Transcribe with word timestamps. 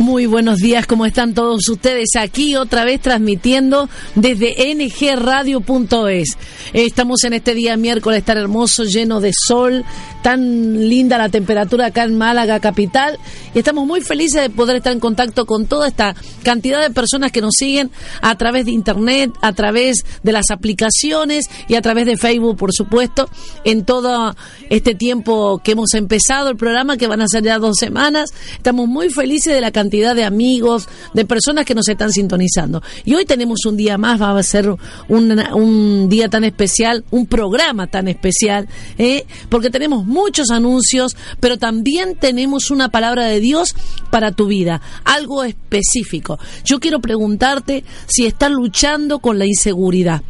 Muy 0.00 0.24
buenos 0.24 0.60
días, 0.60 0.86
¿cómo 0.86 1.04
están 1.04 1.34
todos 1.34 1.68
ustedes? 1.68 2.16
Aquí 2.18 2.56
otra 2.56 2.86
vez 2.86 3.02
transmitiendo 3.02 3.90
desde 4.14 4.56
ngradio.es. 4.74 6.38
Estamos 6.72 7.22
en 7.24 7.34
este 7.34 7.54
día 7.54 7.76
miércoles 7.76 8.24
tan 8.24 8.38
hermoso, 8.38 8.84
lleno 8.84 9.20
de 9.20 9.32
sol, 9.34 9.84
tan 10.22 10.88
linda 10.88 11.18
la 11.18 11.28
temperatura 11.28 11.86
acá 11.86 12.04
en 12.04 12.16
Málaga 12.16 12.60
capital 12.60 13.18
y 13.54 13.58
estamos 13.58 13.86
muy 13.86 14.00
felices 14.00 14.40
de 14.40 14.48
poder 14.48 14.76
estar 14.76 14.94
en 14.94 15.00
contacto 15.00 15.44
con 15.44 15.66
toda 15.66 15.88
esta 15.88 16.14
cantidad 16.44 16.80
de 16.80 16.90
personas 16.94 17.30
que 17.30 17.42
nos 17.42 17.52
siguen 17.58 17.90
a 18.22 18.34
través 18.38 18.64
de 18.64 18.70
internet, 18.70 19.30
a 19.42 19.52
través 19.52 20.06
de 20.22 20.32
las 20.32 20.50
aplicaciones 20.50 21.44
y 21.68 21.74
a 21.74 21.82
través 21.82 22.06
de 22.06 22.16
Facebook, 22.16 22.56
por 22.56 22.72
supuesto, 22.72 23.28
en 23.64 23.84
todo 23.84 24.34
este 24.70 24.94
tiempo 24.94 25.60
que 25.62 25.72
hemos 25.72 25.92
empezado 25.92 26.48
el 26.48 26.56
programa, 26.56 26.96
que 26.96 27.06
van 27.06 27.20
a 27.20 27.28
ser 27.28 27.42
ya 27.42 27.58
dos 27.58 27.76
semanas. 27.78 28.30
Estamos 28.56 28.88
muy 28.88 29.10
felices 29.10 29.52
de 29.52 29.60
la 29.60 29.70
cantidad 29.70 29.89
de 29.90 30.24
amigos, 30.24 30.88
de 31.12 31.24
personas 31.24 31.64
que 31.64 31.74
nos 31.74 31.88
están 31.88 32.12
sintonizando. 32.12 32.82
Y 33.04 33.14
hoy 33.14 33.24
tenemos 33.24 33.64
un 33.66 33.76
día 33.76 33.98
más, 33.98 34.20
va 34.20 34.38
a 34.38 34.42
ser 34.42 34.74
un, 35.08 35.42
un 35.54 36.08
día 36.08 36.28
tan 36.28 36.44
especial, 36.44 37.04
un 37.10 37.26
programa 37.26 37.88
tan 37.88 38.08
especial, 38.08 38.68
¿eh? 38.98 39.26
porque 39.48 39.70
tenemos 39.70 40.06
muchos 40.06 40.50
anuncios, 40.50 41.16
pero 41.40 41.58
también 41.58 42.16
tenemos 42.16 42.70
una 42.70 42.88
palabra 42.88 43.26
de 43.26 43.40
Dios 43.40 43.74
para 44.10 44.32
tu 44.32 44.46
vida, 44.46 44.80
algo 45.04 45.42
específico. 45.44 46.38
Yo 46.64 46.78
quiero 46.78 47.00
preguntarte 47.00 47.84
si 48.06 48.26
estás 48.26 48.50
luchando 48.50 49.18
con 49.18 49.38
la 49.38 49.46
inseguridad. 49.46 50.22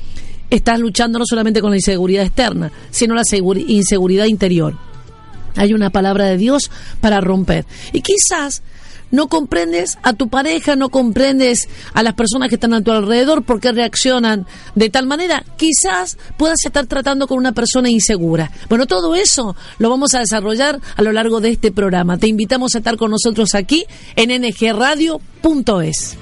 Estás 0.48 0.80
luchando 0.80 1.18
no 1.18 1.24
solamente 1.27 1.60
con 1.60 1.70
la 1.70 1.77
inseguridad 1.77 2.24
externa, 2.24 2.73
sino 2.90 3.15
la 3.15 3.23
inseguridad 3.68 4.24
interior. 4.24 4.77
Hay 5.56 5.73
una 5.73 5.90
palabra 5.90 6.27
de 6.27 6.37
Dios 6.37 6.70
para 7.01 7.20
romper. 7.20 7.66
Y 7.92 8.02
quizás 8.02 8.62
no 9.10 9.28
comprendes 9.28 9.98
a 10.02 10.12
tu 10.12 10.28
pareja, 10.28 10.77
no 10.77 10.88
comprendes 10.88 11.68
a 11.95 12.02
las 12.02 12.14
personas 12.14 12.48
que 12.48 12.56
están 12.56 12.74
a 12.74 12.82
tu 12.82 12.91
alrededor, 12.91 13.42
por 13.42 13.60
qué 13.60 13.73
reaccionan 13.73 14.46
de 14.74 14.90
tal 14.90 15.07
manera. 15.07 15.45
Quizás 15.57 16.18
puedas 16.37 16.65
estar 16.65 16.87
tratando 16.87 17.26
con 17.26 17.38
una 17.38 17.52
persona 17.52 17.90
insegura. 17.90 18.51
Bueno, 18.68 18.87
todo 18.87 19.15
eso 19.15 19.57
lo 19.79 19.90
vamos 19.90 20.15
a 20.15 20.21
desarrollar 20.21 20.80
a 20.96 21.02
lo 21.02 21.12
largo 21.12 21.40
de 21.40 21.51
este 21.51 21.73
programa. 21.73 22.18
Te 22.18 22.29
invitamos 22.29 22.74
a 22.74 22.79
estar 22.79 22.96
con 22.96 23.10
nosotros 23.10 23.54
aquí 23.54 23.84
en 24.16 24.30
ngradio.es. 24.43 26.16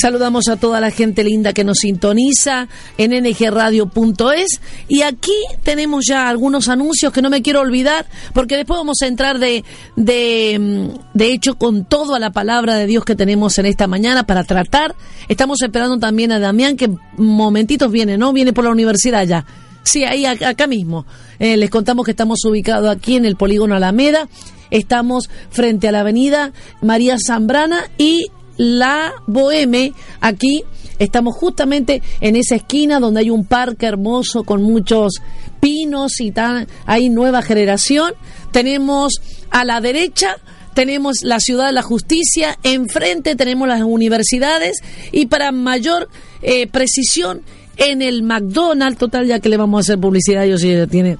Saludamos 0.00 0.48
a 0.48 0.56
toda 0.56 0.80
la 0.80 0.90
gente 0.90 1.22
linda 1.22 1.52
que 1.52 1.62
nos 1.62 1.78
sintoniza 1.78 2.68
en 2.96 3.10
ngradio.es 3.10 4.60
y 4.88 5.02
aquí 5.02 5.36
tenemos 5.62 6.06
ya 6.08 6.26
algunos 6.28 6.68
anuncios 6.68 7.12
que 7.12 7.20
no 7.20 7.28
me 7.28 7.42
quiero 7.42 7.60
olvidar 7.60 8.06
porque 8.32 8.56
después 8.56 8.78
vamos 8.78 9.02
a 9.02 9.06
entrar 9.06 9.38
de, 9.38 9.62
de, 9.96 10.90
de 11.12 11.32
hecho 11.32 11.56
con 11.56 11.84
todo 11.84 12.14
a 12.14 12.18
la 12.18 12.30
palabra 12.30 12.76
de 12.76 12.86
Dios 12.86 13.04
que 13.04 13.14
tenemos 13.14 13.58
en 13.58 13.66
esta 13.66 13.86
mañana 13.88 14.24
para 14.24 14.44
tratar. 14.44 14.94
Estamos 15.28 15.60
esperando 15.60 15.98
también 15.98 16.32
a 16.32 16.38
Damián 16.38 16.78
que 16.78 16.88
momentitos 17.18 17.92
viene, 17.92 18.16
¿no? 18.16 18.32
Viene 18.32 18.54
por 18.54 18.64
la 18.64 18.70
universidad 18.70 19.26
ya. 19.26 19.44
Sí, 19.82 20.04
ahí 20.04 20.24
acá 20.24 20.66
mismo. 20.66 21.04
Eh, 21.38 21.58
les 21.58 21.68
contamos 21.68 22.06
que 22.06 22.12
estamos 22.12 22.42
ubicados 22.46 22.88
aquí 22.88 23.16
en 23.16 23.26
el 23.26 23.36
polígono 23.36 23.74
Alameda. 23.74 24.28
Estamos 24.70 25.28
frente 25.50 25.88
a 25.88 25.92
la 25.92 26.00
avenida 26.00 26.52
María 26.80 27.16
Zambrana 27.18 27.90
y 27.98 28.30
la 28.60 29.14
Boheme. 29.26 29.94
Aquí 30.20 30.64
estamos 30.98 31.34
justamente 31.34 32.02
en 32.20 32.36
esa 32.36 32.56
esquina 32.56 33.00
donde 33.00 33.20
hay 33.20 33.30
un 33.30 33.46
parque 33.46 33.86
hermoso 33.86 34.44
con 34.44 34.62
muchos 34.62 35.14
pinos 35.60 36.20
y 36.20 36.30
tan, 36.30 36.66
hay 36.84 37.08
nueva 37.08 37.40
generación. 37.40 38.12
Tenemos 38.52 39.14
a 39.50 39.64
la 39.64 39.80
derecha 39.80 40.36
tenemos 40.74 41.16
la 41.22 41.40
ciudad 41.40 41.66
de 41.66 41.72
la 41.72 41.82
justicia, 41.82 42.56
enfrente 42.62 43.34
tenemos 43.34 43.66
las 43.66 43.82
universidades 43.82 44.78
y 45.10 45.26
para 45.26 45.50
mayor 45.50 46.08
eh, 46.42 46.68
precisión 46.68 47.42
en 47.76 48.02
el 48.02 48.22
McDonald's, 48.22 48.96
total 48.96 49.26
ya 49.26 49.40
que 49.40 49.48
le 49.48 49.56
vamos 49.56 49.78
a 49.78 49.80
hacer 49.80 49.98
publicidad, 49.98 50.44
yo 50.44 50.58
sí 50.58 50.72
tiene 50.88 51.18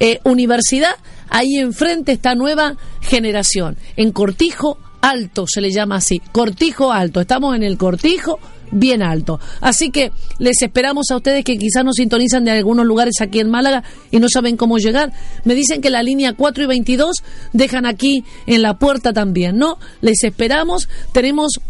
eh, 0.00 0.18
universidad, 0.24 0.96
ahí 1.28 1.56
enfrente 1.58 2.12
está 2.12 2.34
nueva 2.34 2.76
generación, 3.02 3.76
en 3.96 4.12
Cortijo 4.12 4.78
alto, 5.00 5.46
se 5.46 5.60
le 5.60 5.70
llama 5.70 5.96
así, 5.96 6.20
cortijo 6.32 6.92
alto. 6.92 7.20
Estamos 7.20 7.54
en 7.56 7.62
el 7.62 7.78
cortijo 7.78 8.38
bien 8.70 9.02
alto. 9.02 9.40
Así 9.60 9.90
que 9.90 10.12
les 10.38 10.60
esperamos 10.62 11.10
a 11.10 11.16
ustedes 11.16 11.44
que 11.44 11.56
quizás 11.56 11.84
nos 11.84 11.96
sintonizan 11.96 12.44
de 12.44 12.52
algunos 12.52 12.86
lugares 12.86 13.20
aquí 13.20 13.40
en 13.40 13.50
Málaga 13.50 13.84
y 14.10 14.18
no 14.18 14.28
saben 14.28 14.56
cómo 14.56 14.78
llegar. 14.78 15.12
Me 15.44 15.54
dicen 15.54 15.80
que 15.80 15.90
la 15.90 16.02
línea 16.02 16.32
4 16.34 16.64
y 16.64 16.66
22 16.66 17.22
dejan 17.52 17.86
aquí 17.86 18.24
en 18.46 18.62
la 18.62 18.78
puerta 18.78 19.12
también, 19.12 19.56
¿no? 19.56 19.78
Les 20.00 20.22
esperamos. 20.24 20.88
Tenemos 21.12 21.60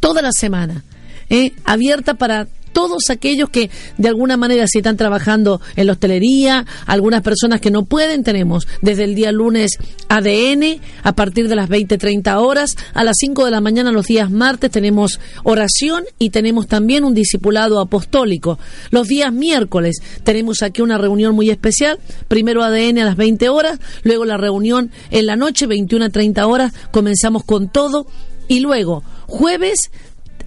toda 0.00 0.22
la 0.22 0.32
semana 0.32 0.84
¿eh? 1.28 1.52
abierta 1.64 2.14
para 2.14 2.48
todos 2.72 3.10
aquellos 3.10 3.50
que 3.50 3.70
de 3.98 4.08
alguna 4.08 4.36
manera 4.36 4.66
se 4.66 4.78
están 4.78 4.96
trabajando 4.96 5.60
en 5.76 5.86
la 5.86 5.92
hostelería, 5.92 6.66
algunas 6.86 7.22
personas 7.22 7.60
que 7.60 7.70
no 7.70 7.84
pueden, 7.84 8.24
tenemos 8.24 8.66
desde 8.82 9.04
el 9.04 9.14
día 9.14 9.32
lunes 9.32 9.78
ADN 10.08 10.80
a 11.02 11.14
partir 11.14 11.48
de 11.48 11.56
las 11.56 11.68
20, 11.68 11.98
30 11.98 12.40
horas, 12.40 12.76
a 12.94 13.04
las 13.04 13.16
5 13.18 13.44
de 13.44 13.50
la 13.50 13.60
mañana 13.60 13.92
los 13.92 14.06
días 14.06 14.30
martes 14.30 14.70
tenemos 14.70 15.20
oración 15.44 16.04
y 16.18 16.30
tenemos 16.30 16.66
también 16.66 17.04
un 17.04 17.14
discipulado 17.14 17.80
apostólico. 17.80 18.58
Los 18.90 19.08
días 19.08 19.32
miércoles 19.32 19.96
tenemos 20.24 20.62
aquí 20.62 20.82
una 20.82 20.98
reunión 20.98 21.34
muy 21.34 21.50
especial, 21.50 21.98
primero 22.28 22.62
ADN 22.62 22.98
a 22.98 23.04
las 23.04 23.16
20 23.16 23.48
horas, 23.48 23.78
luego 24.02 24.24
la 24.24 24.36
reunión 24.36 24.90
en 25.10 25.26
la 25.26 25.36
noche, 25.36 25.66
21 25.66 26.06
a 26.06 26.10
30 26.10 26.46
horas, 26.46 26.72
comenzamos 26.90 27.44
con 27.44 27.68
todo 27.68 28.06
y 28.48 28.60
luego 28.60 29.02
jueves, 29.26 29.90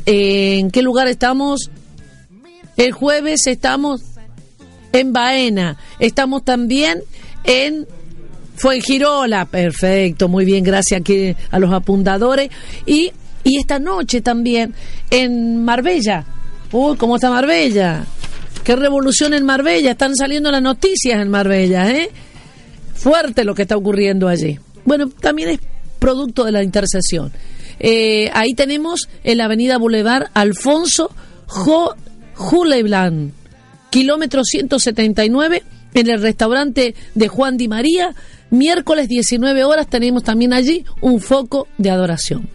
eh, 0.05 0.59
¿en 0.59 0.71
qué 0.71 0.81
lugar 0.81 1.07
estamos? 1.07 1.69
El 2.77 2.91
jueves 2.91 3.47
estamos 3.47 4.01
en 4.91 5.13
Baena. 5.13 5.77
Estamos 5.99 6.43
también 6.43 7.01
en 7.43 7.87
Fuengirola. 8.55 9.45
Perfecto, 9.45 10.27
muy 10.27 10.45
bien, 10.45 10.63
gracias 10.63 11.01
aquí 11.01 11.35
a 11.51 11.59
los 11.59 11.71
apuntadores. 11.71 12.49
Y, 12.85 13.11
y 13.43 13.59
esta 13.59 13.79
noche 13.79 14.21
también 14.21 14.73
en 15.09 15.63
Marbella. 15.63 16.25
Uy, 16.71 16.97
¿cómo 16.97 17.15
está 17.15 17.29
Marbella? 17.29 18.05
Qué 18.63 18.75
revolución 18.75 19.33
en 19.33 19.45
Marbella. 19.45 19.91
Están 19.91 20.15
saliendo 20.15 20.49
las 20.51 20.61
noticias 20.61 21.21
en 21.21 21.29
Marbella, 21.29 21.91
¿eh? 21.91 22.09
Fuerte 22.95 23.43
lo 23.43 23.53
que 23.53 23.63
está 23.63 23.75
ocurriendo 23.75 24.27
allí. 24.27 24.57
Bueno, 24.85 25.09
también 25.09 25.49
es 25.49 25.59
producto 25.99 26.45
de 26.45 26.51
la 26.51 26.63
intercesión. 26.63 27.31
Eh, 27.79 28.29
ahí 28.33 28.53
tenemos 28.53 29.09
en 29.23 29.37
la 29.39 29.45
avenida 29.45 29.77
Boulevard 29.77 30.27
Alfonso 30.33 31.11
Jo 31.47 31.95
Juleblan, 32.35 33.33
kilómetro 33.89 34.43
179, 34.43 35.63
en 35.93 36.09
el 36.09 36.21
restaurante 36.21 36.95
de 37.15 37.27
Juan 37.27 37.57
Di 37.57 37.67
María. 37.67 38.15
Miércoles 38.49 39.07
19 39.07 39.63
horas 39.63 39.87
tenemos 39.87 40.23
también 40.23 40.53
allí 40.53 40.85
un 41.01 41.19
foco 41.19 41.67
de 41.77 41.89
adoración. 41.89 42.49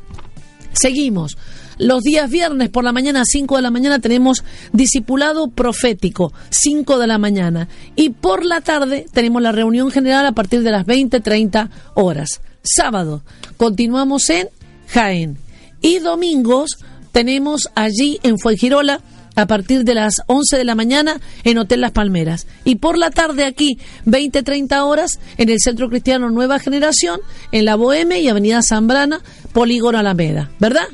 Seguimos. 0.72 1.36
Los 1.78 2.02
días 2.02 2.28
viernes 2.28 2.70
por 2.70 2.82
la 2.82 2.92
mañana, 2.92 3.22
5 3.24 3.56
de 3.56 3.62
la 3.62 3.70
mañana, 3.70 4.00
tenemos 4.00 4.42
discipulado 4.72 5.48
profético, 5.48 6.32
5 6.50 6.98
de 6.98 7.06
la 7.06 7.18
mañana. 7.18 7.68
Y 7.94 8.10
por 8.10 8.44
la 8.44 8.60
tarde 8.60 9.06
tenemos 9.12 9.40
la 9.42 9.52
reunión 9.52 9.92
general 9.92 10.26
a 10.26 10.32
partir 10.32 10.62
de 10.62 10.72
las 10.72 10.84
20, 10.86 11.20
30 11.20 11.70
horas. 11.94 12.40
Sábado, 12.62 13.22
continuamos 13.56 14.28
en 14.30 14.48
Jaén. 14.88 15.38
Y 15.80 16.00
domingos 16.00 16.78
tenemos 17.12 17.70
allí 17.76 18.18
en 18.24 18.38
Fuengirola 18.40 19.00
a 19.38 19.46
partir 19.46 19.84
de 19.84 19.94
las 19.94 20.22
11 20.26 20.56
de 20.56 20.64
la 20.64 20.74
mañana 20.74 21.20
en 21.44 21.58
Hotel 21.58 21.80
Las 21.80 21.92
Palmeras. 21.92 22.48
Y 22.64 22.74
por 22.74 22.98
la 22.98 23.10
tarde 23.10 23.44
aquí, 23.44 23.78
20-30 24.04 24.82
horas, 24.84 25.20
en 25.36 25.48
el 25.48 25.60
Centro 25.60 25.88
Cristiano 25.88 26.28
Nueva 26.28 26.58
Generación, 26.58 27.20
en 27.52 27.64
la 27.64 27.76
Boheme 27.76 28.20
y 28.20 28.26
Avenida 28.26 28.62
Zambrana, 28.68 29.20
Polígono 29.52 29.96
Alameda. 29.96 30.50
¿Verdad? 30.58 30.88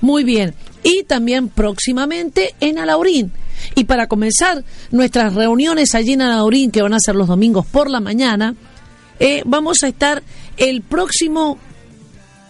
Muy 0.00 0.24
bien. 0.24 0.54
Y 0.82 1.02
también 1.02 1.48
próximamente 1.48 2.54
en 2.60 2.78
Alaurín. 2.78 3.32
Y 3.74 3.84
para 3.84 4.06
comenzar 4.06 4.64
nuestras 4.90 5.34
reuniones 5.34 5.94
allí 5.94 6.14
en 6.14 6.22
Alaurín, 6.22 6.70
que 6.70 6.80
van 6.80 6.94
a 6.94 7.00
ser 7.00 7.14
los 7.14 7.28
domingos 7.28 7.66
por 7.66 7.90
la 7.90 8.00
mañana, 8.00 8.54
eh, 9.18 9.42
vamos 9.44 9.82
a 9.82 9.88
estar 9.88 10.22
el 10.56 10.80
próximo 10.80 11.58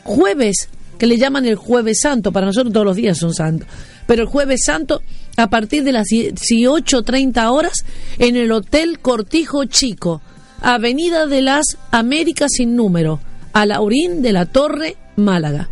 jueves, 0.05 0.69
que 0.97 1.09
le 1.09 1.17
llaman 1.17 1.45
el 1.45 1.57
jueves 1.57 1.99
santo, 2.03 2.31
para 2.31 2.47
nosotros 2.47 2.73
todos 2.73 2.87
los 2.87 2.97
días 2.97 3.19
son 3.19 3.35
santos, 3.35 3.67
pero 4.07 4.23
el 4.23 4.29
jueves 4.29 4.61
santo 4.65 5.03
a 5.37 5.49
partir 5.49 5.85
de 5.85 5.93
las 5.93 6.09
18.30 6.09 7.51
horas 7.51 7.85
en 8.19 8.37
el 8.37 8.53
Hotel 8.53 8.99
Cortijo 8.99 9.65
Chico, 9.65 10.21
Avenida 10.61 11.27
de 11.27 11.43
las 11.43 11.79
Américas 11.91 12.51
sin 12.53 12.77
número, 12.77 13.21
a 13.53 13.67
Laurín 13.67 14.23
de 14.23 14.33
la 14.33 14.47
Torre, 14.47 14.97
Málaga. 15.17 15.71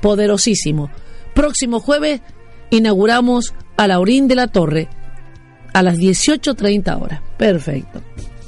Poderosísimo. 0.00 0.90
Próximo 1.34 1.80
jueves 1.80 2.20
inauguramos 2.70 3.54
a 3.76 3.86
Laurín 3.86 4.28
de 4.28 4.34
la 4.34 4.48
Torre 4.48 4.88
a 5.72 5.82
las 5.82 5.96
18.30 5.98 7.00
horas. 7.00 7.20
Perfecto. 7.36 8.02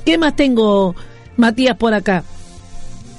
¿Qué 0.05 0.19
más 0.19 0.37
tengo, 0.37 0.95
Matías, 1.37 1.77
por 1.77 1.95
acá? 1.95 2.25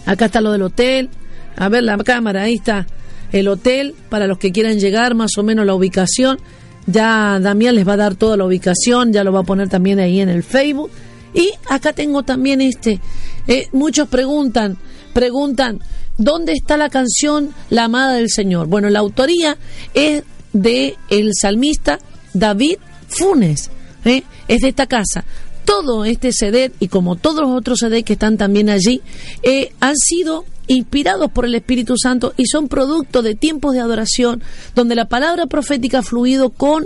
Acá 0.06 0.26
está 0.26 0.42
lo 0.42 0.52
del 0.52 0.64
hotel. 0.64 1.10
A 1.56 1.70
ver 1.70 1.84
la 1.84 1.98
cámara, 1.98 2.44
ahí 2.44 2.56
está 2.56 2.88
el 3.32 3.48
hotel 3.48 3.96
para 4.10 4.28
los 4.28 4.38
que 4.38 4.52
quieran 4.52 4.80
llegar, 4.80 5.16
más 5.16 5.38
o 5.38 5.44
menos 5.44 5.66
la 5.66 5.76
ubicación. 5.76 6.40
Ya 6.86 7.40
Damián 7.40 7.76
les 7.76 7.88
va 7.88 7.94
a 7.94 7.98
dar 7.98 8.16
toda 8.16 8.38
la 8.38 8.46
ubicación, 8.46 9.14
ya 9.14 9.24
lo 9.24 9.32
va 9.32 9.42
a 9.42 9.44
poner 9.44 9.70
también 9.70 10.00
ahí 10.00 10.20
en 10.20 10.30
el 10.30 10.44
Facebook. 10.44 10.92
Y 11.34 11.52
acá 11.70 11.94
tengo 11.94 12.24
también 12.24 12.62
este. 12.62 13.00
Eh, 13.48 13.68
muchos 13.72 14.08
preguntan, 14.08 14.78
preguntan, 15.14 15.80
¿dónde 16.18 16.54
está 16.54 16.78
la 16.78 16.90
canción 16.90 17.54
La 17.70 17.86
amada 17.86 18.14
del 18.14 18.30
Señor? 18.30 18.68
Bueno, 18.68 18.90
la 18.90 19.00
autoría 19.00 19.58
es 19.94 20.24
de 20.54 20.96
el 21.10 21.32
salmista 21.34 22.00
David 22.34 22.78
Funes, 23.08 23.70
¿eh? 24.06 24.24
es 24.48 24.62
de 24.62 24.68
esta 24.70 24.88
casa. 24.88 25.24
Todo 25.66 26.06
este 26.06 26.32
CD 26.32 26.72
y 26.80 26.88
como 26.88 27.16
todos 27.16 27.42
los 27.42 27.52
otros 27.52 27.80
CD 27.80 28.04
que 28.04 28.14
están 28.14 28.38
también 28.38 28.70
allí, 28.70 29.02
eh, 29.44 29.72
han 29.80 29.96
sido 29.98 30.46
inspirados 30.68 31.32
por 31.32 31.46
el 31.46 31.56
Espíritu 31.56 31.98
Santo 31.98 32.34
y 32.38 32.46
son 32.46 32.68
producto 32.68 33.22
de 33.22 33.36
tiempos 33.36 33.74
de 33.74 33.82
adoración 33.82 34.42
donde 34.76 34.96
la 34.96 35.06
palabra 35.06 35.46
profética 35.48 36.00
ha 36.00 36.04
fluido 36.04 36.50
con 36.50 36.86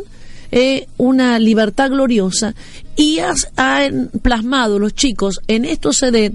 eh, 0.51 0.87
una 0.97 1.39
libertad 1.39 1.89
gloriosa 1.89 2.55
y 2.95 3.19
han 3.57 4.09
plasmado 4.21 4.79
los 4.79 4.93
chicos 4.93 5.41
en 5.47 5.65
estos 5.65 5.97
CD 5.97 6.33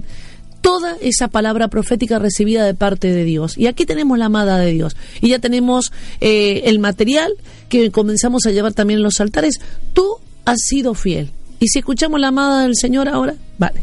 toda 0.61 0.95
esa 1.01 1.27
palabra 1.27 1.67
profética 1.67 2.19
recibida 2.19 2.65
de 2.65 2.73
parte 2.73 3.11
de 3.11 3.25
Dios. 3.25 3.57
Y 3.57 3.67
aquí 3.67 3.85
tenemos 3.85 4.17
la 4.17 4.25
amada 4.25 4.57
de 4.57 4.71
Dios. 4.71 4.95
Y 5.19 5.29
ya 5.29 5.39
tenemos 5.39 5.91
eh, 6.21 6.61
el 6.65 6.79
material 6.79 7.33
que 7.67 7.91
comenzamos 7.91 8.45
a 8.45 8.51
llevar 8.51 8.73
también 8.73 8.99
en 8.99 9.03
los 9.03 9.19
altares. 9.19 9.59
Tú 9.93 10.15
has 10.45 10.61
sido 10.61 10.93
fiel. 10.93 11.31
Y 11.63 11.69
si 11.69 11.79
escuchamos 11.79 12.19
la 12.19 12.27
amada 12.27 12.63
del 12.63 12.75
Señor 12.75 13.07
ahora, 13.07 13.35
vale. 13.57 13.81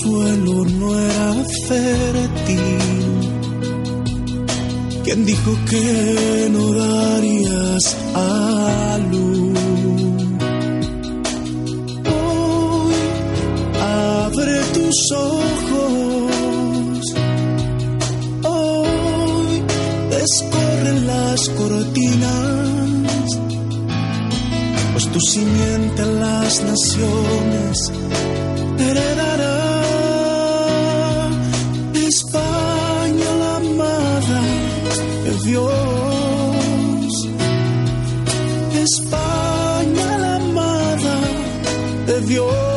suelo 0.00 0.64
no 0.64 0.98
era 0.98 1.44
fértil. 1.68 2.58
¿Quién 5.04 5.24
dijo 5.24 5.52
que 5.70 6.48
no 6.52 6.72
darías 6.72 7.96
a 8.14 8.98
luz? 9.12 9.58
Hoy 12.16 12.94
abre 13.80 14.60
tus 14.74 15.12
ojos. 15.12 15.91
Las 21.12 21.48
cortinas. 21.60 23.28
Pues 24.92 25.04
tu 25.12 25.20
simiente 25.20 26.04
las 26.06 26.62
naciones 26.72 27.92
heredará. 28.78 29.58
España 32.12 33.30
la 33.42 33.56
amada 33.56 34.40
de 35.24 35.32
Dios. 35.48 37.12
España 38.88 40.18
la 40.24 40.34
amada 40.36 41.14
de 42.06 42.20
Dios. 42.32 42.71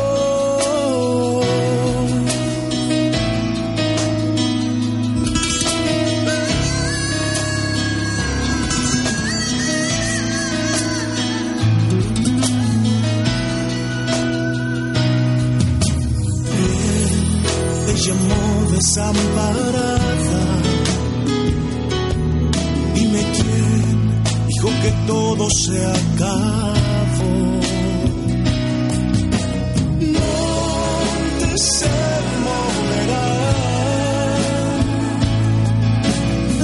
Desamparada. 18.96 20.40
Dime 22.94 23.22
quién 23.36 24.22
dijo 24.48 24.68
que 24.82 24.90
todo 25.06 25.48
se 25.50 25.78
acabó. 25.86 27.34
Monte 30.16 31.58
se 31.58 31.90
moverá, 32.46 33.28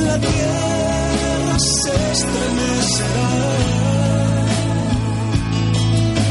la 0.06 0.18
tierra 0.18 1.58
se 1.58 1.92
estremecerá. 2.12 3.30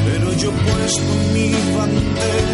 Pero 0.06 0.34
yo 0.34 0.52
puesto 0.52 1.14
mi 1.34 1.52
bandera 1.78 2.51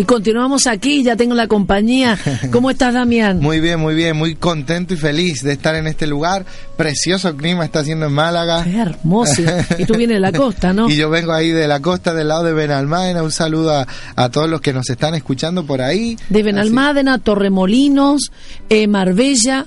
y 0.00 0.04
continuamos 0.04 0.66
aquí, 0.66 1.02
ya 1.02 1.14
tengo 1.14 1.34
la 1.34 1.46
compañía. 1.46 2.18
¿Cómo 2.50 2.70
estás, 2.70 2.94
Damián? 2.94 3.38
Muy 3.40 3.60
bien, 3.60 3.78
muy 3.78 3.94
bien, 3.94 4.16
muy 4.16 4.34
contento 4.34 4.94
y 4.94 4.96
feliz 4.96 5.42
de 5.42 5.52
estar 5.52 5.74
en 5.74 5.86
este 5.86 6.06
lugar. 6.06 6.46
Precioso 6.78 7.36
clima 7.36 7.66
está 7.66 7.80
haciendo 7.80 8.06
en 8.06 8.12
Málaga. 8.12 8.64
Qué 8.64 8.78
hermoso. 8.78 9.42
Y 9.78 9.84
tú 9.84 9.92
vienes 9.98 10.16
de 10.16 10.20
la 10.20 10.32
costa, 10.32 10.72
¿no? 10.72 10.88
y 10.90 10.96
yo 10.96 11.10
vengo 11.10 11.32
ahí 11.32 11.50
de 11.50 11.68
la 11.68 11.80
costa, 11.80 12.14
del 12.14 12.28
lado 12.28 12.44
de 12.44 12.54
Benalmádena. 12.54 13.22
Un 13.22 13.30
saludo 13.30 13.76
a, 13.76 13.86
a 14.16 14.30
todos 14.30 14.48
los 14.48 14.62
que 14.62 14.72
nos 14.72 14.88
están 14.88 15.14
escuchando 15.14 15.66
por 15.66 15.82
ahí. 15.82 16.16
De 16.30 16.42
Benalmádena, 16.42 17.18
Torremolinos, 17.18 18.32
eh, 18.70 18.86
Marbella. 18.86 19.66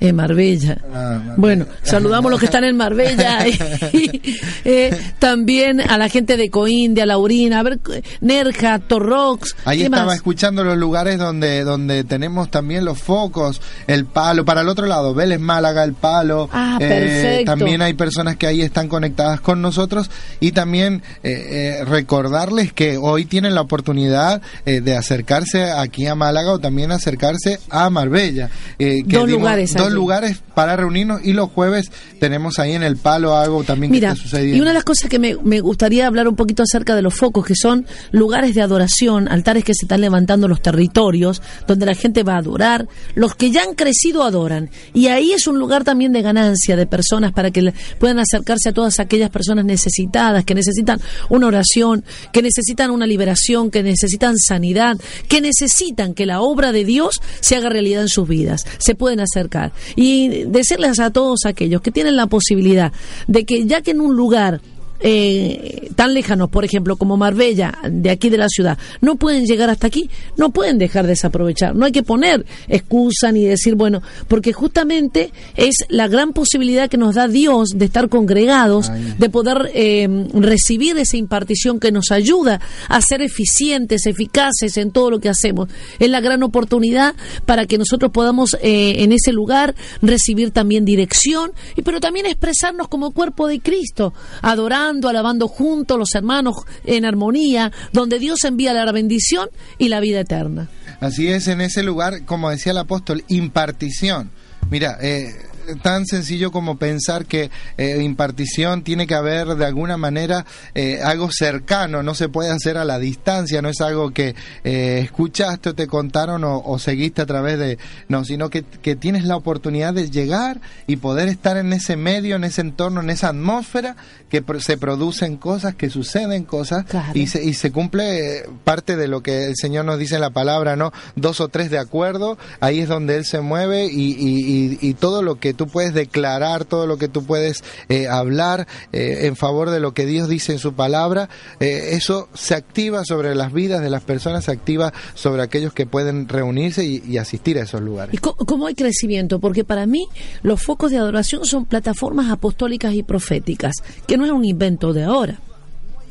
En 0.00 0.16
Marbella. 0.16 0.78
Ah, 0.92 1.14
Marbella. 1.18 1.34
Bueno, 1.36 1.66
saludamos 1.82 2.28
a 2.28 2.30
los 2.30 2.40
que 2.40 2.46
están 2.46 2.64
en 2.64 2.76
Marbella 2.76 3.46
y, 3.92 4.38
eh, 4.64 4.98
también 5.18 5.80
a 5.80 5.98
la 5.98 6.08
gente 6.08 6.36
de 6.36 6.50
Coindia, 6.50 7.06
Laurina, 7.06 7.60
a 7.60 7.62
ver, 7.62 7.80
Nerja, 8.20 8.78
Torrox. 8.78 9.56
Ahí 9.64 9.82
estaba 9.82 10.06
más? 10.06 10.16
escuchando 10.16 10.64
los 10.64 10.78
lugares 10.78 11.18
donde 11.18 11.64
donde 11.64 12.04
tenemos 12.04 12.50
también 12.50 12.84
los 12.84 12.98
focos, 12.98 13.60
el 13.86 14.06
palo, 14.06 14.44
para 14.44 14.62
el 14.62 14.68
otro 14.68 14.86
lado, 14.86 15.14
Vélez 15.14 15.40
Málaga, 15.40 15.84
el 15.84 15.94
palo. 15.94 16.48
Ah, 16.52 16.78
eh, 16.80 16.88
perfecto. 16.88 17.52
También 17.52 17.82
hay 17.82 17.94
personas 17.94 18.36
que 18.36 18.46
ahí 18.46 18.62
están 18.62 18.88
conectadas 18.88 19.40
con 19.40 19.62
nosotros 19.62 20.10
y 20.40 20.52
también 20.52 21.02
eh, 21.22 21.78
eh 21.80 21.84
recordarles 21.84 22.72
que 22.72 22.96
hoy 22.96 23.24
tienen 23.24 23.54
la 23.54 23.60
oportunidad 23.60 24.42
eh, 24.66 24.80
de 24.80 24.96
acercarse 24.96 25.70
aquí 25.70 26.06
a 26.06 26.14
Málaga 26.14 26.52
o 26.52 26.58
también 26.58 26.92
acercarse 26.92 27.60
a 27.70 27.90
Marbella. 27.90 28.50
Que 28.80 29.16
dos 29.16 29.26
dimos, 29.26 29.40
lugares. 29.42 29.74
Dos 29.74 29.92
lugares 29.92 30.42
para 30.54 30.76
reunirnos 30.76 31.20
y 31.24 31.32
los 31.32 31.50
jueves 31.50 31.90
tenemos 32.18 32.58
ahí 32.58 32.72
en 32.72 32.82
el 32.82 32.96
palo 32.96 33.36
algo 33.36 33.62
también 33.64 33.92
Mira, 33.92 34.08
que 34.08 34.14
está 34.14 34.24
sucediendo. 34.24 34.56
Y 34.56 34.60
una 34.60 34.70
de 34.70 34.74
las 34.74 34.84
cosas 34.84 35.08
que 35.08 35.18
me, 35.18 35.36
me, 35.44 35.60
gustaría 35.60 36.06
hablar 36.06 36.28
un 36.28 36.36
poquito 36.36 36.62
acerca 36.62 36.94
de 36.94 37.02
los 37.02 37.14
focos, 37.14 37.46
que 37.46 37.54
son 37.54 37.86
lugares 38.10 38.54
de 38.54 38.62
adoración, 38.62 39.28
altares 39.28 39.64
que 39.64 39.74
se 39.74 39.84
están 39.84 40.00
levantando 40.00 40.46
en 40.46 40.50
los 40.50 40.62
territorios, 40.62 41.42
donde 41.66 41.86
la 41.86 41.94
gente 41.94 42.22
va 42.22 42.34
a 42.34 42.38
adorar, 42.38 42.88
los 43.14 43.34
que 43.34 43.50
ya 43.50 43.62
han 43.62 43.74
crecido 43.74 44.22
adoran. 44.22 44.70
Y 44.94 45.08
ahí 45.08 45.32
es 45.32 45.46
un 45.46 45.58
lugar 45.58 45.84
también 45.84 46.12
de 46.12 46.22
ganancia 46.22 46.76
de 46.76 46.86
personas 46.86 47.32
para 47.32 47.50
que 47.50 47.72
puedan 47.98 48.18
acercarse 48.18 48.70
a 48.70 48.72
todas 48.72 48.98
aquellas 48.98 49.30
personas 49.30 49.64
necesitadas, 49.64 50.44
que 50.44 50.54
necesitan 50.54 51.00
una 51.28 51.46
oración, 51.46 52.04
que 52.32 52.42
necesitan 52.42 52.90
una 52.90 53.06
liberación, 53.06 53.70
que 53.70 53.82
necesitan 53.82 54.38
sanidad, 54.38 54.96
que 55.28 55.40
necesitan 55.40 56.14
que 56.14 56.26
la 56.26 56.40
obra 56.40 56.72
de 56.72 56.84
Dios 56.84 57.20
se 57.40 57.56
haga 57.56 57.68
realidad 57.68 58.02
en 58.02 58.08
sus 58.08 58.28
vidas. 58.28 58.64
Se 58.78 58.94
pueden 58.94 59.20
acercar. 59.20 59.72
Y 59.96 60.44
decirles 60.44 60.98
a 61.00 61.10
todos 61.10 61.40
aquellos 61.46 61.82
que 61.82 61.90
tienen 61.90 62.16
la 62.16 62.26
posibilidad 62.26 62.92
de 63.26 63.44
que 63.44 63.66
ya 63.66 63.82
que 63.82 63.92
en 63.92 64.00
un 64.00 64.16
lugar 64.16 64.60
eh, 65.00 65.90
tan 65.96 66.14
lejanos, 66.14 66.50
por 66.50 66.64
ejemplo, 66.64 66.96
como 66.96 67.16
Marbella, 67.16 67.78
de 67.90 68.10
aquí 68.10 68.28
de 68.28 68.38
la 68.38 68.48
ciudad, 68.48 68.78
no 69.00 69.16
pueden 69.16 69.46
llegar 69.46 69.70
hasta 69.70 69.86
aquí, 69.86 70.10
no 70.36 70.50
pueden 70.50 70.78
dejar 70.78 71.04
de 71.04 71.10
desaprovechar. 71.10 71.74
No 71.74 71.86
hay 71.86 71.92
que 71.92 72.02
poner 72.02 72.44
excusa 72.68 73.32
ni 73.32 73.44
decir, 73.44 73.74
bueno, 73.74 74.02
porque 74.28 74.52
justamente 74.52 75.32
es 75.56 75.76
la 75.88 76.08
gran 76.08 76.32
posibilidad 76.32 76.88
que 76.88 76.96
nos 76.96 77.14
da 77.14 77.28
Dios 77.28 77.70
de 77.74 77.84
estar 77.86 78.08
congregados, 78.08 78.90
Ay. 78.90 79.14
de 79.18 79.30
poder 79.30 79.70
eh, 79.74 80.08
recibir 80.34 80.98
esa 80.98 81.16
impartición 81.16 81.80
que 81.80 81.92
nos 81.92 82.10
ayuda 82.10 82.60
a 82.88 83.00
ser 83.00 83.22
eficientes, 83.22 84.06
eficaces 84.06 84.76
en 84.76 84.90
todo 84.90 85.10
lo 85.10 85.18
que 85.18 85.28
hacemos. 85.28 85.68
Es 85.98 86.10
la 86.10 86.20
gran 86.20 86.42
oportunidad 86.42 87.14
para 87.46 87.66
que 87.66 87.78
nosotros 87.78 88.12
podamos 88.12 88.56
eh, 88.62 89.02
en 89.02 89.12
ese 89.12 89.32
lugar 89.32 89.74
recibir 90.02 90.50
también 90.50 90.84
dirección, 90.84 91.52
y 91.76 91.82
pero 91.82 92.00
también 92.00 92.26
expresarnos 92.26 92.88
como 92.88 93.12
cuerpo 93.12 93.46
de 93.46 93.60
Cristo, 93.60 94.12
adorando 94.42 94.89
alabando 95.08 95.48
juntos 95.48 95.98
los 95.98 96.14
hermanos 96.14 96.54
en 96.84 97.04
armonía, 97.04 97.72
donde 97.92 98.18
Dios 98.18 98.44
envía 98.44 98.72
la 98.72 98.92
bendición 98.92 99.48
y 99.78 99.88
la 99.88 100.00
vida 100.00 100.20
eterna. 100.20 100.68
Así 101.00 101.28
es, 101.28 101.48
en 101.48 101.60
ese 101.60 101.82
lugar, 101.82 102.24
como 102.24 102.50
decía 102.50 102.72
el 102.72 102.78
apóstol, 102.78 103.24
impartición. 103.28 104.30
Mira, 104.70 104.98
eh, 105.00 105.32
tan 105.76 106.06
sencillo 106.06 106.50
como 106.50 106.76
pensar 106.76 107.26
que 107.26 107.50
eh, 107.76 108.02
impartición 108.02 108.82
tiene 108.82 109.06
que 109.06 109.14
haber 109.14 109.48
de 109.48 109.66
alguna 109.66 109.96
manera 109.96 110.44
eh, 110.74 111.00
algo 111.02 111.30
cercano, 111.30 112.02
no 112.02 112.14
se 112.14 112.28
puede 112.28 112.50
hacer 112.50 112.76
a 112.76 112.84
la 112.84 112.98
distancia, 112.98 113.62
no 113.62 113.68
es 113.68 113.80
algo 113.80 114.10
que 114.10 114.34
eh, 114.64 115.00
escuchaste 115.02 115.70
o 115.70 115.74
te 115.74 115.86
contaron 115.86 116.44
o, 116.44 116.58
o, 116.58 116.78
seguiste 116.78 117.22
a 117.22 117.26
través 117.26 117.58
de, 117.58 117.78
no, 118.08 118.24
sino 118.24 118.50
que, 118.50 118.62
que, 118.62 118.96
tienes 118.96 119.24
la 119.24 119.36
oportunidad 119.36 119.94
de 119.94 120.10
llegar 120.10 120.60
y 120.86 120.96
poder 120.96 121.28
estar 121.28 121.56
en 121.56 121.72
ese 121.72 121.96
medio, 121.96 122.36
en 122.36 122.44
ese 122.44 122.60
entorno, 122.60 123.00
en 123.00 123.10
esa 123.10 123.28
atmósfera, 123.28 123.96
que 124.28 124.44
se 124.60 124.78
producen 124.78 125.36
cosas, 125.36 125.74
que 125.74 125.90
suceden 125.90 126.44
cosas 126.44 126.84
claro. 126.86 127.12
y, 127.14 127.26
se, 127.26 127.44
y 127.44 127.54
se 127.54 127.72
cumple 127.72 128.48
parte 128.64 128.96
de 128.96 129.08
lo 129.08 129.22
que 129.22 129.46
el 129.46 129.56
Señor 129.56 129.84
nos 129.84 129.98
dice 129.98 130.14
en 130.14 130.20
la 130.20 130.30
palabra, 130.30 130.76
¿no? 130.76 130.92
Dos 131.16 131.40
o 131.40 131.48
tres 131.48 131.70
de 131.70 131.78
acuerdo, 131.78 132.38
ahí 132.60 132.80
es 132.80 132.88
donde 132.88 133.16
Él 133.16 133.24
se 133.24 133.40
mueve 133.40 133.86
y, 133.86 134.12
y, 134.12 134.78
y 134.80 134.94
todo 134.94 135.22
lo 135.22 135.40
que 135.40 135.52
tú 135.60 135.66
puedes 135.66 135.92
declarar, 135.92 136.64
todo 136.64 136.86
lo 136.86 136.96
que 136.96 137.08
tú 137.08 137.22
puedes 137.22 137.62
eh, 137.90 138.08
hablar 138.08 138.66
eh, 138.92 139.26
en 139.26 139.36
favor 139.36 139.68
de 139.68 139.78
lo 139.78 139.92
que 139.92 140.06
Dios 140.06 140.26
dice 140.26 140.52
en 140.52 140.58
su 140.58 140.72
palabra, 140.72 141.28
eh, 141.60 141.90
eso 141.92 142.30
se 142.32 142.54
activa 142.54 143.04
sobre 143.04 143.34
las 143.34 143.52
vidas 143.52 143.82
de 143.82 143.90
las 143.90 144.02
personas, 144.02 144.46
se 144.46 144.52
activa 144.52 144.94
sobre 145.12 145.42
aquellos 145.42 145.74
que 145.74 145.84
pueden 145.84 146.30
reunirse 146.30 146.86
y, 146.86 147.02
y 147.06 147.18
asistir 147.18 147.58
a 147.58 147.64
esos 147.64 147.82
lugares. 147.82 148.14
¿Y 148.14 148.16
cómo 148.16 148.68
hay 148.68 148.74
crecimiento? 148.74 149.38
Porque 149.38 149.62
para 149.62 149.84
mí 149.84 150.08
los 150.40 150.62
focos 150.62 150.92
de 150.92 150.96
adoración 150.96 151.44
son 151.44 151.66
plataformas 151.66 152.30
apostólicas 152.30 152.94
y 152.94 153.02
proféticas, 153.02 153.74
que 154.06 154.16
no 154.16 154.24
es 154.24 154.32
un 154.32 154.46
invento 154.46 154.94
de 154.94 155.04
ahora 155.04 155.40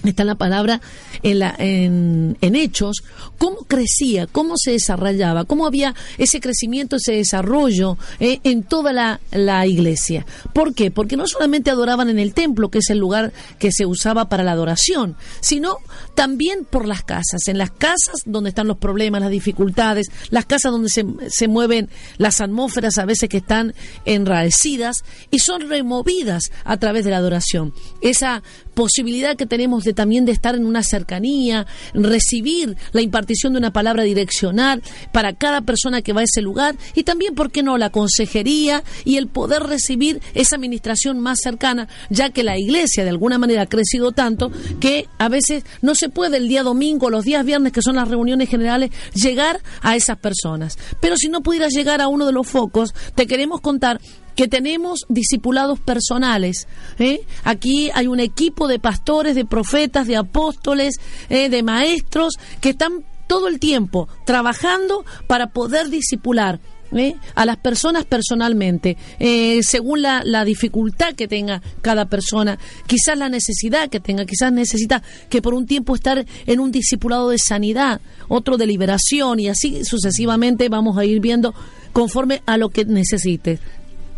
está 0.03 0.23
la 0.23 0.35
palabra 0.35 0.81
en, 1.23 1.41
en, 1.57 2.37
en, 2.39 2.55
hechos, 2.55 3.03
cómo 3.37 3.57
crecía, 3.67 4.27
cómo 4.27 4.55
se 4.57 4.71
desarrollaba, 4.71 5.45
cómo 5.45 5.65
había 5.65 5.95
ese 6.17 6.39
crecimiento, 6.39 6.95
ese 6.95 7.13
desarrollo 7.13 7.97
eh, 8.19 8.39
en 8.43 8.63
toda 8.63 8.93
la, 8.93 9.19
la, 9.31 9.65
iglesia. 9.67 10.25
¿Por 10.53 10.73
qué? 10.73 10.91
Porque 10.91 11.17
no 11.17 11.27
solamente 11.27 11.69
adoraban 11.69 12.09
en 12.09 12.19
el 12.19 12.33
templo, 12.33 12.69
que 12.69 12.79
es 12.79 12.89
el 12.89 12.97
lugar 12.97 13.33
que 13.57 13.71
se 13.71 13.85
usaba 13.85 14.29
para 14.29 14.43
la 14.43 14.53
adoración, 14.53 15.15
sino 15.41 15.77
también 16.15 16.65
por 16.65 16.87
las 16.87 17.03
casas, 17.03 17.47
en 17.47 17.57
las 17.57 17.71
casas 17.71 18.21
donde 18.25 18.49
están 18.49 18.67
los 18.67 18.77
problemas, 18.77 19.21
las 19.21 19.31
dificultades, 19.31 20.07
las 20.29 20.45
casas 20.45 20.71
donde 20.71 20.89
se, 20.89 21.05
se 21.27 21.47
mueven 21.47 21.89
las 22.17 22.41
atmósferas 22.41 22.97
a 22.97 23.05
veces 23.05 23.29
que 23.29 23.37
están 23.37 23.73
enraecidas 24.05 25.03
y 25.31 25.39
son 25.39 25.69
removidas 25.69 26.51
a 26.63 26.77
través 26.77 27.05
de 27.05 27.11
la 27.11 27.17
adoración. 27.17 27.73
Esa 28.01 28.43
posibilidad 28.73 29.35
que 29.35 29.45
tenemos 29.45 29.83
de 29.83 29.88
también 29.93 30.25
de 30.25 30.31
estar 30.31 30.55
en 30.55 30.65
una 30.65 30.83
cercanía, 30.83 31.65
recibir 31.93 32.77
la 32.91 33.01
impartición 33.01 33.53
de 33.53 33.59
una 33.59 33.73
palabra 33.73 34.03
direccional 34.03 34.81
para 35.11 35.33
cada 35.33 35.61
persona 35.61 36.01
que 36.01 36.13
va 36.13 36.21
a 36.21 36.25
ese 36.25 36.41
lugar 36.41 36.75
y 36.95 37.03
también, 37.03 37.35
¿por 37.35 37.51
qué 37.51 37.63
no?, 37.63 37.77
la 37.77 37.89
consejería 37.89 38.83
y 39.05 39.17
el 39.17 39.27
poder 39.27 39.63
recibir 39.63 40.21
esa 40.33 40.55
administración 40.55 41.19
más 41.19 41.39
cercana, 41.41 41.87
ya 42.09 42.29
que 42.29 42.43
la 42.43 42.57
iglesia 42.57 43.03
de 43.03 43.09
alguna 43.09 43.37
manera 43.37 43.63
ha 43.63 43.67
crecido 43.67 44.11
tanto 44.11 44.51
que 44.79 45.07
a 45.17 45.29
veces 45.29 45.63
no 45.81 45.95
se 45.95 46.09
puede 46.09 46.37
el 46.37 46.47
día 46.47 46.63
domingo, 46.63 47.09
los 47.09 47.25
días 47.25 47.45
viernes, 47.45 47.73
que 47.73 47.81
son 47.81 47.95
las 47.95 48.07
reuniones 48.07 48.49
generales, 48.49 48.91
llegar 49.13 49.61
a 49.81 49.95
esas 49.95 50.17
personas. 50.17 50.77
Pero 50.99 51.17
si 51.17 51.29
no 51.29 51.41
pudieras 51.41 51.73
llegar 51.73 52.01
a 52.01 52.07
uno 52.07 52.25
de 52.25 52.33
los 52.33 52.47
focos, 52.47 52.93
te 53.15 53.27
queremos 53.27 53.61
contar 53.61 53.99
que 54.39 54.47
tenemos 54.47 55.05
discipulados 55.09 55.81
personales. 55.81 56.65
¿eh? 56.97 57.19
Aquí 57.43 57.91
hay 57.93 58.07
un 58.07 58.21
equipo 58.21 58.69
de 58.69 58.79
pastores, 58.79 59.35
de 59.35 59.43
profetas, 59.43 60.07
de 60.07 60.15
apóstoles, 60.15 60.95
¿eh? 61.29 61.49
de 61.49 61.61
maestros 61.61 62.35
que 62.61 62.69
están 62.69 63.03
todo 63.27 63.49
el 63.49 63.59
tiempo 63.59 64.07
trabajando 64.25 65.03
para 65.27 65.47
poder 65.47 65.89
discipular 65.89 66.61
¿Eh? 66.95 67.15
a 67.35 67.45
las 67.45 67.57
personas 67.57 68.05
personalmente, 68.05 68.97
eh, 69.19 69.61
según 69.61 70.01
la, 70.01 70.23
la, 70.23 70.43
dificultad 70.43 71.13
que 71.13 71.27
tenga 71.27 71.61
cada 71.81 72.05
persona, 72.05 72.57
quizás 72.87 73.15
la 73.15 73.29
necesidad 73.29 73.89
que 73.89 73.99
tenga, 73.99 74.25
quizás 74.25 74.51
necesita 74.51 75.03
que 75.29 75.39
por 75.39 75.53
un 75.53 75.67
tiempo 75.67 75.93
estar 75.93 76.25
en 76.47 76.59
un 76.59 76.71
discipulado 76.71 77.29
de 77.29 77.37
sanidad, 77.37 78.01
otro 78.27 78.57
de 78.57 78.65
liberación 78.65 79.39
y 79.39 79.49
así 79.49 79.85
sucesivamente 79.85 80.67
vamos 80.67 80.97
a 80.97 81.05
ir 81.05 81.19
viendo 81.19 81.53
conforme 81.93 82.41
a 82.47 82.57
lo 82.57 82.69
que 82.69 82.85
necesite. 82.85 83.59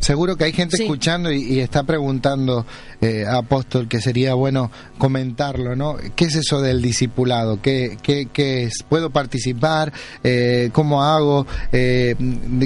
Seguro 0.02 0.36
que 0.36 0.46
hay 0.46 0.52
gente 0.52 0.78
sí. 0.78 0.84
escuchando 0.84 1.32
y, 1.32 1.44
y, 1.44 1.60
está 1.60 1.84
preguntando, 1.84 2.66
eh, 3.02 3.24
Apóstol, 3.30 3.88
que 3.88 4.02
sería 4.02 4.34
bueno 4.34 4.72
comentarlo, 4.98 5.76
¿no? 5.76 5.96
¿Qué 6.16 6.26
es 6.26 6.36
eso 6.36 6.60
del 6.60 6.82
discipulado? 6.82 7.62
¿Qué, 7.62 7.98
qué, 8.02 8.28
qué 8.34 8.64
es? 8.64 8.84
¿Puedo 8.90 9.12
participar? 9.12 9.94
Eh, 10.24 10.72
¿Cómo 10.74 11.04
hago? 11.04 11.46
Eh, 11.72 12.16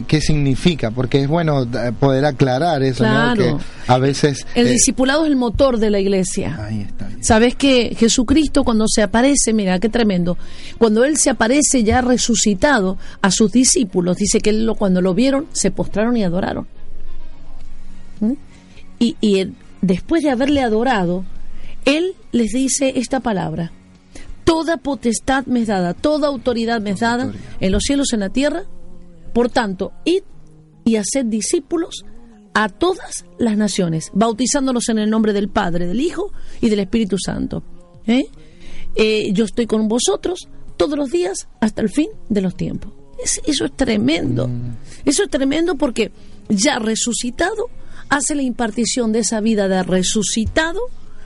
¿Qué 0.07 0.21
significa? 0.21 0.91
Porque 0.91 1.21
es 1.21 1.27
bueno 1.27 1.67
poder 1.99 2.23
aclarar 2.23 2.81
eso, 2.83 3.03
claro. 3.03 3.51
¿no? 3.51 3.57
Que 3.57 3.63
a 3.87 3.97
veces... 3.97 4.47
El 4.55 4.69
discipulado 4.69 5.25
es 5.25 5.31
el 5.31 5.35
motor 5.35 5.77
de 5.77 5.89
la 5.89 5.99
iglesia. 5.99 6.57
Ahí 6.65 6.81
está. 6.81 7.09
Sabes 7.19 7.55
que 7.55 7.95
Jesucristo 7.97 8.63
cuando 8.63 8.87
se 8.87 9.03
aparece, 9.03 9.51
mira, 9.51 9.77
qué 9.79 9.89
tremendo, 9.89 10.37
cuando 10.77 11.03
Él 11.03 11.17
se 11.17 11.29
aparece 11.29 11.83
ya 11.83 11.99
resucitado 11.99 12.97
a 13.21 13.29
sus 13.29 13.51
discípulos, 13.51 14.17
dice 14.17 14.39
que 14.39 14.51
él, 14.51 14.71
cuando 14.77 15.01
lo 15.01 15.13
vieron 15.13 15.47
se 15.51 15.71
postraron 15.71 16.15
y 16.15 16.23
adoraron. 16.23 16.67
Y, 18.99 19.15
y, 19.21 19.47
después 19.81 20.23
de 20.23 20.29
haberle 20.31 20.61
adorado, 20.61 21.25
él 21.85 22.13
les 22.31 22.51
dice 22.51 22.93
esta 22.97 23.19
palabra, 23.19 23.71
Toda 24.43 24.77
potestad 24.77 25.45
me 25.47 25.61
es 25.61 25.67
dada, 25.67 25.95
toda 25.95 26.27
autoridad 26.27 26.79
me 26.79 26.91
es 26.91 26.99
dada 26.99 27.23
autoridad. 27.23 27.49
en 27.59 27.71
los 27.71 27.81
cielos, 27.83 28.13
en 28.13 28.19
la 28.19 28.29
tierra. 28.29 28.63
Por 29.33 29.49
tanto, 29.49 29.91
id 30.05 30.21
y 30.85 30.97
haced 30.97 31.25
discípulos 31.25 32.05
a 32.53 32.69
todas 32.69 33.25
las 33.39 33.57
naciones, 33.57 34.11
bautizándolos 34.13 34.87
en 34.89 34.99
el 34.99 35.09
nombre 35.09 35.33
del 35.33 35.49
Padre, 35.49 35.87
del 35.87 35.99
Hijo 35.99 36.31
y 36.61 36.69
del 36.69 36.79
Espíritu 36.79 37.17
Santo. 37.17 37.63
¿Eh? 38.05 38.25
Eh, 38.95 39.33
yo 39.33 39.45
estoy 39.45 39.65
con 39.65 39.87
vosotros 39.87 40.47
todos 40.77 40.95
los 40.97 41.09
días 41.09 41.47
hasta 41.59 41.81
el 41.81 41.89
fin 41.89 42.09
de 42.29 42.41
los 42.41 42.55
tiempos. 42.55 42.93
Es- 43.23 43.41
eso 43.47 43.65
es 43.65 43.71
tremendo. 43.75 44.47
Eso 45.05 45.23
es 45.23 45.29
tremendo 45.31 45.73
porque 45.75 46.11
ya 46.49 46.77
resucitado 46.77 47.65
hace 48.09 48.35
la 48.35 48.41
impartición 48.41 49.11
de 49.11 49.19
esa 49.19 49.41
vida 49.41 49.67
de 49.67 49.83
resucitado, 49.83 50.81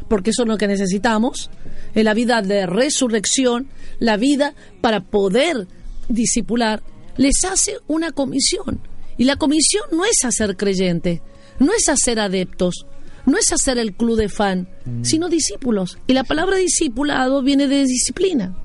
porque 0.08 0.32
eso 0.32 0.44
es 0.44 0.48
lo 0.48 0.58
que 0.58 0.68
necesitamos, 0.68 1.50
en 1.94 2.06
la 2.06 2.14
vida 2.14 2.42
de 2.42 2.66
resurrección, 2.66 3.68
la 4.00 4.18
vida 4.18 4.54
para 4.82 5.02
poder 5.02 5.68
discipular, 6.08 6.82
les 7.18 7.44
hace 7.44 7.78
una 7.88 8.12
comisión. 8.12 8.82
Y 9.18 9.26
la 9.26 9.36
comisión 9.36 9.84
no 9.92 10.06
es 10.06 10.24
hacer 10.24 10.56
creyente, 10.56 11.22
no 11.60 11.74
es 11.74 11.90
hacer 11.90 12.20
adeptos, 12.20 12.86
no 13.26 13.38
es 13.38 13.52
hacer 13.52 13.78
el 13.78 13.94
club 13.94 14.18
de 14.18 14.30
fan, 14.30 14.68
sino 15.02 15.30
discípulos. 15.30 15.98
Y 16.08 16.14
la 16.14 16.24
palabra 16.24 16.58
discipulado 16.58 17.44
viene 17.44 17.68
de 17.68 17.86
disciplina. 17.86 18.58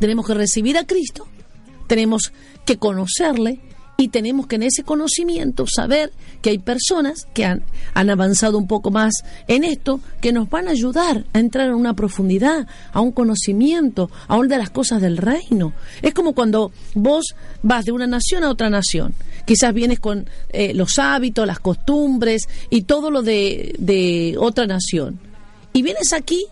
Tenemos 0.00 0.26
que 0.26 0.34
recibir 0.34 0.76
a 0.78 0.86
Cristo, 0.86 1.28
tenemos 1.86 2.32
que 2.64 2.78
conocerle 2.78 3.60
y 3.96 4.08
tenemos 4.08 4.46
que 4.46 4.56
en 4.56 4.64
ese 4.64 4.82
conocimiento 4.82 5.66
saber 5.66 6.12
que 6.42 6.50
hay 6.50 6.58
personas 6.58 7.26
que 7.32 7.44
han, 7.44 7.62
han 7.94 8.10
avanzado 8.10 8.58
un 8.58 8.66
poco 8.66 8.90
más 8.90 9.12
en 9.46 9.64
esto, 9.64 10.00
que 10.20 10.32
nos 10.32 10.50
van 10.50 10.68
a 10.68 10.72
ayudar 10.72 11.24
a 11.32 11.38
entrar 11.38 11.68
en 11.68 11.74
una 11.74 11.94
profundidad, 11.94 12.66
a 12.92 13.00
un 13.00 13.12
conocimiento, 13.12 14.10
a 14.26 14.36
una 14.36 14.48
de 14.48 14.58
las 14.58 14.70
cosas 14.70 15.00
del 15.00 15.16
reino. 15.16 15.72
Es 16.02 16.12
como 16.12 16.34
cuando 16.34 16.72
vos 16.94 17.34
vas 17.62 17.84
de 17.84 17.92
una 17.92 18.06
nación 18.06 18.42
a 18.44 18.50
otra 18.50 18.68
nación. 18.68 19.14
Quizás 19.46 19.72
vienes 19.72 20.00
con 20.00 20.28
eh, 20.50 20.74
los 20.74 20.98
hábitos, 20.98 21.46
las 21.46 21.60
costumbres 21.60 22.48
y 22.70 22.82
todo 22.82 23.10
lo 23.10 23.22
de, 23.22 23.74
de 23.78 24.36
otra 24.38 24.66
nación. 24.66 25.20
Y 25.72 25.82
vienes 25.82 26.12
aquí 26.12 26.46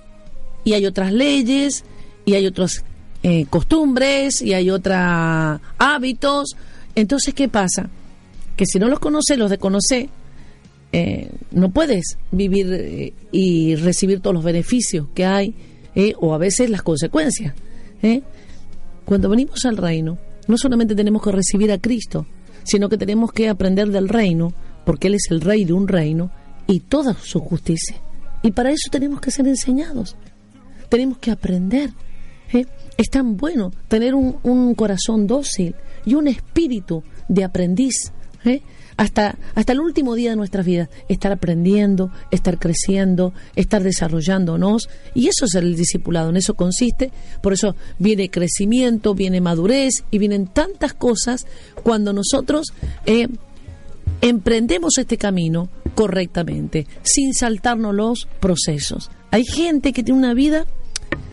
y 0.65 0.75
hay 0.75 0.87
otras 0.87 1.13
leyes 1.13 1.85
y 2.25 2.35
hay 2.35 2.47
otras 2.47 2.85
eh, 3.25 3.47
costumbres 3.49 4.43
y 4.43 4.53
hay 4.53 4.71
otros 4.71 4.97
hábitos. 5.79 6.57
Entonces, 6.95 7.35
¿qué 7.35 7.49
pasa? 7.49 7.89
Que 8.57 8.67
si 8.67 8.79
no 8.79 8.89
los 8.89 8.99
conoces, 8.99 9.39
los 9.39 9.51
desconoces, 9.51 10.09
eh, 10.93 11.31
no 11.53 11.71
puedes 11.71 12.19
vivir 12.31 12.73
eh, 12.73 13.13
y 13.31 13.77
recibir 13.77 14.21
todos 14.21 14.35
los 14.35 14.45
beneficios 14.45 15.09
que 15.15 15.25
hay 15.25 15.55
eh, 15.95 16.13
o 16.21 16.35
a 16.35 16.39
veces 16.39 16.69
las 16.71 16.83
consecuencias. 16.83 17.55
Cuando 19.05 19.29
venimos 19.29 19.65
al 19.65 19.77
reino, 19.77 20.19
no 20.49 20.59
solamente 20.59 20.95
tenemos 20.95 21.23
que 21.23 21.31
recibir 21.31 21.71
a 21.71 21.79
Cristo, 21.79 22.27
sino 22.65 22.89
que 22.89 22.99
tenemos 22.99 23.33
que 23.33 23.49
aprender 23.49 23.89
del 23.89 24.09
reino, 24.09 24.53
porque 24.85 25.07
Él 25.07 25.15
es 25.15 25.31
el 25.31 25.41
rey 25.41 25.65
de 25.65 25.73
un 25.73 25.87
reino 25.87 26.31
y 26.67 26.81
toda 26.81 27.15
su 27.15 27.39
justicia. 27.41 27.97
Y 28.43 28.51
para 28.51 28.71
eso 28.71 28.89
tenemos 28.91 29.21
que 29.21 29.31
ser 29.31 29.47
enseñados 29.47 30.17
tenemos 30.93 31.17
que 31.17 31.31
aprender. 31.31 31.89
Es 32.99 33.09
tan 33.09 33.39
bueno 33.39 33.73
tener 33.89 34.15
un 34.15 34.75
corazón 34.75 35.27
dócil 35.27 35.75
y 36.05 36.15
un 36.15 36.29
espíritu 36.29 37.03
de 37.29 37.45
aprendiz. 37.45 38.13
¿eh? 38.45 38.63
Hasta, 38.97 39.39
hasta 39.55 39.73
el 39.73 39.81
último 39.81 40.15
día 40.15 40.31
de 40.31 40.37
nuestras 40.37 40.67
vidas, 40.67 40.89
estar 41.09 41.33
aprendiendo, 41.33 42.11
estar 42.31 42.59
creciendo, 42.59 43.33
estar 43.57 43.83
desarrollándonos. 43.83 44.89
Y 45.15 45.29
eso 45.29 45.47
es 45.47 45.55
el 45.55 45.75
discipulado, 45.77 46.31
en 46.31 46.37
eso 46.37 46.55
consiste. 46.55 47.11
Por 47.43 47.53
eso 47.53 47.75
viene 47.99 48.31
crecimiento, 48.31 49.15
viene 49.15 49.41
madurez 49.41 50.05
y 50.11 50.19
vienen 50.19 50.47
tantas 50.47 50.93
cosas 50.93 51.47
cuando 51.83 52.13
nosotros 52.13 52.67
eh, 53.07 53.29
emprendemos 54.21 54.99
este 54.99 55.17
camino 55.17 55.69
correctamente, 55.95 56.87
sin 57.03 57.35
saltarnos 57.35 57.95
los 57.95 58.29
procesos. 58.41 59.11
Hay 59.31 59.45
gente 59.45 59.93
que 59.93 60.03
tiene 60.03 60.19
una 60.19 60.35
vida 60.35 60.67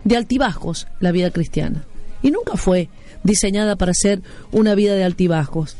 de 0.03 0.17
altibajos, 0.17 0.87
la 0.99 1.11
vida 1.11 1.31
cristiana, 1.31 1.85
y 2.21 2.31
nunca 2.31 2.57
fue 2.57 2.89
diseñada 3.23 3.75
para 3.75 3.93
ser 3.93 4.21
una 4.51 4.75
vida 4.75 4.95
de 4.95 5.03
altibajos. 5.03 5.75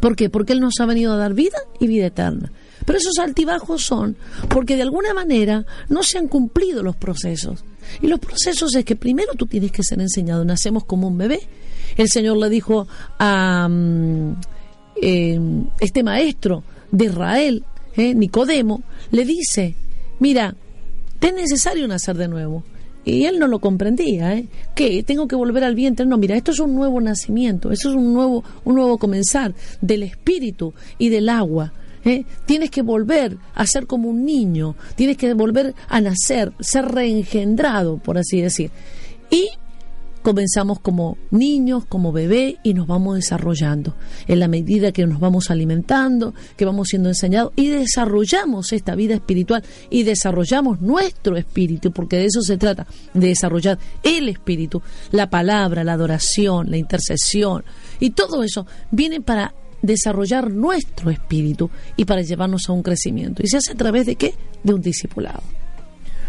¿Por 0.00 0.16
qué? 0.16 0.30
Porque 0.30 0.52
Él 0.52 0.60
nos 0.60 0.74
ha 0.80 0.86
venido 0.86 1.12
a 1.12 1.16
dar 1.16 1.34
vida 1.34 1.58
y 1.80 1.86
vida 1.86 2.06
eterna. 2.06 2.52
Pero 2.84 2.98
esos 2.98 3.18
altibajos 3.18 3.82
son 3.82 4.16
porque 4.48 4.76
de 4.76 4.82
alguna 4.82 5.12
manera 5.12 5.66
no 5.88 6.02
se 6.02 6.18
han 6.18 6.28
cumplido 6.28 6.82
los 6.82 6.96
procesos. 6.96 7.64
Y 8.00 8.06
los 8.06 8.20
procesos 8.20 8.74
es 8.74 8.84
que 8.84 8.96
primero 8.96 9.34
tú 9.34 9.46
tienes 9.46 9.72
que 9.72 9.82
ser 9.82 10.00
enseñado. 10.00 10.44
Nacemos 10.44 10.84
como 10.84 11.08
un 11.08 11.18
bebé. 11.18 11.40
El 11.96 12.08
Señor 12.08 12.36
le 12.36 12.48
dijo 12.48 12.86
a 13.18 13.66
mm, 13.68 14.32
eh, 15.02 15.40
este 15.80 16.02
maestro 16.02 16.62
de 16.90 17.06
Israel, 17.06 17.64
eh, 17.96 18.14
Nicodemo, 18.14 18.82
le 19.10 19.24
dice, 19.24 19.74
mira, 20.20 20.54
te 21.18 21.28
es 21.28 21.34
necesario 21.34 21.88
nacer 21.88 22.16
de 22.16 22.28
nuevo. 22.28 22.62
Y 23.08 23.24
él 23.24 23.38
no 23.38 23.46
lo 23.46 23.58
comprendía, 23.58 24.34
¿eh? 24.34 24.46
¿Qué? 24.74 25.02
Tengo 25.02 25.26
que 25.26 25.34
volver 25.34 25.64
al 25.64 25.74
vientre. 25.74 26.04
No, 26.04 26.18
mira, 26.18 26.36
esto 26.36 26.50
es 26.50 26.60
un 26.60 26.74
nuevo 26.74 27.00
nacimiento, 27.00 27.72
eso 27.72 27.88
es 27.88 27.94
un 27.94 28.12
nuevo, 28.12 28.44
un 28.64 28.74
nuevo 28.74 28.98
comenzar 28.98 29.54
del 29.80 30.02
espíritu 30.02 30.74
y 30.98 31.08
del 31.08 31.30
agua. 31.30 31.72
¿eh? 32.04 32.24
Tienes 32.44 32.70
que 32.70 32.82
volver 32.82 33.38
a 33.54 33.66
ser 33.66 33.86
como 33.86 34.10
un 34.10 34.26
niño, 34.26 34.76
tienes 34.94 35.16
que 35.16 35.32
volver 35.32 35.74
a 35.88 36.00
nacer, 36.02 36.52
ser 36.60 36.84
reengendrado, 36.84 37.96
por 37.96 38.18
así 38.18 38.42
decir. 38.42 38.70
Y 39.30 39.48
comenzamos 40.22 40.80
como 40.80 41.16
niños, 41.30 41.84
como 41.86 42.12
bebé 42.12 42.58
y 42.62 42.74
nos 42.74 42.86
vamos 42.86 43.16
desarrollando 43.16 43.96
en 44.26 44.40
la 44.40 44.48
medida 44.48 44.92
que 44.92 45.06
nos 45.06 45.20
vamos 45.20 45.50
alimentando, 45.50 46.34
que 46.56 46.64
vamos 46.64 46.88
siendo 46.88 47.08
enseñados 47.08 47.52
y 47.56 47.68
desarrollamos 47.68 48.72
esta 48.72 48.94
vida 48.94 49.14
espiritual 49.14 49.62
y 49.90 50.02
desarrollamos 50.02 50.80
nuestro 50.80 51.36
espíritu, 51.36 51.92
porque 51.92 52.16
de 52.16 52.26
eso 52.26 52.42
se 52.42 52.56
trata, 52.56 52.86
de 53.14 53.28
desarrollar 53.28 53.78
el 54.02 54.28
espíritu, 54.28 54.82
la 55.12 55.30
palabra, 55.30 55.84
la 55.84 55.94
adoración, 55.94 56.70
la 56.70 56.76
intercesión 56.76 57.64
y 58.00 58.10
todo 58.10 58.42
eso 58.42 58.66
viene 58.90 59.20
para 59.20 59.54
desarrollar 59.82 60.50
nuestro 60.50 61.10
espíritu 61.10 61.70
y 61.96 62.04
para 62.04 62.22
llevarnos 62.22 62.68
a 62.68 62.72
un 62.72 62.82
crecimiento. 62.82 63.42
¿Y 63.42 63.48
se 63.48 63.58
hace 63.58 63.72
a 63.72 63.76
través 63.76 64.06
de 64.06 64.16
qué? 64.16 64.34
De 64.62 64.74
un 64.74 64.80
discipulado. 64.80 65.57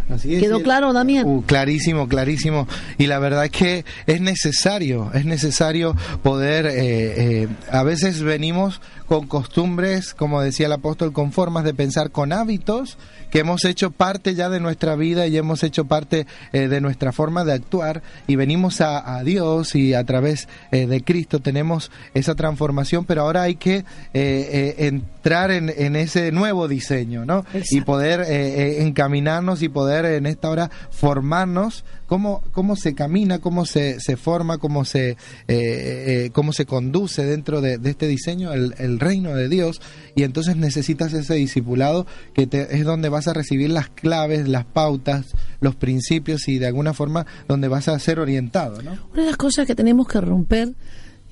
Así 0.10 0.36
es, 0.36 0.42
¿Quedó 0.42 0.58
el- 0.58 0.64
claro, 0.64 0.92
Damián? 0.92 1.26
Uh, 1.28 1.44
clarísimo, 1.44 2.08
clarísimo. 2.08 2.68
Y 2.98 3.08
la 3.08 3.20
verdad 3.20 3.46
es 3.46 3.52
que 3.52 3.86
es 4.08 4.22
necesario, 4.22 5.12
es 5.14 5.26
necesario 5.26 5.96
poder, 6.24 6.66
eh, 6.66 7.44
eh, 7.44 7.48
a 7.72 7.84
veces 7.84 8.22
venimos 8.22 8.82
con 9.10 9.26
costumbres, 9.26 10.14
como 10.14 10.40
decía 10.40 10.68
el 10.68 10.72
apóstol, 10.72 11.12
con 11.14 11.32
formas 11.32 11.64
de 11.64 11.74
pensar, 11.74 12.12
con 12.12 12.32
hábitos 12.32 13.00
que 13.32 13.40
hemos 13.40 13.66
hecho 13.66 13.90
parte 13.90 14.36
ya 14.36 14.50
de 14.50 14.60
nuestra 14.60 14.96
vida 14.96 15.26
y 15.26 15.36
hemos 15.36 15.64
hecho 15.64 15.86
parte 15.86 16.28
eh, 16.54 16.68
de 16.68 16.80
nuestra 16.80 17.12
forma 17.12 17.44
de 17.44 17.54
actuar 17.54 18.04
y 18.28 18.36
venimos 18.36 18.82
a, 18.82 19.18
a 19.18 19.24
Dios 19.24 19.74
y 19.74 19.96
a 19.96 20.04
través 20.04 20.48
eh, 20.72 20.86
de 20.86 21.04
Cristo 21.04 21.40
tenemos 21.40 21.90
esa 22.14 22.36
transformación, 22.36 23.04
pero 23.06 23.24
ahora 23.24 23.42
hay 23.42 23.56
que 23.56 23.84
eh, 24.14 24.76
entrar 24.78 25.50
en, 25.50 25.74
en 25.76 25.96
ese 25.96 26.32
nuevo 26.32 26.68
diseño, 26.68 27.26
¿no? 27.26 27.46
Y 27.72 27.82
poder 27.82 28.22
encaminarnos 28.30 29.64
y 29.64 29.70
poder 29.70 30.06
en 30.06 30.28
esta 30.28 30.52
hora 30.52 30.70
formarnos 30.92 31.84
cómo, 32.10 32.42
cómo 32.52 32.76
se 32.76 32.94
camina, 32.96 33.40
cómo 33.40 33.66
se, 33.66 34.00
se 34.02 34.18
forma, 34.18 34.58
cómo 34.58 34.84
se, 34.84 35.12
eh, 35.12 35.16
eh, 35.48 36.30
cómo 36.34 36.52
se 36.52 36.66
conduce 36.66 37.24
dentro 37.24 37.62
de, 37.62 37.78
de 37.78 37.92
este 37.92 38.08
diseño 38.08 38.52
el, 38.52 38.74
el 38.80 39.00
reino 39.00 39.34
de 39.36 39.48
Dios 39.48 39.80
y 40.16 40.24
entonces 40.24 40.58
necesitas 40.58 41.14
ese 41.14 41.36
discipulado 41.36 42.06
que 42.34 42.48
te- 42.48 42.76
es 42.76 42.84
donde 42.84 43.08
vas 43.10 43.28
a 43.28 43.34
recibir 43.34 43.70
las 43.70 43.90
claves, 43.90 44.50
las 44.50 44.66
pautas, 44.66 45.28
los 45.62 45.76
principios 45.76 46.48
y 46.50 46.58
de 46.60 46.68
alguna 46.68 46.94
forma 46.94 47.26
donde 47.48 47.68
vas 47.70 47.88
a 47.88 47.98
ser 48.00 48.20
orientado, 48.20 48.82
¿no? 48.82 48.92
Una 49.14 49.22
de 49.22 49.28
las 49.28 49.38
cosas 49.38 49.66
que 49.68 49.76
tenemos 49.76 50.08
que 50.08 50.20
romper 50.20 50.74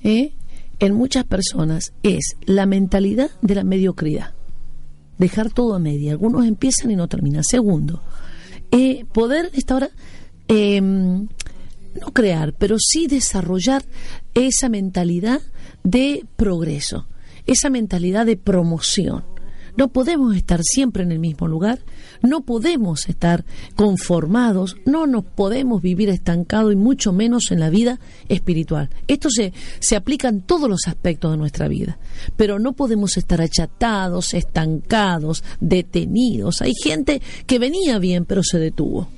¿eh? 0.04 0.32
en 0.78 0.94
muchas 0.94 1.24
personas 1.24 1.92
es 2.04 2.36
la 2.46 2.64
mentalidad 2.66 3.30
de 3.42 3.54
la 3.56 3.64
mediocridad. 3.64 4.34
Dejar 5.18 5.50
todo 5.50 5.74
a 5.74 5.80
media. 5.80 6.12
Algunos 6.12 6.46
empiezan 6.46 6.92
y 6.92 6.94
no 6.96 7.08
terminan. 7.08 7.42
Segundo, 7.42 8.00
eh, 8.70 9.04
poder 9.12 9.50
esta 9.54 9.74
hora 9.74 9.90
eh, 10.48 10.80
no 10.80 12.12
crear, 12.12 12.54
pero 12.54 12.76
sí 12.78 13.06
desarrollar 13.06 13.84
esa 14.34 14.68
mentalidad 14.68 15.40
de 15.84 16.24
progreso, 16.36 17.06
esa 17.46 17.70
mentalidad 17.70 18.26
de 18.26 18.36
promoción. 18.36 19.24
No 19.76 19.92
podemos 19.92 20.34
estar 20.34 20.60
siempre 20.64 21.04
en 21.04 21.12
el 21.12 21.20
mismo 21.20 21.46
lugar, 21.46 21.78
no 22.20 22.40
podemos 22.40 23.08
estar 23.08 23.44
conformados, 23.76 24.76
no 24.84 25.06
nos 25.06 25.24
podemos 25.24 25.80
vivir 25.82 26.08
estancados 26.08 26.72
y 26.72 26.76
mucho 26.76 27.12
menos 27.12 27.52
en 27.52 27.60
la 27.60 27.70
vida 27.70 28.00
espiritual. 28.28 28.90
Esto 29.06 29.30
se, 29.30 29.52
se 29.78 29.94
aplica 29.94 30.28
en 30.28 30.40
todos 30.42 30.68
los 30.68 30.88
aspectos 30.88 31.30
de 31.30 31.36
nuestra 31.36 31.68
vida, 31.68 31.98
pero 32.36 32.58
no 32.58 32.72
podemos 32.72 33.16
estar 33.16 33.40
achatados, 33.40 34.34
estancados, 34.34 35.44
detenidos. 35.60 36.60
Hay 36.60 36.72
gente 36.74 37.22
que 37.46 37.60
venía 37.60 38.00
bien 38.00 38.24
pero 38.24 38.42
se 38.42 38.58
detuvo 38.58 39.08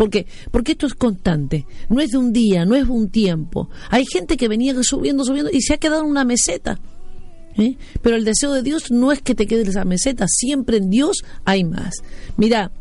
¿Por 0.00 0.08
qué? 0.08 0.24
Porque 0.50 0.72
esto 0.72 0.86
es 0.86 0.94
constante, 0.94 1.66
no 1.90 2.00
es 2.00 2.12
de 2.12 2.16
un 2.16 2.32
día, 2.32 2.64
no 2.64 2.74
es 2.74 2.88
un 2.88 3.10
tiempo. 3.10 3.68
Hay 3.90 4.06
gente 4.06 4.38
que 4.38 4.48
venía 4.48 4.74
subiendo, 4.82 5.24
subiendo 5.24 5.50
y 5.52 5.60
se 5.60 5.74
ha 5.74 5.76
quedado 5.76 6.04
en 6.04 6.08
una 6.08 6.24
meseta. 6.24 6.80
¿eh? 7.58 7.76
Pero 8.00 8.16
el 8.16 8.24
deseo 8.24 8.54
de 8.54 8.62
Dios 8.62 8.90
no 8.90 9.12
es 9.12 9.20
que 9.20 9.34
te 9.34 9.46
quedes 9.46 9.64
en 9.64 9.70
esa 9.72 9.84
meseta, 9.84 10.24
siempre 10.26 10.78
en 10.78 10.88
Dios 10.88 11.18
hay 11.44 11.64
más. 11.64 11.96
Mira, 12.38 12.72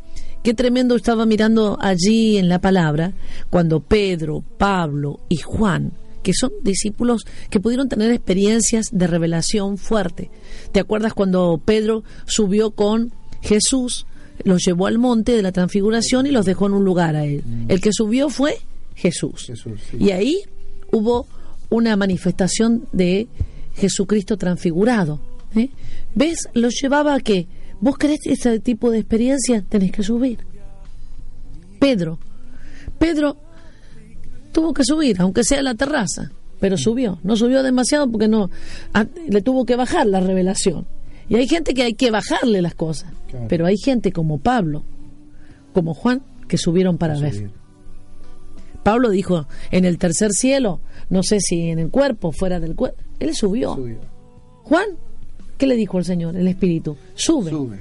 qué 0.44 0.54
tremendo 0.54 0.96
estaba 0.96 1.26
mirando 1.26 1.78
allí 1.82 2.38
en 2.38 2.48
la 2.48 2.62
palabra 2.62 3.12
cuando 3.50 3.82
Pedro, 3.82 4.42
Pablo 4.58 5.20
y 5.28 5.36
Juan 5.36 5.92
que 6.24 6.32
son 6.34 6.52
discípulos 6.64 7.26
que 7.50 7.60
pudieron 7.60 7.90
tener 7.90 8.12
experiencias 8.12 8.88
de 8.94 9.08
revelación 9.08 9.78
fuerte. 9.78 10.32
¿Te 10.72 10.80
acuerdas 10.80 11.14
cuando 11.14 11.62
Pedro 11.66 12.06
subió 12.26 12.72
con 12.72 13.12
Jesús, 13.42 14.06
los 14.44 14.64
llevó 14.66 14.88
al 14.88 14.98
monte 14.98 15.34
de 15.36 15.42
la 15.42 15.52
transfiguración 15.52 16.26
y 16.26 16.32
los 16.32 16.46
dejó 16.46 16.68
en 16.68 16.74
un 16.74 16.84
lugar 16.86 17.16
a 17.16 17.26
él? 17.26 17.44
Mm. 17.46 17.66
El 17.72 17.82
que 17.82 17.90
subió 17.92 18.30
fue 18.30 18.58
Jesús. 18.96 19.52
Y 20.00 20.12
ahí 20.12 20.42
hubo 20.92 21.28
una 21.70 21.96
manifestación 21.96 22.88
de 22.92 23.28
Jesucristo 23.76 24.38
transfigurado. 24.38 25.20
¿eh? 25.56 25.70
¿Ves? 26.16 26.48
Los 26.54 26.76
llevaba 26.82 27.14
a 27.16 27.20
que 27.20 27.48
vos 27.80 27.98
querés 27.98 28.20
ese 28.26 28.60
tipo 28.60 28.92
de 28.92 29.00
experiencia, 29.00 29.64
tenés 29.68 29.92
que 29.92 30.04
subir. 30.04 30.40
Pedro. 31.80 32.20
Pedro 32.98 33.38
tuvo 34.52 34.74
que 34.74 34.84
subir, 34.84 35.22
aunque 35.22 35.44
sea 35.44 35.60
a 35.60 35.64
la 35.64 35.76
terraza, 35.76 36.32
pero 36.60 36.78
subió. 36.78 37.20
No 37.24 37.36
subió 37.38 37.64
demasiado 37.64 38.10
porque 38.12 38.28
no 38.28 38.50
a- 38.94 39.06
le 39.28 39.42
tuvo 39.42 39.66
que 39.66 39.76
bajar 39.76 40.08
la 40.08 40.20
revelación. 40.20 40.86
Y 41.30 41.36
hay 41.36 41.48
gente 41.48 41.74
que 41.74 41.84
hay 41.84 41.94
que 41.94 42.12
bajarle 42.12 42.62
las 42.62 42.74
cosas, 42.76 43.14
Claro. 43.30 43.46
pero 43.48 43.66
hay 43.68 43.78
gente 43.78 44.12
como 44.12 44.40
Pablo, 44.40 44.84
como 45.74 45.94
Juan, 45.94 46.22
que 46.48 46.58
subieron 46.58 46.98
para 46.98 47.18
ver. 47.20 47.34
Subir. 47.34 47.52
Pablo 48.84 49.10
dijo, 49.10 49.46
en 49.72 49.86
el 49.86 49.98
tercer 49.98 50.32
cielo, 50.32 50.80
no 51.10 51.22
sé 51.24 51.40
si 51.40 51.70
en 51.70 51.80
el 51.80 51.90
cuerpo, 51.90 52.32
fuera 52.32 52.60
del 52.60 52.76
cuerpo, 52.76 52.98
él 53.20 53.36
subió. 53.36 53.76
Subió. 53.76 54.00
Juan, 54.64 54.86
¿qué 55.58 55.68
le 55.68 55.76
dijo 55.76 55.98
el 56.00 56.06
Señor? 56.06 56.36
El 56.36 56.48
Espíritu, 56.48 56.96
sube. 57.14 57.52
Sube. 57.52 57.80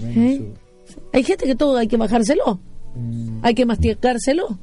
Ven, 0.00 0.22
¿Eh? 0.24 0.36
sube. 0.36 1.00
Hay 1.12 1.24
gente 1.24 1.46
que 1.46 1.54
todo 1.54 1.76
hay 1.76 1.88
que 1.88 1.96
bajárselo, 1.96 2.60
Mm, 2.92 3.38
hay 3.42 3.54
que 3.54 3.64
masticárselo, 3.66 4.58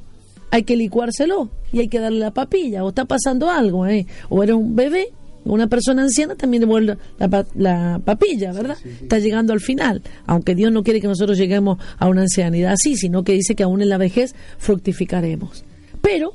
hay 0.50 0.62
que 0.62 0.76
licuárselo 0.76 1.48
y 1.72 1.78
hay 1.80 1.88
que 1.88 1.98
darle 1.98 2.18
la 2.18 2.30
papilla. 2.30 2.84
O 2.84 2.90
está 2.90 3.06
pasando 3.06 3.48
algo, 3.50 3.86
¿eh? 3.86 4.06
o 4.28 4.42
era 4.42 4.54
un 4.54 4.76
bebé, 4.76 5.08
una 5.48 5.66
persona 5.66 6.02
anciana 6.02 6.34
también 6.34 6.62
le 6.62 6.66
vuelve 6.66 6.96
la, 7.18 7.46
la 7.54 8.00
papilla, 8.04 8.52
¿verdad? 8.52 8.76
Está 8.84 9.18
llegando 9.18 9.52
al 9.52 9.60
final, 9.60 10.02
aunque 10.26 10.54
Dios 10.54 10.72
no 10.72 10.82
quiere 10.82 11.00
que 11.00 11.08
nosotros 11.08 11.38
lleguemos 11.38 11.78
a 11.98 12.08
una 12.08 12.22
ancianidad 12.22 12.72
así, 12.72 12.96
sino 12.96 13.24
que 13.24 13.32
dice 13.32 13.54
que 13.54 13.62
aún 13.62 13.82
en 13.82 13.88
la 13.88 13.98
vejez 13.98 14.34
fructificaremos. 14.58 15.64
Pero 16.00 16.32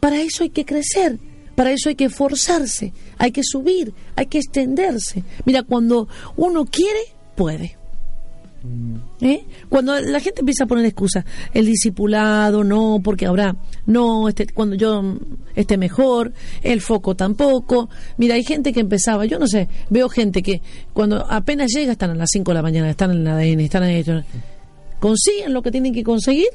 para 0.00 0.20
eso 0.20 0.42
hay 0.42 0.50
que 0.50 0.64
crecer, 0.64 1.18
para 1.54 1.72
eso 1.72 1.88
hay 1.88 1.94
que 1.94 2.06
esforzarse, 2.06 2.92
hay 3.18 3.32
que 3.32 3.42
subir, 3.44 3.92
hay 4.16 4.26
que 4.26 4.38
extenderse. 4.38 5.24
Mira, 5.44 5.62
cuando 5.62 6.08
uno 6.36 6.64
quiere, 6.64 7.00
puede. 7.36 7.79
¿Eh? 9.22 9.44
Cuando 9.68 9.98
la 9.98 10.20
gente 10.20 10.40
empieza 10.40 10.64
a 10.64 10.66
poner 10.66 10.84
excusas, 10.84 11.24
el 11.54 11.64
discipulado 11.66 12.62
no, 12.62 13.00
porque 13.02 13.26
ahora 13.26 13.56
no, 13.86 14.28
este, 14.28 14.46
cuando 14.48 14.76
yo 14.76 15.16
esté 15.54 15.78
mejor, 15.78 16.32
el 16.62 16.80
foco 16.80 17.14
tampoco. 17.14 17.88
Mira, 18.18 18.34
hay 18.34 18.44
gente 18.44 18.72
que 18.72 18.80
empezaba, 18.80 19.24
yo 19.24 19.38
no 19.38 19.46
sé, 19.46 19.68
veo 19.88 20.08
gente 20.08 20.42
que 20.42 20.60
cuando 20.92 21.26
apenas 21.30 21.70
llega 21.74 21.92
están 21.92 22.10
a 22.10 22.14
las 22.14 22.28
5 22.32 22.50
de 22.50 22.54
la 22.54 22.62
mañana, 22.62 22.90
están 22.90 23.10
en 23.12 23.24
la 23.24 23.36
ADN, 23.36 23.60
están 23.60 23.84
en 23.84 23.90
esto, 23.96 24.22
consiguen 24.98 25.54
lo 25.54 25.62
que 25.62 25.70
tienen 25.70 25.94
que 25.94 26.04
conseguir 26.04 26.48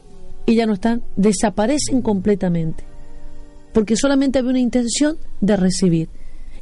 y 0.45 0.55
ya 0.55 0.65
no 0.65 0.73
están, 0.73 1.03
desaparecen 1.15 2.01
completamente. 2.01 2.83
Porque 3.73 3.95
solamente 3.97 4.39
había 4.39 4.51
una 4.51 4.59
intención 4.59 5.17
de 5.41 5.57
recibir. 5.57 6.09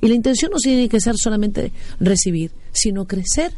Y 0.01 0.08
la 0.08 0.15
intención 0.15 0.51
no 0.51 0.58
tiene 0.58 0.89
que 0.89 0.99
ser 0.99 1.15
solamente 1.15 1.71
recibir, 1.99 2.51
sino 2.71 3.06
crecer 3.06 3.53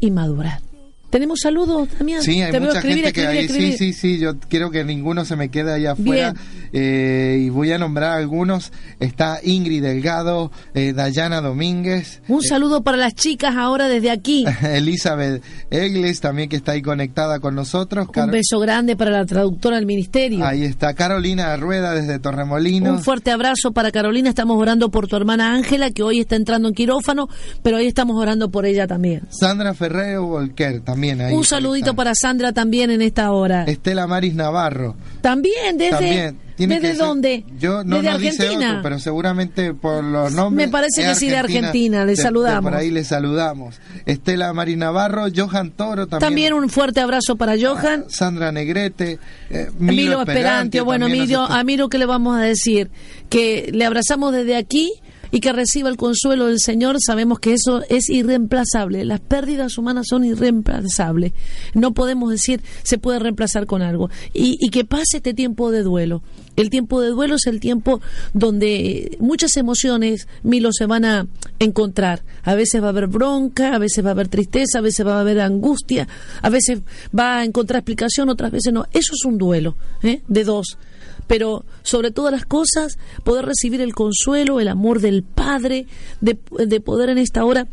y 0.00 0.10
madurar. 0.10 0.67
¿Tenemos 1.10 1.38
saludos, 1.42 1.88
Damián? 1.98 2.22
Sí, 2.22 2.42
hay 2.42 2.52
Te 2.52 2.60
mucha 2.60 2.74
escribir, 2.80 3.04
gente 3.04 3.12
que 3.14 3.20
escribir, 3.22 3.38
ahí, 3.40 3.44
escribir. 3.46 3.72
sí, 3.78 3.92
sí, 3.94 4.14
sí, 4.16 4.18
yo 4.18 4.38
quiero 4.48 4.70
que 4.70 4.84
ninguno 4.84 5.24
se 5.24 5.36
me 5.36 5.48
quede 5.48 5.72
allá 5.72 5.92
afuera. 5.92 6.34
Eh, 6.74 7.38
y 7.46 7.48
voy 7.48 7.72
a 7.72 7.78
nombrar 7.78 8.18
algunos. 8.18 8.72
Está 9.00 9.40
Ingrid 9.42 9.82
Delgado, 9.82 10.52
eh, 10.74 10.92
Dayana 10.92 11.40
Domínguez, 11.40 12.20
Un 12.28 12.42
saludo 12.42 12.82
para 12.82 12.98
las 12.98 13.14
chicas 13.14 13.56
ahora 13.56 13.88
desde 13.88 14.10
aquí. 14.10 14.44
Elizabeth 14.62 15.42
Egles 15.70 16.20
también 16.20 16.50
que 16.50 16.56
está 16.56 16.72
ahí 16.72 16.82
conectada 16.82 17.40
con 17.40 17.54
nosotros. 17.54 18.06
Un 18.08 18.12
Car- 18.12 18.30
beso 18.30 18.60
grande 18.60 18.94
para 18.94 19.10
la 19.10 19.24
traductora 19.24 19.76
del 19.76 19.86
ministerio. 19.86 20.44
Ahí 20.44 20.62
está 20.64 20.92
Carolina 20.92 21.56
Rueda 21.56 21.94
desde 21.94 22.18
Torremolinos. 22.18 22.98
Un 22.98 23.02
fuerte 23.02 23.30
abrazo 23.30 23.72
para 23.72 23.90
Carolina. 23.92 24.28
Estamos 24.28 24.58
orando 24.60 24.90
por 24.90 25.08
tu 25.08 25.16
hermana 25.16 25.54
Ángela, 25.54 25.90
que 25.90 26.02
hoy 26.02 26.20
está 26.20 26.36
entrando 26.36 26.68
en 26.68 26.74
quirófano, 26.74 27.28
pero 27.62 27.78
hoy 27.78 27.86
estamos 27.86 28.20
orando 28.20 28.50
por 28.50 28.66
ella 28.66 28.86
también. 28.86 29.22
Sandra 29.30 29.72
Ferrero 29.72 30.26
Volquer 30.26 30.80
también 30.82 30.97
ahí. 31.02 31.34
Un 31.34 31.44
saludito 31.44 31.94
para 31.94 32.14
Sandra 32.14 32.52
también 32.52 32.90
en 32.90 33.02
esta 33.02 33.32
hora. 33.32 33.64
Estela 33.64 34.06
Maris 34.06 34.34
Navarro. 34.34 34.96
También 35.20 35.76
desde 35.76 35.90
También. 35.90 36.48
¿Desde 36.66 36.80
que 36.80 36.94
dónde? 36.94 37.44
Yo 37.58 37.84
no, 37.84 37.96
desde 37.96 38.10
no 38.10 38.18
dice 38.18 38.42
Argentina. 38.42 38.70
otro, 38.70 38.82
pero 38.82 38.98
seguramente 38.98 39.74
por 39.74 40.02
los 40.02 40.32
nombres. 40.32 40.66
Me 40.66 40.72
parece 40.72 41.02
que 41.02 41.14
sí, 41.14 41.28
de 41.28 41.36
Argentina. 41.36 42.04
Le 42.04 42.16
saludamos. 42.16 42.70
por 42.70 42.74
ahí 42.74 42.90
le 42.90 43.04
saludamos. 43.04 43.76
Estela 44.06 44.52
Maris 44.52 44.76
Navarro, 44.76 45.26
Johan 45.34 45.70
Toro 45.70 46.08
también. 46.08 46.28
También 46.28 46.54
un 46.54 46.68
fuerte 46.68 47.00
abrazo 47.00 47.36
para 47.36 47.54
Johan. 47.60 48.06
Sandra 48.08 48.50
Negrete, 48.50 49.18
eh, 49.50 49.70
Milo, 49.78 49.92
Emilio 49.92 50.20
Esperantio, 50.22 50.84
bueno, 50.84 51.06
a 51.06 51.64
Miro, 51.64 51.88
¿qué 51.88 51.98
le 51.98 52.06
vamos 52.06 52.36
a 52.36 52.40
decir? 52.40 52.90
Que 53.28 53.70
le 53.72 53.84
abrazamos 53.84 54.32
desde 54.32 54.56
aquí 54.56 54.92
y 55.30 55.40
que 55.40 55.52
reciba 55.52 55.88
el 55.88 55.96
consuelo 55.96 56.46
del 56.46 56.60
Señor. 56.60 56.96
Sabemos 57.04 57.38
que 57.38 57.52
eso 57.52 57.82
es 57.88 58.08
irreemplazable. 58.08 59.04
Las 59.04 59.20
pérdidas 59.20 59.78
humanas 59.78 60.06
son 60.08 60.24
irreemplazables. 60.24 61.32
No 61.74 61.92
podemos 61.92 62.30
decir 62.30 62.60
se 62.82 62.98
puede 62.98 63.18
reemplazar 63.18 63.66
con 63.66 63.82
algo. 63.82 64.10
Y, 64.32 64.58
y 64.60 64.70
que 64.70 64.84
pase 64.84 65.18
este 65.18 65.34
tiempo 65.34 65.70
de 65.70 65.82
duelo. 65.82 66.22
El 66.56 66.70
tiempo 66.70 67.00
de 67.00 67.10
duelo 67.10 67.36
es 67.36 67.46
el 67.46 67.60
tiempo 67.60 68.00
donde 68.34 69.16
muchas 69.20 69.56
emociones, 69.56 70.26
Milo, 70.42 70.70
se 70.72 70.86
van 70.86 71.04
a 71.04 71.26
encontrar. 71.60 72.24
A 72.42 72.54
veces 72.56 72.82
va 72.82 72.86
a 72.86 72.90
haber 72.90 73.06
bronca, 73.06 73.74
a 73.74 73.78
veces 73.78 74.04
va 74.04 74.08
a 74.08 74.12
haber 74.12 74.28
tristeza, 74.28 74.78
a 74.78 74.82
veces 74.82 75.06
va 75.06 75.18
a 75.18 75.20
haber 75.20 75.40
angustia, 75.40 76.08
a 76.42 76.50
veces 76.50 76.80
va 77.16 77.38
a 77.38 77.44
encontrar 77.44 77.80
explicación, 77.80 78.28
otras 78.28 78.50
veces 78.50 78.72
no. 78.72 78.86
Eso 78.92 79.12
es 79.14 79.24
un 79.24 79.38
duelo 79.38 79.76
¿eh? 80.02 80.22
de 80.26 80.44
dos 80.44 80.78
pero 81.26 81.64
sobre 81.82 82.10
todas 82.10 82.32
las 82.32 82.44
cosas 82.44 82.98
poder 83.24 83.44
recibir 83.44 83.80
el 83.80 83.94
consuelo, 83.94 84.60
el 84.60 84.68
amor 84.68 85.00
del 85.00 85.22
Padre, 85.22 85.86
de, 86.20 86.38
de 86.66 86.80
poder 86.80 87.10
en 87.10 87.18
esta 87.18 87.44
hora 87.44 87.66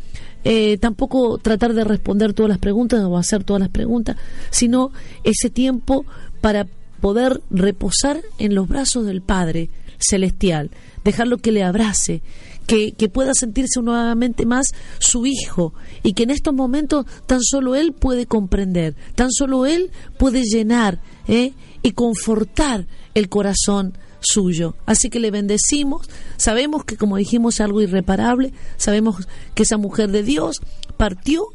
eh, 0.48 0.78
tampoco 0.78 1.38
tratar 1.38 1.74
de 1.74 1.82
responder 1.82 2.32
todas 2.32 2.50
las 2.50 2.58
preguntas 2.58 3.02
o 3.02 3.18
hacer 3.18 3.42
todas 3.42 3.60
las 3.60 3.68
preguntas, 3.68 4.16
sino 4.50 4.92
ese 5.24 5.50
tiempo 5.50 6.06
para 6.40 6.68
poder 7.00 7.40
reposar 7.50 8.22
en 8.38 8.54
los 8.54 8.68
brazos 8.68 9.06
del 9.06 9.22
Padre 9.22 9.70
celestial, 9.98 10.70
dejarlo 11.02 11.38
que 11.38 11.50
le 11.50 11.64
abrace, 11.64 12.22
que, 12.66 12.92
que 12.92 13.08
pueda 13.08 13.32
sentirse 13.34 13.80
nuevamente 13.80 14.46
más 14.46 14.66
su 14.98 15.26
hijo 15.26 15.74
y 16.02 16.12
que 16.12 16.24
en 16.24 16.30
estos 16.30 16.54
momentos 16.54 17.06
tan 17.26 17.42
solo 17.42 17.74
él 17.74 17.92
puede 17.92 18.26
comprender, 18.26 18.94
tan 19.14 19.30
solo 19.30 19.66
él 19.66 19.90
puede 20.18 20.42
llenar 20.42 21.00
¿eh? 21.28 21.52
y 21.82 21.92
confortar 21.92 22.86
el 23.14 23.28
corazón 23.28 23.96
suyo. 24.20 24.74
Así 24.86 25.08
que 25.08 25.20
le 25.20 25.30
bendecimos, 25.30 26.08
sabemos 26.36 26.84
que 26.84 26.96
como 26.96 27.16
dijimos 27.16 27.54
es 27.54 27.60
algo 27.60 27.80
irreparable, 27.80 28.52
sabemos 28.76 29.28
que 29.54 29.62
esa 29.62 29.76
mujer 29.76 30.10
de 30.10 30.22
Dios 30.22 30.60
partió 30.96 31.46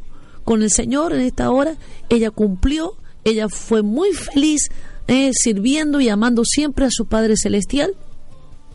con 0.43 0.63
el 0.63 0.71
Señor 0.71 1.13
en 1.13 1.21
esta 1.21 1.51
hora, 1.51 1.75
ella 2.09 2.31
cumplió, 2.31 2.95
ella 3.23 3.49
fue 3.49 3.83
muy 3.83 4.13
feliz 4.13 4.69
eh, 5.07 5.31
sirviendo 5.33 5.99
y 6.01 6.09
amando 6.09 6.43
siempre 6.45 6.85
a 6.85 6.91
su 6.91 7.05
Padre 7.05 7.35
Celestial 7.37 7.95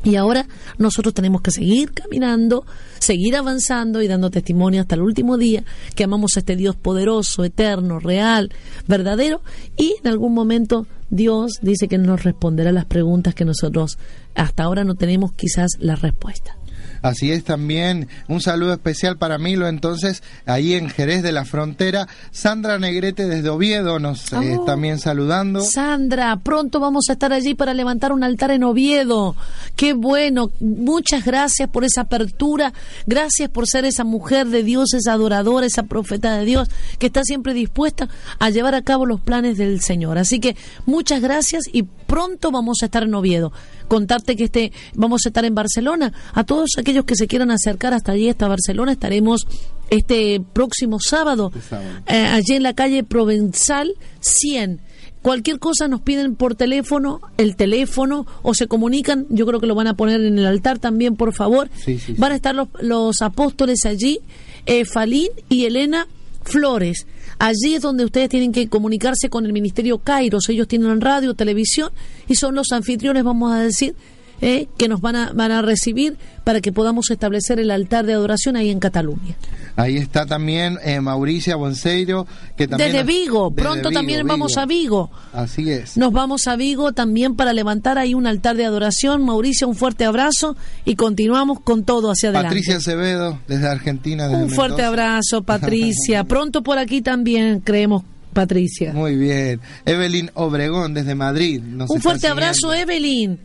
y 0.04 0.16
ahora 0.16 0.46
nosotros 0.78 1.14
tenemos 1.14 1.42
que 1.42 1.50
seguir 1.50 1.92
caminando, 1.92 2.64
seguir 2.98 3.36
avanzando 3.36 4.02
y 4.02 4.08
dando 4.08 4.30
testimonio 4.30 4.82
hasta 4.82 4.94
el 4.94 5.02
último 5.02 5.36
día 5.36 5.64
que 5.94 6.04
amamos 6.04 6.32
a 6.36 6.40
este 6.40 6.56
Dios 6.56 6.76
poderoso, 6.76 7.44
eterno, 7.44 7.98
real, 7.98 8.50
verdadero 8.86 9.42
y 9.76 9.96
en 10.00 10.08
algún 10.08 10.34
momento 10.34 10.86
Dios 11.10 11.58
dice 11.62 11.88
que 11.88 11.98
nos 11.98 12.24
responderá 12.24 12.72
las 12.72 12.84
preguntas 12.84 13.34
que 13.34 13.44
nosotros 13.44 13.98
hasta 14.34 14.64
ahora 14.64 14.84
no 14.84 14.94
tenemos 14.94 15.32
quizás 15.32 15.72
la 15.78 15.96
respuesta. 15.96 16.56
Así 17.02 17.32
es 17.32 17.44
también 17.44 18.08
un 18.28 18.40
saludo 18.40 18.72
especial 18.72 19.16
para 19.18 19.38
Milo, 19.38 19.68
entonces, 19.68 20.22
ahí 20.46 20.74
en 20.74 20.88
Jerez 20.88 21.22
de 21.22 21.32
la 21.32 21.44
Frontera. 21.44 22.08
Sandra 22.30 22.78
Negrete 22.78 23.26
desde 23.26 23.48
Oviedo 23.48 23.98
nos 23.98 24.32
eh, 24.32 24.56
Oh. 24.58 24.64
también 24.64 24.98
saludando. 24.98 25.60
Sandra, 25.62 26.36
pronto 26.42 26.80
vamos 26.80 27.06
a 27.08 27.12
estar 27.14 27.32
allí 27.32 27.54
para 27.54 27.74
levantar 27.74 28.12
un 28.12 28.22
altar 28.24 28.50
en 28.50 28.64
Oviedo. 28.64 29.34
Qué 29.76 29.92
bueno. 29.92 30.50
Muchas 30.60 31.24
gracias 31.24 31.68
por 31.68 31.84
esa 31.84 32.02
apertura. 32.02 32.72
Gracias 33.06 33.48
por 33.50 33.66
ser 33.66 33.84
esa 33.84 34.04
mujer 34.04 34.46
de 34.48 34.62
Dios, 34.62 34.94
esa 34.94 35.12
adoradora, 35.12 35.66
esa 35.66 35.84
profeta 35.84 36.36
de 36.38 36.44
Dios, 36.44 36.68
que 36.98 37.06
está 37.06 37.22
siempre 37.24 37.54
dispuesta 37.54 38.08
a 38.38 38.50
llevar 38.50 38.74
a 38.74 38.82
cabo 38.82 39.06
los 39.06 39.20
planes 39.20 39.58
del 39.58 39.80
Señor. 39.80 40.18
Así 40.18 40.40
que 40.40 40.56
muchas 40.86 41.20
gracias 41.20 41.64
y 41.72 41.82
pronto 41.82 42.50
vamos 42.50 42.78
a 42.82 42.86
estar 42.86 43.02
en 43.02 43.14
Oviedo. 43.14 43.52
Contarte 43.88 44.36
que 44.36 44.44
este, 44.44 44.72
vamos 44.94 45.22
a 45.24 45.28
estar 45.28 45.44
en 45.44 45.54
Barcelona. 45.54 46.12
A 46.34 46.44
todos 46.44 46.70
aquellos 46.78 47.04
que 47.04 47.14
se 47.16 47.26
quieran 47.26 47.50
acercar 47.50 47.94
hasta 47.94 48.12
allí, 48.12 48.28
hasta 48.28 48.48
Barcelona, 48.48 48.92
estaremos 48.92 49.46
este 49.90 50.40
próximo 50.52 50.98
sábado, 51.00 51.52
Este 51.54 51.68
sábado. 51.68 51.88
eh, 52.06 52.16
allí 52.26 52.54
en 52.54 52.62
la 52.62 52.74
calle 52.74 53.04
Provenzal 53.04 53.94
100. 54.20 54.80
Cualquier 55.22 55.58
cosa 55.58 55.88
nos 55.88 56.02
piden 56.02 56.36
por 56.36 56.54
teléfono, 56.54 57.20
el 57.36 57.56
teléfono, 57.56 58.26
o 58.42 58.54
se 58.54 58.68
comunican, 58.68 59.26
yo 59.28 59.44
creo 59.46 59.58
que 59.60 59.66
lo 59.66 59.74
van 59.74 59.88
a 59.88 59.94
poner 59.96 60.20
en 60.20 60.38
el 60.38 60.46
altar 60.46 60.78
también, 60.78 61.16
por 61.16 61.32
favor. 61.32 61.68
Sí, 61.76 61.98
sí, 61.98 62.14
van 62.16 62.30
a 62.32 62.36
estar 62.36 62.54
los, 62.54 62.68
los 62.80 63.22
apóstoles 63.22 63.84
allí, 63.86 64.20
eh, 64.66 64.84
Falín 64.84 65.28
y 65.48 65.64
Elena 65.64 66.06
Flores. 66.42 67.06
Allí 67.38 67.74
es 67.74 67.82
donde 67.82 68.04
ustedes 68.04 68.28
tienen 68.28 68.52
que 68.52 68.68
comunicarse 68.68 69.28
con 69.28 69.46
el 69.46 69.52
Ministerio 69.52 69.98
Kairos. 69.98 70.48
Ellos 70.48 70.68
tienen 70.68 71.00
radio, 71.00 71.34
televisión 71.34 71.90
y 72.28 72.34
son 72.36 72.54
los 72.54 72.72
anfitriones, 72.72 73.24
vamos 73.24 73.52
a 73.52 73.60
decir, 73.60 73.94
eh, 74.40 74.68
que 74.76 74.88
nos 74.88 75.00
van 75.00 75.16
a, 75.16 75.32
van 75.32 75.50
a 75.50 75.62
recibir 75.62 76.16
para 76.44 76.60
que 76.60 76.72
podamos 76.72 77.10
establecer 77.10 77.58
el 77.58 77.70
altar 77.70 78.06
de 78.06 78.12
adoración 78.12 78.56
ahí 78.56 78.70
en 78.70 78.78
Cataluña. 78.78 79.34
Ahí 79.76 79.96
está 79.96 80.26
también 80.26 80.78
eh, 80.84 81.00
Mauricia 81.00 81.56
Bonseiro, 81.56 82.26
que 82.56 82.68
también 82.68 82.92
Desde 82.92 83.04
Vigo, 83.04 83.50
desde 83.50 83.62
pronto 83.62 83.88
Vigo, 83.88 83.98
también 83.98 84.26
vamos 84.26 84.56
a 84.56 84.64
Vigo. 84.64 85.10
Así 85.32 85.70
es. 85.70 85.96
Nos 85.96 86.12
vamos 86.12 86.46
a 86.46 86.56
Vigo 86.56 86.92
también 86.92 87.34
para 87.34 87.52
levantar 87.52 87.98
ahí 87.98 88.14
un 88.14 88.26
altar 88.26 88.56
de 88.56 88.64
adoración. 88.64 89.24
Mauricio, 89.24 89.68
un 89.68 89.74
fuerte 89.74 90.04
abrazo 90.04 90.56
y 90.84 90.94
continuamos 90.96 91.60
con 91.60 91.84
todo 91.84 92.10
hacia 92.10 92.28
adelante. 92.28 92.48
Patricia 92.48 92.76
Acevedo, 92.76 93.40
desde 93.48 93.68
Argentina. 93.68 94.28
Desde 94.28 94.44
un 94.44 94.50
fuerte 94.50 94.82
abrazo, 94.82 95.42
Patricia. 95.44 96.24
Pronto 96.24 96.62
por 96.62 96.78
aquí 96.78 97.02
también, 97.02 97.60
creemos, 97.60 98.02
Patricia. 98.32 98.92
Muy 98.92 99.16
bien. 99.16 99.60
Evelyn 99.84 100.30
Obregón, 100.34 100.94
desde 100.94 101.14
Madrid. 101.14 101.60
nos 101.62 101.90
Un 101.90 102.00
fuerte 102.00 102.28
abrazo. 102.28 102.72
Evelyn. 102.72 103.38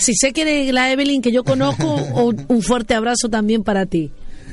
Si 0.00 0.14
sé 0.14 0.32
que 0.32 0.42
eres 0.42 0.72
la 0.72 0.90
Evelyn 0.90 1.22
que 1.22 1.32
yo 1.32 1.44
conozco, 1.44 1.94
un 2.48 2.62
fuerte 2.62 2.94
abrazo 2.94 3.28
también 3.28 3.62
para 3.62 3.86
ti. 3.86 4.10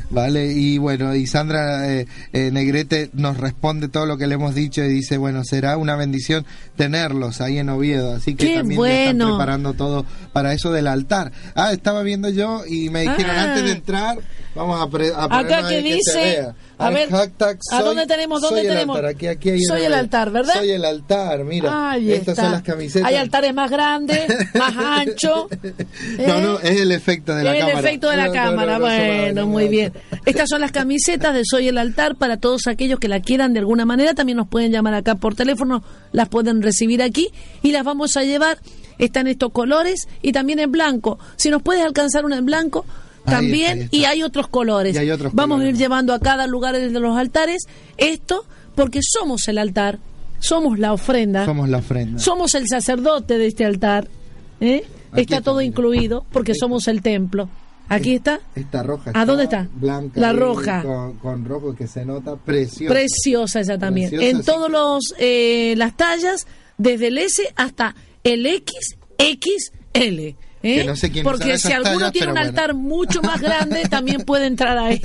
Vale, 0.10 0.54
y 0.54 0.78
bueno, 0.78 1.14
y 1.16 1.28
Sandra 1.28 1.92
eh, 1.92 2.08
eh, 2.32 2.50
Negrete 2.50 3.10
nos 3.14 3.36
responde 3.36 3.90
todo 3.90 4.06
lo 4.06 4.18
que 4.18 4.26
le 4.26 4.36
hemos 4.36 4.56
dicho 4.56 4.82
y 4.82 4.88
dice, 4.88 5.18
bueno, 5.18 5.44
será 5.44 5.76
una 5.76 5.98
bendición 5.98 6.46
tenerlos 6.78 7.42
ahí 7.42 7.58
en 7.58 7.68
Oviedo, 7.68 8.14
así 8.14 8.34
que 8.36 8.48
¡Qué 8.48 8.56
también 8.60 8.82
ya 8.82 9.02
están 9.12 9.18
preparando 9.18 9.74
todo 9.74 10.06
para 10.32 10.54
eso 10.54 10.72
del 10.72 10.88
altar. 10.88 11.34
Ah, 11.56 11.74
estaba 11.74 12.04
viendo 12.04 12.30
yo 12.30 12.64
y 12.66 12.90
me 12.90 13.02
dijeron 13.02 13.32
Ah. 13.36 13.44
antes 13.44 13.66
de 13.66 13.72
entrar, 13.72 14.18
vamos 14.58 14.82
a, 14.82 14.90
pre- 14.90 15.14
a 15.14 15.24
Acá 15.26 15.68
que 15.68 15.82
dice, 15.82 16.48
a 16.78 16.90
ver, 16.90 17.10
hashtag 17.10 17.58
¿a 17.72 17.82
dónde 17.82 18.06
tenemos? 18.06 18.42
¿Dónde 18.42 18.60
soy 18.62 18.68
el 18.68 18.74
tenemos? 18.74 18.96
altar. 18.98 19.12
Aquí, 19.12 19.28
aquí 19.28 19.50
hay 19.52 19.62
Soy 19.64 19.78
una 19.80 19.88
el 19.88 19.94
altar, 19.94 20.32
¿verdad? 20.32 20.54
Soy 20.56 20.72
el 20.72 20.86
altar, 20.86 21.44
mira. 21.44 21.92
Ahí 21.92 22.12
estas 22.12 22.30
está. 22.30 22.44
son 22.44 22.52
las 22.52 22.62
camisetas. 22.64 23.08
Hay 23.08 23.16
altares 23.16 23.54
más 23.54 23.72
grandes, 23.72 24.28
más 24.56 24.74
anchos. 24.78 25.46
No, 25.50 26.24
¿eh? 26.38 26.42
no, 26.42 26.60
es 26.60 26.82
el 26.82 26.92
efecto 26.92 27.34
de 27.36 27.44
la 27.44 27.54
el 27.56 27.60
cámara. 27.60 27.80
efecto 27.80 28.10
de 28.10 28.18
la 28.18 28.26
No, 28.28 28.34
no, 28.34 28.34
cámara. 28.34 28.72
no, 28.74 28.80
no, 28.80 28.86
bueno, 28.86 29.48
muy 29.48 29.68
bien. 29.68 29.94
Estas 30.26 30.50
son 30.50 30.62
las 30.62 30.72
camisetas 30.72 31.34
de 31.34 31.44
Soy 31.46 31.68
el 31.68 31.78
Altar 31.78 32.16
para 32.16 32.38
todos 32.38 32.68
aquellos 32.68 33.00
que 33.00 33.08
la 33.08 33.22
quieran 33.22 33.54
de 33.54 33.60
alguna 33.60 33.86
manera. 33.86 34.14
También 34.14 34.38
nos 34.38 34.48
pueden 34.48 34.72
llamar 34.72 34.94
acá 34.94 35.16
por 35.16 35.36
teléfono, 35.36 35.84
las 36.12 36.30
pueden 36.30 36.62
recibir 36.62 37.02
aquí 37.02 37.30
y 37.64 37.72
las 37.72 37.84
vamos 37.84 38.18
a 38.18 38.24
llevar. 38.24 38.58
Están 39.00 39.28
estos 39.28 39.52
colores 39.52 40.08
y 40.24 40.32
también 40.32 40.58
en 40.60 40.72
blanco. 40.72 41.20
Si 41.36 41.50
nos 41.52 41.62
puedes 41.62 41.86
alcanzar 41.86 42.26
una 42.26 42.38
en 42.38 42.46
blanco, 42.48 42.84
Ahí 43.28 43.34
también. 43.34 43.62
está, 43.64 43.74
ahí 43.74 43.82
está. 43.84 43.96
Y 43.98 44.06
hay 44.06 44.24
otros 44.24 44.48
colores. 44.48 44.96
Y 44.96 44.98
hay 44.98 45.12
otros 45.12 45.34
vamos 45.34 45.62
a 45.62 45.66
ir 45.68 45.76
llevando 45.78 46.14
a 46.14 46.20
cada 46.20 46.48
lugar 46.48 46.76
de 46.76 46.90
los 46.90 47.18
altares 47.18 47.64
esto 47.98 48.46
porque 48.76 49.00
somos 49.02 49.48
el 49.48 49.58
altar, 49.58 50.00
somos 50.40 50.80
la 50.80 50.94
ofrenda. 50.94 51.46
Somos 51.46 51.70
la 51.70 51.78
ofrenda. 51.78 52.20
Somos 52.20 52.54
el 52.56 52.68
sacerdote 52.68 53.38
de 53.38 53.48
este 53.48 53.66
altar. 53.66 54.08
¿eh? 54.62 54.84
Está 55.10 55.22
está, 55.22 55.42
todo 55.42 55.56
mira. 55.58 55.66
incluido 55.66 56.26
porque 56.32 56.54
somos 56.54 56.88
el 56.88 57.02
templo. 57.02 57.50
Aquí 57.90 58.16
está. 58.16 58.42
Esta 58.54 58.84
roja. 58.84 59.12
¿A 59.14 59.26
dónde 59.26 59.46
está? 59.46 59.68
Blanca. 59.74 60.20
La 60.20 60.34
roja. 60.34 60.84
Con, 60.84 61.14
con 61.18 61.46
rojo 61.46 61.74
que 61.74 61.88
se 61.88 62.06
nota 62.06 62.36
preciosa. 62.36 62.94
Preciosa 62.94 63.60
ella 63.62 63.78
también. 63.78 64.10
Preciosa, 64.10 64.30
en 64.30 64.44
sí. 64.44 64.46
todos 64.46 64.70
los 64.70 65.14
eh, 65.18 65.74
las 65.78 65.96
tallas, 65.96 66.46
desde 66.78 67.08
el 67.08 67.18
S 67.18 67.42
hasta 67.56 67.96
el 68.24 68.46
XXL. 68.46 70.36
¿Eh? 70.68 70.84
No 70.86 70.96
sé 70.96 71.10
Porque 71.24 71.58
si 71.58 71.72
alguno 71.72 71.98
tallas, 71.98 72.12
tiene 72.12 72.28
un 72.28 72.34
bueno. 72.34 72.50
altar 72.50 72.74
mucho 72.76 73.22
más 73.22 73.42
grande, 73.42 73.84
también 73.90 74.22
puede 74.22 74.48
entrar 74.48 74.78
ahí. 74.78 75.02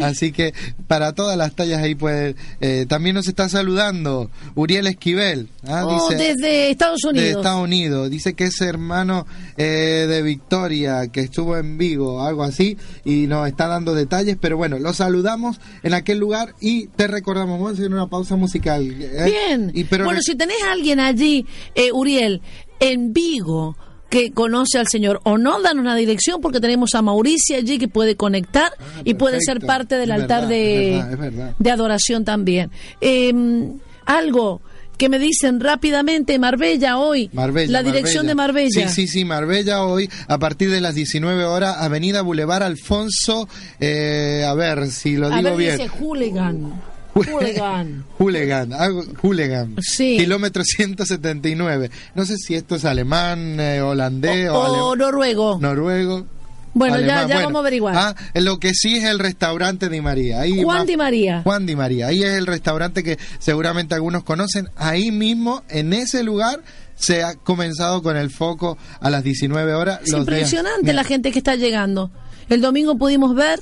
Así 0.00 0.32
que 0.32 0.54
para 0.86 1.12
todas 1.12 1.36
las 1.36 1.54
tallas 1.54 1.82
ahí 1.82 1.94
puede. 1.94 2.36
eh, 2.60 2.86
también 2.88 3.14
nos 3.14 3.28
está 3.28 3.48
saludando 3.48 4.30
Uriel 4.54 4.86
Esquivel. 4.86 5.48
¿ah? 5.66 5.84
Oh, 5.86 6.08
dice, 6.10 6.22
desde 6.22 6.70
Estados 6.70 7.04
Unidos. 7.04 7.24
de 7.24 7.30
Estados 7.32 7.62
Unidos. 7.62 8.10
Dice 8.10 8.34
que 8.34 8.44
es 8.44 8.60
hermano 8.60 9.26
eh, 9.56 10.06
de 10.08 10.22
Victoria, 10.22 11.08
que 11.08 11.20
estuvo 11.20 11.56
en 11.56 11.78
Vigo, 11.78 12.22
algo 12.22 12.42
así, 12.42 12.76
y 13.04 13.26
nos 13.26 13.46
está 13.48 13.66
dando 13.66 13.94
detalles. 13.94 14.36
Pero 14.40 14.56
bueno, 14.56 14.78
lo 14.78 14.92
saludamos 14.92 15.60
en 15.82 15.94
aquel 15.94 16.18
lugar 16.18 16.54
y 16.60 16.86
te 16.88 17.06
recordamos, 17.06 17.58
vamos 17.58 17.72
a 17.72 17.74
hacer 17.74 17.92
una 17.92 18.06
pausa 18.08 18.36
musical. 18.36 18.84
¿eh? 19.00 19.24
Bien. 19.24 19.70
Y, 19.74 19.84
pero 19.84 20.04
bueno, 20.04 20.20
si 20.22 20.34
tenés 20.34 20.62
a 20.66 20.72
alguien 20.72 21.00
allí, 21.00 21.46
eh, 21.74 21.92
Uriel, 21.92 22.40
en 22.80 23.12
Vigo, 23.12 23.76
que 24.14 24.30
conoce 24.32 24.78
al 24.78 24.86
Señor, 24.88 25.20
o 25.24 25.38
no, 25.38 25.60
dan 25.60 25.78
una 25.78 25.96
dirección, 25.96 26.40
porque 26.40 26.60
tenemos 26.60 26.94
a 26.94 27.02
Mauricia 27.02 27.58
allí 27.58 27.78
que 27.78 27.88
puede 27.88 28.16
conectar 28.16 28.72
Ah, 28.78 29.00
y 29.04 29.14
puede 29.14 29.40
ser 29.40 29.60
parte 29.60 29.96
del 29.96 30.10
Es 30.10 30.20
altar 30.20 30.42
verdad, 30.42 30.48
de, 30.48 30.88
es 30.90 31.00
verdad, 31.00 31.12
es 31.12 31.18
verdad. 31.18 31.54
de 31.58 31.70
adoración 31.70 32.24
también. 32.24 32.70
Eh, 33.00 33.32
algo 34.06 34.60
que 34.96 35.08
me 35.08 35.18
dicen 35.18 35.58
rápidamente, 35.58 36.38
Marbella 36.38 36.98
hoy, 36.98 37.28
Marbella, 37.32 37.72
la 37.72 37.82
dirección 37.82 38.26
de 38.28 38.34
Marbella. 38.36 38.88
Sí, 38.88 38.94
sí, 38.94 39.08
sí, 39.08 39.24
Marbella 39.24 39.82
hoy 39.84 40.08
a 40.28 40.38
partir 40.38 40.70
de 40.70 40.80
las 40.80 40.94
19 40.94 41.44
horas, 41.44 41.76
Avenida 41.80 42.22
Boulevard 42.22 42.62
Alfonso, 42.62 43.48
eh, 43.80 44.44
a 44.46 44.54
ver 44.54 44.86
si 44.92 45.16
lo 45.16 45.26
a 45.26 45.36
digo 45.38 45.50
ver, 45.50 45.56
bien. 45.58 45.78
dice 45.78 45.88
hooligan. 45.88 46.80
Hooligan. 47.14 48.04
Hooligan, 48.18 48.72
algo- 48.72 49.04
Hooligan. 49.22 49.76
Sí. 49.80 50.16
Kilómetro 50.18 50.62
179. 50.64 51.90
No 52.14 52.26
sé 52.26 52.36
si 52.36 52.54
esto 52.54 52.74
es 52.76 52.84
alemán, 52.84 53.58
eh, 53.60 53.80
holandés 53.80 54.50
o, 54.50 54.96
noruego. 54.96 55.58
noruego. 55.60 56.26
Bueno, 56.76 56.98
ya- 57.00 57.26
ya 57.28 57.36
vamos 57.42 57.56
a 57.56 57.58
averiguar. 57.60 57.94
Ah, 57.96 58.14
lo 58.34 58.58
que 58.58 58.74
sí 58.74 58.96
es 58.96 59.04
el 59.04 59.20
restaurante 59.20 59.88
Di 59.88 60.00
María. 60.00 60.40
Ahí 60.40 60.60
Juan 60.60 60.86
Di 60.86 60.96
María. 60.96 61.42
Juan 61.44 61.66
Di 61.66 61.76
María. 61.76 62.08
Ahí 62.08 62.24
es 62.24 62.34
el 62.34 62.46
restaurante 62.46 63.04
que 63.04 63.16
seguramente 63.38 63.94
algunos 63.94 64.24
conocen. 64.24 64.68
Ahí 64.74 65.12
mismo, 65.12 65.62
en 65.68 65.92
ese 65.92 66.24
lugar, 66.24 66.62
se 66.96 67.22
ha 67.22 67.34
comenzado 67.36 68.02
con 68.02 68.16
el 68.16 68.30
foco 68.30 68.76
a 69.00 69.08
las 69.10 69.22
19 69.22 69.72
horas. 69.74 70.00
Es 70.04 70.10
los 70.10 70.20
impresionante 70.22 70.92
la 70.92 71.04
gente 71.04 71.30
que 71.30 71.38
está 71.38 71.54
llegando. 71.54 72.10
El 72.48 72.60
domingo 72.60 72.98
pudimos 72.98 73.36
ver. 73.36 73.60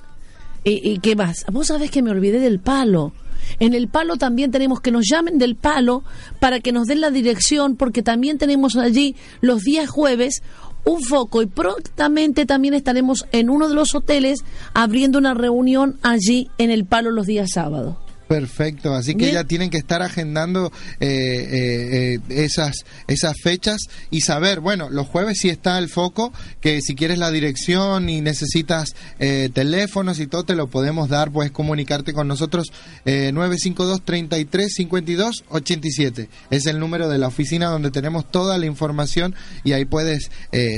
¿Y, 0.65 0.81
y 0.93 0.99
qué 1.01 1.15
más? 1.17 1.45
Vos 1.53 1.67
sabés 1.67 1.91
que 1.91 2.03
me 2.03 2.11
olvidé 2.11 2.39
del 2.39 2.61
palo. 2.61 3.13
En 3.59 3.75
el 3.75 3.89
palo 3.89 4.17
también 4.17 4.51
tenemos 4.51 4.81
que 4.81 4.91
nos 4.91 5.07
llamen 5.11 5.39
del 5.39 5.57
palo 5.57 6.05
para 6.41 6.61
que 6.61 6.73
nos 6.73 6.87
den 6.87 7.01
la 7.01 7.11
dirección, 7.11 7.77
porque 7.77 8.03
también 8.03 8.39
tenemos 8.39 8.77
allí 8.77 9.17
los 9.41 9.63
días 9.63 9.89
jueves 9.89 10.43
un 10.85 11.01
foco 11.03 11.43
y 11.43 11.47
prontamente 11.47 12.47
también 12.47 12.75
estaremos 12.75 13.27
en 13.33 13.51
uno 13.51 13.69
de 13.69 13.75
los 13.75 13.95
hoteles 13.95 14.41
abriendo 14.75 15.19
una 15.19 15.35
reunión 15.35 15.99
allí 16.03 16.51
en 16.59 16.71
el 16.71 16.85
palo 16.85 17.11
los 17.11 17.27
días 17.27 17.51
sábados. 17.53 17.97
Perfecto, 18.33 18.95
así 18.95 19.13
que 19.13 19.27
Bien. 19.27 19.35
ya 19.35 19.45
tienen 19.45 19.69
que 19.69 19.77
estar 19.77 20.01
agendando 20.01 20.73
eh, 21.01 21.07
eh, 21.07 22.15
eh, 22.15 22.19
esas 22.45 22.77
esas 23.07 23.37
fechas 23.43 23.83
y 24.11 24.23
saber, 24.23 24.61
bueno, 24.61 24.89
los 24.89 25.07
jueves 25.07 25.37
sí 25.39 25.51
está 25.51 25.79
el 25.79 25.91
foco, 25.91 26.33
que 26.63 26.81
si 26.81 26.95
quieres 26.95 27.19
la 27.19 27.31
dirección 27.31 28.09
y 28.09 28.23
necesitas 28.23 28.95
eh, 29.19 29.51
teléfonos 29.53 30.19
y 30.19 30.29
todo, 30.29 30.45
te 30.45 30.55
lo 30.55 30.69
podemos 30.69 31.11
dar, 31.11 31.31
puedes 31.31 31.53
comunicarte 31.53 32.15
con 32.15 32.27
nosotros, 32.27 32.73
eh, 33.05 33.33
952-33-52-87. 33.35 36.29
Es 36.49 36.65
el 36.65 36.79
número 36.79 37.11
de 37.11 37.19
la 37.19 37.27
oficina 37.27 37.67
donde 37.67 37.91
tenemos 37.91 38.31
toda 38.31 38.57
la 38.57 38.65
información 38.65 39.35
y 39.63 39.73
ahí 39.73 39.85
puedes 39.85 40.31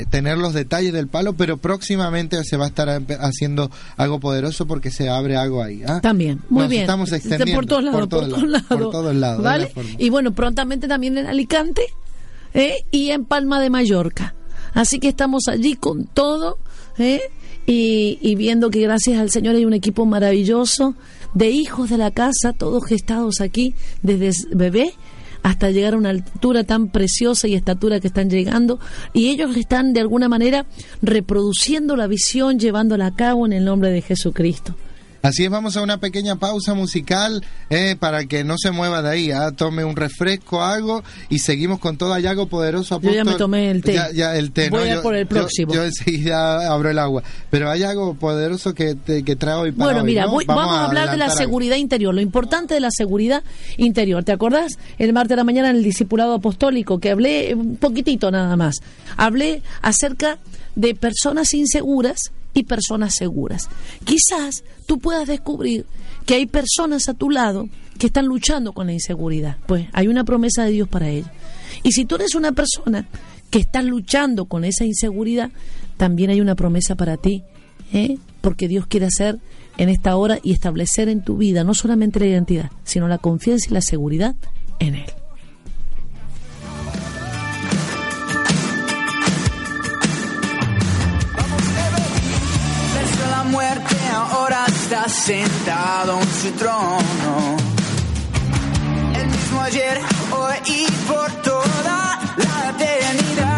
tener 0.09 0.37
los 0.37 0.53
detalles 0.53 0.91
del 0.91 1.07
palo, 1.07 1.37
pero 1.37 1.55
próximamente 1.55 2.43
se 2.43 2.57
va 2.57 2.65
a 2.65 2.67
estar 2.67 3.01
haciendo 3.21 3.71
algo 3.95 4.19
poderoso 4.19 4.67
porque 4.67 4.91
se 4.91 5.07
abre 5.07 5.37
algo 5.37 5.63
ahí. 5.63 5.83
¿ah? 5.87 6.01
También, 6.01 6.41
muy 6.49 6.67
bien. 6.67 6.81
estamos 6.81 7.13
extendiendo 7.13 7.44
Por 7.53 7.65
todos 7.65 7.83
lados, 7.83 7.99
por 7.99 8.09
todos 8.09 8.43
lados. 8.43 8.67
por 8.67 8.91
todos 8.91 9.15
lados, 9.15 9.37
de 9.37 9.43
¿Vale? 9.43 9.71
Y 9.97 10.09
bueno, 10.09 10.33
prontamente 10.33 10.87
también 10.87 11.17
en 11.17 11.27
Alicante 11.27 11.83
¿eh? 12.53 12.85
y 12.91 13.11
en 13.11 13.25
Palma 13.25 13.59
de 13.59 13.69
Mallorca. 13.69 14.35
Así 14.73 14.99
que 14.99 15.09
estamos 15.09 15.47
allí 15.47 15.75
con 15.75 16.05
todo 16.05 16.57
¿eh? 16.97 17.21
y, 17.65 18.17
y 18.21 18.35
viendo 18.35 18.69
que 18.69 18.81
gracias 18.81 19.19
al 19.19 19.29
Señor 19.29 19.55
hay 19.55 19.65
un 19.65 19.73
equipo 19.73 20.05
maravilloso 20.05 20.95
de 21.33 21.49
hijos 21.49 21.89
de 21.89 21.97
la 21.97 22.11
casa, 22.11 22.53
todos 22.53 22.85
gestados 22.85 23.41
aquí 23.41 23.75
desde 24.01 24.31
bebé 24.55 24.93
hasta 25.45 25.69
llegar 25.69 25.93
a 25.93 25.97
una 25.97 26.09
altura 26.09 26.63
tan 26.63 26.87
preciosa 26.87 27.47
y 27.47 27.53
estatura 27.53 27.99
que 27.99 28.07
están 28.07 28.31
llegando 28.31 28.79
y 29.13 29.27
ellos 29.27 29.55
están 29.55 29.93
de 29.93 29.99
alguna 29.99 30.27
manera 30.27 30.65
reproduciendo 31.03 31.95
la 31.95 32.07
visión, 32.07 32.57
llevándola 32.57 33.05
a 33.05 33.15
cabo 33.15 33.45
en 33.45 33.53
el 33.53 33.63
nombre 33.63 33.91
de 33.91 34.01
Jesucristo. 34.01 34.75
Así 35.25 35.43
es, 35.43 35.49
vamos 35.49 35.75
a 35.75 35.81
una 35.81 35.99
pequeña 35.99 36.35
pausa 36.35 36.73
musical 36.75 37.43
eh, 37.71 37.95
para 37.99 38.25
que 38.25 38.43
no 38.43 38.55
se 38.57 38.69
mueva 38.71 39.01
de 39.01 39.09
ahí. 39.09 39.31
¿ah? 39.31 39.51
Tome 39.51 39.83
un 39.83 39.95
refresco, 39.95 40.63
algo 40.63 41.03
y 41.29 41.39
seguimos 41.39 41.79
con 41.79 41.97
todo 41.97 42.13
algo 42.13 42.47
poderoso. 42.47 43.01
Yo 43.01 43.11
ya 43.11 43.23
me 43.23 43.33
tomé 43.33 43.71
el 43.71 43.81
té. 43.81 43.93
Ya, 43.93 44.11
ya 44.11 44.35
el 44.35 44.51
té. 44.51 44.69
Voy 44.69 44.85
¿no? 44.85 44.91
a 44.91 44.95
Yo- 44.95 45.01
por 45.01 45.15
el 45.15 45.23
yo- 45.23 45.29
próximo. 45.29 45.73
Yo, 45.73 45.83
enseguida 45.83 46.71
abro 46.71 46.89
el 46.91 46.99
agua. 46.99 47.23
Pero 47.49 47.71
hay 47.71 47.81
algo 47.83 48.13
poderoso 48.13 48.73
que, 48.73 48.93
te- 48.93 49.23
que 49.23 49.35
trae 49.35 49.55
hoy 49.55 49.71
para 49.71 49.85
Bueno, 49.85 49.99
hoy, 50.01 50.05
mira, 50.05 50.25
¿no? 50.25 50.31
voy- 50.31 50.45
vamos, 50.45 50.75
a 50.77 50.85
hablar 50.85 51.09
de 51.09 51.17
la 51.17 51.25
algo. 51.25 51.37
seguridad 51.37 51.75
interior, 51.77 52.13
lo 52.13 52.21
importante 52.21 52.73
de 52.75 52.79
la 52.79 52.89
seguridad 52.91 53.43
interior. 53.77 54.23
¿Te 54.23 54.31
acordás? 54.31 54.77
El 54.99 55.11
martes 55.13 55.29
de 55.29 55.35
la 55.37 55.43
mañana 55.43 55.71
en 55.71 55.77
el 55.77 55.83
discipulado 55.83 56.33
apostólico 56.35 56.99
que 56.99 57.09
hablé 57.09 57.55
un 57.55 57.77
poquitito 57.77 58.29
nada 58.29 58.55
más. 58.55 58.75
Hablé 59.17 59.63
acerca 59.81 60.37
de 60.75 60.95
personas 60.95 61.53
inseguras 61.53 62.31
y 62.53 62.63
personas 62.63 63.13
seguras. 63.13 63.69
Quizás 64.03 64.63
tú 64.85 64.99
puedas 64.99 65.27
descubrir 65.27 65.85
que 66.25 66.35
hay 66.35 66.45
personas 66.45 67.09
a 67.09 67.13
tu 67.13 67.29
lado 67.29 67.69
que 67.97 68.07
están 68.07 68.25
luchando 68.25 68.73
con 68.73 68.87
la 68.87 68.93
inseguridad. 68.93 69.57
Pues 69.67 69.87
hay 69.93 70.07
una 70.07 70.23
promesa 70.23 70.63
de 70.63 70.71
Dios 70.71 70.87
para 70.87 71.09
ellos. 71.09 71.29
Y 71.83 71.91
si 71.91 72.05
tú 72.05 72.15
eres 72.15 72.35
una 72.35 72.51
persona 72.51 73.07
que 73.49 73.59
está 73.59 73.81
luchando 73.81 74.45
con 74.45 74.63
esa 74.63 74.85
inseguridad, 74.85 75.51
también 75.97 76.29
hay 76.29 76.41
una 76.41 76.55
promesa 76.55 76.95
para 76.95 77.17
ti. 77.17 77.43
¿eh? 77.93 78.17
Porque 78.41 78.67
Dios 78.67 78.87
quiere 78.87 79.05
hacer 79.05 79.39
en 79.77 79.89
esta 79.89 80.15
hora 80.15 80.39
y 80.41 80.53
establecer 80.53 81.09
en 81.09 81.21
tu 81.23 81.37
vida 81.37 81.63
no 81.63 81.73
solamente 81.73 82.19
la 82.19 82.27
identidad, 82.27 82.71
sino 82.83 83.07
la 83.07 83.17
confianza 83.17 83.67
y 83.69 83.73
la 83.73 83.81
seguridad 83.81 84.35
en 84.79 84.95
Él. 84.95 85.24
Está 94.85 95.09
sentado 95.09 96.21
en 96.21 96.27
su 96.31 96.51
trono. 96.51 97.57
El 99.19 99.27
mismo 99.27 99.61
ayer, 99.61 99.99
hoy 100.31 100.55
y 100.67 100.91
por 101.07 101.31
toda 101.41 102.19
la 102.37 102.69
eternidad. 102.69 103.54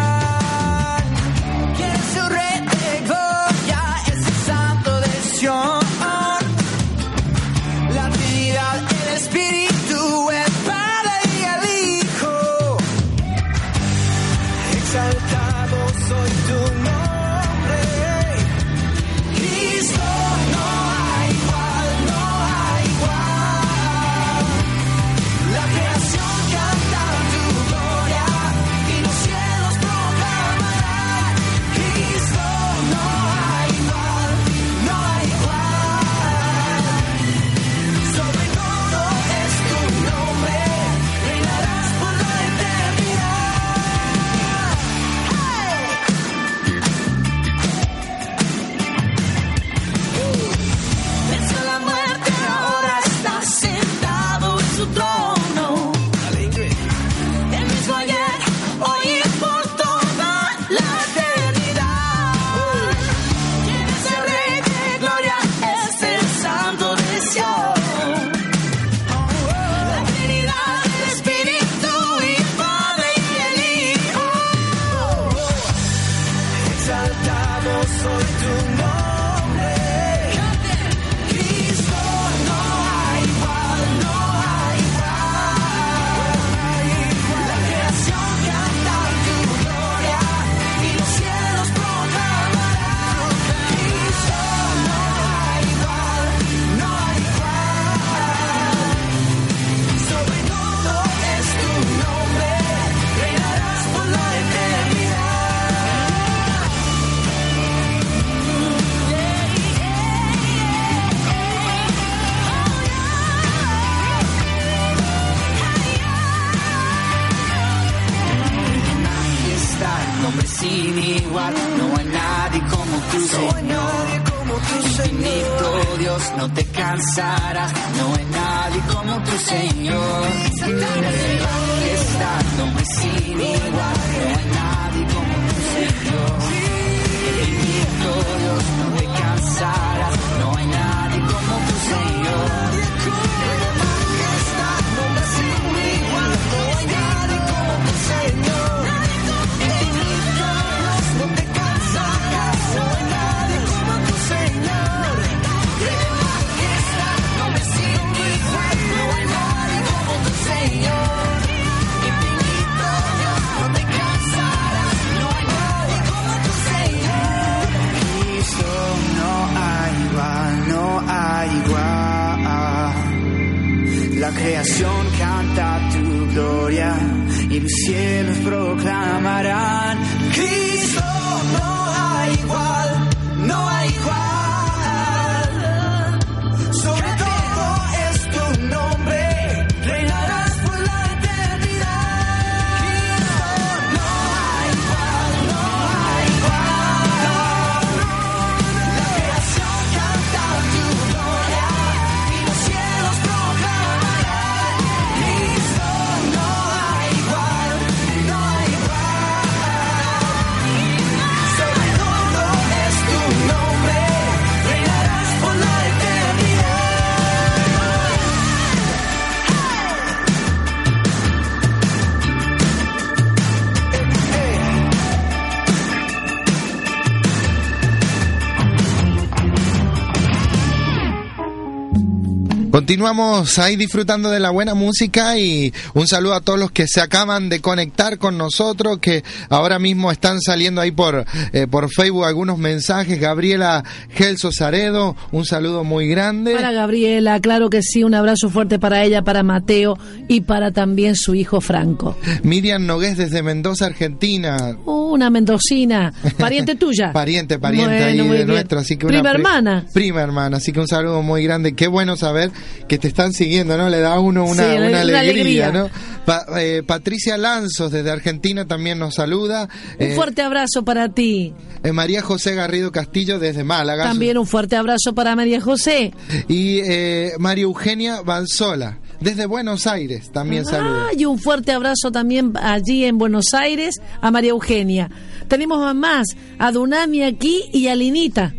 Continuamos 232.88 233.58
ahí 233.58 233.76
disfrutando 233.76 234.30
de 234.30 234.40
la 234.40 234.48
buena 234.48 234.72
música 234.72 235.38
y 235.38 235.74
un 235.92 236.08
saludo 236.08 236.32
a 236.32 236.40
todos 236.40 236.58
los 236.58 236.70
que 236.70 236.86
se 236.88 237.02
acaban 237.02 237.50
de 237.50 237.60
conectar 237.60 238.16
con 238.16 238.38
nosotros, 238.38 238.96
que 238.96 239.22
ahora 239.50 239.78
mismo 239.78 240.10
están 240.10 240.40
saliendo 240.40 240.80
ahí 240.80 240.90
por, 240.90 241.26
eh, 241.52 241.66
por 241.70 241.90
Facebook 241.90 242.24
algunos 242.24 242.56
mensajes. 242.56 243.20
Gabriela 243.20 243.84
Gelso 244.08 244.52
Saredo, 244.52 245.16
un 245.32 245.44
saludo 245.44 245.84
muy 245.84 246.08
grande. 246.08 246.54
Para 246.54 246.72
Gabriela, 246.72 247.38
claro 247.40 247.68
que 247.68 247.82
sí, 247.82 248.04
un 248.04 248.14
abrazo 248.14 248.48
fuerte 248.48 248.78
para 248.78 249.04
ella, 249.04 249.20
para 249.20 249.42
Mateo 249.42 249.98
y 250.26 250.40
para 250.40 250.70
también 250.70 251.14
su 251.14 251.34
hijo 251.34 251.60
Franco. 251.60 252.16
Miriam 252.42 252.86
Nogués 252.86 253.18
desde 253.18 253.42
Mendoza, 253.42 253.84
Argentina. 253.84 254.78
Una 254.86 255.28
mendocina, 255.28 256.14
pariente 256.38 256.74
tuya. 256.76 257.12
Pariente, 257.12 257.58
pariente 257.58 257.90
Bueno, 257.90 258.06
ahí 258.06 258.38
de 258.38 258.46
nuestro, 258.46 258.78
así 258.78 258.96
que 258.96 259.08
Prima 259.08 259.20
una 259.20 259.30
hermana. 259.32 259.86
Prima 259.92 260.22
hermana, 260.22 260.56
así 260.56 260.72
que 260.72 260.80
un 260.80 260.88
saludo 260.88 261.20
muy 261.20 261.44
grande. 261.44 261.74
Qué 261.74 261.86
bueno 261.86 262.16
saber 262.16 262.50
que 262.88 262.98
te 262.98 263.08
están 263.08 263.32
siguiendo, 263.32 263.76
¿no? 263.76 263.88
Le 263.88 264.00
da 264.00 264.14
a 264.14 264.20
uno 264.20 264.44
una, 264.44 264.62
Sí, 264.64 264.76
una 264.76 264.88
una 264.88 265.00
alegría, 265.02 265.20
alegría. 265.68 265.72
¿no? 265.72 265.90
Pa- 266.24 266.46
eh, 266.58 266.82
Patricia 266.86 267.36
Lanzos 267.36 267.92
desde 267.92 268.10
Argentina 268.10 268.66
también 268.66 268.98
nos 268.98 269.14
saluda. 269.14 269.68
Un 269.98 270.06
Eh, 270.06 270.14
fuerte 270.14 270.42
abrazo 270.42 270.84
para 270.84 271.08
ti. 271.10 271.52
eh, 271.82 271.92
María 271.92 272.22
José 272.22 272.54
Garrido 272.54 272.90
Castillo 272.90 273.38
desde 273.38 273.62
Málaga. 273.64 274.04
También 274.04 274.38
un 274.38 274.46
fuerte 274.46 274.76
abrazo 274.76 275.14
para 275.14 275.36
María 275.36 275.60
José. 275.60 276.12
Y 276.48 276.80
eh, 276.80 277.32
María 277.38 277.64
Eugenia 277.64 278.22
Banzola 278.22 278.98
desde 279.20 279.46
Buenos 279.46 279.86
Aires 279.86 280.30
también 280.32 280.64
saluda. 280.64 281.06
Ah, 281.10 281.14
y 281.16 281.24
un 281.24 281.38
fuerte 281.38 281.72
abrazo 281.72 282.10
también 282.12 282.52
allí 282.56 283.04
en 283.04 283.18
Buenos 283.18 283.52
Aires 283.54 283.96
a 284.20 284.30
María 284.30 284.50
Eugenia. 284.50 285.10
Tenemos 285.48 285.82
a 285.84 285.92
más, 285.94 286.26
a 286.58 286.72
Dunami 286.72 287.22
aquí 287.22 287.64
y 287.72 287.88
a 287.88 287.94
Linita, 287.94 288.54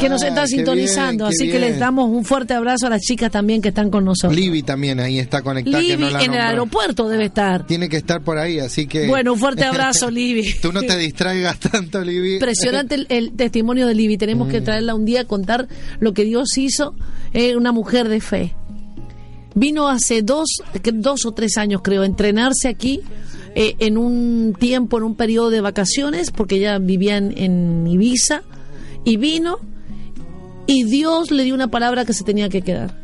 que 0.00 0.08
nos 0.08 0.22
Ah, 0.22 0.28
está 0.28 0.42
qué 0.42 0.48
sintonizando. 0.48 1.24
bien, 1.28 1.34
así 1.36 1.50
que 1.50 1.58
les 1.58 1.78
damos 1.78 2.08
un 2.10 2.24
fuerte 2.24 2.54
abrazo 2.54 2.86
a 2.86 2.90
las 2.90 3.00
chicas 3.02 3.30
también 3.30 3.62
que 3.62 3.68
están 3.68 3.90
con 3.90 4.04
nosotros. 4.04 4.34
Libby 4.38 4.62
también 4.62 4.98
ahí 5.00 5.18
está 5.18 5.42
conectada. 5.42 5.78
que 5.80 5.88
Libby 5.88 6.02
no 6.02 6.10
la 6.10 6.22
en 6.22 6.34
el 6.34 6.40
aeropuerto 6.40 7.08
debe 7.08 7.26
estar. 7.26 7.66
Tiene 7.66 7.88
que 7.88 7.96
estar 7.96 8.22
por 8.22 8.38
ahí, 8.38 8.58
así 8.58 8.86
que... 8.86 9.06
Bueno, 9.06 9.32
un 9.34 9.38
fuerte 9.38 9.64
abrazo, 9.64 10.10
Libby. 10.10 10.54
Tú 10.60 10.72
no 10.72 10.82
te 10.82 10.96
distraigas 10.98 11.58
tanto, 11.60 12.00
Libby. 12.02 12.34
Impresionante 12.34 12.94
el, 12.96 13.06
el 13.10 13.32
testimonio 13.32 13.86
de 13.86 13.94
Libby. 13.94 14.16
Tenemos 14.18 14.48
Mm. 14.48 14.50
que 14.50 14.60
traerla 14.60 14.94
un 14.94 15.04
día 15.04 15.20
a 15.22 15.24
contar 15.24 15.68
lo 16.00 16.12
que 16.12 16.24
Dios 16.24 16.56
hizo. 16.58 16.94
Eh, 17.32 17.56
una 17.56 17.72
mujer 17.72 18.08
de 18.08 18.20
fe. 18.20 18.54
Vino 19.54 19.88
hace 19.88 20.22
dos, 20.22 20.48
que- 20.82 20.90
dos 20.92 21.24
o 21.26 21.32
tres 21.32 21.56
años, 21.56 21.80
creo, 21.82 22.02
a 22.02 22.06
entrenarse 22.06 22.68
aquí 22.68 23.00
eh, 23.54 23.76
en 23.78 23.96
un 23.96 24.56
tiempo, 24.58 24.98
en 24.98 25.04
un 25.04 25.14
periodo 25.14 25.50
de 25.50 25.60
vacaciones, 25.60 26.32
porque 26.32 26.56
ella 26.56 26.78
vivía 26.80 27.16
en, 27.18 27.32
en 27.38 27.86
Ibiza. 27.86 28.42
Y 29.04 29.16
vino 29.16 29.60
y 30.66 30.84
Dios 30.84 31.30
le 31.30 31.44
dio 31.44 31.54
una 31.54 31.68
palabra 31.68 32.04
que 32.04 32.12
se 32.12 32.24
tenía 32.24 32.48
que 32.48 32.62
quedar. 32.62 32.94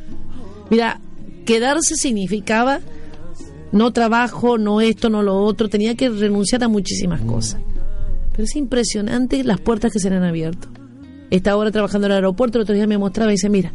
Mira, 0.71 1.01
quedarse 1.45 1.97
significaba 1.97 2.81
no 3.73 3.93
trabajo, 3.93 4.59
no 4.59 4.81
esto, 4.81 5.11
no 5.11 5.23
lo 5.23 5.37
otro, 5.43 5.69
tenía 5.69 5.95
que 5.95 6.09
renunciar 6.09 6.65
a 6.65 6.69
muchísimas 6.69 7.21
cosas. 7.23 7.61
Pero 8.33 8.45
es 8.45 8.57
impresionante 8.57 9.45
las 9.45 9.61
puertas 9.61 9.93
que 9.93 9.99
se 9.99 10.11
le 10.11 10.17
han 10.17 10.25
abierto. 10.25 10.69
Está 11.31 11.53
ahora 11.53 11.71
trabajando 11.71 12.07
en 12.07 12.13
el 12.13 12.17
aeropuerto, 12.17 12.59
el 12.59 12.63
otro 12.63 12.75
día 12.75 12.87
me 12.87 12.99
mostraba 12.99 13.31
y 13.31 13.35
dice, 13.35 13.49
mira, 13.49 13.73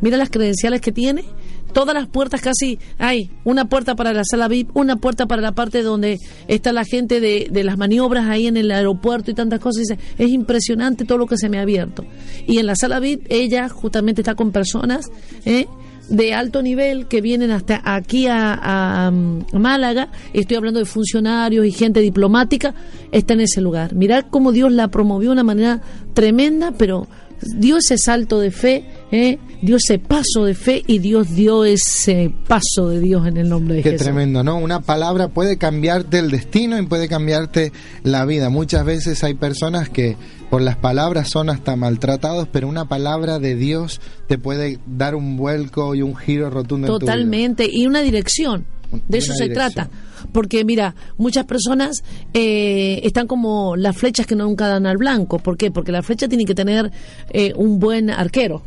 mira 0.00 0.16
las 0.16 0.30
credenciales 0.30 0.80
que 0.80 0.92
tiene, 0.92 1.24
todas 1.72 1.94
las 1.94 2.06
puertas 2.06 2.40
casi 2.40 2.78
hay, 2.98 3.30
una 3.44 3.66
puerta 3.66 3.94
para 3.94 4.12
la 4.12 4.22
sala 4.24 4.48
VIP, 4.48 4.74
una 4.74 4.96
puerta 4.96 5.26
para 5.26 5.42
la 5.42 5.52
parte 5.52 5.82
donde 5.82 6.18
está 6.48 6.72
la 6.72 6.84
gente 6.84 7.20
de, 7.20 7.48
de 7.50 7.64
las 7.64 7.76
maniobras 7.76 8.26
ahí 8.28 8.46
en 8.46 8.56
el 8.56 8.70
aeropuerto 8.70 9.30
y 9.30 9.34
tantas 9.34 9.60
cosas. 9.60 9.82
Dice, 9.88 9.98
es 10.16 10.30
impresionante 10.30 11.04
todo 11.04 11.18
lo 11.18 11.26
que 11.26 11.36
se 11.36 11.48
me 11.48 11.58
ha 11.58 11.62
abierto. 11.62 12.06
Y 12.46 12.58
en 12.58 12.66
la 12.66 12.76
sala 12.76 13.00
VIP 13.00 13.26
ella 13.28 13.68
justamente 13.68 14.22
está 14.22 14.34
con 14.34 14.52
personas, 14.52 15.10
¿eh? 15.44 15.66
de 16.08 16.34
alto 16.34 16.62
nivel 16.62 17.06
que 17.06 17.20
vienen 17.20 17.50
hasta 17.50 17.80
aquí 17.82 18.26
a, 18.26 18.54
a, 18.54 19.08
um, 19.10 19.44
Málaga, 19.52 20.10
estoy 20.32 20.56
hablando 20.56 20.78
de 20.78 20.84
funcionarios 20.84 21.64
y 21.66 21.72
gente 21.72 22.00
diplomática, 22.00 22.74
está 23.10 23.34
en 23.34 23.40
ese 23.40 23.60
lugar. 23.60 23.94
Mirad 23.94 24.26
cómo 24.30 24.52
Dios 24.52 24.72
la 24.72 24.88
promovió 24.88 25.30
de 25.30 25.34
una 25.34 25.44
manera 25.44 25.80
tremenda, 26.12 26.72
pero 26.76 27.08
dio 27.56 27.78
ese 27.78 27.98
salto 27.98 28.38
de 28.38 28.50
fe, 28.50 28.84
¿eh? 29.14 29.38
dio 29.62 29.76
ese 29.76 29.98
paso 29.98 30.44
de 30.44 30.54
fe 30.54 30.82
y 30.86 30.98
Dios 30.98 31.34
dio 31.34 31.64
ese 31.64 32.34
paso 32.48 32.88
de 32.88 33.00
Dios 33.00 33.26
en 33.26 33.36
el 33.36 33.48
nombre 33.48 33.76
de 33.76 33.82
Qué 33.82 33.92
Jesús. 33.92 34.04
tremendo, 34.04 34.42
¿no? 34.42 34.58
Una 34.58 34.80
palabra 34.80 35.28
puede 35.28 35.56
cambiarte 35.56 36.18
el 36.18 36.30
destino 36.30 36.78
y 36.78 36.86
puede 36.86 37.08
cambiarte 37.08 37.72
la 38.02 38.24
vida. 38.24 38.50
Muchas 38.50 38.84
veces 38.84 39.22
hay 39.22 39.34
personas 39.34 39.88
que 39.88 40.16
por 40.50 40.62
las 40.62 40.76
palabras 40.76 41.28
son 41.30 41.48
hasta 41.48 41.76
maltratados, 41.76 42.48
pero 42.50 42.68
una 42.68 42.86
palabra 42.86 43.38
de 43.38 43.54
Dios 43.54 44.00
te 44.26 44.36
puede 44.36 44.78
dar 44.86 45.14
un 45.14 45.36
vuelco 45.36 45.94
y 45.94 46.02
un 46.02 46.16
giro 46.16 46.50
rotundo 46.50 46.86
en 46.88 46.92
tu 46.92 46.98
vida. 46.98 47.12
Totalmente, 47.12 47.68
y 47.70 47.86
una 47.86 48.02
dirección. 48.02 48.66
De 49.08 49.18
eso 49.18 49.32
se 49.34 49.44
dirección. 49.44 49.72
trata. 49.72 49.90
Porque 50.32 50.64
mira, 50.64 50.94
muchas 51.16 51.44
personas 51.44 52.02
eh, 52.32 53.00
están 53.04 53.26
como 53.26 53.76
las 53.76 53.96
flechas 53.96 54.26
que 54.26 54.36
nunca 54.36 54.68
dan 54.68 54.86
al 54.86 54.96
blanco. 54.96 55.38
¿Por 55.38 55.56
qué? 55.56 55.70
Porque 55.70 55.92
la 55.92 56.02
flecha 56.02 56.28
tiene 56.28 56.44
que 56.44 56.54
tener 56.54 56.90
eh, 57.30 57.52
un 57.56 57.78
buen 57.78 58.10
arquero. 58.10 58.62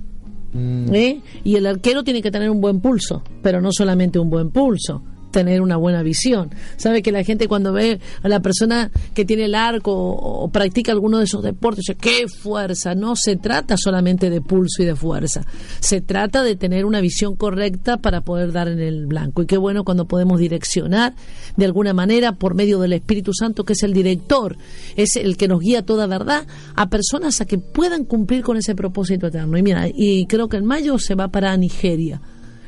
¿Eh? 0.53 1.21
Y 1.43 1.55
el 1.55 1.65
arquero 1.65 2.03
tiene 2.03 2.21
que 2.21 2.31
tener 2.31 2.49
un 2.49 2.61
buen 2.61 2.79
pulso, 2.79 3.23
pero 3.41 3.61
no 3.61 3.71
solamente 3.71 4.19
un 4.19 4.29
buen 4.29 4.49
pulso 4.51 5.03
tener 5.31 5.61
una 5.61 5.77
buena 5.77 6.03
visión. 6.03 6.49
Sabe 6.77 7.01
que 7.01 7.11
la 7.11 7.23
gente 7.23 7.47
cuando 7.47 7.73
ve 7.73 7.99
a 8.23 8.29
la 8.29 8.41
persona 8.41 8.91
que 9.13 9.25
tiene 9.25 9.45
el 9.45 9.55
arco 9.55 9.93
o, 9.93 10.49
practica 10.49 10.91
alguno 10.91 11.19
de 11.19 11.25
esos 11.25 11.43
deportes, 11.43 11.85
dice, 11.87 11.95
qué 11.95 12.27
fuerza. 12.27 12.95
No 12.95 13.15
se 13.15 13.35
trata 13.35 13.77
solamente 13.77 14.29
de 14.29 14.41
pulso 14.41 14.83
y 14.83 14.85
de 14.85 14.95
fuerza. 14.95 15.45
Se 15.79 16.01
trata 16.01 16.43
de 16.43 16.55
tener 16.55 16.85
una 16.85 17.01
visión 17.01 17.35
correcta 17.35 17.97
para 17.97 18.21
poder 18.21 18.51
dar 18.51 18.67
en 18.67 18.79
el 18.79 19.07
blanco. 19.07 19.41
Y 19.41 19.45
qué 19.45 19.57
bueno 19.57 19.83
cuando 19.83 20.07
podemos 20.07 20.39
direccionar 20.39 21.13
de 21.55 21.65
alguna 21.65 21.93
manera 21.93 22.33
por 22.33 22.55
medio 22.55 22.79
del 22.79 22.93
Espíritu 22.93 23.33
Santo, 23.33 23.63
que 23.63 23.73
es 23.73 23.83
el 23.83 23.93
director, 23.93 24.57
es 24.95 25.15
el 25.15 25.37
que 25.37 25.47
nos 25.47 25.59
guía 25.59 25.83
toda 25.83 26.07
verdad, 26.07 26.47
a 26.75 26.89
personas 26.89 27.41
a 27.41 27.45
que 27.45 27.57
puedan 27.57 28.05
cumplir 28.05 28.43
con 28.43 28.57
ese 28.57 28.75
propósito 28.75 29.27
eterno. 29.27 29.57
Y 29.57 29.63
mira, 29.63 29.87
y 29.93 30.25
creo 30.27 30.47
que 30.47 30.57
en 30.57 30.65
mayo 30.65 30.97
se 30.99 31.15
va 31.15 31.27
para 31.27 31.55
Nigeria. 31.57 32.21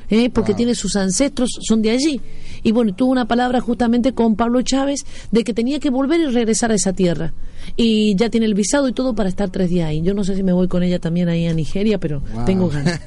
¿Eh? 0.10 0.30
porque 0.30 0.54
tiene 0.54 0.76
sus 0.76 0.96
ancestros, 0.96 1.50
son 1.62 1.82
de 1.82 1.92
allí. 1.92 2.22
Y 2.64 2.72
bueno, 2.72 2.94
tuvo 2.94 3.12
una 3.12 3.26
palabra 3.28 3.62
justamente 3.62 4.14
con 4.14 4.36
Pablo 4.36 4.62
Chávez 4.62 5.06
de 5.32 5.44
que 5.44 5.54
tenía 5.54 5.80
que 5.80 5.90
volver 5.90 6.20
y 6.22 6.26
regresar 6.28 6.72
a 6.72 6.76
esa 6.76 6.92
tierra. 6.94 7.34
Y 7.78 8.16
ya 8.16 8.30
tiene 8.30 8.46
el 8.46 8.54
visado 8.54 8.88
y 8.88 8.94
todo 8.94 9.14
para 9.16 9.30
estar 9.30 9.50
tres 9.50 9.70
días 9.70 9.88
ahí. 9.90 10.02
Yo 10.02 10.14
no 10.14 10.24
sé 10.24 10.36
si 10.36 10.44
me 10.44 10.52
voy 10.54 10.68
con 10.68 10.84
ella 10.84 11.00
también 11.00 11.30
ahí 11.30 11.48
a 11.48 11.54
Nigeria, 11.54 12.00
pero 12.00 12.22
Wow. 12.34 12.46
tengo 12.46 12.70
ganas. 12.74 13.00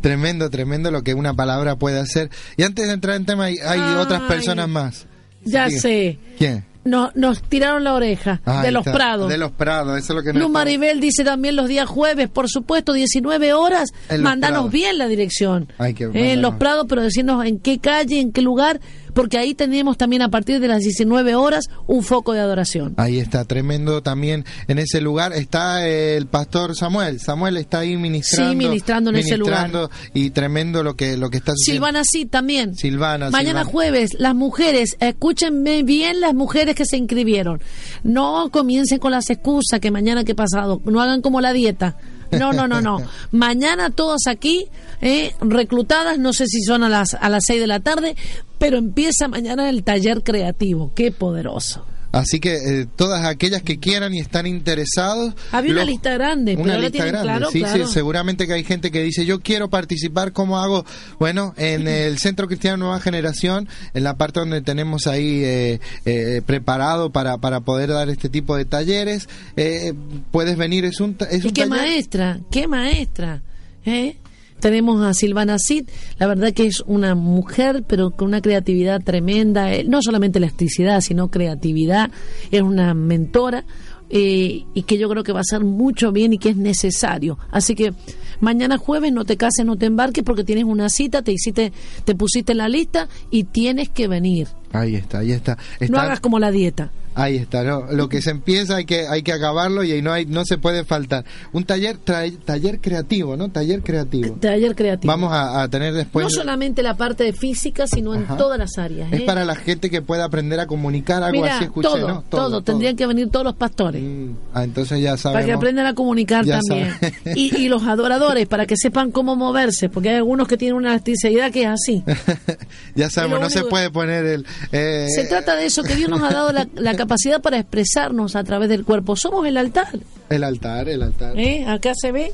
tremendo, 0.00 0.50
tremendo 0.50 0.90
lo 0.90 1.02
que 1.02 1.14
una 1.14 1.34
palabra 1.34 1.76
puede 1.76 1.98
hacer. 2.00 2.30
Y 2.56 2.62
antes 2.64 2.86
de 2.86 2.92
entrar 2.92 3.16
en 3.16 3.24
tema, 3.24 3.44
hay, 3.44 3.56
hay 3.58 3.80
Ay. 3.80 3.96
otras 3.96 4.22
personas 4.22 4.68
más. 4.68 5.06
Ya 5.44 5.68
Sigue. 5.68 5.80
sé. 5.80 6.18
¿Quién? 6.38 6.64
No, 6.86 7.10
nos 7.14 7.42
tiraron 7.42 7.84
la 7.84 7.94
oreja 7.94 8.40
Ah, 8.44 8.62
de 8.62 8.70
los 8.70 8.86
está. 8.86 8.96
prados. 8.96 9.28
De 9.28 9.36
los 9.38 9.50
prados, 9.52 9.98
eso 9.98 10.12
es 10.12 10.16
lo 10.16 10.22
que 10.22 10.32
Luz 10.32 10.42
nos 10.42 10.50
Maribel 10.50 11.00
dice 11.00 11.24
también 11.24 11.56
los 11.56 11.68
días 11.68 11.88
jueves, 11.88 12.28
por 12.28 12.48
supuesto, 12.48 12.92
19 12.92 13.52
horas. 13.54 13.90
En 14.08 14.22
Mandanos 14.22 14.56
Prados. 14.58 14.72
bien 14.72 14.98
la 14.98 15.08
dirección. 15.08 15.68
Hay 15.78 15.94
que 15.94 16.04
Eh, 16.04 16.32
en. 16.32 16.42
Los 16.42 16.54
Prados, 16.54 16.86
pero 16.88 17.02
decirnos 17.02 17.44
en 17.44 17.58
qué 17.58 17.78
calle, 17.78 18.20
en 18.20 18.32
qué 18.32 18.40
lugar, 18.42 18.80
porque 19.16 19.38
ahí 19.38 19.54
tenemos 19.54 19.96
también 19.96 20.20
a 20.20 20.28
partir 20.28 20.60
de 20.60 20.68
las 20.68 20.80
19 20.80 21.34
horas 21.36 21.64
un 21.86 22.02
foco 22.02 22.34
de 22.34 22.40
adoración. 22.40 22.92
Ahí 22.98 23.18
está, 23.18 23.46
tremendo 23.46 24.02
también 24.02 24.44
en 24.68 24.78
ese 24.78 25.00
lugar. 25.00 25.32
Está 25.32 25.88
el 25.88 26.26
pastor 26.26 26.76
Samuel. 26.76 27.18
Samuel 27.18 27.56
está 27.56 27.78
ahí 27.78 27.96
ministrando. 27.96 28.50
Sí, 28.50 28.56
ministrando 28.56 29.08
en 29.08 29.16
ese 29.16 29.38
lugar. 29.38 29.70
Y 30.12 30.30
tremendo 30.30 30.82
lo 30.82 30.96
que, 30.96 31.16
lo 31.16 31.30
que 31.30 31.38
está 31.38 31.52
haciendo. 31.52 31.86
Silvana 31.86 32.02
sí 32.04 32.26
también. 32.26 32.74
Silvana, 32.74 33.30
Mañana 33.30 33.60
Silvana. 33.60 33.64
jueves, 33.64 34.10
las 34.18 34.34
mujeres, 34.34 34.98
escúchenme 35.00 35.82
bien 35.82 36.20
las 36.20 36.34
mujeres 36.34 36.74
que 36.74 36.84
se 36.84 36.98
inscribieron. 36.98 37.62
No 38.02 38.50
comiencen 38.50 38.98
con 38.98 39.12
las 39.12 39.30
excusas 39.30 39.80
que 39.80 39.90
mañana 39.90 40.24
que 40.24 40.34
pasado, 40.34 40.82
no 40.84 41.00
hagan 41.00 41.22
como 41.22 41.40
la 41.40 41.54
dieta. 41.54 41.96
No, 42.32 42.52
no, 42.52 42.66
no, 42.68 42.80
no. 42.80 42.98
Mañana 43.32 43.90
todas 43.90 44.26
aquí, 44.26 44.68
eh, 45.00 45.34
reclutadas, 45.40 46.18
no 46.18 46.32
sé 46.32 46.46
si 46.46 46.62
son 46.62 46.82
a 46.82 46.88
las, 46.88 47.14
a 47.14 47.28
las 47.28 47.44
6 47.46 47.60
de 47.60 47.66
la 47.66 47.80
tarde, 47.80 48.16
pero 48.58 48.78
empieza 48.78 49.28
mañana 49.28 49.68
el 49.68 49.84
taller 49.84 50.22
creativo. 50.22 50.92
Qué 50.94 51.12
poderoso. 51.12 51.84
Así 52.12 52.40
que 52.40 52.54
eh, 52.54 52.86
todas 52.96 53.24
aquellas 53.26 53.62
que 53.62 53.78
quieran 53.78 54.14
y 54.14 54.20
están 54.20 54.46
interesados. 54.46 55.34
Había 55.52 55.72
una 55.72 55.84
lista 55.84 56.14
grande, 56.14 56.52
pero 56.52 56.62
Una 56.64 56.74
ahora 56.74 56.88
lista 56.88 57.04
grande, 57.04 57.22
claro, 57.28 57.50
sí, 57.50 57.58
claro. 57.60 57.86
sí, 57.86 57.92
seguramente 57.92 58.46
que 58.46 58.54
hay 58.54 58.64
gente 58.64 58.90
que 58.90 59.02
dice, 59.02 59.26
yo 59.26 59.40
quiero 59.40 59.68
participar, 59.68 60.32
¿cómo 60.32 60.58
hago? 60.58 60.84
Bueno, 61.18 61.52
en 61.56 61.86
el 61.88 62.18
Centro 62.18 62.46
Cristiano 62.46 62.76
Nueva 62.78 63.00
Generación, 63.00 63.68
en 63.94 64.04
la 64.04 64.16
parte 64.16 64.40
donde 64.40 64.62
tenemos 64.62 65.06
ahí 65.06 65.42
eh, 65.44 65.80
eh, 66.06 66.42
preparado 66.46 67.10
para, 67.10 67.38
para 67.38 67.60
poder 67.60 67.90
dar 67.90 68.08
este 68.08 68.28
tipo 68.28 68.56
de 68.56 68.64
talleres, 68.64 69.28
eh, 69.56 69.92
puedes 70.30 70.56
venir, 70.56 70.84
es 70.84 71.00
un, 71.00 71.16
es 71.30 71.44
Y 71.44 71.48
un 71.48 71.52
qué 71.54 71.62
taller- 71.62 71.68
maestra, 71.68 72.40
qué 72.50 72.66
maestra. 72.66 73.42
¿eh? 73.84 74.16
Tenemos 74.60 75.04
a 75.04 75.12
Silvana 75.14 75.56
Cid, 75.58 75.88
la 76.18 76.26
verdad 76.26 76.52
que 76.52 76.66
es 76.66 76.80
una 76.86 77.14
mujer, 77.14 77.84
pero 77.86 78.10
con 78.10 78.28
una 78.28 78.40
creatividad 78.40 79.02
tremenda, 79.02 79.72
eh, 79.72 79.84
no 79.84 80.00
solamente 80.02 80.38
elasticidad, 80.38 81.00
sino 81.00 81.30
creatividad, 81.30 82.10
es 82.50 82.62
una 82.62 82.94
mentora, 82.94 83.64
eh, 84.08 84.64
y 84.72 84.82
que 84.82 84.98
yo 84.98 85.08
creo 85.08 85.24
que 85.24 85.32
va 85.32 85.40
a 85.40 85.44
ser 85.44 85.64
mucho 85.64 86.12
bien 86.12 86.32
y 86.32 86.38
que 86.38 86.50
es 86.50 86.56
necesario. 86.56 87.38
Así 87.50 87.74
que 87.74 87.92
mañana 88.40 88.78
jueves 88.78 89.12
no 89.12 89.24
te 89.24 89.36
cases, 89.36 89.66
no 89.66 89.76
te 89.76 89.86
embarques 89.86 90.22
porque 90.22 90.44
tienes 90.44 90.64
una 90.64 90.88
cita, 90.88 91.22
te 91.22 91.32
hiciste, 91.32 91.72
te 92.04 92.14
pusiste 92.14 92.52
en 92.52 92.58
la 92.58 92.68
lista 92.68 93.08
y 93.30 93.44
tienes 93.44 93.88
que 93.88 94.06
venir. 94.06 94.48
Ahí 94.72 94.94
está, 94.94 95.18
ahí 95.18 95.32
está. 95.32 95.58
No 95.88 95.98
hagas 95.98 96.20
como 96.20 96.38
la 96.38 96.50
dieta. 96.50 96.90
Ahí 97.18 97.36
está, 97.36 97.64
¿no? 97.64 97.86
Lo 97.90 98.10
que 98.10 98.20
se 98.20 98.30
empieza 98.30 98.76
hay 98.76 98.84
que 98.84 99.08
hay 99.08 99.22
que 99.22 99.32
acabarlo 99.32 99.82
y 99.82 99.90
ahí 99.90 100.02
no 100.02 100.12
hay 100.12 100.26
no 100.26 100.44
se 100.44 100.58
puede 100.58 100.84
faltar. 100.84 101.24
Un 101.54 101.64
taller 101.64 101.96
tra- 102.04 102.30
taller 102.44 102.78
creativo, 102.78 103.38
¿no? 103.38 103.48
Taller 103.50 103.82
creativo. 103.82 104.36
Taller 104.38 104.74
creativo. 104.76 105.10
Vamos 105.10 105.32
a, 105.32 105.62
a 105.62 105.68
tener 105.70 105.94
después 105.94 106.24
no 106.24 106.30
solamente 106.30 106.82
la 106.82 106.94
parte 106.94 107.24
de 107.24 107.32
física, 107.32 107.86
sino 107.86 108.14
en 108.14 108.26
todas 108.26 108.58
las 108.58 108.76
áreas. 108.76 109.10
es 109.10 109.22
¿eh? 109.22 109.24
para 109.24 109.46
la 109.46 109.54
gente 109.56 109.88
que 109.88 110.02
pueda 110.02 110.26
aprender 110.26 110.60
a 110.60 110.66
comunicar 110.66 111.22
algo 111.22 111.42
así 111.46 111.64
escuché, 111.64 111.88
todo, 111.88 112.06
¿no? 112.08 112.22
todo, 112.28 112.62
Tendrían 112.62 112.96
que 112.96 113.06
venir 113.06 113.30
todos 113.30 113.46
los 113.46 113.54
pastores. 113.56 114.02
Mm, 114.02 114.32
ah, 114.52 114.64
entonces 114.64 115.00
ya 115.00 115.16
sabemos. 115.16 115.36
Para 115.40 115.46
que 115.46 115.52
aprendan 115.54 115.86
a 115.86 115.94
comunicar 115.94 116.44
Ya 116.44 116.60
también. 116.60 116.92
Y, 117.34 117.56
y 117.56 117.68
los 117.70 117.82
adoradores, 117.84 118.46
para 118.46 118.66
que 118.66 118.76
sepan 118.76 119.10
cómo 119.10 119.36
moverse, 119.36 119.88
porque 119.88 120.10
hay 120.10 120.16
algunos 120.16 120.48
que 120.48 120.58
tienen 120.58 120.76
una 120.76 120.90
elasticidad 120.90 121.50
que 121.50 121.62
es 121.62 121.68
así. 121.68 122.04
ya 122.94 123.08
sabemos, 123.08 123.40
no 123.40 123.48
se 123.48 123.64
puede 123.64 123.90
poner 123.90 124.26
el 124.26 124.46
eh, 124.72 125.06
Se 125.14 125.24
trata 125.24 125.56
de 125.56 125.64
eso, 125.64 125.82
que 125.82 125.94
Dios 125.96 126.10
nos 126.10 126.22
ha 126.22 126.28
dado 126.30 126.52
la, 126.52 126.68
la 126.74 126.90
capacidad 126.92 127.05
para 127.42 127.58
expresarnos 127.58 128.36
a 128.36 128.44
través 128.44 128.68
del 128.68 128.84
cuerpo. 128.84 129.16
Somos 129.16 129.46
el 129.46 129.56
altar. 129.56 129.88
el 130.28 130.44
altar, 130.44 130.88
el 130.88 131.02
altar. 131.02 131.38
¿eh? 131.38 131.64
Acá 131.66 131.92
se 131.94 132.12
ve. 132.12 132.32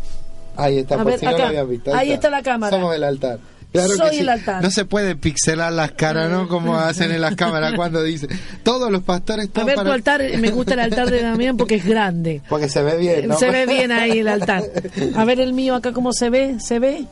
Ahí 0.56 0.78
está, 0.78 0.96
A 0.96 0.98
por 0.98 1.06
ver, 1.06 1.20
si 1.20 1.26
no 1.26 1.38
lo 1.38 1.66
visto. 1.66 1.94
Ahí 1.94 2.12
está 2.12 2.30
la 2.30 2.42
cámara. 2.42 2.76
Somos 2.76 2.94
el 2.94 3.04
altar. 3.04 3.38
Claro 3.72 3.88
Soy 3.96 4.10
que 4.10 4.16
sí. 4.16 4.20
el 4.20 4.28
altar. 4.28 4.62
No 4.62 4.70
se 4.70 4.84
puede 4.84 5.16
pixelar 5.16 5.72
las 5.72 5.92
caras, 5.92 6.30
¿no? 6.30 6.46
Como 6.46 6.76
hacen 6.76 7.10
en 7.10 7.22
las 7.22 7.34
cámaras 7.36 7.72
cuando 7.74 8.02
dicen. 8.02 8.28
Todos 8.62 8.92
los 8.92 9.02
pastores 9.02 9.44
A 9.44 9.48
están 9.48 9.64
ver 9.64 9.76
para... 9.76 9.88
tu 9.88 9.94
altar, 9.94 10.22
me 10.38 10.50
gusta 10.50 10.74
el 10.74 10.80
altar 10.80 11.10
de 11.10 11.22
Damián 11.22 11.56
porque 11.56 11.76
es 11.76 11.86
grande. 11.86 12.42
Porque 12.50 12.68
se 12.68 12.82
ve 12.82 12.98
bien, 12.98 13.28
¿no? 13.28 13.38
Se 13.38 13.50
ve 13.50 13.64
bien 13.64 13.90
ahí 13.90 14.18
el 14.18 14.28
altar. 14.28 14.62
A 15.16 15.24
ver 15.24 15.40
el 15.40 15.54
mío 15.54 15.74
acá 15.74 15.92
cómo 15.92 16.12
se 16.12 16.28
ve, 16.28 16.60
¿se 16.60 16.78
ve? 16.78 17.06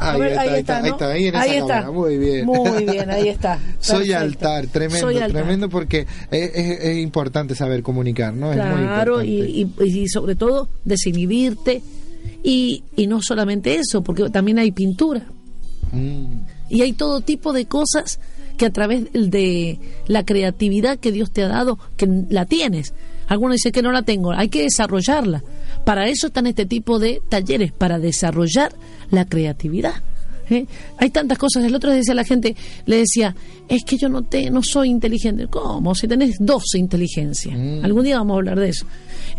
A 0.00 0.12
Ahí 0.12 0.20
ver, 0.20 0.30
está, 0.30 0.42
ahí 0.42 0.60
está, 0.60 0.78
ahí 0.78 0.90
está, 0.90 1.08
ahí 1.10 1.24
en 1.26 1.34
esa 1.34 1.76
está. 1.78 1.90
muy 1.90 2.18
bien. 2.18 2.46
Muy 2.46 2.84
bien, 2.84 3.10
ahí 3.10 3.28
está. 3.28 3.58
Soy 3.80 4.12
altar, 4.12 4.66
tremendo, 4.68 5.06
Soy 5.06 5.16
altar. 5.16 5.30
tremendo 5.42 5.68
porque 5.68 6.06
es, 6.30 6.50
es- 6.54 6.80
es 6.80 6.98
importante 6.98 7.54
saber 7.54 7.82
comunicar, 7.82 8.32
¿no? 8.34 8.50
es 8.52 8.56
muy 8.58 8.64
Claro, 8.84 9.22
importante. 9.22 9.26
y, 9.28 9.70
y- 9.80 10.00
y 10.02 10.08
sobre 10.08 10.34
todo 10.36 10.68
desinhibirte. 10.84 11.82
Y, 12.42 12.84
y 12.96 13.06
no 13.08 13.20
solamente 13.22 13.74
eso, 13.76 14.02
porque 14.02 14.28
también 14.30 14.58
hay 14.58 14.70
pintura. 14.72 15.26
Mm, 15.92 16.40
Y 16.70 16.82
hay 16.82 16.92
todo 16.92 17.20
tipo 17.22 17.52
de 17.52 17.66
cosas 17.66 18.20
que 18.56 18.66
a 18.66 18.70
través 18.70 19.06
de 19.12 19.78
la 20.06 20.24
creatividad 20.24 20.98
que 20.98 21.12
Dios 21.12 21.30
te 21.30 21.42
ha 21.42 21.48
dado, 21.48 21.78
que 21.96 22.06
la 22.28 22.44
tienes. 22.44 22.92
Algunos 23.26 23.54
dicen 23.56 23.72
que 23.72 23.82
no 23.82 23.92
la 23.92 24.02
tengo, 24.02 24.32
hay 24.32 24.48
que 24.48 24.62
desarrollarla. 24.62 25.42
Para 25.88 26.06
eso 26.06 26.26
están 26.26 26.46
este 26.46 26.66
tipo 26.66 26.98
de 26.98 27.22
talleres, 27.30 27.72
para 27.72 27.98
desarrollar 27.98 28.74
la 29.10 29.24
creatividad. 29.24 29.94
¿eh? 30.50 30.66
Hay 30.98 31.08
tantas 31.08 31.38
cosas. 31.38 31.64
El 31.64 31.74
otro 31.74 31.88
día 31.88 32.00
decía 32.00 32.12
la 32.14 32.24
gente, 32.24 32.54
le 32.84 32.98
decía, 32.98 33.34
es 33.70 33.84
que 33.84 33.96
yo 33.96 34.10
no 34.10 34.20
te, 34.20 34.50
no 34.50 34.62
soy 34.62 34.90
inteligente. 34.90 35.46
¿Cómo? 35.46 35.94
Si 35.94 36.06
tenés 36.06 36.36
12 36.40 36.76
inteligencias. 36.76 37.58
Mm. 37.58 37.86
Algún 37.86 38.04
día 38.04 38.18
vamos 38.18 38.34
a 38.34 38.36
hablar 38.36 38.60
de 38.60 38.68
eso. 38.68 38.84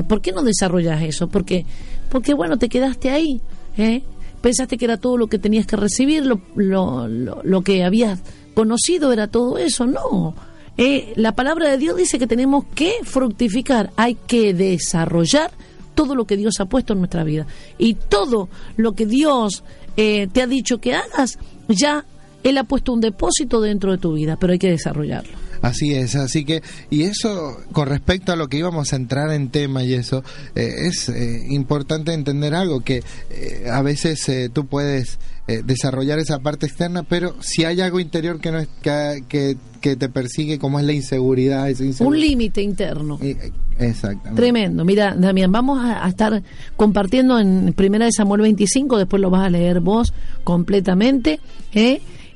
¿Por 0.07 0.21
qué 0.21 0.31
no 0.31 0.41
desarrollas 0.41 1.03
eso? 1.03 1.27
Porque, 1.27 1.67
porque 2.09 2.33
bueno, 2.33 2.57
te 2.57 2.67
quedaste 2.67 3.11
ahí. 3.11 3.39
¿eh? 3.77 4.01
Pensaste 4.41 4.79
que 4.79 4.85
era 4.85 4.97
todo 4.97 5.17
lo 5.17 5.27
que 5.27 5.37
tenías 5.37 5.67
que 5.67 5.75
recibir, 5.75 6.25
lo, 6.25 6.41
lo, 6.55 7.07
lo, 7.07 7.41
lo 7.43 7.61
que 7.61 7.83
habías 7.83 8.21
conocido 8.55 9.13
era 9.13 9.27
todo 9.27 9.59
eso. 9.59 9.85
No. 9.85 10.33
Eh, 10.77 11.13
la 11.15 11.35
palabra 11.35 11.69
de 11.69 11.77
Dios 11.77 11.95
dice 11.95 12.17
que 12.17 12.25
tenemos 12.25 12.65
que 12.73 12.93
fructificar, 13.03 13.91
hay 13.97 14.15
que 14.15 14.55
desarrollar 14.55 15.51
todo 15.99 16.15
lo 16.15 16.23
que 16.23 16.37
Dios 16.37 16.53
ha 16.61 16.65
puesto 16.65 16.93
en 16.93 16.99
nuestra 16.99 17.25
vida. 17.25 17.45
Y 17.77 17.95
todo 17.95 18.47
lo 18.77 18.93
que 18.93 19.05
Dios 19.05 19.65
eh, 19.97 20.27
te 20.31 20.41
ha 20.41 20.47
dicho 20.47 20.77
que 20.77 20.95
hagas, 20.95 21.37
ya 21.67 22.05
Él 22.41 22.57
ha 22.57 22.63
puesto 22.63 22.93
un 22.93 23.01
depósito 23.01 23.59
dentro 23.59 23.91
de 23.91 23.97
tu 23.97 24.13
vida, 24.13 24.37
pero 24.39 24.53
hay 24.53 24.59
que 24.59 24.69
desarrollarlo. 24.69 25.48
Así 25.61 25.93
es, 25.93 26.15
así 26.15 26.45
que, 26.45 26.61
y 26.89 27.03
eso 27.03 27.57
con 27.71 27.87
respecto 27.87 28.31
a 28.31 28.35
lo 28.35 28.47
que 28.47 28.57
íbamos 28.57 28.93
a 28.93 28.95
entrar 28.95 29.31
en 29.31 29.49
tema 29.49 29.83
y 29.83 29.93
eso, 29.93 30.23
eh, 30.55 30.73
es 30.87 31.09
eh, 31.09 31.45
importante 31.49 32.13
entender 32.13 32.53
algo, 32.55 32.81
que 32.81 33.03
eh, 33.29 33.65
a 33.71 33.81
veces 33.81 34.27
eh, 34.29 34.49
tú 34.51 34.67
puedes 34.67 35.19
eh, 35.47 35.61
desarrollar 35.65 36.17
esa 36.19 36.39
parte 36.39 36.65
externa, 36.67 37.03
pero 37.03 37.35
si 37.41 37.65
hay 37.65 37.81
algo 37.81 37.99
interior 37.99 38.39
que 38.39 38.51
no 38.51 38.59
es 38.59 38.67
que, 38.81 39.23
que, 39.27 39.57
que 39.81 39.95
te 39.95 40.07
persigue, 40.09 40.59
como 40.59 40.79
es 40.79 40.85
la 40.85 40.93
inseguridad, 40.93 41.69
esa 41.69 41.81
Un 41.83 41.87
inseguridad. 41.89 42.27
límite 42.27 42.61
interno. 42.61 43.19
Y- 43.21 43.35
Exactamente. 43.79 44.41
Tremendo. 44.41 44.83
Mira, 44.83 45.15
Damián, 45.17 45.53
vamos 45.53 45.79
a, 45.79 46.05
a 46.05 46.09
estar 46.09 46.43
compartiendo 46.75 47.39
en 47.39 47.71
Primera 47.73 48.05
de 48.05 48.11
Samuel 48.11 48.41
25, 48.41 48.97
después 48.97 49.21
lo 49.21 49.29
vas 49.29 49.45
a 49.45 49.49
leer 49.49 49.79
vos 49.79 50.13
completamente, 50.43 51.39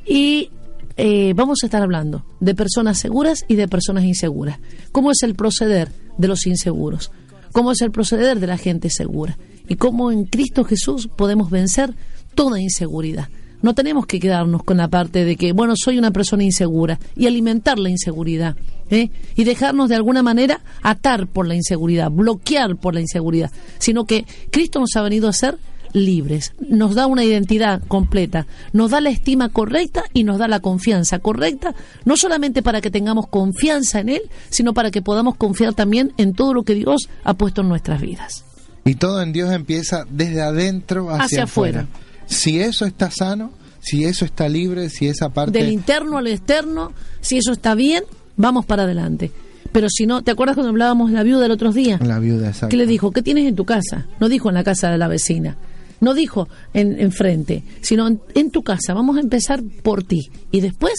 y 0.06 0.50
eh, 0.98 1.34
vamos 1.36 1.60
a 1.64 1.68
estar 1.68 1.82
hablando 1.82 2.26
de 2.40 2.56
personas 2.56 3.00
seguras 3.00 3.46
y 3.48 3.56
de 3.56 3.68
personas 3.68 4.04
inseguras. 4.04 4.60
¿Cómo 4.92 5.12
es 5.12 5.24
el 5.24 5.36
proceder 5.36 5.92
de 6.18 6.28
los 6.28 6.46
inseguros? 6.46 7.12
¿Cómo 7.52 7.72
es 7.72 7.82
el 7.82 7.92
proceder 7.92 8.40
de 8.40 8.48
la 8.48 8.58
gente 8.58 8.90
segura? 8.90 9.38
Y 9.68 9.76
cómo 9.76 10.12
en 10.12 10.26
Cristo 10.26 10.64
Jesús 10.64 11.08
podemos 11.08 11.50
vencer 11.50 11.94
toda 12.36 12.60
inseguridad. 12.60 13.30
No 13.62 13.74
tenemos 13.74 14.06
que 14.06 14.20
quedarnos 14.20 14.64
con 14.64 14.78
la 14.78 14.90
parte 14.90 15.24
de 15.24 15.38
que, 15.38 15.54
bueno, 15.54 15.76
soy 15.78 15.98
una 15.98 16.12
persona 16.12 16.44
insegura 16.44 17.00
y 17.16 17.28
alimentar 17.28 17.80
la 17.80 17.90
inseguridad. 17.90 18.58
¿eh? 18.90 19.10
Y 19.36 19.46
dejarnos 19.46 19.88
de 19.88 19.96
alguna 19.96 20.22
manera 20.22 20.60
atar 20.82 21.28
por 21.28 21.48
la 21.48 21.56
inseguridad, 21.56 22.12
bloquear 22.12 22.76
por 22.76 22.94
la 22.94 23.00
inseguridad. 23.00 23.52
Sino 23.80 24.04
que 24.04 24.26
Cristo 24.52 24.80
nos 24.80 24.96
ha 24.98 25.02
venido 25.02 25.30
a 25.30 25.34
ser 25.34 25.58
libres, 25.94 26.54
nos 26.60 26.96
da 26.96 27.08
una 27.08 27.24
identidad 27.24 27.82
completa, 27.88 28.48
nos 28.74 28.92
da 28.92 29.00
la 29.02 29.10
estima 29.10 29.50
correcta 29.50 30.04
y 30.14 30.24
nos 30.24 30.40
da 30.40 30.48
la 30.48 30.60
confianza 30.60 31.20
correcta, 31.20 31.76
no 32.06 32.18
solamente 32.18 32.62
para 32.62 32.82
que 32.82 32.92
tengamos 32.92 33.28
confianza 33.28 34.00
en 34.00 34.10
Él, 34.10 34.22
sino 34.50 34.74
para 34.74 34.92
que 34.92 35.02
podamos 35.02 35.36
confiar 35.36 35.74
también 35.74 36.14
en 36.18 36.34
todo 36.34 36.54
lo 36.54 36.64
que 36.64 36.76
Dios 36.76 37.10
ha 37.24 37.36
puesto 37.36 37.62
en 37.62 37.70
nuestras 37.70 38.02
vidas. 38.02 38.44
Y 38.86 38.96
todo 38.96 39.22
en 39.22 39.32
Dios 39.32 39.52
empieza 39.52 40.06
desde 40.10 40.42
adentro 40.42 41.10
hacia, 41.10 41.24
Hacia 41.26 41.44
afuera. 41.44 41.82
afuera. 41.82 42.00
Si 42.26 42.60
eso 42.60 42.86
está 42.86 43.10
sano, 43.12 43.52
si 43.80 44.04
eso 44.06 44.26
está 44.26 44.50
libre, 44.50 44.90
si 44.90 45.08
esa 45.08 45.30
parte... 45.30 45.58
Del 45.58 45.72
interno 45.72 46.18
al 46.18 46.28
externo, 46.28 46.92
si 47.22 47.38
eso 47.38 47.52
está 47.54 47.76
bien, 47.76 48.04
vamos 48.36 48.66
para 48.66 48.84
adelante. 48.84 49.32
Pero 49.72 49.88
si 49.90 50.06
no, 50.06 50.22
¿te 50.22 50.32
acuerdas 50.32 50.56
cuando 50.56 50.70
hablábamos 50.70 51.10
de 51.10 51.16
la 51.18 51.24
viuda 51.24 51.46
el 51.46 51.52
otro 51.52 51.72
día? 51.72 52.00
La 52.04 52.20
viuda, 52.20 52.48
exacto. 52.50 52.70
¿Qué 52.70 52.78
le 52.78 52.86
dijo? 52.86 53.12
¿Qué 53.12 53.22
tienes 53.22 53.48
en 53.48 53.56
tu 53.56 53.66
casa? 53.66 54.06
No 54.20 54.30
dijo 54.30 54.50
en 54.50 54.56
la 54.56 54.64
casa 54.64 54.92
de 54.92 54.98
la 54.98 55.08
vecina. 55.08 55.58
No 56.02 56.14
dijo 56.14 56.50
en, 56.74 57.00
en 57.00 57.12
frente, 57.12 57.64
sino 57.82 58.08
en, 58.08 58.22
en 58.36 58.52
tu 58.52 58.64
casa. 58.64 58.94
Vamos 58.94 59.18
a 59.18 59.22
empezar 59.22 59.62
por 59.84 60.04
ti 60.04 60.30
y 60.52 60.62
después 60.62 60.94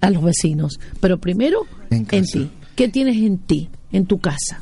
a 0.00 0.10
los 0.10 0.22
vecinos. 0.22 0.78
Pero 1.00 1.18
primero 1.18 1.66
En 1.90 2.06
ti. 2.06 2.50
¿Qué 2.74 2.88
tienes 2.88 3.16
en 3.16 3.38
ti, 3.38 3.70
en 3.92 4.06
tu 4.06 4.18
casa? 4.18 4.60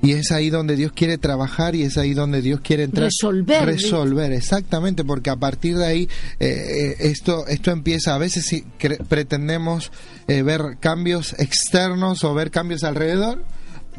Y 0.00 0.12
es 0.12 0.30
ahí 0.30 0.48
donde 0.48 0.76
Dios 0.76 0.92
quiere 0.92 1.18
trabajar 1.18 1.74
y 1.74 1.82
es 1.82 1.98
ahí 1.98 2.14
donde 2.14 2.40
Dios 2.40 2.60
quiere 2.60 2.84
entrar. 2.84 3.06
Resolver, 3.06 3.64
Resolver, 3.64 4.32
exactamente, 4.32 5.04
porque 5.04 5.30
a 5.30 5.36
partir 5.36 5.76
de 5.76 5.86
ahí 5.86 6.08
eh, 6.38 6.46
eh, 6.48 6.96
esto, 7.00 7.46
esto 7.48 7.72
empieza. 7.72 8.14
A 8.14 8.18
veces 8.18 8.44
si 8.46 8.64
pretendemos 9.08 9.90
eh, 10.28 10.42
ver 10.42 10.76
cambios 10.78 11.34
externos 11.38 12.22
o 12.22 12.32
ver 12.34 12.50
cambios 12.50 12.84
alrededor. 12.84 13.44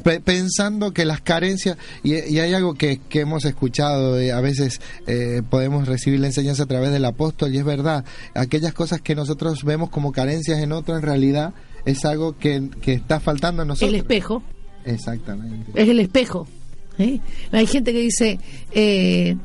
Pe- 0.03 0.19
pensando 0.19 0.91
que 0.91 1.05
las 1.05 1.21
carencias 1.21 1.77
y, 2.03 2.13
y 2.15 2.39
hay 2.39 2.53
algo 2.53 2.73
que, 2.73 2.99
que 3.09 3.21
hemos 3.21 3.45
escuchado 3.45 4.19
eh, 4.19 4.31
a 4.31 4.41
veces 4.41 4.81
eh, 5.07 5.41
podemos 5.49 5.87
recibir 5.87 6.19
la 6.19 6.27
enseñanza 6.27 6.63
a 6.63 6.65
través 6.65 6.91
del 6.91 7.05
apóstol 7.05 7.53
y 7.53 7.57
es 7.57 7.63
verdad 7.65 8.03
aquellas 8.33 8.73
cosas 8.73 9.01
que 9.01 9.15
nosotros 9.15 9.63
vemos 9.63 9.89
como 9.89 10.11
carencias 10.11 10.59
en 10.59 10.71
otro 10.71 10.95
en 10.95 11.01
realidad 11.03 11.53
es 11.85 12.03
algo 12.05 12.37
que, 12.37 12.69
que 12.81 12.93
está 12.93 13.19
faltando 13.19 13.61
en 13.61 13.69
nosotros 13.69 13.89
El 13.89 13.95
espejo. 13.99 14.43
exactamente 14.85 15.71
es 15.75 15.87
el 15.89 15.99
espejo. 15.99 16.47
¿eh? 16.97 17.19
Hay 17.51 17.65
gente 17.67 17.93
que 17.93 17.99
dice, 18.01 18.39
eh, 18.73 19.37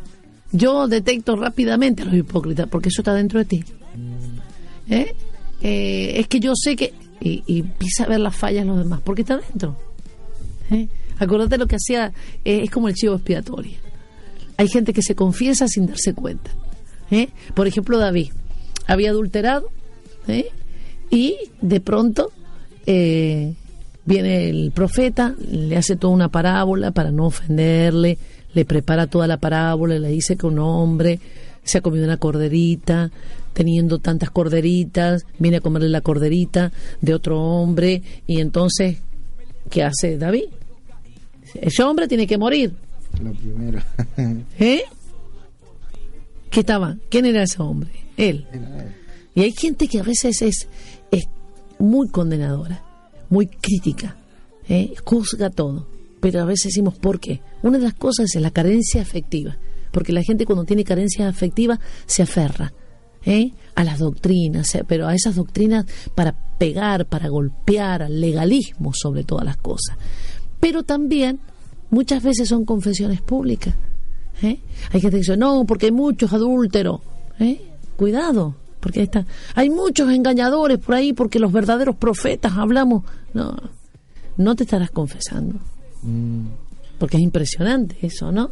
yo 0.51 0.89
detecto 0.89 1.37
rápidamente 1.37 2.03
a 2.03 2.07
los 2.07 2.15
hipócritas, 2.15 2.69
porque 2.69 2.89
eso 2.89 3.03
está 3.03 3.15
dentro 3.15 3.39
de 3.39 3.45
ti. 3.45 3.65
¿Eh? 4.89 5.15
Eh, 5.63 6.15
es 6.21 6.27
que 6.29 6.41
yo 6.41 6.53
sé 6.57 6.77
que... 6.77 6.93
Y, 7.21 7.43
y 7.47 7.61
empieza 7.61 8.05
a 8.05 8.09
ver 8.09 8.21
las 8.21 8.37
fallas 8.37 8.63
en 8.63 8.69
los 8.69 8.79
demás, 8.79 9.01
porque 9.03 9.23
está 9.23 9.39
dentro. 9.39 9.77
¿Eh? 10.71 10.89
Acordate 11.19 11.59
lo 11.59 11.67
que 11.67 11.77
hacía, 11.77 12.13
eh, 12.45 12.63
es 12.65 12.71
como 12.71 12.89
el 12.89 12.95
chivo 12.95 13.15
expiatorio. 13.15 13.79
Hay 14.57 14.69
gente 14.69 14.93
que 14.93 15.03
se 15.03 15.15
confiesa 15.15 15.69
sin 15.69 15.87
darse 15.87 16.15
cuenta. 16.15 16.51
¿eh? 17.11 17.29
Por 17.55 17.67
ejemplo, 17.67 17.99
David 17.99 18.31
había 18.87 19.11
adulterado 19.11 19.71
¿eh? 20.29 20.47
y 21.11 21.37
de 21.61 21.81
pronto 21.81 22.33
eh, 22.87 23.55
viene 24.05 24.51
el 24.51 24.73
profeta, 24.73 25.35
le 25.51 25.77
hace 25.77 25.97
toda 25.97 26.13
una 26.13 26.29
parábola 26.29 26.91
para 26.91 27.11
no 27.11 27.27
ofenderle, 27.27 28.19
le 28.53 28.65
prepara 28.65 29.07
toda 29.07 29.27
la 29.27 29.39
parábola, 29.39 29.99
le 29.99 30.09
dice 30.09 30.37
que 30.37 30.47
un 30.47 30.59
hombre 30.59 31.21
se 31.63 31.79
ha 31.79 31.81
comido 31.81 32.05
una 32.05 32.19
corderita, 32.19 33.11
teniendo 33.55 33.99
tantas 33.99 34.31
corderitas, 34.31 35.25
viene 35.39 35.59
a 35.59 35.61
comerle 35.61 35.89
la 35.89 36.03
corderita 36.03 36.73
de 37.01 37.15
otro 37.15 37.41
hombre 37.41 38.03
y 38.27 38.41
entonces, 38.41 38.99
¿qué 39.71 39.83
hace 39.83 40.19
David? 40.19 40.45
Ese 41.55 41.83
hombre 41.83 42.09
tiene 42.09 42.27
que 42.27 42.39
morir. 42.39 42.75
Lo 43.23 43.33
primero. 43.33 43.81
¿Eh? 44.59 44.83
¿Qué 46.51 46.61
estaba? 46.61 46.97
¿Quién 47.09 47.27
era 47.27 47.43
ese 47.43 47.63
hombre? 47.63 47.91
Él. 48.17 48.47
Y 49.35 49.43
hay 49.43 49.53
gente 49.53 49.89
que 49.89 50.01
a 50.01 50.03
veces 50.03 50.43
es, 50.43 50.69
es 51.11 51.25
muy 51.79 52.09
condenadora, 52.09 52.83
muy 53.31 53.47
crítica, 53.47 54.17
¿eh? 54.69 54.95
juzga 55.05 55.51
todo. 55.51 55.89
Pero 56.21 56.41
a 56.41 56.45
veces 56.45 56.67
decimos, 56.67 56.95
¿por 56.97 57.21
qué? 57.21 57.41
Una 57.63 57.79
de 57.79 57.85
las 57.85 57.95
cosas 57.95 58.35
es 58.35 58.41
la 58.41 58.51
carencia 58.51 59.03
afectiva. 59.03 59.57
Porque 59.91 60.13
la 60.13 60.23
gente 60.23 60.47
cuando 60.47 60.65
tiene 60.65 60.83
carencia 60.83 61.29
afectiva 61.29 61.79
se 62.07 62.23
aferra 62.23 62.73
¿eh? 63.25 63.53
A 63.75 63.85
las 63.85 63.99
doctrinas, 63.99 64.75
eh, 64.75 64.85
pero 64.87 65.07
a 65.07 65.15
esas 65.15 65.35
doctrinas 65.35 65.87
para 66.15 66.35
pegar, 66.59 67.07
para 67.07 67.29
golpear, 67.29 68.03
al 68.03 68.21
legalismo 68.21 68.93
sobre 68.95 69.25
todas 69.25 69.45
las 69.45 69.57
cosas. 69.57 69.97
Pero 70.61 70.83
también 70.83 71.41
muchas 71.91 72.23
veces 72.23 72.49
son 72.49 72.65
confesiones 72.65 73.21
públicas. 73.21 73.75
¿eh? 74.43 74.61
Hay 74.93 75.01
gente 75.01 75.11
que 75.11 75.19
dice, 75.19 75.37
no, 75.37 75.65
porque 75.67 75.87
hay 75.87 75.93
muchos 75.93 76.33
adúlteros. 76.33 77.01
¿eh? 77.41 77.61
Cuidado, 77.97 78.55
porque 78.81 79.01
ahí 79.01 79.05
está. 79.05 79.27
Hay 79.55 79.71
muchos 79.71 80.11
engañadores 80.11 80.79
por 80.79 80.95
ahí, 80.95 81.13
porque 81.13 81.39
los 81.39 81.53
verdaderos 81.53 81.97
profetas 81.97 82.53
hablamos. 82.57 83.05
No, 83.33 83.57
no 84.37 84.55
te 84.55 84.65
estarás 84.65 84.91
confesando. 84.91 85.59
Porque 86.99 87.17
es 87.17 87.23
impresionante 87.23 87.97
eso, 88.03 88.31
¿no? 88.31 88.51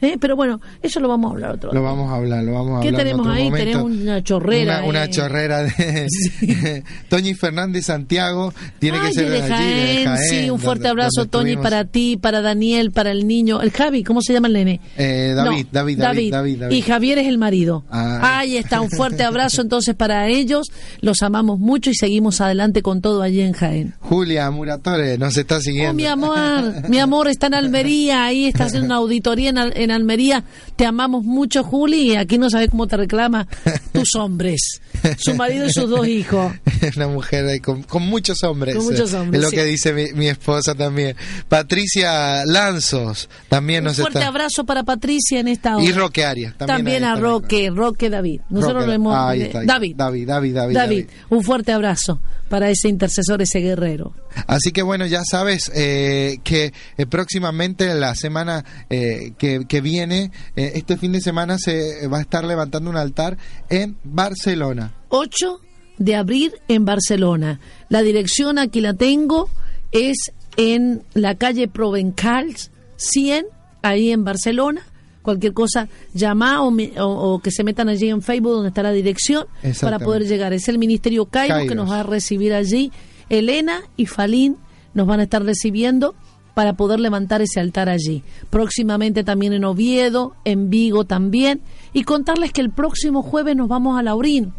¿Eh? 0.00 0.16
Pero 0.20 0.36
bueno, 0.36 0.60
eso 0.82 1.00
lo 1.00 1.08
vamos 1.08 1.30
a 1.30 1.34
hablar 1.34 1.52
otro 1.52 1.72
Lo 1.72 1.80
día. 1.80 1.88
vamos 1.88 2.12
a 2.12 2.16
hablar, 2.16 2.44
lo 2.44 2.52
vamos 2.52 2.78
a 2.78 2.82
¿Qué 2.82 2.88
hablar. 2.88 3.00
en 3.00 3.06
tenemos 3.06 3.26
otro 3.26 3.32
ahí? 3.32 3.44
momento. 3.44 3.64
Tenemos 3.64 3.90
una 4.02 4.22
chorrera, 4.22 4.78
Una, 4.80 4.88
una 4.88 5.10
chorrera 5.10 5.62
de 5.62 6.82
Toñi 7.08 7.34
Fernández 7.34 7.86
Santiago. 7.86 8.52
Tiene 8.78 8.98
Ay, 8.98 9.08
que 9.08 9.14
ser 9.14 9.24
de 9.24 9.30
de 9.30 9.42
allí, 9.42 9.48
de 9.48 9.54
Jaén, 9.54 10.04
Jaén, 10.06 10.28
sí, 10.30 10.40
un 10.42 10.46
donde- 10.48 10.64
fuerte 10.64 10.88
abrazo, 10.88 11.10
donde 11.24 11.50
estuvimos. 11.52 11.62
para 11.62 11.84
ti, 11.84 12.16
para 12.16 12.40
Daniel, 12.42 12.90
para 12.92 13.10
el 13.10 13.26
niño. 13.26 13.60
El 13.62 13.70
Javi, 13.70 14.04
¿cómo 14.04 14.20
se 14.22 14.32
llama 14.32 14.48
el 14.48 14.54
nene? 14.54 14.80
Eh, 14.98 15.32
David, 15.34 15.64
No, 15.64 15.68
David, 15.72 15.98
David, 15.98 16.30
David, 16.32 16.58
David. 16.60 16.76
Y 16.76 16.82
Javier 16.82 17.18
es 17.18 17.26
el 17.26 17.38
marido. 17.38 17.84
Ah. 17.90 18.38
Ahí 18.40 18.56
está, 18.56 18.80
un 18.80 18.90
fuerte 18.90 19.22
abrazo 19.24 19.62
entonces 19.62 19.94
para 19.94 20.28
ellos. 20.28 20.66
Los 21.00 21.22
amamos 21.22 21.58
mucho 21.58 21.90
y 21.90 21.94
seguimos 21.94 22.40
adelante 22.40 22.82
con 22.82 23.00
todo 23.00 23.22
allí 23.22 23.40
en 23.40 23.52
Jaén. 23.54 23.94
Julia 24.00 24.50
Muratore 24.50 25.16
nos 25.18 25.36
está 25.36 25.60
siguiendo. 25.60 25.92
Oh, 25.92 25.94
mi 25.94 26.06
amor, 26.06 26.88
mi 26.90 26.98
amor 26.98 27.28
está 27.28 27.46
en 27.46 27.54
Almería, 27.54 28.24
ahí 28.24 28.46
está 28.46 28.64
haciendo 28.64 28.86
una 28.86 28.96
auditoría 28.96 29.50
en, 29.50 29.58
Al- 29.58 29.72
en 29.86 29.92
Almería. 29.92 30.44
Te 30.76 30.84
amamos 30.86 31.24
mucho, 31.24 31.64
Juli, 31.64 32.12
y 32.12 32.16
aquí 32.16 32.36
no 32.38 32.50
sabes 32.50 32.68
cómo 32.70 32.86
te 32.86 32.96
reclama 32.98 33.48
tus 33.92 34.14
hombres, 34.16 34.80
su 35.18 35.34
marido 35.34 35.66
y 35.66 35.72
sus 35.72 35.88
dos 35.88 36.06
hijos. 36.06 36.52
Una 36.96 37.08
mujer 37.08 37.60
con, 37.62 37.82
con 37.84 38.02
muchos 38.02 38.42
hombres. 38.44 38.76
Con 38.76 38.84
muchos 38.84 39.12
eh, 39.12 39.16
hombres, 39.16 39.38
Es 39.40 39.44
lo 39.44 39.50
sí. 39.50 39.56
que 39.56 39.64
dice 39.64 39.92
mi, 39.92 40.12
mi 40.12 40.28
esposa 40.28 40.74
también. 40.74 41.16
Patricia 41.48 42.44
Lanzos 42.44 43.28
también 43.48 43.80
Un 43.80 43.86
nos 43.86 43.96
fuerte 43.96 44.18
está. 44.18 44.28
abrazo 44.28 44.64
para 44.64 44.82
Patricia 44.84 45.40
en 45.40 45.48
esta 45.48 45.76
hora. 45.76 45.84
Y 45.84 45.92
Roque 45.92 46.24
Arias. 46.24 46.54
También, 46.56 46.76
También, 46.78 47.04
a 47.04 47.16
Roque, 47.16 47.70
Roque 47.74 48.10
David. 48.10 48.40
Nosotros 48.50 48.74
Roque, 48.82 48.86
lo 48.88 48.92
hemos. 48.92 49.16
ahí 49.16 49.42
está, 49.42 49.60
ahí 49.60 49.66
David. 49.66 49.90
está. 49.92 50.04
David, 50.04 50.26
David, 50.28 50.54
David, 50.54 50.74
David, 50.74 50.96
David. 50.98 51.06
un 51.30 51.42
fuerte 51.42 51.72
abrazo 51.72 52.20
para 52.48 52.70
ese 52.70 52.88
intercesor, 52.88 53.42
ese 53.42 53.60
guerrero. 53.60 54.14
Así 54.46 54.72
que 54.72 54.82
bueno, 54.82 55.06
ya 55.06 55.22
sabes 55.24 55.70
eh, 55.74 56.38
que 56.44 56.72
eh, 56.96 57.06
próximamente 57.06 57.92
la 57.94 58.14
semana 58.14 58.64
eh, 58.90 59.32
que, 59.38 59.66
que 59.66 59.80
viene, 59.80 60.30
eh, 60.56 60.72
este 60.74 60.96
fin 60.96 61.12
de 61.12 61.20
semana 61.20 61.58
se 61.58 62.06
va 62.08 62.18
a 62.18 62.20
estar 62.20 62.44
levantando 62.44 62.90
un 62.90 62.96
altar 62.96 63.36
en 63.68 63.96
Barcelona. 64.04 64.94
8 65.08 65.60
de 65.98 66.14
abril 66.14 66.52
en 66.68 66.84
Barcelona. 66.84 67.60
La 67.88 68.02
dirección 68.02 68.58
aquí 68.58 68.80
la 68.80 68.94
tengo, 68.94 69.48
es 69.92 70.16
en 70.56 71.02
la 71.14 71.34
calle 71.34 71.68
Provençals 71.68 72.70
100, 72.96 73.46
ahí 73.82 74.10
en 74.10 74.24
Barcelona. 74.24 74.86
Cualquier 75.26 75.52
cosa, 75.52 75.88
llama 76.14 76.62
o, 76.62 76.70
me- 76.70 76.92
o- 77.00 77.34
o 77.34 77.38
que 77.40 77.50
se 77.50 77.64
metan 77.64 77.88
allí 77.88 78.08
en 78.08 78.22
Facebook 78.22 78.52
donde 78.52 78.68
está 78.68 78.82
la 78.82 78.92
dirección 78.92 79.44
para 79.80 79.98
poder 80.04 80.22
llegar. 80.26 80.52
Es 80.52 80.68
el 80.68 80.78
Ministerio 80.78 81.26
Caigo 81.26 81.56
que 81.68 81.74
nos 81.74 81.90
va 81.90 82.00
a 82.00 82.02
recibir 82.04 82.54
allí. 82.54 82.92
Elena 83.28 83.80
y 83.96 84.06
Falín 84.06 84.56
nos 84.94 85.06
van 85.08 85.18
a 85.18 85.24
estar 85.24 85.42
recibiendo 85.44 86.14
para 86.54 86.74
poder 86.74 87.00
levantar 87.00 87.42
ese 87.42 87.58
altar 87.60 87.88
allí. 87.88 88.22
Próximamente 88.50 89.24
también 89.24 89.52
en 89.52 89.64
Oviedo, 89.64 90.34
en 90.44 90.70
Vigo 90.70 91.04
también. 91.04 91.60
Y 91.92 92.04
contarles 92.04 92.52
que 92.52 92.60
el 92.60 92.70
próximo 92.70 93.22
jueves 93.22 93.56
nos 93.56 93.68
vamos 93.68 93.98
a 93.98 94.02
Laurín. 94.02 94.52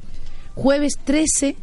Jueves 0.53 0.93
13 1.03 1.55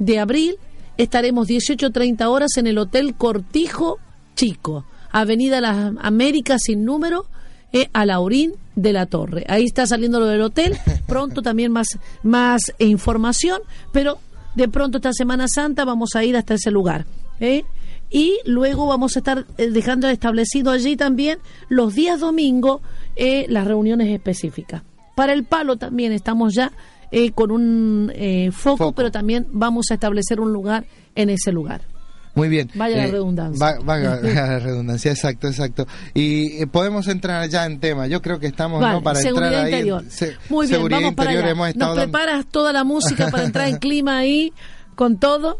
de 0.00 0.18
abril 0.18 0.56
estaremos 0.96 1.48
18.30 1.48 2.26
horas 2.26 2.56
en 2.56 2.66
el 2.66 2.78
Hotel 2.78 3.14
Cortijo 3.14 3.98
Chico, 4.34 4.84
Avenida 5.12 5.60
Las 5.60 5.92
Américas 6.00 6.62
sin 6.64 6.84
número, 6.84 7.26
eh, 7.74 7.90
a 7.92 8.06
Laurín 8.06 8.52
de 8.74 8.94
la 8.94 9.04
Torre. 9.04 9.44
Ahí 9.48 9.64
está 9.64 9.86
saliendo 9.86 10.18
lo 10.18 10.26
del 10.26 10.40
hotel, 10.40 10.78
pronto 11.06 11.42
también 11.42 11.72
más, 11.72 11.98
más 12.22 12.72
eh, 12.78 12.86
información, 12.86 13.60
pero 13.92 14.18
de 14.54 14.68
pronto 14.68 14.98
esta 14.98 15.12
Semana 15.12 15.46
Santa 15.48 15.84
vamos 15.84 16.14
a 16.14 16.24
ir 16.24 16.36
hasta 16.36 16.54
ese 16.54 16.70
lugar. 16.70 17.04
¿eh? 17.40 17.64
Y 18.10 18.38
luego 18.46 18.86
vamos 18.86 19.16
a 19.16 19.18
estar 19.18 19.44
eh, 19.58 19.70
dejando 19.70 20.08
establecido 20.08 20.70
allí 20.70 20.96
también 20.96 21.38
los 21.68 21.94
días 21.94 22.20
domingo 22.20 22.80
eh, 23.16 23.46
las 23.48 23.66
reuniones 23.66 24.08
específicas. 24.08 24.82
Para 25.14 25.32
el 25.32 25.44
palo 25.44 25.76
también 25.76 26.12
estamos 26.12 26.54
ya 26.54 26.72
eh, 27.12 27.30
con 27.30 27.50
un 27.52 28.10
eh, 28.14 28.50
foco, 28.52 28.76
Foco. 28.76 28.92
pero 28.92 29.10
también 29.12 29.46
vamos 29.52 29.86
a 29.90 29.94
establecer 29.94 30.40
un 30.40 30.52
lugar 30.52 30.84
en 31.14 31.30
ese 31.30 31.52
lugar. 31.52 31.82
Muy 32.34 32.48
bien. 32.48 32.68
Vaya 32.74 32.96
la 32.96 33.06
redundancia. 33.06 33.64
va- 33.64 33.78
Vaya 33.84 34.16
la 34.22 34.58
redundancia, 34.58 35.12
exacto, 35.12 35.46
exacto. 35.48 35.86
Y 36.14 36.62
eh, 36.62 36.66
podemos 36.66 37.06
entrar 37.08 37.48
ya 37.48 37.64
en 37.66 37.78
tema. 37.80 38.06
Yo 38.08 38.20
creo 38.22 38.38
que 38.40 38.46
estamos 38.46 38.80
Vale, 38.80 38.94
¿no? 38.94 39.02
para 39.02 39.20
seguridad 39.20 39.48
entrar 39.50 39.64
ahí. 39.66 39.72
en 39.72 39.78
interior. 39.78 40.04
se- 40.08 40.36
Muy 40.48 40.66
bien, 40.66 40.76
seguridad 40.76 40.98
vamos 41.00 41.14
para 41.14 41.30
interior 41.30 41.44
allá. 41.44 41.52
hemos 41.52 41.68
estado 41.68 41.94
Nos 41.94 42.04
preparas 42.04 42.46
toda 42.46 42.72
la 42.72 42.84
música 42.84 43.30
para 43.30 43.44
entrar 43.44 43.68
en 43.68 43.76
clima 43.78 44.18
ahí 44.18 44.52
con 44.96 45.16
todo. 45.18 45.58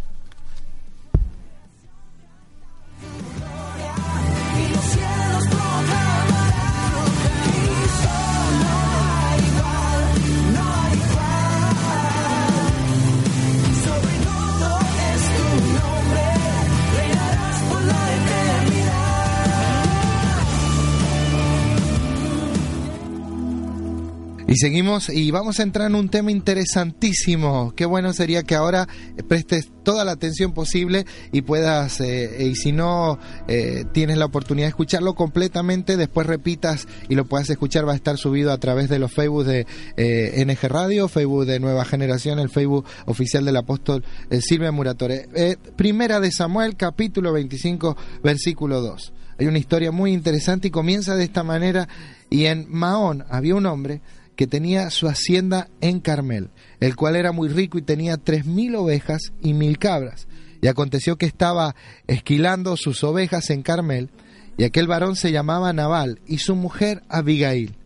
Y 24.47 24.57
seguimos 24.57 25.09
y 25.09 25.31
vamos 25.31 25.59
a 25.59 25.63
entrar 25.63 25.89
en 25.89 25.95
un 25.95 26.11
tema 26.11 26.31
interesantísimo. 26.31 27.73
Qué 27.75 27.87
bueno 27.87 28.13
sería 28.13 28.43
que 28.43 28.55
ahora 28.55 28.87
prestes 29.27 29.71
toda 29.83 30.05
la 30.05 30.13
atención 30.13 30.53
posible 30.53 31.07
y 31.33 31.43
puedas, 31.43 32.01
eh, 32.01 32.49
y 32.51 32.55
si 32.55 32.73
no 32.73 33.19
eh, 33.49 33.85
tienes 33.93 34.19
la 34.19 34.27
oportunidad 34.27 34.67
de 34.67 34.71
escucharlo 34.71 35.15
completamente, 35.15 35.97
después 35.97 36.27
repitas 36.27 36.87
y 37.09 37.15
lo 37.15 37.25
puedas 37.25 37.49
escuchar. 37.49 37.89
Va 37.89 37.93
a 37.93 37.97
estar 37.97 38.19
subido 38.19 38.53
a 38.53 38.59
través 38.59 38.91
de 38.91 38.99
los 38.99 39.13
Facebook 39.13 39.45
de 39.45 39.67
eh, 39.97 40.45
NG 40.45 40.69
Radio, 40.69 41.09
Facebook 41.09 41.47
de 41.47 41.59
Nueva 41.59 41.87
Generación, 41.87 42.39
el 42.39 42.51
Facebook 42.51 42.85
oficial 43.07 43.45
del 43.47 43.57
apóstol 43.57 44.05
eh, 44.29 44.41
Silvia 44.43 44.73
Muratore. 44.73 45.29
Eh, 45.35 45.57
primera 45.77 46.21
de 46.21 46.31
Samuel, 46.31 46.77
capítulo 46.77 47.33
25, 47.33 47.97
versículo 48.23 48.83
2. 48.83 49.13
Hay 49.39 49.47
una 49.47 49.59
historia 49.59 49.91
muy 49.91 50.13
interesante 50.13 50.69
y 50.69 50.71
comienza 50.71 51.17
de 51.17 51.25
esta 51.25 51.43
manera. 51.43 51.89
Y 52.31 52.47
en 52.47 52.67
Mahón 52.69 53.25
había 53.31 53.55
un 53.55 53.67
hombre 53.67 54.01
que 54.37 54.47
tenía 54.47 54.91
su 54.91 55.09
hacienda 55.09 55.69
en 55.81 56.01
Carmel, 56.01 56.51
el 56.81 56.97
cual 56.97 57.17
era 57.17 57.33
muy 57.33 57.49
rico 57.49 57.79
y 57.79 57.83
tenía 57.83 58.17
tres 58.17 58.47
mil 58.47 58.75
ovejas 58.77 59.33
y 59.41 59.55
mil 59.55 59.79
cabras. 59.79 60.27
Y 60.61 60.69
aconteció 60.69 61.17
que 61.17 61.27
estaba 61.27 61.75
esquilando 62.07 62.77
sus 62.77 63.05
ovejas 63.05 63.51
en 63.51 63.63
Carmel, 63.63 64.11
y 64.57 64.65
aquel 64.65 64.87
varón 64.87 65.17
se 65.17 65.33
llamaba 65.33 65.73
Nabal, 65.73 66.21
y 66.27 66.39
su 66.39 66.55
mujer 66.55 67.03
Abigail. 67.09 67.77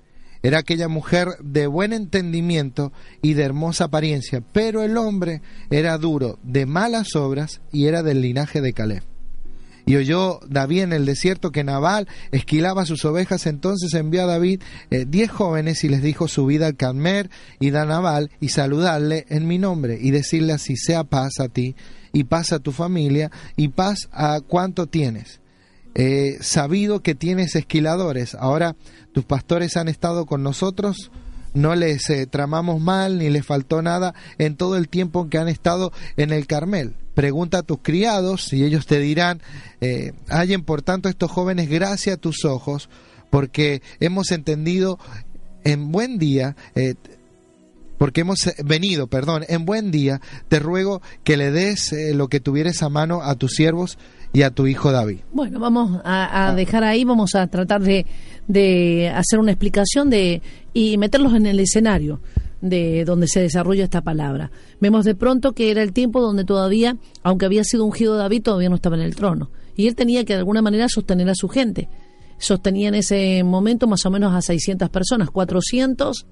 Era 0.42 0.58
aquella 0.58 0.88
mujer 0.88 1.28
de 1.42 1.66
buen 1.66 1.92
entendimiento 1.92 2.92
y 3.22 3.34
de 3.34 3.42
hermosa 3.42 3.84
apariencia, 3.84 4.42
pero 4.52 4.82
el 4.82 4.96
hombre 4.96 5.42
era 5.70 5.98
duro, 5.98 6.38
de 6.42 6.66
malas 6.66 7.16
obras, 7.16 7.60
y 7.72 7.86
era 7.86 8.02
del 8.02 8.20
linaje 8.20 8.60
de 8.60 8.72
Caleb. 8.72 9.07
Y 9.88 9.96
oyó 9.96 10.40
David 10.46 10.82
en 10.82 10.92
el 10.92 11.06
desierto 11.06 11.50
que 11.50 11.64
Nabal 11.64 12.08
esquilaba 12.30 12.84
sus 12.84 13.06
ovejas, 13.06 13.46
entonces 13.46 13.94
envió 13.94 14.24
a 14.24 14.26
David 14.26 14.60
eh, 14.90 15.06
diez 15.08 15.30
jóvenes 15.30 15.82
y 15.82 15.88
les 15.88 16.02
dijo 16.02 16.28
subid 16.28 16.60
al 16.60 16.76
Carmer 16.76 17.30
y 17.58 17.70
da 17.70 17.86
Nabal 17.86 18.30
y 18.38 18.50
saludarle 18.50 19.24
en 19.30 19.46
mi 19.46 19.56
nombre 19.56 19.96
y 19.98 20.10
decirle 20.10 20.52
así 20.52 20.76
sea 20.76 21.04
paz 21.04 21.40
a 21.40 21.48
ti 21.48 21.74
y 22.12 22.24
paz 22.24 22.52
a 22.52 22.58
tu 22.58 22.72
familia 22.72 23.30
y 23.56 23.68
paz 23.68 24.10
a 24.12 24.42
cuánto 24.46 24.88
tienes. 24.88 25.40
Eh, 25.94 26.36
sabido 26.42 27.00
que 27.00 27.14
tienes 27.14 27.56
esquiladores, 27.56 28.34
ahora 28.34 28.76
tus 29.14 29.24
pastores 29.24 29.78
han 29.78 29.88
estado 29.88 30.26
con 30.26 30.42
nosotros, 30.42 31.10
no 31.54 31.74
les 31.74 32.10
eh, 32.10 32.26
tramamos 32.26 32.78
mal 32.78 33.16
ni 33.16 33.30
les 33.30 33.46
faltó 33.46 33.80
nada 33.80 34.12
en 34.36 34.54
todo 34.54 34.76
el 34.76 34.90
tiempo 34.90 35.30
que 35.30 35.38
han 35.38 35.48
estado 35.48 35.92
en 36.18 36.30
el 36.30 36.46
Carmel. 36.46 36.94
Pregunta 37.18 37.58
a 37.58 37.62
tus 37.64 37.78
criados 37.82 38.52
y 38.52 38.62
ellos 38.62 38.86
te 38.86 39.00
dirán, 39.00 39.42
eh, 39.80 40.12
hallen 40.28 40.62
por 40.62 40.82
tanto 40.82 41.08
estos 41.08 41.28
jóvenes 41.28 41.68
gracia 41.68 42.12
a 42.14 42.16
tus 42.16 42.44
ojos, 42.44 42.88
porque 43.28 43.82
hemos 43.98 44.30
entendido 44.30 45.00
en 45.64 45.90
buen 45.90 46.18
día, 46.18 46.54
eh, 46.76 46.94
porque 47.98 48.20
hemos 48.20 48.46
eh, 48.46 48.54
venido, 48.64 49.08
perdón, 49.08 49.44
en 49.48 49.64
buen 49.64 49.90
día, 49.90 50.20
te 50.46 50.60
ruego 50.60 51.02
que 51.24 51.36
le 51.36 51.50
des 51.50 51.92
eh, 51.92 52.14
lo 52.14 52.28
que 52.28 52.38
tuvieres 52.38 52.84
a 52.84 52.88
mano 52.88 53.20
a 53.20 53.34
tus 53.34 53.50
siervos 53.50 53.98
y 54.32 54.42
a 54.42 54.52
tu 54.52 54.68
hijo 54.68 54.92
David. 54.92 55.18
Bueno, 55.32 55.58
vamos 55.58 56.00
a, 56.04 56.50
a 56.50 56.54
dejar 56.54 56.84
ahí, 56.84 57.02
vamos 57.02 57.34
a 57.34 57.48
tratar 57.48 57.82
de, 57.82 58.06
de 58.46 59.10
hacer 59.12 59.40
una 59.40 59.50
explicación 59.50 60.08
de 60.08 60.40
y 60.72 60.96
meterlos 60.98 61.34
en 61.34 61.46
el 61.46 61.58
escenario 61.58 62.20
de 62.60 63.04
donde 63.04 63.28
se 63.28 63.40
desarrolla 63.40 63.84
esta 63.84 64.02
palabra. 64.02 64.50
Vemos 64.80 65.04
de 65.04 65.14
pronto 65.14 65.52
que 65.52 65.70
era 65.70 65.82
el 65.82 65.92
tiempo 65.92 66.20
donde 66.20 66.44
todavía, 66.44 66.96
aunque 67.22 67.46
había 67.46 67.64
sido 67.64 67.84
ungido 67.84 68.16
David, 68.16 68.42
todavía 68.42 68.68
no 68.68 68.76
estaba 68.76 68.96
en 68.96 69.02
el 69.02 69.16
trono. 69.16 69.50
Y 69.76 69.86
él 69.86 69.94
tenía 69.94 70.24
que 70.24 70.34
de 70.34 70.40
alguna 70.40 70.62
manera 70.62 70.88
sostener 70.88 71.28
a 71.28 71.34
su 71.34 71.48
gente. 71.48 71.88
Sostenía 72.38 72.88
en 72.88 72.94
ese 72.94 73.42
momento 73.44 73.86
más 73.86 74.04
o 74.06 74.10
menos 74.10 74.34
a 74.34 74.42
600 74.42 74.90
personas, 74.90 75.30
400 75.30 76.26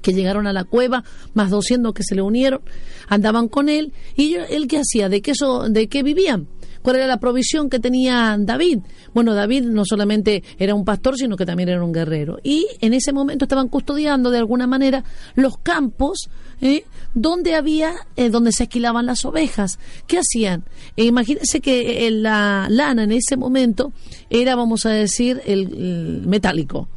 que 0.00 0.12
llegaron 0.12 0.46
a 0.46 0.52
la 0.52 0.64
cueva, 0.64 1.04
más 1.34 1.50
200 1.50 1.92
que 1.92 2.02
se 2.02 2.14
le 2.14 2.22
unieron, 2.22 2.60
andaban 3.08 3.48
con 3.48 3.68
él. 3.68 3.92
¿Y 4.16 4.34
él 4.34 4.66
qué 4.66 4.78
hacía? 4.78 5.08
¿De 5.08 5.20
qué, 5.20 5.32
eso, 5.32 5.68
¿De 5.68 5.88
qué 5.88 6.02
vivían? 6.02 6.48
¿Cuál 6.82 6.96
era 6.96 7.06
la 7.06 7.18
provisión 7.18 7.68
que 7.68 7.78
tenía 7.78 8.36
David? 8.38 8.78
Bueno, 9.12 9.34
David 9.34 9.64
no 9.64 9.84
solamente 9.84 10.42
era 10.58 10.74
un 10.74 10.84
pastor, 10.84 11.16
sino 11.16 11.36
que 11.36 11.46
también 11.46 11.68
era 11.68 11.84
un 11.84 11.92
guerrero. 11.92 12.38
Y 12.42 12.66
en 12.80 12.94
ese 12.94 13.12
momento 13.12 13.44
estaban 13.44 13.68
custodiando 13.68 14.30
de 14.30 14.38
alguna 14.38 14.66
manera 14.66 15.04
los 15.34 15.58
campos 15.58 16.30
¿eh? 16.60 16.84
donde 17.14 17.54
había, 17.54 17.94
eh, 18.16 18.30
donde 18.30 18.52
se 18.52 18.64
esquilaban 18.64 19.06
las 19.06 19.24
ovejas. 19.24 19.78
¿Qué 20.06 20.18
hacían? 20.18 20.64
Eh, 20.96 21.04
imagínense 21.04 21.60
que 21.60 22.10
la 22.10 22.66
lana 22.70 23.04
en 23.04 23.12
ese 23.12 23.36
momento 23.36 23.92
era, 24.30 24.56
vamos 24.56 24.86
a 24.86 24.90
decir, 24.90 25.40
el, 25.44 25.60
el 25.74 26.22
metálico. 26.26 26.88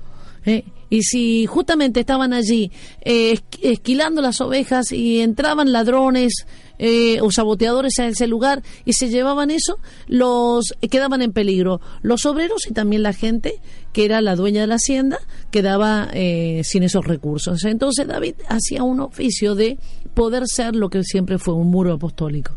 Y 0.89 1.03
si 1.03 1.45
justamente 1.45 2.01
estaban 2.01 2.34
allí 2.34 2.69
esqu- 3.03 3.59
esquilando 3.61 4.21
las 4.21 4.41
ovejas 4.41 4.91
y 4.91 5.21
entraban 5.21 5.71
ladrones 5.71 6.45
eh, 6.80 7.21
o 7.21 7.32
saboteadores 7.32 7.99
a 7.99 8.07
ese 8.07 8.28
lugar 8.28 8.63
y 8.86 8.93
se 8.93 9.09
llevaban 9.09 9.51
eso, 9.51 9.80
los 10.07 10.74
eh, 10.82 10.89
quedaban 10.89 11.21
en 11.21 11.32
peligro. 11.32 11.82
Los 12.01 12.26
obreros 12.26 12.67
y 12.67 12.74
también 12.74 13.03
la 13.03 13.13
gente 13.13 13.59
que 13.93 14.05
era 14.05 14.21
la 14.21 14.36
dueña 14.36 14.61
de 14.61 14.67
la 14.67 14.76
hacienda 14.76 15.19
quedaba 15.51 16.09
eh, 16.13 16.61
sin 16.63 16.84
esos 16.84 17.05
recursos. 17.05 17.63
Entonces 17.63 18.07
David 18.07 18.36
hacía 18.49 18.84
un 18.84 18.99
oficio 18.99 19.55
de 19.55 19.78
poder 20.13 20.47
ser 20.47 20.76
lo 20.76 20.89
que 20.89 21.03
siempre 21.03 21.38
fue 21.38 21.53
un 21.53 21.69
muro 21.69 21.93
apostólico. 21.93 22.55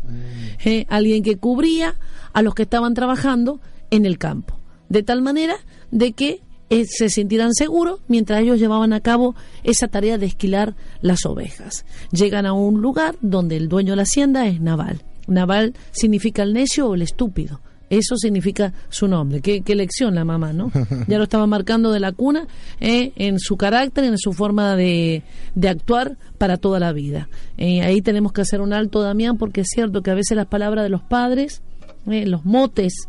Eh, 0.65 0.85
alguien 0.89 1.23
que 1.23 1.37
cubría 1.37 1.95
a 2.33 2.41
los 2.41 2.55
que 2.55 2.63
estaban 2.63 2.93
trabajando 2.93 3.59
en 3.91 4.05
el 4.05 4.17
campo. 4.17 4.59
De 4.89 5.03
tal 5.03 5.21
manera 5.21 5.55
de 5.91 6.13
que 6.13 6.41
eh, 6.69 6.85
se 6.85 7.09
sintieran 7.09 7.53
seguros 7.53 8.01
mientras 8.07 8.41
ellos 8.41 8.59
llevaban 8.59 8.93
a 8.93 8.99
cabo 8.99 9.35
esa 9.63 9.87
tarea 9.87 10.17
de 10.17 10.25
esquilar 10.25 10.75
las 11.01 11.25
ovejas. 11.25 11.85
Llegan 12.11 12.45
a 12.45 12.53
un 12.53 12.81
lugar 12.81 13.15
donde 13.21 13.57
el 13.57 13.69
dueño 13.69 13.93
de 13.93 13.97
la 13.97 14.03
hacienda 14.03 14.47
es 14.47 14.59
Naval. 14.61 15.03
Naval 15.27 15.73
significa 15.91 16.43
el 16.43 16.53
necio 16.53 16.87
o 16.87 16.95
el 16.95 17.01
estúpido. 17.01 17.61
Eso 17.89 18.17
significa 18.17 18.73
su 18.89 19.07
nombre. 19.07 19.41
Qué, 19.41 19.61
qué 19.61 19.73
lección 19.75 20.13
la 20.13 20.25
mamá, 20.25 20.51
¿no? 20.51 20.71
Ya 21.07 21.17
lo 21.17 21.23
estaba 21.23 21.47
marcando 21.47 21.91
de 21.91 22.01
la 22.01 22.11
cuna 22.11 22.47
eh, 22.81 23.13
en 23.15 23.39
su 23.39 23.55
carácter, 23.55 24.03
en 24.03 24.17
su 24.17 24.33
forma 24.33 24.75
de, 24.75 25.23
de 25.55 25.69
actuar 25.69 26.17
para 26.37 26.57
toda 26.57 26.79
la 26.79 26.91
vida. 26.91 27.29
Eh, 27.57 27.81
ahí 27.81 28.01
tenemos 28.01 28.33
que 28.33 28.41
hacer 28.41 28.59
un 28.59 28.73
alto, 28.73 29.01
Damián, 29.01 29.37
porque 29.37 29.61
es 29.61 29.67
cierto 29.69 30.01
que 30.01 30.11
a 30.11 30.15
veces 30.15 30.35
las 30.35 30.47
palabras 30.47 30.83
de 30.83 30.89
los 30.89 31.01
padres, 31.01 31.61
eh, 32.07 32.25
los 32.25 32.43
motes, 32.43 33.07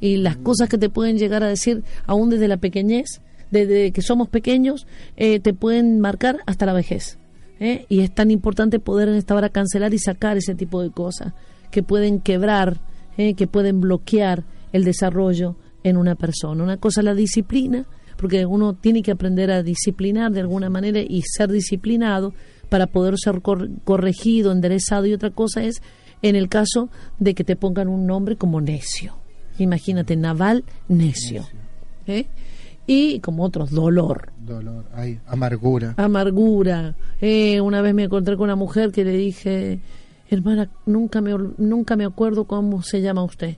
y 0.00 0.16
las 0.16 0.36
cosas 0.36 0.68
que 0.68 0.78
te 0.78 0.88
pueden 0.90 1.18
llegar 1.18 1.42
a 1.42 1.48
decir 1.48 1.82
aún 2.06 2.30
desde 2.30 2.48
la 2.48 2.56
pequeñez, 2.56 3.20
desde 3.50 3.92
que 3.92 4.02
somos 4.02 4.28
pequeños, 4.28 4.86
eh, 5.16 5.40
te 5.40 5.54
pueden 5.54 6.00
marcar 6.00 6.38
hasta 6.46 6.66
la 6.66 6.72
vejez. 6.72 7.18
¿eh? 7.60 7.86
Y 7.88 8.00
es 8.00 8.14
tan 8.14 8.30
importante 8.30 8.78
poder 8.78 9.08
en 9.08 9.14
esta 9.14 9.34
hora 9.34 9.48
cancelar 9.48 9.94
y 9.94 9.98
sacar 9.98 10.36
ese 10.36 10.54
tipo 10.54 10.82
de 10.82 10.90
cosas 10.90 11.32
que 11.70 11.82
pueden 11.82 12.20
quebrar, 12.20 12.78
¿eh? 13.16 13.34
que 13.34 13.46
pueden 13.46 13.80
bloquear 13.80 14.44
el 14.72 14.84
desarrollo 14.84 15.56
en 15.82 15.96
una 15.96 16.14
persona. 16.14 16.62
Una 16.62 16.76
cosa 16.76 17.00
es 17.00 17.04
la 17.06 17.14
disciplina, 17.14 17.86
porque 18.16 18.44
uno 18.46 18.74
tiene 18.74 19.02
que 19.02 19.12
aprender 19.12 19.50
a 19.50 19.62
disciplinar 19.62 20.32
de 20.32 20.40
alguna 20.40 20.68
manera 20.70 21.00
y 21.00 21.22
ser 21.22 21.50
disciplinado 21.50 22.34
para 22.68 22.86
poder 22.86 23.14
ser 23.16 23.40
cor- 23.40 23.70
corregido, 23.84 24.52
enderezado. 24.52 25.06
Y 25.06 25.12
otra 25.14 25.30
cosa 25.30 25.62
es 25.62 25.80
en 26.20 26.34
el 26.36 26.48
caso 26.48 26.90
de 27.18 27.34
que 27.34 27.44
te 27.44 27.56
pongan 27.56 27.88
un 27.88 28.06
nombre 28.06 28.36
como 28.36 28.60
necio. 28.60 29.14
Imagínate, 29.58 30.16
Naval 30.16 30.64
necio. 30.88 31.46
¿eh? 32.06 32.26
Y 32.86 33.20
como 33.20 33.44
otros, 33.44 33.70
dolor, 33.70 34.32
Dolor, 34.38 34.84
ay, 34.94 35.18
amargura. 35.26 35.94
amargura. 35.98 36.94
Eh, 37.20 37.60
una 37.60 37.82
vez 37.82 37.92
me 37.94 38.04
encontré 38.04 38.36
con 38.36 38.44
una 38.44 38.56
mujer 38.56 38.92
que 38.92 39.04
le 39.04 39.12
dije, 39.12 39.80
hermana, 40.30 40.70
nunca 40.86 41.20
me, 41.20 41.34
nunca 41.58 41.96
me 41.96 42.06
acuerdo 42.06 42.44
cómo 42.44 42.82
se 42.82 43.02
llama 43.02 43.22
usted. 43.24 43.56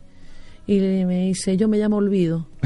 Y 0.66 0.80
le- 0.80 1.06
me 1.06 1.26
dice, 1.26 1.56
yo 1.56 1.68
me 1.68 1.78
llamo 1.78 1.96
Olvido. 1.98 2.46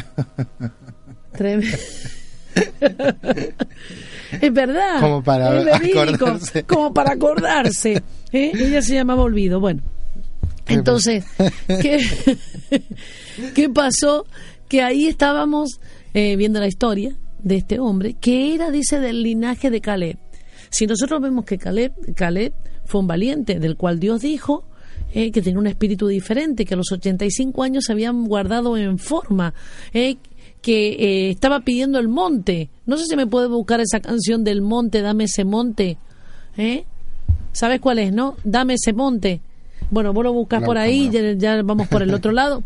Es 4.40 4.52
verdad. 4.52 5.00
Como 5.00 5.22
para 5.22 5.58
es 5.58 5.64
verídico, 5.64 6.00
acordarse. 6.00 6.62
Como 6.64 6.92
para 6.94 7.12
acordarse. 7.12 8.02
¿eh? 8.32 8.52
Ella 8.54 8.82
se 8.82 8.94
llamaba 8.94 9.22
Olvido. 9.22 9.60
Bueno, 9.60 9.82
entonces, 10.68 11.24
¿qué, 11.66 12.00
¿qué 13.54 13.68
pasó? 13.68 14.26
Que 14.68 14.82
ahí 14.82 15.06
estábamos 15.06 15.80
eh, 16.14 16.36
viendo 16.36 16.60
la 16.60 16.66
historia 16.66 17.16
de 17.42 17.56
este 17.56 17.78
hombre, 17.78 18.14
que 18.14 18.54
era, 18.54 18.70
dice, 18.70 19.00
del 19.00 19.22
linaje 19.22 19.70
de 19.70 19.80
Caleb. 19.80 20.18
Si 20.70 20.86
nosotros 20.86 21.20
vemos 21.20 21.44
que 21.44 21.58
Caleb, 21.58 21.92
Caleb 22.14 22.52
fue 22.84 23.00
un 23.00 23.06
valiente, 23.06 23.60
del 23.60 23.76
cual 23.76 24.00
Dios 24.00 24.22
dijo 24.22 24.64
eh, 25.12 25.30
que 25.30 25.42
tenía 25.42 25.60
un 25.60 25.66
espíritu 25.66 26.08
diferente, 26.08 26.64
que 26.64 26.74
a 26.74 26.76
los 26.76 26.90
85 26.90 27.62
años 27.62 27.84
se 27.84 27.92
habían 27.92 28.24
guardado 28.24 28.76
en 28.76 28.98
forma, 28.98 29.54
eh, 29.92 30.16
que 30.64 30.88
eh, 30.88 31.30
estaba 31.30 31.60
pidiendo 31.60 31.98
el 31.98 32.08
monte. 32.08 32.70
No 32.86 32.96
sé 32.96 33.04
si 33.04 33.16
me 33.16 33.26
puede 33.26 33.48
buscar 33.48 33.80
esa 33.80 34.00
canción 34.00 34.44
del 34.44 34.62
monte, 34.62 35.02
dame 35.02 35.24
ese 35.24 35.44
monte. 35.44 35.98
¿eh? 36.56 36.84
¿Sabes 37.52 37.80
cuál 37.80 37.98
es, 37.98 38.12
no? 38.12 38.36
Dame 38.44 38.74
ese 38.74 38.94
monte. 38.94 39.42
Bueno, 39.94 40.12
vos 40.12 40.24
lo 40.24 40.32
buscas 40.32 40.60
La 40.60 40.66
por 40.66 40.76
ahí, 40.76 41.08
ya, 41.08 41.32
ya 41.34 41.62
vamos 41.62 41.86
por 41.86 42.02
el 42.02 42.12
otro 42.12 42.32
lado. 42.40 42.64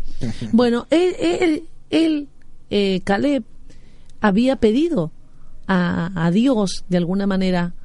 Bueno, 0.51 0.87
él, 0.89 1.15
él, 1.19 1.63
él, 1.91 2.27
eh, 2.71 3.01
Caleb, 3.03 3.43
había 4.19 4.55
pedido 4.55 5.11
a, 5.67 6.25
a 6.25 6.31
Dios, 6.31 6.85
de 6.89 6.97
alguna 6.97 7.27
manera, 7.27 7.75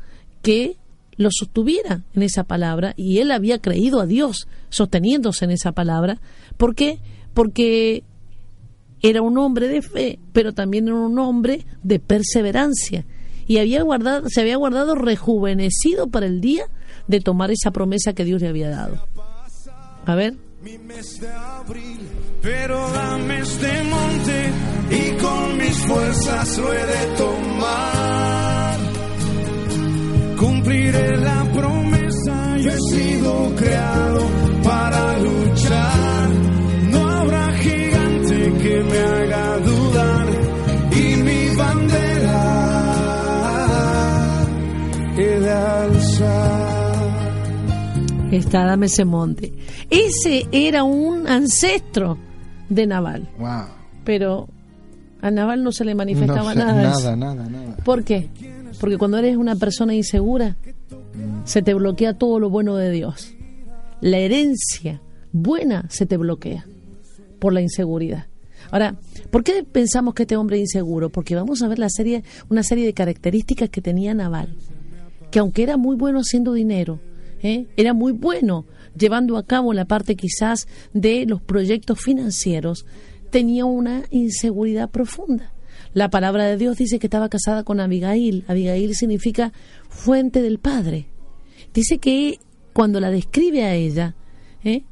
que 0.41 0.79
lo 1.17 1.29
sostuviera 1.31 2.05
en 2.15 2.23
esa 2.23 2.45
palabra 2.45 2.95
y 2.97 3.19
él 3.19 3.31
había 3.31 3.59
creído 3.59 4.01
a 4.01 4.07
Dios 4.07 4.49
sosteniéndose 4.71 5.45
en 5.45 5.51
esa 5.51 5.73
palabra. 5.73 6.23
¿Por 6.57 6.75
qué? 6.75 7.01
Porque 7.35 8.03
era 9.03 9.21
un 9.21 9.37
hombre 9.37 9.69
de 9.69 9.83
fe, 9.83 10.21
pero 10.33 10.55
también 10.55 10.89
era 10.89 10.97
un 10.97 11.19
hombre 11.19 11.67
de 11.83 11.99
perseverancia 11.99 13.05
y 13.47 13.59
había 13.59 13.83
guardado, 13.83 14.29
se 14.29 14.41
había 14.41 14.57
guardado 14.57 14.95
rejuvenecido 14.95 16.09
para 16.09 16.25
el 16.25 16.41
día 16.41 16.65
de 17.09 17.21
tomar 17.21 17.51
esa 17.51 17.71
promesa 17.71 18.15
que 18.15 18.25
Dios 18.25 18.41
le 18.41 18.49
había 18.49 18.71
dado. 18.71 19.07
A 20.07 20.15
ver, 20.15 20.35
mi 20.61 20.77
mes 20.77 21.19
de 21.19 21.33
abril, 21.33 22.01
pero 22.43 22.91
dame 22.91 23.39
este 23.41 23.85
monte 23.85 24.53
y 24.91 25.17
con 25.17 25.57
mis 25.57 25.77
fuerzas 25.87 26.59
lo 26.59 26.73
he 26.75 26.87
de 26.87 27.17
tomar. 27.17 28.79
Cumpliré 30.39 31.17
la 31.17 31.45
promesa, 31.53 32.57
yo 32.59 32.71
he 32.71 32.79
sido 32.93 33.55
creado 33.57 34.21
para 34.63 35.19
luchar. 35.21 36.29
No 36.91 37.09
habrá 37.09 37.53
gigante 37.53 38.53
que 38.63 38.85
me 38.85 38.99
haga 38.99 39.59
dudar 39.59 40.27
y 40.93 41.17
mi 41.17 41.57
bandera 41.57 42.45
he 45.17 45.41
de 45.41 45.51
alzar. 45.51 46.64
Está, 48.37 48.65
dame 48.65 48.87
ese 48.87 49.05
monte. 49.05 49.53
Ese 49.91 50.47
era 50.53 50.85
un 50.85 51.27
ancestro 51.27 52.19
de 52.69 52.87
Naval, 52.87 53.29
Wow. 53.39 53.65
pero 54.05 54.49
a 55.21 55.31
Naval 55.31 55.63
no 55.63 55.73
se 55.73 55.85
le 55.85 55.95
manifestaba 55.95 56.55
No 56.55 56.61
sé, 56.61 56.67
nada. 56.67 56.83
nada, 56.83 57.17
nada, 57.17 57.49
nada. 57.49 57.77
¿Por 57.85 58.05
qué? 58.05 58.29
Porque 58.81 58.99
cuando 58.99 59.19
eres 59.19 59.37
una 59.37 59.57
persona 59.57 59.95
insegura, 59.95 60.57
se 61.45 61.63
te 61.63 61.75
bloquea 61.75 62.15
todo 62.19 62.39
lo 62.41 62.51
bueno 62.51 62.77
de 62.77 62.91
Dios. 62.91 63.33
La 64.01 64.19
herencia 64.19 65.01
buena 65.33 65.87
se 65.89 66.07
te 66.07 66.17
bloquea 66.17 66.67
por 67.39 67.53
la 67.53 67.61
inseguridad. 67.63 68.27
Ahora, 68.71 68.97
¿por 69.31 69.45
qué 69.45 69.63
pensamos 69.71 70.15
que 70.15 70.23
este 70.25 70.37
hombre 70.37 70.57
es 70.57 70.63
inseguro? 70.63 71.11
Porque 71.11 71.35
vamos 71.35 71.63
a 71.63 71.69
ver 71.69 71.79
la 71.79 71.89
serie, 71.89 72.25
una 72.49 72.63
serie 72.63 72.85
de 72.87 72.95
características 72.95 73.69
que 73.71 73.81
tenía 73.81 74.15
Naval, 74.15 74.57
que 75.31 75.39
aunque 75.39 75.63
era 75.63 75.77
muy 75.77 75.97
bueno 75.97 76.19
haciendo 76.21 76.53
dinero, 76.55 76.99
¿eh? 77.45 77.67
era 77.77 77.95
muy 77.95 78.11
bueno 78.13 78.67
llevando 78.99 79.37
a 79.37 79.47
cabo 79.47 79.73
la 79.73 79.85
parte 79.85 80.17
quizás 80.17 80.67
de 80.93 81.27
los 81.27 81.41
proyectos 81.43 82.01
financieros, 82.01 82.87
tenía 83.31 83.65
una 83.65 84.05
inseguridad 84.11 84.91
profunda. 84.91 85.53
La 85.93 86.11
palabra 86.11 86.45
de 86.47 86.57
Dios 86.57 86.77
dice 86.77 86.99
que 86.99 87.07
estaba 87.07 87.29
casada 87.29 87.63
con 87.63 87.81
Abigail. 87.81 88.45
Abigail 88.49 88.95
significa 88.97 89.53
fuente 89.89 90.43
del 90.43 90.59
Padre. 90.59 91.07
Dice 91.73 91.99
que 91.99 92.41
cuando 92.73 92.99
la 92.99 93.11
describe 93.11 93.65
a 93.65 93.75
ella, 93.75 94.17
¿eh? 94.65 94.83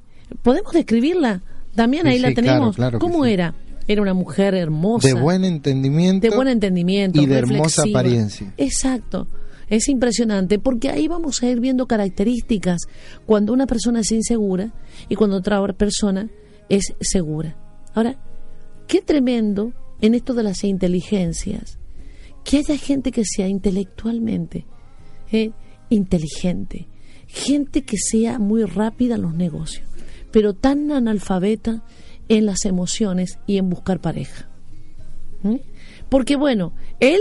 ¿podemos 0.43 0.73
describirla? 0.73 1.43
También 1.75 2.07
ahí 2.07 2.19
la 2.19 2.29
sí, 2.29 2.35
claro, 2.35 2.49
tenemos. 2.49 2.77
claro 2.77 2.99
que 2.99 3.05
¿Cómo 3.05 3.25
sí. 3.25 3.33
era? 3.33 3.55
Era 3.89 4.03
una 4.03 4.15
mujer 4.15 4.55
hermosa. 4.55 5.09
De 5.09 5.15
buen 5.15 5.45
entendimiento. 5.45 6.29
de 6.29 6.37
buen 6.37 6.49
entendimiento. 6.49 7.21
y 7.21 7.27
de 7.27 7.39
hermosa 7.39 7.83
apariencia. 7.89 8.53
Exacto. 8.57 9.27
Es 9.73 9.89
impresionante 9.89 10.59
porque 10.59 10.91
ahí 10.91 11.09
vamos 11.09 11.43
a 11.43 11.49
ir 11.49 11.59
viendo 11.59 11.87
características 11.87 12.83
cuando 13.25 13.55
una 13.55 13.67
persona 13.67 14.01
es 14.01 14.13
insegura 14.13 14.75
y 15.09 15.15
cuando 15.15 15.39
otra 15.39 15.67
persona 15.73 16.29
es 16.69 16.93
segura. 17.01 17.57
Ahora, 17.95 18.19
qué 18.87 19.01
tremendo 19.01 19.73
en 20.03 20.15
esto 20.15 20.35
de 20.35 20.43
las 20.43 20.63
inteligencias 20.63 21.79
que 22.45 22.59
haya 22.59 22.77
gente 22.77 23.13
que 23.13 23.25
sea 23.25 23.49
intelectualmente 23.49 24.67
eh, 25.31 25.53
inteligente, 25.89 26.87
gente 27.27 27.81
que 27.81 27.97
sea 27.97 28.39
muy 28.39 28.65
rápida 28.65 29.15
en 29.15 29.23
los 29.23 29.35
negocios, 29.35 29.89
pero 30.31 30.53
tan 30.53 30.93
analfabeta 30.93 31.83
en 32.29 32.45
las 32.45 32.67
emociones 32.67 33.39
y 33.47 33.57
en 33.57 33.71
buscar 33.71 34.03
pareja. 34.03 34.51
Porque 36.11 36.37
bueno, 36.37 36.75
él 37.01 37.21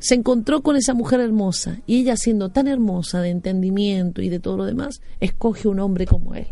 se 0.00 0.14
encontró 0.14 0.62
con 0.62 0.76
esa 0.76 0.94
mujer 0.94 1.20
hermosa 1.20 1.80
y 1.86 2.00
ella 2.00 2.16
siendo 2.16 2.48
tan 2.48 2.66
hermosa 2.66 3.20
de 3.20 3.30
entendimiento 3.30 4.22
y 4.22 4.28
de 4.28 4.40
todo 4.40 4.56
lo 4.56 4.64
demás, 4.64 5.00
escoge 5.20 5.68
un 5.68 5.78
hombre 5.78 6.06
como 6.06 6.34
él. 6.34 6.48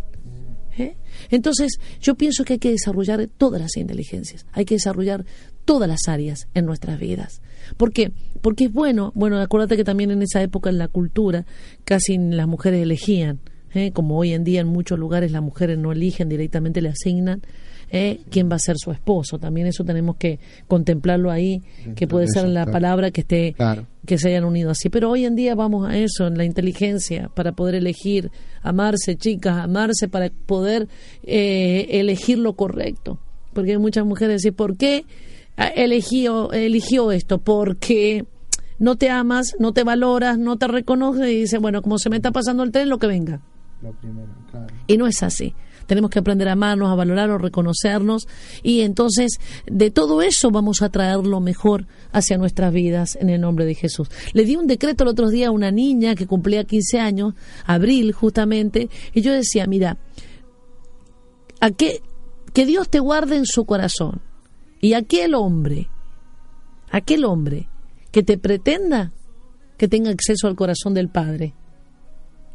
¿Eh? 0.76 0.96
Entonces, 1.30 1.80
yo 2.00 2.14
pienso 2.14 2.44
que 2.44 2.52
hay 2.52 2.58
que 2.60 2.70
desarrollar 2.70 3.26
todas 3.36 3.60
las 3.60 3.76
inteligencias, 3.76 4.46
hay 4.52 4.64
que 4.64 4.76
desarrollar 4.76 5.24
todas 5.64 5.88
las 5.88 6.06
áreas 6.06 6.46
en 6.54 6.66
nuestras 6.66 7.00
vidas. 7.00 7.42
¿Por 7.76 7.92
qué? 7.92 8.12
Porque 8.40 8.66
es 8.66 8.72
bueno, 8.72 9.10
bueno, 9.16 9.40
acuérdate 9.40 9.76
que 9.76 9.82
también 9.82 10.12
en 10.12 10.22
esa 10.22 10.40
época 10.40 10.70
en 10.70 10.78
la 10.78 10.86
cultura 10.86 11.46
casi 11.84 12.16
las 12.16 12.46
mujeres 12.46 12.82
elegían, 12.82 13.40
¿eh? 13.74 13.90
como 13.92 14.16
hoy 14.18 14.34
en 14.34 14.44
día 14.44 14.60
en 14.60 14.68
muchos 14.68 14.98
lugares 14.98 15.32
las 15.32 15.42
mujeres 15.42 15.78
no 15.78 15.90
eligen, 15.90 16.28
directamente 16.28 16.80
le 16.80 16.90
asignan 16.90 17.42
¿eh? 17.90 18.20
quién 18.30 18.50
va 18.50 18.56
a 18.56 18.58
ser 18.58 18.76
su 18.78 18.90
esposo. 18.90 19.38
También 19.38 19.66
eso 19.66 19.84
tenemos 19.84 20.16
que 20.16 20.38
contemplarlo 20.66 21.30
ahí, 21.30 21.62
que 21.96 22.06
puede 22.06 22.26
de 22.26 22.32
ser 22.32 22.44
la 22.48 22.62
claro. 22.64 22.72
palabra 22.72 23.10
que 23.10 23.20
esté 23.22 23.54
Claro. 23.54 23.86
que 24.06 24.18
se 24.18 24.28
hayan 24.28 24.44
unido 24.44 24.70
así. 24.70 24.88
Pero 24.90 25.10
hoy 25.10 25.24
en 25.24 25.36
día 25.36 25.54
vamos 25.54 25.88
a 25.88 25.96
eso, 25.96 26.26
en 26.26 26.36
la 26.38 26.44
inteligencia, 26.44 27.30
para 27.34 27.52
poder 27.52 27.74
elegir, 27.74 28.30
amarse, 28.62 29.16
chicas, 29.16 29.56
amarse, 29.58 30.08
para 30.08 30.30
poder 30.46 30.88
eh, 31.24 31.86
elegir 31.90 32.38
lo 32.38 32.54
correcto. 32.54 33.18
Porque 33.52 33.72
hay 33.72 33.78
muchas 33.78 34.04
mujeres 34.04 34.42
que 34.42 34.48
dicen, 34.48 34.54
¿por 34.54 34.76
qué 34.76 35.04
ah, 35.56 35.68
eligió, 35.68 36.52
eligió 36.52 37.12
esto? 37.12 37.38
Porque 37.38 38.24
no 38.78 38.96
te 38.96 39.10
amas, 39.10 39.56
no 39.58 39.72
te 39.72 39.82
valoras, 39.82 40.38
no 40.38 40.56
te 40.56 40.68
reconoce 40.68 41.32
y 41.32 41.40
dice, 41.40 41.58
bueno, 41.58 41.82
como 41.82 41.98
se 41.98 42.10
me 42.10 42.16
está 42.16 42.30
pasando 42.30 42.62
el 42.62 42.70
tren, 42.70 42.88
lo 42.88 42.98
que 42.98 43.06
venga. 43.08 43.40
Lo 43.82 43.92
primero, 43.92 44.28
claro. 44.50 44.66
Y 44.86 44.96
no 44.96 45.06
es 45.06 45.22
así. 45.22 45.54
Tenemos 45.88 46.10
que 46.10 46.18
aprender 46.18 46.48
a 46.48 46.52
amarnos, 46.52 46.90
a 46.90 46.94
valorarnos, 46.94 47.40
reconocernos 47.40 48.28
y 48.62 48.82
entonces 48.82 49.40
de 49.66 49.90
todo 49.90 50.20
eso 50.20 50.50
vamos 50.50 50.82
a 50.82 50.90
traer 50.90 51.26
lo 51.26 51.40
mejor 51.40 51.86
hacia 52.12 52.36
nuestras 52.36 52.72
vidas 52.72 53.16
en 53.16 53.30
el 53.30 53.40
nombre 53.40 53.64
de 53.64 53.74
Jesús. 53.74 54.08
Le 54.34 54.44
di 54.44 54.54
un 54.54 54.66
decreto 54.66 55.04
el 55.04 55.08
otro 55.08 55.30
día 55.30 55.48
a 55.48 55.50
una 55.50 55.70
niña 55.70 56.14
que 56.14 56.26
cumplía 56.26 56.64
15 56.64 57.00
años, 57.00 57.34
abril 57.64 58.12
justamente, 58.12 58.90
y 59.14 59.22
yo 59.22 59.32
decía, 59.32 59.66
mira, 59.66 59.96
a 61.60 61.70
qué, 61.70 62.02
que 62.52 62.66
Dios 62.66 62.90
te 62.90 63.00
guarde 63.00 63.36
en 63.36 63.46
su 63.46 63.64
corazón 63.64 64.20
y 64.80 64.92
aquel 64.92 65.34
hombre, 65.34 65.88
aquel 66.90 67.24
hombre 67.24 67.68
que 68.12 68.22
te 68.22 68.36
pretenda 68.36 69.12
que 69.78 69.88
tenga 69.88 70.10
acceso 70.10 70.48
al 70.48 70.56
corazón 70.56 70.92
del 70.92 71.08
Padre 71.08 71.54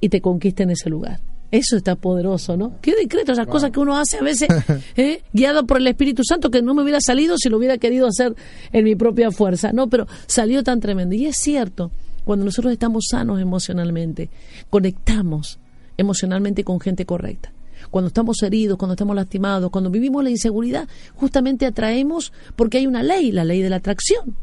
y 0.01 0.09
te 0.09 0.21
conquiste 0.21 0.61
en 0.61 0.69
ese 0.69 0.91
lugar. 0.91 1.32
Eso 1.53 1.77
está 1.77 1.95
poderoso, 1.95 2.57
¿no? 2.57 2.79
Qué 2.81 2.95
decreto, 2.95 3.31
esas 3.31 3.45
cosas 3.45 3.69
que 3.69 3.79
uno 3.79 3.95
hace 3.95 4.17
a 4.17 4.23
veces, 4.23 4.49
¿eh? 4.97 5.21
guiado 5.33 5.67
por 5.67 5.77
el 5.77 5.85
Espíritu 5.85 6.23
Santo, 6.23 6.49
que 6.49 6.63
no 6.63 6.73
me 6.73 6.81
hubiera 6.81 6.97
salido 6.99 7.37
si 7.37 7.47
lo 7.47 7.57
hubiera 7.57 7.77
querido 7.77 8.07
hacer 8.07 8.35
en 8.71 8.83
mi 8.83 8.95
propia 8.95 9.29
fuerza. 9.29 9.71
No, 9.71 9.87
pero 9.87 10.07
salió 10.25 10.63
tan 10.63 10.79
tremendo. 10.79 11.13
Y 11.13 11.27
es 11.27 11.35
cierto, 11.37 11.91
cuando 12.25 12.43
nosotros 12.43 12.73
estamos 12.73 13.05
sanos 13.07 13.39
emocionalmente, 13.39 14.31
conectamos 14.71 15.59
emocionalmente 15.95 16.63
con 16.63 16.79
gente 16.79 17.05
correcta. 17.05 17.53
Cuando 17.91 18.07
estamos 18.07 18.41
heridos, 18.41 18.79
cuando 18.79 18.93
estamos 18.93 19.15
lastimados, 19.15 19.69
cuando 19.69 19.91
vivimos 19.91 20.23
la 20.23 20.31
inseguridad, 20.31 20.87
justamente 21.13 21.67
atraemos, 21.67 22.33
porque 22.55 22.79
hay 22.79 22.87
una 22.87 23.03
ley, 23.03 23.31
la 23.31 23.45
ley 23.45 23.61
de 23.61 23.69
la 23.69 23.75
atracción. 23.75 24.35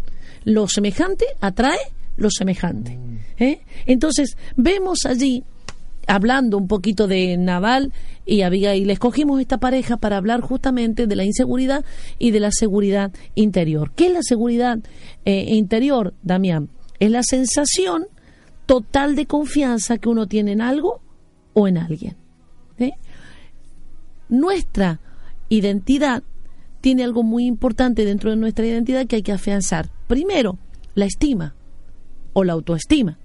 Lo 0.45 0.69
semejante 0.69 1.27
atrae 1.41 1.81
lo 2.17 2.31
semejante. 2.31 2.97
¿eh? 3.39 3.63
Entonces, 3.87 4.37
vemos 4.55 5.07
allí 5.07 5.43
hablando 6.11 6.59
un 6.59 6.67
poquito 6.67 7.07
de 7.07 7.37
Naval 7.37 7.93
y 8.27 8.43
Abigail, 8.43 8.91
escogimos 8.91 9.41
esta 9.41 9.59
pareja 9.59 9.97
para 9.97 10.17
hablar 10.17 10.41
justamente 10.41 11.07
de 11.07 11.17
la 11.17 11.25
inseguridad 11.25 11.85
y 12.19 12.33
de 12.33 12.41
la 12.41 12.51
seguridad 12.51 13.13
interior. 13.37 13.93
¿Qué 13.95 14.09
es 14.09 14.13
la 14.13 14.23
seguridad 14.23 14.81
eh, 15.25 15.55
interior, 15.55 16.15
Damián? 16.23 16.69
Es 16.99 17.11
la 17.11 17.23
sensación 17.23 18.07
total 18.67 19.15
de 19.15 19.27
confianza 19.27 19.99
que 19.99 20.09
uno 20.09 20.27
tiene 20.27 20.53
en 20.53 20.61
algo 20.61 21.01
o 21.55 21.69
en 21.69 21.79
alguien. 21.79 22.17
Nuestra 24.29 25.01
identidad 25.49 26.23
tiene 26.81 27.03
algo 27.03 27.25
muy 27.25 27.47
importante 27.47 28.05
dentro 28.05 28.31
de 28.31 28.37
nuestra 28.37 28.65
identidad 28.65 29.07
que 29.07 29.17
hay 29.17 29.23
que 29.23 29.33
afianzar. 29.33 29.91
Primero, 30.07 30.57
la 30.95 31.07
estima 31.07 31.55
o 32.33 32.45
la 32.45 32.53
autoestima. 32.53 33.19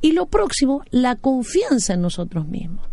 Y 0.00 0.12
lo 0.12 0.26
próximo, 0.26 0.82
la 0.90 1.16
confianza 1.16 1.94
en 1.94 2.02
nosotros 2.02 2.46
mismos. 2.46 2.86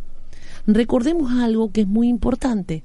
Recordemos 0.65 1.31
algo 1.33 1.71
que 1.71 1.81
es 1.81 1.87
muy 1.87 2.07
importante. 2.07 2.83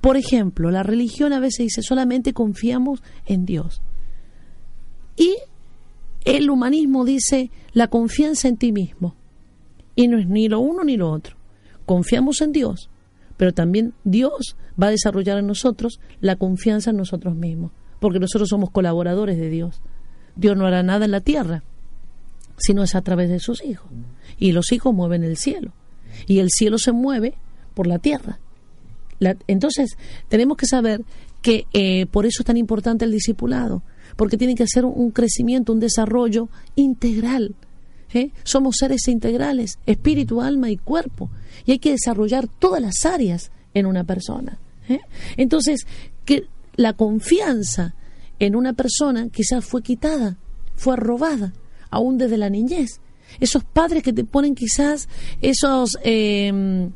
Por 0.00 0.16
ejemplo, 0.16 0.70
la 0.70 0.82
religión 0.82 1.32
a 1.32 1.40
veces 1.40 1.66
dice 1.66 1.82
solamente 1.82 2.32
confiamos 2.32 3.02
en 3.26 3.44
Dios. 3.44 3.82
Y 5.16 5.36
el 6.24 6.50
humanismo 6.50 7.04
dice 7.04 7.50
la 7.72 7.88
confianza 7.88 8.48
en 8.48 8.56
ti 8.56 8.72
mismo. 8.72 9.14
Y 9.94 10.08
no 10.08 10.18
es 10.18 10.28
ni 10.28 10.48
lo 10.48 10.60
uno 10.60 10.84
ni 10.84 10.96
lo 10.96 11.10
otro. 11.10 11.36
Confiamos 11.84 12.40
en 12.40 12.52
Dios, 12.52 12.88
pero 13.36 13.52
también 13.52 13.94
Dios 14.04 14.56
va 14.80 14.86
a 14.86 14.90
desarrollar 14.90 15.38
en 15.38 15.46
nosotros 15.46 16.00
la 16.20 16.36
confianza 16.36 16.90
en 16.90 16.96
nosotros 16.96 17.34
mismos, 17.34 17.72
porque 17.98 18.20
nosotros 18.20 18.48
somos 18.48 18.70
colaboradores 18.70 19.38
de 19.38 19.50
Dios. 19.50 19.82
Dios 20.36 20.56
no 20.56 20.66
hará 20.66 20.82
nada 20.82 21.04
en 21.04 21.10
la 21.10 21.20
tierra, 21.20 21.64
sino 22.60 22.82
es 22.82 22.94
a 22.94 23.02
través 23.02 23.28
de 23.28 23.40
sus 23.40 23.64
hijos. 23.64 23.90
Y 24.38 24.52
los 24.52 24.70
hijos 24.72 24.94
mueven 24.94 25.24
el 25.24 25.36
cielo. 25.36 25.72
Y 26.26 26.38
el 26.38 26.48
cielo 26.50 26.78
se 26.78 26.92
mueve 26.92 27.34
por 27.74 27.86
la 27.86 27.98
tierra. 27.98 28.38
La- 29.18 29.36
entonces, 29.46 29.96
tenemos 30.28 30.56
que 30.56 30.66
saber 30.66 31.02
que 31.42 31.66
eh, 31.72 32.06
por 32.06 32.26
eso 32.26 32.42
es 32.42 32.46
tan 32.46 32.56
importante 32.56 33.04
el 33.04 33.12
discipulado, 33.12 33.82
porque 34.16 34.36
tiene 34.36 34.54
que 34.54 34.66
ser 34.66 34.84
un, 34.84 35.10
crecimiento, 35.10 35.72
un 35.72 35.80
desarrollo 35.80 36.48
integral. 36.76 37.54
¿eh? 38.12 38.30
Somos 38.44 38.76
seres 38.78 39.08
integrales, 39.08 39.78
espíritu, 39.86 40.42
alma 40.42 40.70
y 40.70 40.76
cuerpo, 40.76 41.30
y 41.64 41.72
hay 41.72 41.78
que 41.78 41.92
desarrollar 41.92 42.46
todas 42.48 42.82
las 42.82 43.04
áreas 43.04 43.50
en 43.72 43.86
una 43.86 44.04
persona. 44.04 44.58
¿eh? 44.88 45.00
Entonces, 45.36 45.86
que 46.24 46.44
la 46.76 46.92
confianza 46.94 47.94
en 48.38 48.56
una 48.56 48.72
persona 48.72 49.28
quizás 49.30 49.64
fue 49.64 49.82
quitada, 49.82 50.36
fue 50.76 50.96
robada, 50.96 51.52
aún 51.90 52.18
desde 52.18 52.38
la 52.38 52.50
niñez. 52.50 53.00
Esos 53.38 53.64
padres 53.64 54.02
que 54.02 54.12
te 54.12 54.24
ponen 54.24 54.54
quizás 54.54 55.08
esos 55.40 55.96
eh, 56.02 56.90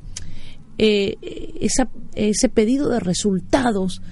eh, 0.76 1.16
ese 2.14 2.49
pedido 2.49 2.88
de 2.88 3.01
resultados 3.01 4.03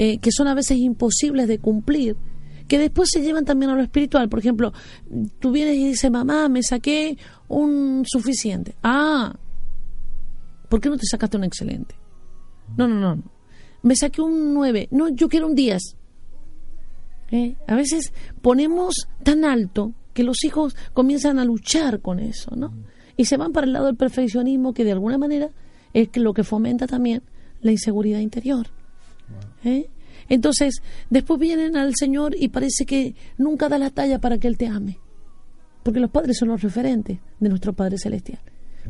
eh, 0.00 0.18
que 0.18 0.30
son 0.30 0.46
a 0.46 0.54
veces 0.54 0.78
imposibles 0.78 1.48
de 1.48 1.58
cumplir, 1.58 2.16
que 2.68 2.78
después 2.78 3.08
se 3.12 3.20
llevan 3.20 3.44
también 3.44 3.72
a 3.72 3.74
lo 3.74 3.82
espiritual. 3.82 4.28
Por 4.28 4.38
ejemplo, 4.38 4.72
tú 5.40 5.50
vienes 5.50 5.74
y 5.74 5.88
dices, 5.88 6.08
mamá, 6.08 6.48
me 6.48 6.62
saqué 6.62 7.18
un 7.48 8.04
suficiente. 8.06 8.76
Ah, 8.80 9.34
¿por 10.68 10.80
qué 10.80 10.88
no 10.88 10.96
te 10.96 11.04
sacaste 11.04 11.36
un 11.36 11.42
excelente? 11.42 11.96
No, 12.76 12.86
no, 12.86 12.94
no. 12.94 13.16
no. 13.16 13.22
Me 13.82 13.96
saqué 13.96 14.22
un 14.22 14.54
9. 14.54 14.86
No, 14.92 15.08
yo 15.08 15.28
quiero 15.28 15.48
un 15.48 15.56
10. 15.56 15.96
¿Eh? 17.32 17.56
A 17.66 17.74
veces 17.74 18.12
ponemos 18.40 19.08
tan 19.24 19.44
alto 19.44 19.94
que 20.18 20.24
los 20.24 20.42
hijos 20.42 20.74
comienzan 20.94 21.38
a 21.38 21.44
luchar 21.44 22.00
con 22.00 22.18
eso, 22.18 22.56
¿no? 22.56 22.72
Y 23.16 23.26
se 23.26 23.36
van 23.36 23.52
para 23.52 23.68
el 23.68 23.72
lado 23.72 23.86
del 23.86 23.94
perfeccionismo 23.94 24.72
que 24.74 24.82
de 24.82 24.90
alguna 24.90 25.16
manera 25.16 25.48
es 25.94 26.08
lo 26.16 26.34
que 26.34 26.42
fomenta 26.42 26.88
también 26.88 27.22
la 27.60 27.70
inseguridad 27.70 28.18
interior. 28.18 28.66
¿Eh? 29.64 29.88
Entonces, 30.28 30.82
después 31.08 31.38
vienen 31.38 31.76
al 31.76 31.94
Señor 31.94 32.34
y 32.36 32.48
parece 32.48 32.84
que 32.84 33.14
nunca 33.36 33.68
da 33.68 33.78
la 33.78 33.90
talla 33.90 34.18
para 34.18 34.38
que 34.38 34.48
Él 34.48 34.56
te 34.58 34.66
ame. 34.66 34.98
Porque 35.84 36.00
los 36.00 36.10
padres 36.10 36.36
son 36.36 36.48
los 36.48 36.62
referentes 36.62 37.20
de 37.38 37.48
nuestro 37.48 37.72
Padre 37.74 37.96
Celestial. 37.96 38.40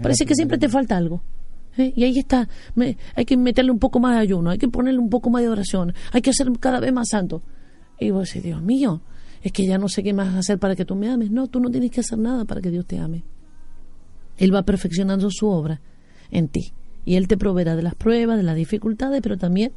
Parece 0.03 0.24
que 0.24 0.35
siempre 0.35 0.57
te 0.57 0.70
falta 0.70 0.97
algo. 0.97 1.22
¿eh? 1.76 1.93
Y 1.95 2.05
ahí 2.05 2.18
está, 2.18 2.49
me- 2.74 2.97
hay 3.14 3.26
que 3.26 3.37
meterle 3.37 3.70
un 3.70 3.79
poco 3.79 4.01
más 4.01 4.14
de 4.14 4.20
ayuno, 4.22 4.49
hay 4.49 4.57
que 4.59 4.68
ponerle 4.68 4.99
un 4.99 5.11
poco 5.11 5.29
más 5.29 5.43
de 5.43 5.51
oración, 5.51 5.93
hay 6.11 6.22
que 6.22 6.31
hacer 6.31 6.49
cada 6.59 6.81
vez 6.81 6.91
más 6.93 7.09
santo. 7.11 7.43
Y 8.01 8.11
vos 8.12 8.29
decís, 8.29 8.43
Dios 8.43 8.62
mío, 8.62 9.03
es 9.43 9.53
que 9.53 9.66
ya 9.66 9.78
no 9.78 9.89
sé 9.89 10.03
qué 10.03 10.12
más 10.12 10.34
hacer 10.34 10.59
para 10.59 10.76
que 10.76 10.84
tú 10.84 10.95
me 10.95 11.09
ames. 11.09 11.30
No, 11.30 11.47
tú 11.47 11.61
no 11.61 11.70
tienes 11.70 11.91
que 11.91 12.01
hacer 12.01 12.18
nada 12.18 12.45
para 12.45 12.61
que 12.61 12.70
Dios 12.70 12.86
te 12.86 12.99
ame. 12.99 13.24
Él 14.36 14.55
va 14.55 14.62
perfeccionando 14.62 15.30
su 15.30 15.49
obra 15.49 15.80
en 16.30 16.49
ti. 16.49 16.72
Y 17.05 17.16
Él 17.16 17.28
te 17.28 17.36
proveerá 17.36 17.76
de 17.76 17.82
las 17.82 17.95
pruebas, 17.95 18.36
de 18.36 18.43
las 18.43 18.57
dificultades, 18.57 19.20
pero 19.22 19.39
también 19.39 19.72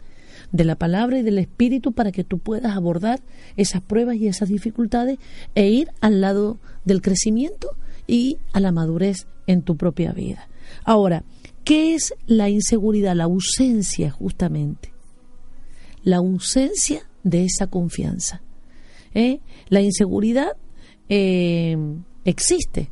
de 0.52 0.66
la 0.66 0.76
palabra 0.76 1.20
y 1.20 1.24
del 1.24 1.40
Espíritu 1.40 1.94
para 1.94 2.12
que 2.12 2.24
tú 2.24 2.40
puedas 2.40 2.76
abordar 2.76 3.22
esas 3.58 3.82
pruebas 3.82 4.18
y 4.18 4.28
esas 4.28 4.50
dificultades 4.50 5.18
e 5.56 5.70
ir 5.70 5.90
al 6.02 6.22
lado 6.22 6.60
del 6.84 7.02
crecimiento 7.02 7.70
y 8.08 8.38
a 8.54 8.60
la 8.60 8.72
madurez 8.72 9.28
en 9.48 9.62
tu 9.62 9.78
propia 9.78 10.12
vida. 10.12 10.50
Ahora, 10.84 11.24
¿qué 11.64 11.94
es 11.96 12.14
la 12.26 12.50
inseguridad? 12.50 13.16
La 13.16 13.26
ausencia 13.26 14.12
justamente. 14.12 14.94
La 16.04 16.18
ausencia 16.18 17.08
de 17.24 17.46
esa 17.46 17.68
confianza. 17.68 18.42
¿Eh? 19.14 19.40
La 19.70 19.82
inseguridad 19.82 20.52
eh, 21.10 21.78
existe, 22.26 22.90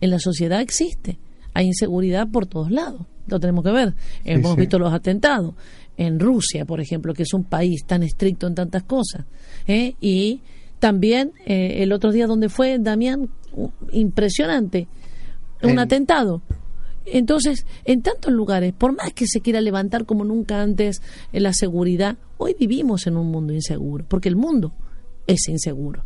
en 0.00 0.10
la 0.10 0.18
sociedad 0.18 0.60
existe, 0.60 1.18
hay 1.54 1.66
inseguridad 1.66 2.28
por 2.28 2.46
todos 2.46 2.70
lados, 2.70 3.02
lo 3.26 3.38
tenemos 3.40 3.64
que 3.64 3.70
ver. 3.72 3.94
Hemos 4.24 4.54
sí. 4.54 4.60
visto 4.60 4.78
los 4.78 4.92
atentados 4.92 5.54
en 5.96 6.18
Rusia, 6.18 6.64
por 6.64 6.80
ejemplo, 6.80 7.14
que 7.14 7.22
es 7.24 7.34
un 7.34 7.44
país 7.44 7.84
tan 7.86 8.02
estricto 8.02 8.46
en 8.46 8.54
tantas 8.54 8.82
cosas. 8.84 9.26
¿eh? 9.66 9.94
Y 10.00 10.40
también 10.78 11.32
eh, 11.46 11.82
el 11.82 11.92
otro 11.92 12.10
día 12.10 12.26
donde 12.26 12.48
fue 12.48 12.78
Damián, 12.78 13.28
impresionante, 13.92 14.88
un 15.62 15.70
En- 15.70 15.78
atentado. 15.78 16.42
Entonces, 17.04 17.66
en 17.84 18.00
tantos 18.02 18.32
lugares, 18.32 18.72
por 18.72 18.94
más 18.94 19.12
que 19.12 19.26
se 19.26 19.40
quiera 19.40 19.60
levantar 19.60 20.06
como 20.06 20.24
nunca 20.24 20.62
antes 20.62 21.02
eh, 21.32 21.40
la 21.40 21.52
seguridad, 21.52 22.16
hoy 22.38 22.54
vivimos 22.58 23.06
en 23.06 23.16
un 23.16 23.26
mundo 23.30 23.52
inseguro, 23.52 24.04
porque 24.08 24.28
el 24.28 24.36
mundo 24.36 24.72
es 25.26 25.48
inseguro. 25.48 26.04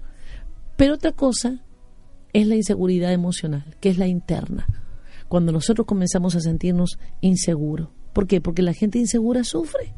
Pero 0.77 0.95
otra 0.95 1.13
cosa 1.13 1.63
es 2.33 2.47
la 2.47 2.57
inseguridad 2.57 3.13
emocional, 3.13 3.77
que 3.81 3.89
es 3.89 3.99
la 3.99 4.07
interna. 4.07 4.67
Cuando 5.29 5.53
nosotros 5.53 5.87
comenzamos 5.87 6.37
a 6.37 6.41
sentirnos 6.41 6.99
inseguros. 7.21 7.89
¿Por 8.13 8.27
qué? 8.27 8.41
Porque 8.41 8.63
la 8.63 8.75
gente 8.75 8.99
insegura 8.99 9.45
sufre. 9.45 9.95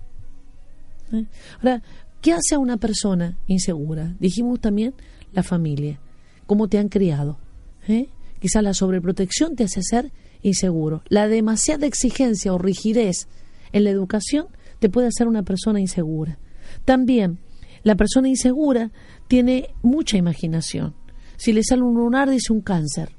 ¿Eh? 1.12 1.27
Ahora, 1.59 1.83
¿qué 2.21 2.33
hace 2.33 2.55
a 2.55 2.59
una 2.59 2.77
persona 2.77 3.39
insegura? 3.47 4.16
Dijimos 4.21 4.61
también 4.61 4.95
la 5.33 5.43
familia, 5.43 6.01
cómo 6.47 6.69
te 6.69 6.79
han 6.79 6.89
criado. 6.89 7.39
¿eh? 7.87 8.09
Quizás 8.41 8.62
la 8.62 8.75
sobreprotección 8.75 9.57
te 9.57 9.64
hace 9.64 9.83
ser 9.83 10.12
inseguro. 10.43 11.03
La 11.09 11.29
demasiada 11.29 11.87
exigencia 11.87 12.53
o 12.53 12.59
rigidez 12.59 13.29
en 13.73 13.85
la 13.85 13.91
educación 13.91 14.47
te 14.79 14.89
puede 14.89 15.09
hacer 15.09 15.27
una 15.27 15.43
persona 15.43 15.81
insegura. 15.81 16.39
También, 16.85 17.39
la 17.83 17.95
persona 17.95 18.29
insegura 18.29 18.91
tiene 19.26 19.70
mucha 19.83 20.16
imaginación. 20.16 20.95
Si 21.37 21.53
le 21.53 21.62
sale 21.62 21.83
un 21.83 21.95
lunar, 21.95 22.29
dice 22.29 22.53
un 22.53 22.61
cáncer. 22.61 23.11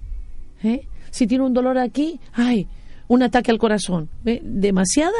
¿eh? 0.63 0.87
Si 1.11 1.27
tiene 1.27 1.45
un 1.45 1.53
dolor 1.53 1.77
aquí, 1.77 2.19
ay, 2.33 2.67
un 3.07 3.23
ataque 3.23 3.51
al 3.51 3.57
corazón. 3.57 4.09
Demasiada 4.23 5.17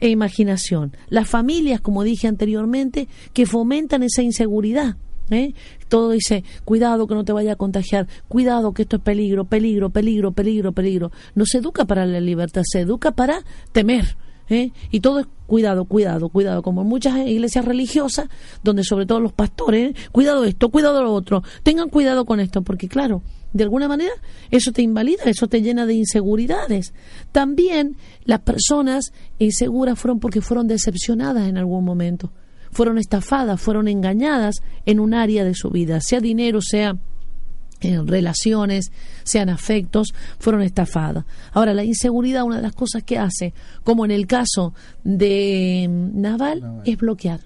e 0.00 0.08
imaginación. 0.08 0.96
Las 1.08 1.28
familias, 1.28 1.80
como 1.80 2.02
dije 2.02 2.28
anteriormente, 2.28 3.08
que 3.32 3.46
fomentan 3.46 4.02
esa 4.02 4.22
inseguridad. 4.22 4.96
¿eh? 5.30 5.54
Todo 5.88 6.10
dice, 6.10 6.44
cuidado 6.64 7.06
que 7.06 7.14
no 7.14 7.24
te 7.24 7.32
vaya 7.32 7.52
a 7.52 7.56
contagiar, 7.56 8.08
cuidado 8.28 8.72
que 8.72 8.82
esto 8.82 8.96
es 8.96 9.02
peligro, 9.02 9.44
peligro, 9.44 9.90
peligro, 9.90 10.32
peligro, 10.32 10.72
peligro. 10.72 11.12
No 11.34 11.46
se 11.46 11.58
educa 11.58 11.84
para 11.84 12.04
la 12.06 12.20
libertad, 12.20 12.62
se 12.64 12.80
educa 12.80 13.12
para 13.12 13.44
temer. 13.72 14.16
¿Eh? 14.48 14.70
Y 14.90 15.00
todo 15.00 15.20
es 15.20 15.26
cuidado, 15.46 15.84
cuidado, 15.84 16.28
cuidado, 16.28 16.62
como 16.62 16.82
en 16.82 16.88
muchas 16.88 17.16
iglesias 17.26 17.64
religiosas, 17.64 18.28
donde 18.62 18.84
sobre 18.84 19.06
todo 19.06 19.20
los 19.20 19.32
pastores, 19.32 19.94
cuidado 20.12 20.44
esto, 20.44 20.70
cuidado 20.70 21.02
lo 21.02 21.12
otro, 21.12 21.42
tengan 21.62 21.88
cuidado 21.88 22.24
con 22.24 22.40
esto, 22.40 22.62
porque 22.62 22.88
claro, 22.88 23.22
de 23.52 23.64
alguna 23.64 23.88
manera 23.88 24.12
eso 24.50 24.72
te 24.72 24.82
invalida, 24.82 25.24
eso 25.24 25.46
te 25.48 25.62
llena 25.62 25.86
de 25.86 25.94
inseguridades. 25.94 26.92
También 27.32 27.96
las 28.24 28.40
personas 28.40 29.12
inseguras 29.38 29.98
fueron 29.98 30.20
porque 30.20 30.40
fueron 30.40 30.66
decepcionadas 30.66 31.48
en 31.48 31.58
algún 31.58 31.84
momento, 31.84 32.32
fueron 32.72 32.98
estafadas, 32.98 33.60
fueron 33.60 33.88
engañadas 33.88 34.56
en 34.86 34.98
un 34.98 35.14
área 35.14 35.44
de 35.44 35.54
su 35.54 35.70
vida, 35.70 36.00
sea 36.00 36.20
dinero, 36.20 36.60
sea 36.60 36.96
en 37.84 38.06
relaciones, 38.06 38.92
sean 39.22 39.48
afectos, 39.48 40.14
fueron 40.38 40.62
estafadas. 40.62 41.24
Ahora, 41.52 41.74
la 41.74 41.84
inseguridad, 41.84 42.44
una 42.44 42.56
de 42.56 42.62
las 42.62 42.74
cosas 42.74 43.02
que 43.02 43.18
hace, 43.18 43.54
como 43.82 44.04
en 44.04 44.10
el 44.10 44.26
caso 44.26 44.74
de 45.02 45.86
mm, 45.88 46.20
Naval, 46.20 46.60
Naval. 46.60 46.82
es 46.84 46.96
bloquear. 46.96 47.40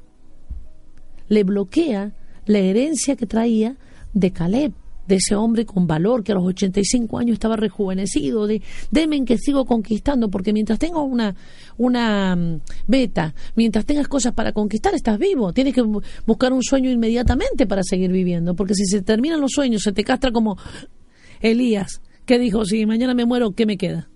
Le 1.29 1.45
bloquea 1.45 2.13
la 2.47 2.59
herencia 2.59 3.17
que 3.17 3.27
traía 3.27 3.77
de 4.15 4.31
Caleb, 4.31 4.73
de 5.09 5.17
ese 5.17 5.35
hombre 5.35 5.65
con 5.65 5.87
valor 5.87 6.23
que 6.23 6.33
a 6.33 6.35
los 6.35 6.45
85 6.45 7.19
años 7.19 7.35
estaba 7.35 7.57
rejuvenecido, 7.57 8.47
de 8.47 8.63
demen 8.91 9.25
que 9.25 9.39
sigo 9.39 9.65
conquistando, 9.65 10.31
porque 10.31 10.53
mientras 10.53 10.79
tengas 10.79 11.03
una, 11.03 11.35
una 11.79 12.37
mm, 12.37 12.61
beta, 12.87 13.35
mientras 13.57 13.87
tengas 13.87 14.07
cosas 14.09 14.35
para 14.35 14.53
conquistar, 14.53 14.95
estás 14.95 15.19
vivo. 15.19 15.53
Tienes 15.53 15.75
que 15.75 15.83
bu- 15.83 16.03
buscar 16.27 16.53
un 16.53 16.63
sueño 16.63 16.91
inmediatamente 16.91 17.67
para 17.67 17.83
seguir 17.83 18.13
viviendo, 18.13 18.55
porque 18.55 18.75
si 18.75 18.85
se 18.85 19.01
terminan 19.03 19.41
los 19.41 19.53
sueños, 19.53 19.83
se 19.83 19.93
te 19.93 20.05
castra 20.05 20.31
como 20.33 20.57
Elías, 21.41 22.03
que 22.27 22.39
dijo, 22.39 22.65
si 22.65 22.85
mañana 22.85 23.15
me 23.15 23.25
muero, 23.25 23.53
¿qué 23.53 23.65
me 23.65 23.79
queda? 23.79 24.09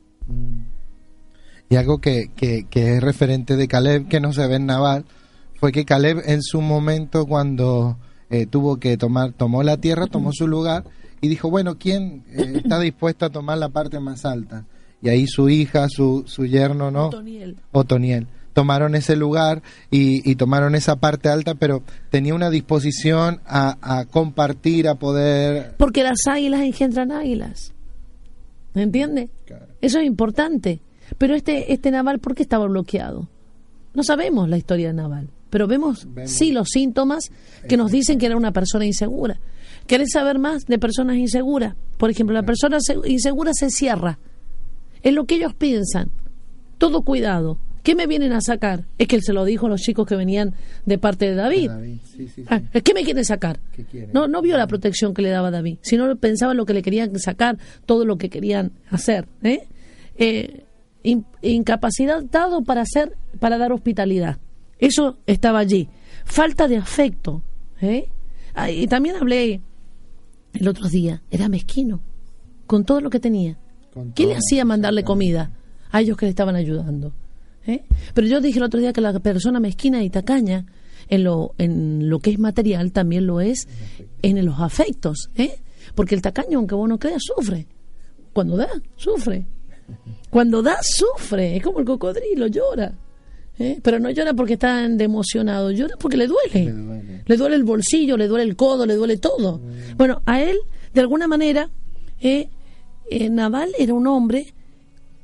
Y 1.69 1.77
algo 1.77 1.99
que, 1.99 2.27
que, 2.37 2.67
que 2.69 2.97
es 2.97 3.03
referente 3.03 3.57
de 3.57 3.67
Caleb, 3.69 4.09
que 4.09 4.21
no 4.21 4.33
se 4.33 4.47
ve 4.47 4.57
en 4.57 4.67
Naval, 4.67 5.07
fue 5.55 5.73
que 5.73 5.85
Caleb 5.85 6.19
en 6.27 6.43
su 6.43 6.61
momento 6.61 7.25
cuando 7.27 7.99
eh, 8.29 8.47
tuvo 8.47 8.77
que 8.79 8.97
tomar, 8.99 9.33
tomó 9.33 9.63
la 9.63 9.79
tierra, 9.79 10.07
tomó 10.07 10.33
su 10.33 10.47
lugar 10.49 10.85
y 11.21 11.29
dijo, 11.29 11.49
bueno, 11.51 11.79
¿quién 11.79 12.25
eh, 12.29 12.61
está 12.63 12.79
dispuesto 12.81 13.25
a 13.25 13.31
tomar 13.31 13.57
la 13.59 13.71
parte 13.71 14.01
más 14.01 14.25
alta? 14.27 14.67
Y 15.03 15.09
ahí 15.09 15.27
su 15.27 15.49
hija, 15.49 15.89
su, 15.89 16.25
su 16.27 16.47
yerno, 16.47 16.91
¿no? 16.91 17.07
Otoniel. 17.09 17.57
Otoniel. 17.73 18.27
Tomaron 18.53 18.95
ese 18.95 19.17
lugar 19.17 19.63
y, 19.91 20.31
y 20.31 20.37
tomaron 20.37 20.75
esa 20.75 20.97
parte 20.97 21.29
alta, 21.29 21.55
pero 21.55 21.83
tenía 22.11 22.35
una 22.35 22.51
disposición 22.51 23.41
a, 23.47 23.79
a 23.81 24.05
compartir, 24.05 24.89
a 24.89 24.95
poder... 24.97 25.75
Porque 25.79 26.03
las 26.03 26.19
águilas 26.29 26.61
engendran 26.61 27.11
águilas. 27.13 27.73
¿Me 28.75 28.83
entiende? 28.83 29.31
Eso 29.81 29.99
es 29.99 30.07
importante. 30.07 30.81
Pero 31.19 31.35
este, 31.35 31.73
este 31.73 31.91
naval, 31.91 32.19
¿por 32.21 32.35
qué 32.35 32.43
estaba 32.43 32.67
bloqueado? 32.67 33.29
No 33.95 34.03
sabemos 34.03 34.49
la 34.49 34.57
historia 34.57 34.87
de 34.89 34.95
Naval, 34.95 35.29
pero 35.51 35.67
vemos, 35.67 36.07
Vemos. 36.15 36.31
sí 36.31 36.53
los 36.53 36.69
síntomas 36.71 37.31
que 37.69 37.77
nos 37.77 37.91
dicen 37.91 38.19
que 38.19 38.25
era 38.27 38.37
una 38.39 38.53
persona 38.53 38.87
insegura. 38.87 39.39
¿Querés 39.87 40.11
saber 40.13 40.39
más 40.39 40.65
de 40.65 40.79
personas 40.79 41.17
inseguras? 41.17 41.75
Por 41.99 42.09
ejemplo, 42.11 42.33
la 42.35 42.43
persona 42.45 42.79
se- 42.81 42.97
insegura 43.07 43.51
se 43.53 43.71
cierra. 43.71 44.19
Es 45.03 45.13
lo 45.15 45.25
que 45.27 45.37
ellos 45.37 45.55
piensan. 45.55 46.11
Todo 46.79 47.03
cuidado. 47.03 47.59
¿Qué 47.83 47.97
me 47.97 48.07
vienen 48.07 48.33
a 48.33 48.41
sacar? 48.41 48.87
Es 48.99 49.09
que 49.09 49.17
él 49.17 49.23
se 49.23 49.33
lo 49.33 49.45
dijo 49.45 49.67
a 49.67 49.69
los 49.71 49.81
chicos 49.81 50.07
que 50.07 50.15
venían 50.15 50.55
de 50.87 50.99
parte 50.99 51.29
de 51.29 51.35
David. 51.35 51.69
David, 51.69 51.97
sí, 52.05 52.29
sí, 52.29 52.43
sí. 52.43 52.45
Ah, 52.49 52.61
¿Qué 52.61 52.95
me 52.95 53.03
quieren 53.03 53.25
sacar? 53.25 53.59
¿Qué 53.75 53.85
quieren? 53.85 54.11
No, 54.13 54.29
no 54.29 54.41
vio 54.41 54.57
la 54.57 54.69
protección 54.69 55.15
que 55.15 55.23
le 55.23 55.31
daba 55.31 55.51
David, 55.51 55.79
sino 55.83 56.15
pensaba 56.17 56.53
en 56.53 56.59
lo 56.59 56.65
que 56.67 56.75
le 56.75 56.83
querían 56.83 57.19
sacar, 57.19 57.59
todo 57.85 58.05
lo 58.05 58.19
que 58.19 58.31
querían 58.31 58.71
hacer. 58.91 59.27
¿eh? 59.43 59.67
Eh, 60.17 60.65
in- 61.03 61.27
incapacidad 61.43 62.23
dado 62.23 62.63
para 62.63 62.83
hacer, 62.83 63.17
para 63.41 63.59
dar 63.59 63.73
hospitalidad. 63.73 64.39
Eso 64.79 65.19
estaba 65.27 65.59
allí. 65.59 65.89
Falta 66.25 66.69
de 66.69 66.77
afecto. 66.77 67.43
¿eh? 67.81 68.09
Ah, 68.55 68.71
y 68.71 68.87
también 68.87 69.17
hablé 69.17 69.61
el 70.53 70.69
otro 70.69 70.89
día, 70.89 71.23
era 71.33 71.49
mezquino, 71.49 72.01
con 72.69 72.85
todo 72.85 73.01
lo 73.01 73.11
que 73.11 73.19
tenía. 73.19 73.59
¿Qué 74.15 74.27
le 74.27 74.35
hacía 74.35 74.65
mandarle 74.65 75.05
comida 75.05 75.51
a 75.91 76.01
ellos 76.01 76.17
que 76.17 76.27
le 76.27 76.31
estaban 76.31 76.57
ayudando? 76.57 77.13
¿Eh? 77.67 77.85
Pero 78.15 78.27
yo 78.27 78.41
dije 78.41 78.59
el 78.59 78.65
otro 78.65 78.81
día 78.81 78.93
que 78.93 79.01
la 79.01 79.19
persona 79.21 79.61
mezquina 79.61 80.03
y 80.03 80.11
tacaña 80.11 80.67
en 81.09 81.25
lo, 81.25 81.55
en 81.59 82.09
lo 82.09 82.19
que 82.19 82.31
es 82.31 82.39
material 82.39 82.93
también 82.93 83.27
lo 83.27 83.41
es 83.41 83.69
en 84.23 84.45
los 84.45 84.59
afectos. 84.61 85.31
¿eh? 85.37 85.59
Porque 85.95 86.15
el 86.15 86.23
tacaño, 86.23 86.59
aunque 86.59 86.75
vos 86.75 86.89
no 86.89 86.99
creas, 86.99 87.23
sufre. 87.23 87.67
Cuando 88.33 88.57
da, 88.57 88.69
sufre. 88.97 89.47
Cuando 90.31 90.63
da, 90.63 90.79
sufre. 90.83 91.57
Es 91.57 91.63
como 91.63 91.81
el 91.81 91.85
cocodrilo, 91.85 92.47
llora. 92.47 92.95
¿eh? 93.59 93.79
Pero 93.83 93.99
no 93.99 94.11
llora 94.11 94.33
porque 94.35 94.55
está 94.55 94.89
de 94.89 95.05
emocionado, 95.05 95.71
llora 95.71 95.97
porque 95.99 96.17
le 96.17 96.27
duele. 96.27 96.65
Le 96.65 96.73
duele. 96.73 97.23
Le 97.27 97.37
duele 97.37 97.57
el 97.57 97.65
bolsillo, 97.65 98.17
le 98.17 98.27
duele 98.27 98.45
el 98.45 98.57
codo, 98.57 98.87
le 98.87 98.95
duele 98.95 99.19
todo. 99.19 99.61
Bueno, 99.97 100.23
a 100.25 100.43
él, 100.43 100.57
de 100.95 101.01
alguna 101.01 101.29
manera, 101.29 101.71
eh, 102.21 102.49
eh, 103.17 103.31
Naval 103.31 103.73
era 103.79 103.95
un 103.95 104.07
hombre 104.07 104.55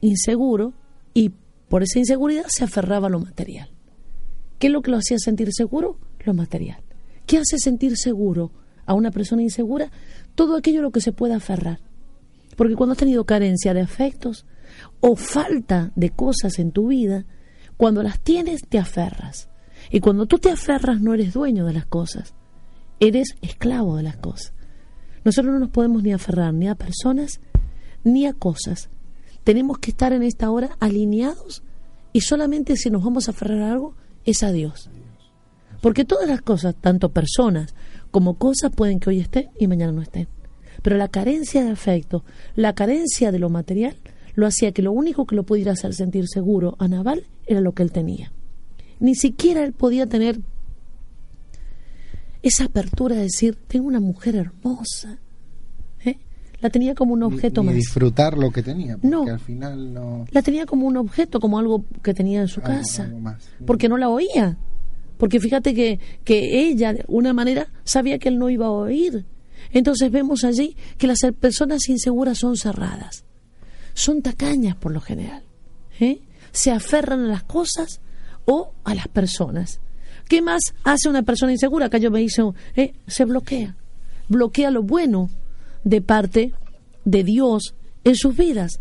inseguro 0.00 0.74
y 1.14 1.32
por 1.68 1.82
esa 1.82 1.98
inseguridad 1.98 2.46
se 2.48 2.64
aferraba 2.64 3.08
a 3.08 3.10
lo 3.10 3.20
material. 3.20 3.70
¿Qué 4.58 4.66
es 4.66 4.72
lo 4.72 4.82
que 4.82 4.90
lo 4.90 4.98
hacía 4.98 5.18
sentir 5.18 5.48
seguro? 5.52 5.98
Lo 6.24 6.34
material. 6.34 6.82
¿Qué 7.26 7.38
hace 7.38 7.58
sentir 7.58 7.96
seguro 7.96 8.50
a 8.86 8.94
una 8.94 9.10
persona 9.10 9.42
insegura? 9.42 9.90
Todo 10.34 10.56
aquello 10.56 10.80
a 10.80 10.82
lo 10.82 10.90
que 10.90 11.00
se 11.00 11.12
pueda 11.12 11.36
aferrar. 11.36 11.80
Porque 12.56 12.74
cuando 12.74 12.92
has 12.92 12.98
tenido 12.98 13.24
carencia 13.24 13.74
de 13.74 13.80
afectos, 13.80 14.46
o 15.00 15.16
falta 15.16 15.92
de 15.94 16.10
cosas 16.10 16.58
en 16.58 16.72
tu 16.72 16.88
vida, 16.88 17.24
cuando 17.76 18.02
las 18.02 18.20
tienes 18.20 18.62
te 18.68 18.78
aferras. 18.78 19.48
Y 19.90 20.00
cuando 20.00 20.26
tú 20.26 20.38
te 20.38 20.50
aferras 20.50 21.00
no 21.00 21.14
eres 21.14 21.32
dueño 21.32 21.64
de 21.64 21.72
las 21.72 21.86
cosas, 21.86 22.34
eres 23.00 23.36
esclavo 23.42 23.96
de 23.96 24.02
las 24.02 24.16
cosas. 24.16 24.52
Nosotros 25.24 25.52
no 25.52 25.60
nos 25.60 25.70
podemos 25.70 26.02
ni 26.02 26.12
aferrar 26.12 26.52
ni 26.54 26.68
a 26.68 26.74
personas 26.74 27.40
ni 28.04 28.26
a 28.26 28.32
cosas. 28.32 28.88
Tenemos 29.44 29.78
que 29.78 29.90
estar 29.90 30.12
en 30.12 30.22
esta 30.22 30.50
hora 30.50 30.76
alineados 30.80 31.62
y 32.12 32.20
solamente 32.20 32.76
si 32.76 32.90
nos 32.90 33.04
vamos 33.04 33.28
a 33.28 33.32
aferrar 33.32 33.60
a 33.62 33.72
algo 33.72 33.94
es 34.24 34.42
a 34.42 34.52
Dios. 34.52 34.90
Porque 35.80 36.04
todas 36.04 36.28
las 36.28 36.42
cosas, 36.42 36.74
tanto 36.80 37.10
personas 37.10 37.74
como 38.10 38.34
cosas, 38.34 38.72
pueden 38.74 39.00
que 39.00 39.10
hoy 39.10 39.20
estén 39.20 39.50
y 39.58 39.68
mañana 39.68 39.92
no 39.92 40.02
estén. 40.02 40.28
Pero 40.82 40.96
la 40.96 41.08
carencia 41.08 41.64
de 41.64 41.70
afecto, 41.70 42.24
la 42.56 42.74
carencia 42.74 43.32
de 43.32 43.38
lo 43.38 43.48
material, 43.48 43.96
lo 44.34 44.46
hacía 44.46 44.72
que 44.72 44.82
lo 44.82 44.92
único 44.92 45.26
que 45.26 45.34
lo 45.36 45.44
pudiera 45.44 45.72
hacer 45.72 45.94
sentir 45.94 46.28
seguro 46.28 46.76
a 46.78 46.88
Naval 46.88 47.26
era 47.46 47.60
lo 47.60 47.72
que 47.72 47.82
él 47.82 47.92
tenía. 47.92 48.32
Ni 49.00 49.14
siquiera 49.14 49.64
él 49.64 49.72
podía 49.72 50.06
tener 50.06 50.40
esa 52.42 52.64
apertura 52.64 53.16
de 53.16 53.22
decir, 53.22 53.56
tengo 53.66 53.86
una 53.86 54.00
mujer 54.00 54.36
hermosa. 54.36 55.18
La 56.60 56.70
tenía 56.70 56.94
como 56.94 57.12
un 57.14 57.22
objeto 57.22 57.62
más. 57.62 57.74
disfrutar 57.74 58.36
lo 58.36 58.50
que 58.50 58.62
tenía, 58.64 58.94
porque 58.96 59.08
No. 59.08 59.22
al 59.24 59.38
final 59.38 59.92
no... 59.94 60.24
La 60.32 60.42
tenía 60.42 60.66
como 60.66 60.86
un 60.88 60.96
objeto, 60.96 61.38
como 61.38 61.58
algo 61.58 61.84
que 62.02 62.14
tenía 62.14 62.40
en 62.40 62.48
su 62.48 62.60
Algo- 62.60 62.78
casa. 62.80 63.04
algo 63.04 63.20
más. 63.20 63.48
Porque 63.64 63.88
no 63.88 63.96
la 63.96 64.08
oía. 64.08 64.56
Porque 65.18 65.38
fíjate 65.40 65.72
que, 65.74 66.00
que 66.24 66.68
ella, 66.68 66.92
de 66.94 67.04
una 67.08 67.32
manera, 67.32 67.68
sabía 67.84 68.18
que 68.18 68.28
él 68.28 68.38
no 68.38 68.50
iba 68.50 68.66
a 68.66 68.70
oír. 68.70 69.24
Entonces 69.72 70.10
vemos 70.10 70.42
allí 70.44 70.76
que 70.96 71.06
las 71.06 71.18
personas 71.38 71.88
inseguras 71.88 72.38
son 72.38 72.56
cerradas. 72.56 73.24
Son 73.94 74.22
tacañas 74.22 74.74
por 74.76 74.92
lo 74.92 75.00
general. 75.00 75.42
¿eh? 76.00 76.20
Se 76.52 76.70
aferran 76.72 77.20
a 77.24 77.28
las 77.28 77.42
cosas 77.44 78.00
o 78.46 78.72
a 78.84 78.94
las 78.94 79.08
personas. 79.08 79.80
¿Qué 80.28 80.42
más 80.42 80.74
hace 80.84 81.08
una 81.08 81.22
persona 81.22 81.52
insegura? 81.52 81.86
Acá 81.86 81.98
yo 81.98 82.10
me 82.10 82.22
hice, 82.22 82.42
¿eh? 82.76 82.94
se 83.06 83.24
bloquea. 83.24 83.76
Bloquea 84.28 84.70
lo 84.70 84.82
bueno 84.82 85.30
de 85.84 86.00
parte 86.00 86.52
de 87.04 87.24
Dios 87.24 87.74
en 88.04 88.16
sus 88.16 88.36
vidas. 88.36 88.80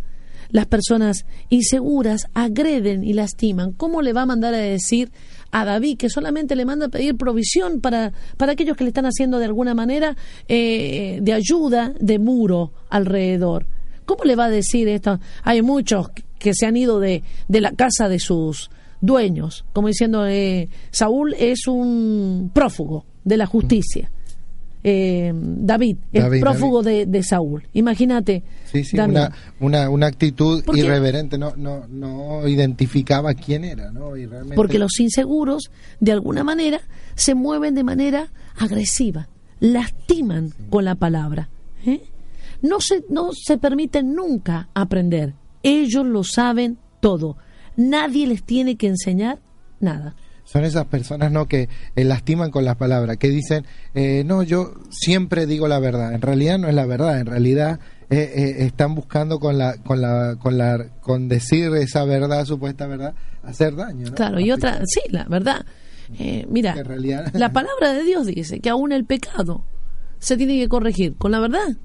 Las 0.50 0.66
personas 0.66 1.26
inseguras 1.50 2.28
agreden 2.34 3.04
y 3.04 3.14
lastiman. 3.14 3.74
¿Cómo 3.74 4.02
le 4.02 4.14
va 4.14 4.22
a 4.22 4.26
mandar 4.26 4.54
a 4.54 4.58
decir 4.58 5.12
a 5.52 5.66
David 5.66 5.98
que 5.98 6.10
solamente 6.10 6.56
le 6.56 6.66
manda 6.66 6.86
a 6.86 6.90
pedir 6.90 7.18
provisión 7.18 7.82
para, 7.82 8.14
para 8.38 8.54
aquellos 8.54 8.78
que 8.78 8.84
le 8.84 8.90
están 8.90 9.06
haciendo 9.06 9.40
de 9.40 9.46
alguna 9.46 9.74
manera 9.74 10.16
eh, 10.48 11.20
de 11.22 11.34
ayuda, 11.34 11.94
de 12.00 12.20
muro 12.20 12.72
alrededor? 12.90 13.66
¿Cómo 14.06 14.24
le 14.24 14.38
va 14.38 14.46
a 14.46 14.50
decir 14.50 14.88
esto? 14.88 15.20
Hay 15.44 15.62
muchos 15.62 16.10
que 16.40 16.54
se 16.54 16.66
han 16.66 16.78
ido 16.78 17.00
de, 17.00 17.24
de 17.50 17.62
la 17.62 17.72
casa 17.72 18.08
de 18.08 18.20
sus 18.20 18.70
dueños, 19.02 19.66
como 19.74 19.90
diciendo, 19.90 20.26
eh, 20.26 20.70
Saúl 20.92 21.36
es 21.38 21.68
un 21.68 22.52
prófugo 22.54 23.06
de 23.24 23.38
la 23.38 23.46
justicia. 23.46 24.10
Eh, 24.84 25.34
David 25.36 25.98
es 26.14 26.24
David, 26.24 26.40
prófugo 26.42 26.84
de, 26.84 27.06
de 27.06 27.24
Saúl. 27.24 27.68
Imagínate. 27.74 28.44
Sí, 28.72 28.84
sí, 28.84 28.96
Damián. 28.96 29.34
una, 29.60 29.80
una, 29.82 29.90
una 29.90 30.08
actitud 30.08 30.64
Porque- 30.66 30.82
irreverente, 30.82 31.38
no, 31.38 31.56
no, 31.58 31.88
no 31.88 32.48
identificaba 32.48 33.34
quién 33.34 33.64
era, 33.66 33.92
¿no? 33.92 34.16
Y 34.16 34.26
realmente- 34.26 34.56
Porque 34.56 34.80
los 34.80 35.00
inseguros, 35.00 35.72
de 36.00 36.12
alguna 36.12 36.44
manera, 36.44 36.80
se 37.16 37.36
mueven 37.36 37.76
de 37.76 37.84
manera 37.84 38.32
agresiva, 38.58 39.28
lastiman 39.60 40.52
con 40.70 40.86
la 40.86 40.96
palabra. 40.96 41.50
¿eh? 41.86 42.02
No, 42.62 42.80
se, 42.80 43.04
no 43.10 43.32
se 43.34 43.58
permiten 43.58 44.14
nunca 44.14 44.70
aprender. 44.74 45.34
Ellos 45.64 46.06
lo 46.06 46.24
saben 46.24 46.78
todo. 47.02 47.38
Nadie 47.76 48.26
les 48.28 48.44
tiene 48.44 48.78
que 48.78 48.88
enseñar 48.88 49.40
nada. 49.80 50.16
Son 50.48 50.64
esas 50.64 50.86
personas, 50.86 51.30
¿no? 51.30 51.46
Que 51.46 51.68
eh, 51.98 52.04
lastiman 52.06 52.52
con 52.52 52.64
las 52.64 52.78
palabras, 52.78 53.18
que 53.18 53.28
dicen, 53.28 53.66
eh, 53.94 54.24
no, 54.26 54.44
yo 54.44 54.76
siempre 54.90 55.46
digo 55.46 55.68
la 55.68 55.80
verdad. 55.80 56.14
En 56.14 56.22
realidad 56.22 56.58
no 56.58 56.70
es 56.70 56.74
la 56.74 56.86
verdad, 56.86 57.20
en 57.20 57.26
realidad 57.26 57.82
eh, 58.10 58.32
eh, 58.34 58.56
están 58.60 58.96
buscando 58.96 59.40
con 59.42 59.58
la, 59.58 59.76
con 59.84 60.00
la, 60.00 60.38
con 60.40 60.58
la, 60.58 60.88
con 61.02 61.28
decir 61.28 61.74
esa 61.76 62.06
verdad, 62.06 62.46
supuesta 62.46 62.88
verdad, 62.88 63.14
hacer 63.44 63.76
daño, 63.76 64.08
¿no? 64.10 64.16
Claro, 64.16 64.40
y 64.40 64.50
otra, 64.54 64.80
sí, 64.86 65.02
la 65.10 65.26
verdad. 65.26 65.66
Eh, 66.18 66.46
mira, 66.50 66.74
realidad- 66.82 67.30
la 67.34 67.52
palabra 67.52 67.92
de 67.92 68.04
Dios 68.04 68.26
dice 68.26 68.62
que 68.62 68.70
aún 68.70 68.94
el 68.94 69.04
pecado 69.04 69.66
se 70.20 70.38
tiene 70.38 70.58
que 70.58 70.70
corregir 70.70 71.18
con 71.18 71.34
la 71.34 71.42
verdad, 71.42 71.76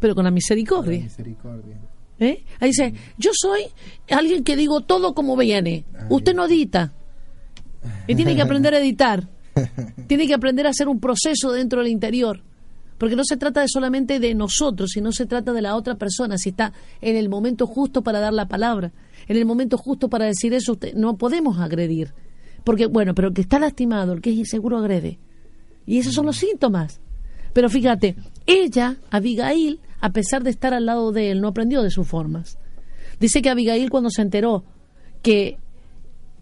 pero 0.00 0.14
con 0.14 0.24
la 0.24 0.30
misericordia. 0.30 1.02
Misericordia. 1.02 1.76
Ahí 2.18 2.42
dice, 2.68 2.94
yo 3.18 3.30
soy 3.34 3.60
alguien 4.10 4.42
que 4.42 4.56
digo 4.56 4.80
todo 4.80 5.14
como 5.14 5.36
viene. 5.36 5.84
Usted 6.08 6.34
no 6.34 6.46
edita. 6.46 6.94
Y 8.06 8.14
tiene 8.14 8.34
que 8.36 8.42
aprender 8.42 8.74
a 8.74 8.78
editar. 8.78 9.28
Tiene 10.06 10.26
que 10.26 10.34
aprender 10.34 10.66
a 10.66 10.70
hacer 10.70 10.86
un 10.86 11.00
proceso 11.00 11.50
dentro 11.50 11.80
del 11.82 11.88
interior. 11.90 12.42
Porque 12.98 13.16
no 13.16 13.24
se 13.24 13.36
trata 13.38 13.62
de 13.62 13.68
solamente 13.68 14.20
de 14.20 14.34
nosotros, 14.34 14.90
sino 14.92 15.12
se 15.12 15.24
trata 15.26 15.52
de 15.54 15.62
la 15.62 15.76
otra 15.76 15.94
persona. 15.96 16.36
Si 16.38 16.50
está 16.50 16.72
en 17.00 17.16
el 17.16 17.28
momento 17.30 17.66
justo 17.66 18.02
para 18.02 18.20
dar 18.20 18.34
la 18.34 18.48
palabra, 18.48 18.92
en 19.28 19.36
el 19.36 19.46
momento 19.46 19.78
justo 19.78 20.08
para 20.08 20.26
decir 20.26 20.52
eso, 20.52 20.72
usted- 20.72 20.94
no 20.94 21.16
podemos 21.16 21.58
agredir. 21.58 22.12
Porque, 22.64 22.86
bueno, 22.86 23.14
pero 23.14 23.28
el 23.28 23.34
que 23.34 23.40
está 23.42 23.58
lastimado, 23.58 24.12
el 24.12 24.20
que 24.20 24.30
es 24.30 24.36
inseguro, 24.36 24.76
agrede. 24.78 25.18
Y 25.86 25.98
esos 25.98 26.12
son 26.14 26.26
los 26.26 26.36
síntomas. 26.36 27.00
Pero 27.54 27.70
fíjate, 27.70 28.16
ella, 28.46 28.96
Abigail, 29.10 29.80
a 30.00 30.10
pesar 30.10 30.42
de 30.42 30.50
estar 30.50 30.74
al 30.74 30.84
lado 30.84 31.12
de 31.12 31.30
él, 31.30 31.40
no 31.40 31.48
aprendió 31.48 31.82
de 31.82 31.90
sus 31.90 32.06
formas. 32.06 32.58
Dice 33.20 33.40
que 33.40 33.48
Abigail 33.48 33.88
cuando 33.88 34.10
se 34.10 34.20
enteró 34.20 34.64
que 35.22 35.56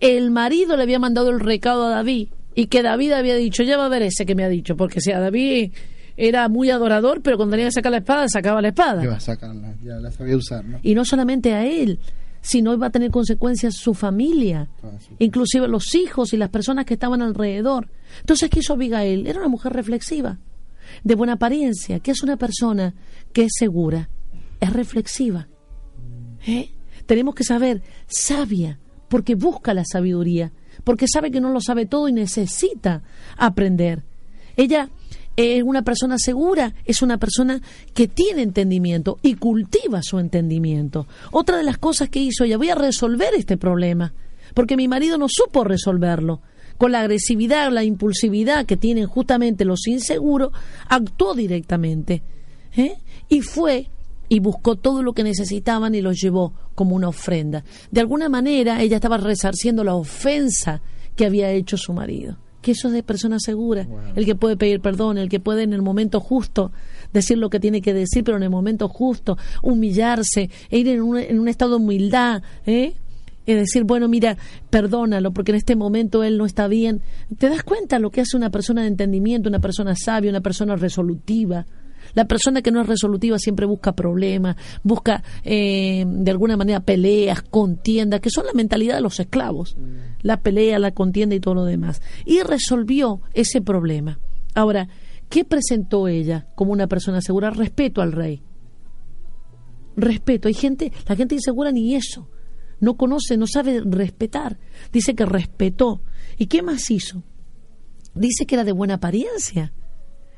el 0.00 0.30
marido 0.30 0.76
le 0.76 0.82
había 0.82 0.98
mandado 0.98 1.30
el 1.30 1.40
recado 1.40 1.86
a 1.86 1.90
David 1.90 2.28
y 2.54 2.66
que 2.66 2.82
David 2.82 3.12
había 3.12 3.36
dicho, 3.36 3.62
ya 3.62 3.76
va 3.76 3.86
a 3.86 3.88
ver 3.88 4.02
ese 4.02 4.26
que 4.26 4.34
me 4.34 4.44
ha 4.44 4.48
dicho, 4.48 4.76
porque 4.76 5.00
si 5.00 5.10
a 5.12 5.20
David 5.20 5.72
era 6.16 6.48
muy 6.48 6.70
adorador, 6.70 7.20
pero 7.22 7.36
cuando 7.36 7.52
tenía 7.54 7.66
que 7.66 7.72
sacar 7.72 7.90
la 7.92 7.98
espada, 7.98 8.26
sacaba 8.28 8.62
la 8.62 8.68
espada. 8.68 9.02
Iba 9.02 9.16
a 9.16 9.20
sacarla, 9.20 9.74
ya 9.82 9.94
la 9.96 10.12
sabía 10.12 10.36
usar, 10.36 10.64
¿no? 10.64 10.78
Y 10.82 10.94
no 10.94 11.04
solamente 11.04 11.52
a 11.54 11.66
él, 11.66 11.98
sino 12.40 12.72
iba 12.74 12.86
a 12.86 12.90
tener 12.90 13.10
consecuencias 13.10 13.74
su 13.74 13.94
familia, 13.94 14.68
su- 14.80 15.14
inclusive 15.18 15.66
los 15.66 15.94
hijos 15.94 16.32
y 16.32 16.36
las 16.36 16.50
personas 16.50 16.84
que 16.84 16.94
estaban 16.94 17.22
alrededor. 17.22 17.88
Entonces, 18.20 18.48
¿qué 18.50 18.60
hizo 18.60 18.74
Abigail? 18.74 19.26
Era 19.26 19.40
una 19.40 19.48
mujer 19.48 19.72
reflexiva, 19.72 20.38
de 21.02 21.14
buena 21.16 21.32
apariencia, 21.32 21.98
que 21.98 22.12
es 22.12 22.22
una 22.22 22.36
persona 22.36 22.94
que 23.32 23.44
es 23.44 23.52
segura, 23.58 24.08
es 24.60 24.72
reflexiva. 24.72 25.48
¿Eh? 26.46 26.70
Tenemos 27.06 27.34
que 27.34 27.42
saber, 27.44 27.82
sabia, 28.06 28.78
porque 29.14 29.36
busca 29.36 29.74
la 29.74 29.84
sabiduría, 29.84 30.50
porque 30.82 31.06
sabe 31.06 31.30
que 31.30 31.40
no 31.40 31.50
lo 31.50 31.60
sabe 31.60 31.86
todo 31.86 32.08
y 32.08 32.12
necesita 32.12 33.04
aprender. 33.36 34.02
Ella 34.56 34.90
es 35.36 35.62
una 35.62 35.82
persona 35.82 36.18
segura, 36.18 36.74
es 36.84 37.00
una 37.00 37.16
persona 37.16 37.62
que 37.94 38.08
tiene 38.08 38.42
entendimiento 38.42 39.20
y 39.22 39.36
cultiva 39.36 40.02
su 40.02 40.18
entendimiento. 40.18 41.06
Otra 41.30 41.58
de 41.58 41.62
las 41.62 41.78
cosas 41.78 42.08
que 42.08 42.18
hizo 42.18 42.42
ella, 42.42 42.56
voy 42.56 42.70
a 42.70 42.74
resolver 42.74 43.34
este 43.36 43.56
problema, 43.56 44.12
porque 44.52 44.76
mi 44.76 44.88
marido 44.88 45.16
no 45.16 45.26
supo 45.28 45.62
resolverlo. 45.62 46.40
Con 46.76 46.90
la 46.90 46.98
agresividad, 46.98 47.70
la 47.70 47.84
impulsividad 47.84 48.66
que 48.66 48.76
tienen 48.76 49.06
justamente 49.06 49.64
los 49.64 49.86
inseguros, 49.86 50.50
actuó 50.88 51.34
directamente. 51.34 52.24
¿eh? 52.76 52.96
Y 53.28 53.42
fue 53.42 53.90
y 54.34 54.40
buscó 54.40 54.74
todo 54.74 55.04
lo 55.04 55.12
que 55.12 55.22
necesitaban 55.22 55.94
y 55.94 56.00
los 56.00 56.20
llevó 56.20 56.54
como 56.74 56.96
una 56.96 57.06
ofrenda. 57.06 57.62
De 57.92 58.00
alguna 58.00 58.28
manera 58.28 58.82
ella 58.82 58.96
estaba 58.96 59.16
resarciendo 59.16 59.84
la 59.84 59.94
ofensa 59.94 60.82
que 61.14 61.24
había 61.24 61.52
hecho 61.52 61.76
su 61.76 61.92
marido. 61.92 62.36
Que 62.60 62.72
eso 62.72 62.88
es 62.88 62.94
de 62.94 63.04
persona 63.04 63.38
segura, 63.38 63.86
el 64.16 64.24
que 64.24 64.34
puede 64.34 64.56
pedir 64.56 64.80
perdón, 64.80 65.18
el 65.18 65.28
que 65.28 65.38
puede 65.38 65.62
en 65.62 65.72
el 65.72 65.82
momento 65.82 66.18
justo 66.18 66.72
decir 67.12 67.38
lo 67.38 67.48
que 67.48 67.60
tiene 67.60 67.80
que 67.80 67.94
decir, 67.94 68.24
pero 68.24 68.36
en 68.36 68.42
el 68.42 68.50
momento 68.50 68.88
justo 68.88 69.38
humillarse 69.62 70.50
e 70.68 70.78
ir 70.78 70.88
en 70.88 71.02
un, 71.02 71.16
en 71.16 71.38
un 71.38 71.46
estado 71.46 71.78
de 71.78 71.84
humildad, 71.84 72.42
¿eh? 72.66 72.94
Es 73.46 73.56
decir, 73.56 73.84
bueno, 73.84 74.08
mira, 74.08 74.36
perdónalo 74.68 75.30
porque 75.30 75.52
en 75.52 75.56
este 75.58 75.76
momento 75.76 76.24
él 76.24 76.38
no 76.38 76.44
está 76.46 76.66
bien. 76.66 77.02
¿Te 77.38 77.48
das 77.50 77.62
cuenta 77.62 78.00
lo 78.00 78.10
que 78.10 78.22
hace 78.22 78.36
una 78.36 78.50
persona 78.50 78.82
de 78.82 78.88
entendimiento, 78.88 79.48
una 79.48 79.60
persona 79.60 79.94
sabia, 79.94 80.30
una 80.30 80.40
persona 80.40 80.74
resolutiva? 80.74 81.66
La 82.14 82.26
persona 82.26 82.62
que 82.62 82.70
no 82.70 82.80
es 82.80 82.86
resolutiva 82.86 83.38
siempre 83.38 83.66
busca 83.66 83.92
problemas, 83.92 84.56
busca 84.82 85.22
eh, 85.42 86.04
de 86.06 86.30
alguna 86.30 86.56
manera 86.56 86.80
peleas, 86.80 87.42
contiendas, 87.42 88.20
que 88.20 88.30
son 88.30 88.46
la 88.46 88.52
mentalidad 88.52 88.96
de 88.96 89.00
los 89.02 89.18
esclavos. 89.20 89.76
La 90.22 90.40
pelea, 90.40 90.78
la 90.78 90.92
contienda 90.92 91.34
y 91.34 91.40
todo 91.40 91.54
lo 91.54 91.64
demás. 91.64 92.00
Y 92.24 92.42
resolvió 92.42 93.20
ese 93.32 93.60
problema. 93.60 94.20
Ahora, 94.54 94.88
¿qué 95.28 95.44
presentó 95.44 96.08
ella 96.08 96.46
como 96.54 96.72
una 96.72 96.86
persona 96.86 97.20
segura? 97.20 97.50
Respeto 97.50 98.00
al 98.00 98.12
rey. 98.12 98.42
Respeto. 99.96 100.48
Hay 100.48 100.54
gente, 100.54 100.92
la 101.06 101.16
gente 101.16 101.34
insegura 101.34 101.72
ni 101.72 101.94
eso. 101.94 102.28
No 102.80 102.96
conoce, 102.96 103.36
no 103.36 103.46
sabe 103.46 103.82
respetar. 103.84 104.58
Dice 104.92 105.14
que 105.14 105.26
respetó. 105.26 106.02
¿Y 106.38 106.46
qué 106.46 106.62
más 106.62 106.90
hizo? 106.90 107.22
Dice 108.14 108.46
que 108.46 108.54
era 108.54 108.64
de 108.64 108.72
buena 108.72 108.94
apariencia. 108.94 109.72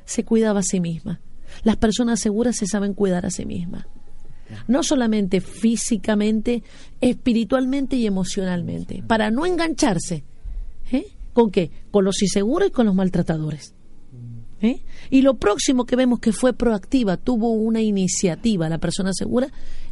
Se 0.04 0.24
cuidaba 0.24 0.60
a 0.60 0.62
sí 0.62 0.80
misma. 0.80 1.20
Las 1.64 1.77
personas 1.77 2.20
seguras 2.20 2.56
se 2.56 2.66
saben 2.66 2.94
cuidar 2.94 3.27
a 3.27 3.31
sí 3.31 3.44
mismas. 3.47 3.86
no 4.68 4.85
solamente 4.85 5.40
físicamente, 5.40 6.62
espiritualmente 7.01 7.97
y 7.97 8.06
emocionalmente, 8.06 9.02
para 9.05 9.31
no 9.31 9.44
engancharse. 9.44 10.23
¿eh? 10.93 11.06
¿Con 11.32 11.51
qué? 11.51 11.70
Con 11.90 12.05
los 12.05 12.23
inseguros 12.23 12.68
y 12.68 12.70
con 12.70 12.86
los 12.86 12.94
maltratadores. 12.94 13.74
¿eh? 14.62 14.82
Y 15.10 15.23
lo 15.23 15.35
próximo 15.35 15.85
que 15.85 15.97
vemos 15.97 16.20
que 16.20 16.32
fue 16.32 16.52
proactiva, 16.52 17.16
tuvo 17.16 17.51
una 17.51 17.82
iniciativa, 17.82 18.68
la 18.68 18.78
persona 18.78 19.12
segura 19.12 19.48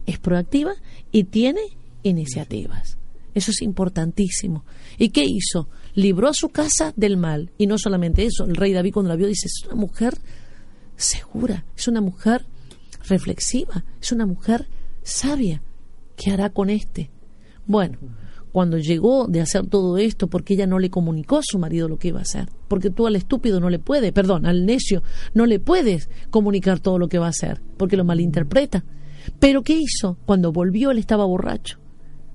es 0.06 0.18
proactiva 0.18 0.74
y 1.10 1.24
tiene 1.24 1.60
iniciativas. 2.02 2.98
Eso 3.34 3.50
es 3.50 3.62
importantísimo. 3.62 4.64
¿Y 4.96 5.08
qué 5.08 5.24
hizo? 5.24 5.68
Libró 5.94 6.28
a 6.28 6.34
su 6.34 6.50
casa 6.50 6.92
del 6.96 7.16
mal. 7.16 7.50
Y 7.58 7.66
no 7.66 7.78
solamente 7.78 8.24
eso, 8.24 8.44
el 8.44 8.54
rey 8.54 8.72
David 8.72 8.92
cuando 8.92 9.08
la 9.08 9.16
vio 9.16 9.26
dice, 9.26 9.48
es 9.48 9.66
una 9.66 9.74
mujer 9.74 10.14
segura, 10.96 11.64
es 11.76 11.88
una 11.88 12.00
mujer 12.00 12.46
reflexiva, 13.08 13.84
es 14.00 14.12
una 14.12 14.26
mujer 14.26 14.68
sabia. 15.02 15.62
¿Qué 16.16 16.30
hará 16.30 16.50
con 16.50 16.70
este? 16.70 17.10
Bueno, 17.66 17.98
cuando 18.52 18.78
llegó 18.78 19.26
de 19.26 19.40
hacer 19.40 19.66
todo 19.66 19.98
esto, 19.98 20.28
porque 20.28 20.54
ella 20.54 20.66
no 20.66 20.78
le 20.78 20.90
comunicó 20.90 21.38
a 21.38 21.42
su 21.42 21.58
marido 21.58 21.88
lo 21.88 21.98
que 21.98 22.08
iba 22.08 22.20
a 22.20 22.22
hacer, 22.22 22.48
porque 22.68 22.90
tú 22.90 23.06
al 23.06 23.16
estúpido 23.16 23.58
no 23.58 23.68
le 23.68 23.80
puedes, 23.80 24.12
perdón, 24.12 24.46
al 24.46 24.64
necio 24.64 25.02
no 25.34 25.46
le 25.46 25.58
puedes 25.58 26.08
comunicar 26.30 26.78
todo 26.78 26.98
lo 26.98 27.08
que 27.08 27.18
va 27.18 27.26
a 27.26 27.30
hacer, 27.30 27.60
porque 27.76 27.96
lo 27.96 28.04
malinterpreta. 28.04 28.84
Pero 29.40 29.62
¿qué 29.62 29.76
hizo? 29.76 30.18
Cuando 30.24 30.52
volvió 30.52 30.90
él 30.92 30.98
estaba 30.98 31.24
borracho, 31.24 31.78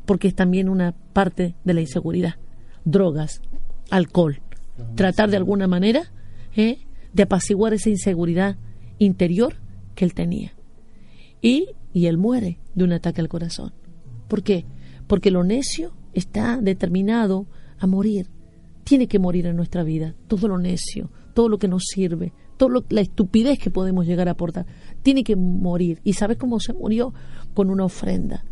porque 0.05 0.27
es 0.27 0.35
también 0.35 0.67
una 0.67 0.93
parte 1.13 1.55
de 1.63 1.73
la 1.73 1.81
inseguridad. 1.81 2.35
Drogas, 2.83 3.41
alcohol, 3.89 4.41
tratar 4.95 5.29
de 5.29 5.37
alguna 5.37 5.67
manera 5.67 6.11
¿eh? 6.55 6.79
De 7.13 7.23
apaciguar 7.23 7.73
esa 7.73 7.89
inseguridad 7.89 8.57
interior 8.97 9.55
que 9.95 10.05
él 10.05 10.13
tenía. 10.13 10.53
Y, 11.41 11.69
y 11.93 12.07
él 12.07 12.17
muere 12.17 12.59
de 12.75 12.83
un 12.83 12.93
ataque 12.93 13.21
al 13.21 13.29
corazón. 13.29 13.73
¿Por 14.27 14.43
qué? 14.43 14.65
Porque 15.07 15.31
lo 15.31 15.43
necio 15.43 15.93
está 16.13 16.57
determinado 16.57 17.47
a 17.79 17.87
morir. 17.87 18.27
Tiene 18.83 19.07
que 19.07 19.19
morir 19.19 19.45
en 19.45 19.55
nuestra 19.55 19.83
vida. 19.83 20.15
Todo 20.27 20.47
lo 20.47 20.57
necio, 20.57 21.09
todo 21.33 21.49
lo 21.49 21.57
que 21.57 21.67
nos 21.67 21.83
sirve, 21.85 22.33
toda 22.57 22.83
la 22.89 23.01
estupidez 23.01 23.59
que 23.59 23.69
podemos 23.69 24.05
llegar 24.05 24.27
a 24.27 24.31
aportar, 24.31 24.65
tiene 25.01 25.23
que 25.23 25.35
morir. 25.35 25.99
¿Y 26.03 26.13
sabes 26.13 26.37
cómo 26.37 26.59
se 26.59 26.73
murió? 26.73 27.13
Con 27.53 27.69
una 27.69 27.85
ofrenda 27.85 28.43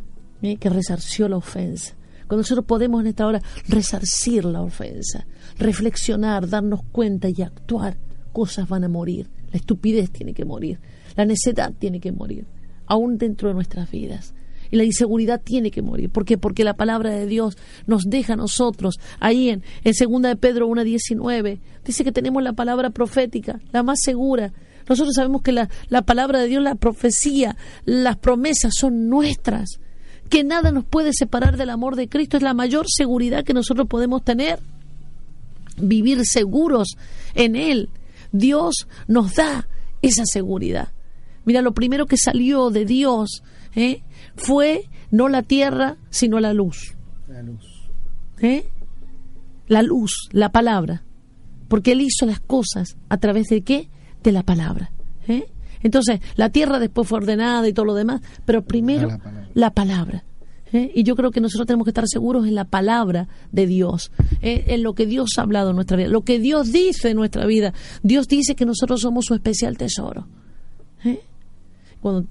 ¿eh? 0.41 0.57
que 0.57 0.69
resarció 0.69 1.27
la 1.27 1.37
ofensa. 1.37 1.95
Cuando 2.27 2.41
nosotros 2.41 2.65
podemos 2.65 3.01
en 3.01 3.07
esta 3.07 3.25
hora 3.25 3.41
resarcir 3.67 4.43
la 4.45 4.61
ofensa, 4.61 5.27
reflexionar, 5.57 6.49
darnos 6.49 6.81
cuenta 6.91 7.29
y 7.29 7.41
actuar, 7.41 7.97
cosas 8.37 8.69
van 8.69 8.83
a 8.83 8.87
morir. 8.87 9.31
La 9.51 9.57
estupidez 9.57 10.11
tiene 10.11 10.35
que 10.35 10.45
morir. 10.45 10.79
La 11.15 11.25
necedad 11.25 11.73
tiene 11.73 11.99
que 11.99 12.11
morir, 12.11 12.45
aún 12.85 13.17
dentro 13.17 13.47
de 13.47 13.55
nuestras 13.55 13.89
vidas. 13.89 14.35
Y 14.69 14.75
la 14.75 14.83
inseguridad 14.83 15.41
tiene 15.43 15.71
que 15.71 15.81
morir. 15.81 16.11
¿Por 16.11 16.23
qué? 16.23 16.37
Porque 16.37 16.63
la 16.63 16.75
palabra 16.75 17.09
de 17.09 17.25
Dios 17.25 17.57
nos 17.87 18.03
deja 18.03 18.33
a 18.33 18.35
nosotros, 18.35 18.99
ahí 19.19 19.49
en, 19.49 19.63
en 19.83 19.93
2 19.99 20.21
de 20.21 20.35
Pedro 20.35 20.67
1.19, 20.67 21.59
dice 21.83 22.03
que 22.03 22.11
tenemos 22.11 22.43
la 22.43 22.53
palabra 22.53 22.91
profética, 22.91 23.59
la 23.71 23.81
más 23.81 24.01
segura. 24.03 24.53
Nosotros 24.87 25.15
sabemos 25.15 25.41
que 25.41 25.51
la, 25.51 25.67
la 25.89 26.03
palabra 26.03 26.39
de 26.39 26.47
Dios, 26.47 26.61
la 26.61 26.75
profecía, 26.75 27.57
las 27.85 28.17
promesas 28.17 28.75
son 28.75 29.09
nuestras. 29.09 29.79
Que 30.29 30.43
nada 30.43 30.71
nos 30.71 30.85
puede 30.85 31.11
separar 31.11 31.57
del 31.57 31.71
amor 31.71 31.95
de 31.95 32.07
Cristo. 32.07 32.37
Es 32.37 32.43
la 32.43 32.53
mayor 32.53 32.85
seguridad 32.87 33.43
que 33.43 33.55
nosotros 33.55 33.87
podemos 33.87 34.23
tener. 34.23 34.59
Vivir 35.81 36.23
seguros 36.23 36.97
en 37.33 37.55
Él. 37.55 37.89
Dios 38.31 38.87
nos 39.07 39.35
da 39.35 39.67
esa 40.01 40.23
seguridad. 40.25 40.89
Mira, 41.45 41.61
lo 41.61 41.73
primero 41.73 42.05
que 42.05 42.17
salió 42.17 42.69
de 42.69 42.85
Dios 42.85 43.43
¿eh? 43.75 44.03
fue 44.35 44.89
no 45.11 45.29
la 45.29 45.43
tierra, 45.43 45.97
sino 46.09 46.39
la 46.39 46.53
luz. 46.53 46.95
La 47.27 47.41
luz. 47.41 47.63
¿eh? 48.39 48.65
La 49.67 49.81
luz, 49.81 50.29
la 50.31 50.51
palabra. 50.51 51.03
Porque 51.67 51.93
Él 51.93 52.01
hizo 52.01 52.25
las 52.25 52.39
cosas 52.39 52.97
a 53.09 53.17
través 53.17 53.47
de 53.47 53.61
qué? 53.61 53.89
De 54.23 54.31
la 54.31 54.43
palabra. 54.43 54.91
¿eh? 55.27 55.45
Entonces, 55.81 56.19
la 56.35 56.49
tierra 56.49 56.79
después 56.79 57.07
fue 57.07 57.19
ordenada 57.19 57.67
y 57.67 57.73
todo 57.73 57.85
lo 57.85 57.93
demás, 57.93 58.21
pero 58.45 58.63
primero 58.63 59.09
La 59.09 59.17
palabra. 59.17 59.49
la 59.53 59.71
palabra. 59.71 60.23
¿Eh? 60.73 60.91
Y 60.93 61.03
yo 61.03 61.15
creo 61.15 61.31
que 61.31 61.41
nosotros 61.41 61.65
tenemos 61.67 61.85
que 61.85 61.91
estar 61.91 62.07
seguros 62.07 62.47
en 62.47 62.55
la 62.55 62.65
palabra 62.65 63.27
de 63.51 63.67
Dios, 63.67 64.11
¿eh? 64.41 64.65
en 64.67 64.83
lo 64.83 64.93
que 64.95 65.05
Dios 65.05 65.29
ha 65.37 65.41
hablado 65.41 65.69
en 65.71 65.75
nuestra 65.75 65.97
vida, 65.97 66.07
lo 66.09 66.21
que 66.21 66.39
Dios 66.39 66.71
dice 66.71 67.09
en 67.11 67.17
nuestra 67.17 67.45
vida. 67.45 67.73
Dios 68.03 68.27
dice 68.27 68.55
que 68.55 68.65
nosotros 68.65 69.01
somos 69.01 69.25
su 69.25 69.33
especial 69.33 69.77
tesoro. 69.77 70.27
¿eh? 71.05 71.19
Cuando, 72.01 72.27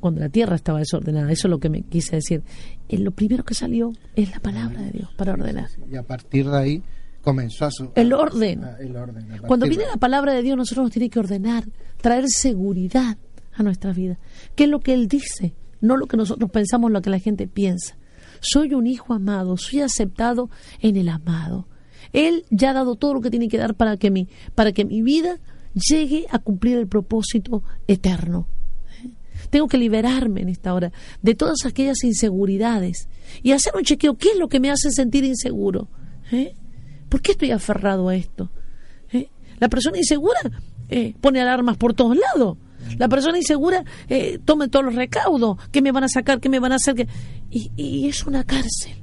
cuando 0.00 0.20
la 0.20 0.28
tierra 0.28 0.56
estaba 0.56 0.78
desordenada, 0.80 1.30
eso 1.30 1.46
es 1.48 1.50
lo 1.50 1.58
que 1.60 1.68
me 1.68 1.82
quise 1.82 2.16
decir. 2.16 2.42
Lo 2.88 3.10
primero 3.12 3.44
que 3.44 3.54
salió 3.54 3.92
es 4.16 4.30
la 4.30 4.40
palabra 4.40 4.82
de 4.82 4.90
Dios 4.90 5.10
para 5.16 5.32
ordenar. 5.34 5.68
Y 5.90 5.96
a 5.96 6.02
partir 6.02 6.48
de 6.48 6.56
ahí 6.58 6.82
comenzó 7.22 7.66
a 7.66 7.70
su... 7.70 7.90
El 7.94 8.12
orden. 8.12 8.64
a- 8.64 8.76
el 8.78 8.96
orden. 8.96 9.26
Cuando 9.46 9.66
viene 9.68 9.84
la 9.86 9.96
palabra 9.96 10.32
de 10.32 10.42
Dios, 10.42 10.56
nosotros 10.56 10.84
nos 10.86 10.92
tiene 10.92 11.08
que 11.08 11.20
ordenar, 11.20 11.64
traer 12.00 12.24
seguridad 12.28 13.16
a 13.54 13.62
nuestra 13.62 13.92
vida. 13.92 14.18
¿Qué 14.56 14.64
es 14.64 14.70
lo 14.70 14.80
que 14.80 14.92
Él 14.94 15.06
dice? 15.08 15.54
No 15.82 15.98
lo 15.98 16.06
que 16.06 16.16
nosotros 16.16 16.50
pensamos, 16.50 16.90
lo 16.90 17.02
que 17.02 17.10
la 17.10 17.18
gente 17.18 17.46
piensa. 17.46 17.98
Soy 18.40 18.72
un 18.72 18.86
hijo 18.86 19.12
amado, 19.12 19.58
soy 19.58 19.80
aceptado 19.80 20.48
en 20.80 20.96
el 20.96 21.10
amado. 21.10 21.68
Él 22.14 22.44
ya 22.50 22.70
ha 22.70 22.74
dado 22.74 22.96
todo 22.96 23.14
lo 23.14 23.20
que 23.20 23.30
tiene 23.30 23.48
que 23.48 23.58
dar 23.58 23.74
para 23.74 23.98
que 23.98 24.10
mi, 24.10 24.28
para 24.54 24.72
que 24.72 24.84
mi 24.84 25.02
vida 25.02 25.38
llegue 25.74 26.26
a 26.30 26.38
cumplir 26.38 26.78
el 26.78 26.86
propósito 26.86 27.62
eterno. 27.86 28.48
Tengo 29.50 29.68
que 29.68 29.78
liberarme 29.78 30.40
en 30.40 30.48
esta 30.48 30.72
hora 30.72 30.92
de 31.20 31.34
todas 31.34 31.66
aquellas 31.66 32.02
inseguridades 32.04 33.08
y 33.42 33.52
hacer 33.52 33.74
un 33.76 33.82
chequeo. 33.82 34.16
¿Qué 34.16 34.30
es 34.30 34.38
lo 34.38 34.48
que 34.48 34.60
me 34.60 34.70
hace 34.70 34.90
sentir 34.90 35.24
inseguro? 35.24 35.88
¿Eh? 36.30 36.54
¿Por 37.08 37.20
qué 37.20 37.32
estoy 37.32 37.50
aferrado 37.50 38.08
a 38.08 38.14
esto? 38.14 38.50
¿Eh? 39.12 39.28
La 39.58 39.68
persona 39.68 39.98
insegura 39.98 40.40
eh, 40.88 41.14
pone 41.20 41.40
alarmas 41.40 41.76
por 41.76 41.94
todos 41.94 42.16
lados. 42.16 42.56
La 42.98 43.08
persona 43.08 43.38
insegura 43.38 43.84
eh, 44.08 44.38
toma 44.44 44.68
todos 44.68 44.84
los 44.84 44.94
recaudos. 44.94 45.58
¿Qué 45.70 45.82
me 45.82 45.92
van 45.92 46.04
a 46.04 46.08
sacar? 46.08 46.40
¿Qué 46.40 46.48
me 46.48 46.60
van 46.60 46.72
a 46.72 46.76
hacer? 46.76 46.94
¿Qué? 46.94 47.08
Y, 47.50 48.08
es 48.08 48.26
una 48.26 48.44
cárcel. 48.44 48.94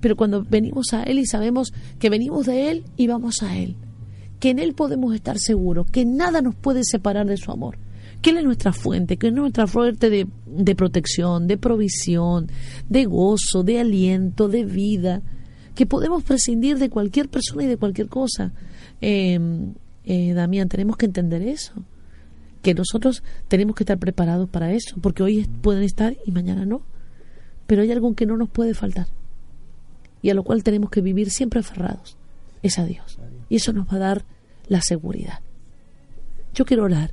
Pero 0.00 0.16
cuando 0.16 0.42
venimos 0.42 0.92
a 0.92 1.02
Él 1.04 1.18
y 1.18 1.26
sabemos 1.26 1.72
que 1.98 2.10
venimos 2.10 2.46
de 2.46 2.70
Él 2.70 2.84
y 2.96 3.06
vamos 3.06 3.42
a 3.42 3.56
Él, 3.56 3.76
que 4.40 4.50
en 4.50 4.58
Él 4.58 4.74
podemos 4.74 5.14
estar 5.14 5.38
seguros, 5.38 5.86
que 5.90 6.04
nada 6.04 6.42
nos 6.42 6.54
puede 6.54 6.82
separar 6.84 7.26
de 7.26 7.36
su 7.36 7.52
amor, 7.52 7.78
que 8.20 8.30
Él 8.30 8.38
es 8.38 8.44
nuestra 8.44 8.72
fuente, 8.72 9.16
que 9.16 9.28
es 9.28 9.32
nuestra 9.32 9.66
fuente 9.66 10.10
de, 10.10 10.26
de 10.46 10.74
protección, 10.74 11.46
de 11.46 11.56
provisión, 11.56 12.50
de 12.88 13.04
gozo, 13.04 13.62
de 13.62 13.80
aliento, 13.80 14.48
de 14.48 14.64
vida, 14.64 15.22
que 15.74 15.86
podemos 15.86 16.22
prescindir 16.22 16.78
de 16.78 16.90
cualquier 16.90 17.28
persona 17.28 17.64
y 17.64 17.66
de 17.66 17.76
cualquier 17.76 18.08
cosa. 18.08 18.52
Eh, 19.00 19.38
eh, 20.04 20.32
Damián, 20.32 20.68
tenemos 20.68 20.96
que 20.96 21.06
entender 21.06 21.42
eso, 21.42 21.72
que 22.62 22.74
nosotros 22.74 23.22
tenemos 23.48 23.76
que 23.76 23.82
estar 23.82 23.98
preparados 23.98 24.48
para 24.48 24.72
eso, 24.72 24.96
porque 25.00 25.22
hoy 25.22 25.48
pueden 25.60 25.82
estar 25.82 26.16
y 26.24 26.30
mañana 26.30 26.64
no, 26.64 26.82
pero 27.66 27.82
hay 27.82 27.92
algo 27.92 28.14
que 28.14 28.26
no 28.26 28.36
nos 28.36 28.48
puede 28.48 28.74
faltar 28.74 29.08
y 30.22 30.30
a 30.30 30.34
lo 30.34 30.44
cual 30.44 30.62
tenemos 30.62 30.90
que 30.90 31.00
vivir 31.00 31.30
siempre 31.30 31.60
aferrados, 31.60 32.16
es 32.62 32.78
a 32.78 32.86
Dios. 32.86 33.18
Y 33.48 33.56
eso 33.56 33.72
nos 33.72 33.88
va 33.88 33.96
a 33.96 33.98
dar 33.98 34.24
la 34.68 34.80
seguridad. 34.80 35.40
Yo 36.54 36.64
quiero 36.64 36.84
orar 36.84 37.10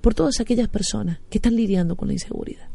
por 0.00 0.14
todas 0.14 0.40
aquellas 0.40 0.68
personas 0.68 1.18
que 1.28 1.38
están 1.38 1.56
lidiando 1.56 1.96
con 1.96 2.08
la 2.08 2.14
inseguridad. 2.14 2.68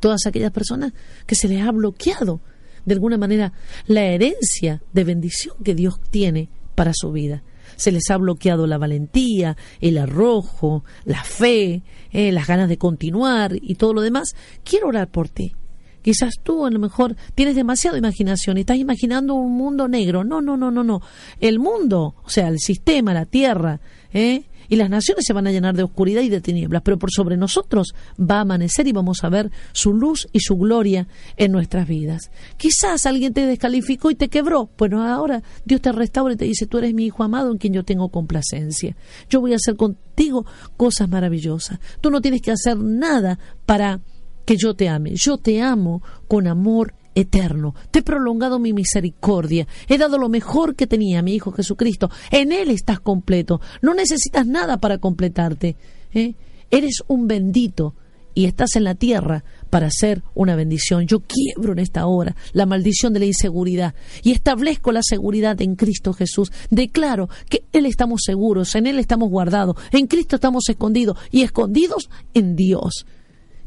Todas 0.00 0.26
aquellas 0.26 0.52
personas 0.52 0.92
que 1.26 1.34
se 1.34 1.48
les 1.48 1.62
ha 1.62 1.72
bloqueado 1.72 2.40
de 2.84 2.94
alguna 2.94 3.16
manera 3.16 3.52
la 3.86 4.02
herencia 4.02 4.82
de 4.92 5.04
bendición 5.04 5.56
que 5.64 5.74
Dios 5.74 6.00
tiene 6.10 6.50
para 6.74 6.92
su 6.94 7.10
vida. 7.10 7.42
Se 7.78 7.90
les 7.90 8.10
ha 8.10 8.18
bloqueado 8.18 8.66
la 8.66 8.76
valentía, 8.76 9.56
el 9.80 9.96
arrojo, 9.96 10.84
la 11.06 11.24
fe, 11.24 11.82
eh, 12.12 12.30
las 12.30 12.46
ganas 12.46 12.68
de 12.68 12.76
continuar 12.76 13.52
y 13.54 13.76
todo 13.76 13.94
lo 13.94 14.02
demás. 14.02 14.34
Quiero 14.64 14.88
orar 14.88 15.08
por 15.08 15.30
ti. 15.30 15.54
Quizás 16.02 16.34
tú 16.42 16.66
a 16.66 16.70
lo 16.70 16.78
mejor 16.78 17.16
tienes 17.34 17.56
demasiada 17.56 17.98
imaginación 17.98 18.56
y 18.56 18.60
estás 18.60 18.78
imaginando 18.78 19.34
un 19.34 19.56
mundo 19.56 19.88
negro. 19.88 20.24
No, 20.24 20.40
no, 20.40 20.56
no, 20.56 20.70
no, 20.70 20.84
no. 20.84 21.00
El 21.40 21.58
mundo, 21.58 22.14
o 22.24 22.28
sea, 22.28 22.48
el 22.48 22.58
sistema, 22.58 23.14
la 23.14 23.24
tierra, 23.24 23.80
¿eh? 24.12 24.44
Y 24.68 24.76
las 24.76 24.90
naciones 24.90 25.24
se 25.26 25.32
van 25.32 25.46
a 25.46 25.52
llenar 25.52 25.74
de 25.74 25.82
oscuridad 25.82 26.22
y 26.22 26.28
de 26.28 26.40
tinieblas, 26.40 26.82
pero 26.82 26.98
por 26.98 27.10
sobre 27.10 27.36
nosotros 27.36 27.94
va 28.18 28.36
a 28.36 28.40
amanecer 28.40 28.86
y 28.86 28.92
vamos 28.92 29.24
a 29.24 29.28
ver 29.28 29.50
su 29.72 29.92
luz 29.92 30.28
y 30.32 30.40
su 30.40 30.56
gloria 30.56 31.08
en 31.36 31.52
nuestras 31.52 31.88
vidas. 31.88 32.30
Quizás 32.56 33.06
alguien 33.06 33.32
te 33.32 33.46
descalificó 33.46 34.10
y 34.10 34.14
te 34.14 34.28
quebró. 34.28 34.70
Bueno, 34.76 35.02
ahora 35.02 35.42
Dios 35.64 35.80
te 35.80 35.92
restaura 35.92 36.34
y 36.34 36.36
te 36.36 36.44
dice, 36.44 36.66
tú 36.66 36.78
eres 36.78 36.94
mi 36.94 37.06
hijo 37.06 37.22
amado 37.22 37.50
en 37.50 37.58
quien 37.58 37.72
yo 37.72 37.84
tengo 37.84 38.10
complacencia. 38.10 38.96
Yo 39.28 39.40
voy 39.40 39.52
a 39.52 39.56
hacer 39.56 39.76
contigo 39.76 40.46
cosas 40.76 41.08
maravillosas. 41.08 41.78
Tú 42.00 42.10
no 42.10 42.20
tienes 42.20 42.42
que 42.42 42.50
hacer 42.50 42.76
nada 42.78 43.38
para 43.66 44.00
que 44.44 44.56
yo 44.56 44.74
te 44.74 44.88
ame. 44.88 45.14
Yo 45.14 45.38
te 45.38 45.60
amo 45.60 46.02
con 46.26 46.46
amor 46.46 46.94
eterno. 47.20 47.74
Te 47.90 48.00
he 48.00 48.02
prolongado 48.02 48.58
mi 48.58 48.72
misericordia. 48.72 49.66
He 49.88 49.98
dado 49.98 50.18
lo 50.18 50.28
mejor 50.28 50.74
que 50.76 50.86
tenía 50.86 51.22
mi 51.22 51.34
Hijo 51.34 51.52
Jesucristo. 51.52 52.10
En 52.30 52.52
Él 52.52 52.70
estás 52.70 53.00
completo. 53.00 53.60
No 53.82 53.94
necesitas 53.94 54.46
nada 54.46 54.78
para 54.78 54.98
completarte. 54.98 55.76
¿eh? 56.14 56.34
Eres 56.70 57.02
un 57.08 57.26
bendito 57.26 57.94
y 58.34 58.44
estás 58.44 58.76
en 58.76 58.84
la 58.84 58.94
tierra 58.94 59.42
para 59.68 59.90
ser 59.90 60.22
una 60.34 60.54
bendición. 60.54 61.06
Yo 61.06 61.20
quiebro 61.20 61.72
en 61.72 61.80
esta 61.80 62.06
hora 62.06 62.36
la 62.52 62.66
maldición 62.66 63.12
de 63.12 63.18
la 63.18 63.26
inseguridad 63.26 63.94
y 64.22 64.30
establezco 64.30 64.92
la 64.92 65.02
seguridad 65.02 65.60
en 65.60 65.74
Cristo 65.74 66.12
Jesús. 66.12 66.52
Declaro 66.70 67.28
que 67.48 67.64
Él 67.72 67.84
estamos 67.84 68.20
seguros, 68.24 68.76
en 68.76 68.86
Él 68.86 69.00
estamos 69.00 69.28
guardados, 69.28 69.76
en 69.90 70.06
Cristo 70.06 70.36
estamos 70.36 70.68
escondidos 70.68 71.18
y 71.32 71.42
escondidos 71.42 72.10
en 72.32 72.54
Dios. 72.54 73.06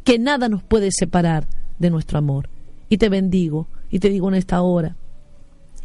Que 0.05 0.19
nada 0.19 0.47
nos 0.47 0.63
puede 0.63 0.89
separar 0.91 1.47
de 1.79 1.89
nuestro 1.89 2.17
amor. 2.17 2.49
Y 2.91 2.97
te 2.97 3.07
bendigo 3.07 3.69
y 3.89 3.99
te 3.99 4.09
digo 4.09 4.27
en 4.27 4.35
esta 4.35 4.61
hora 4.61 4.97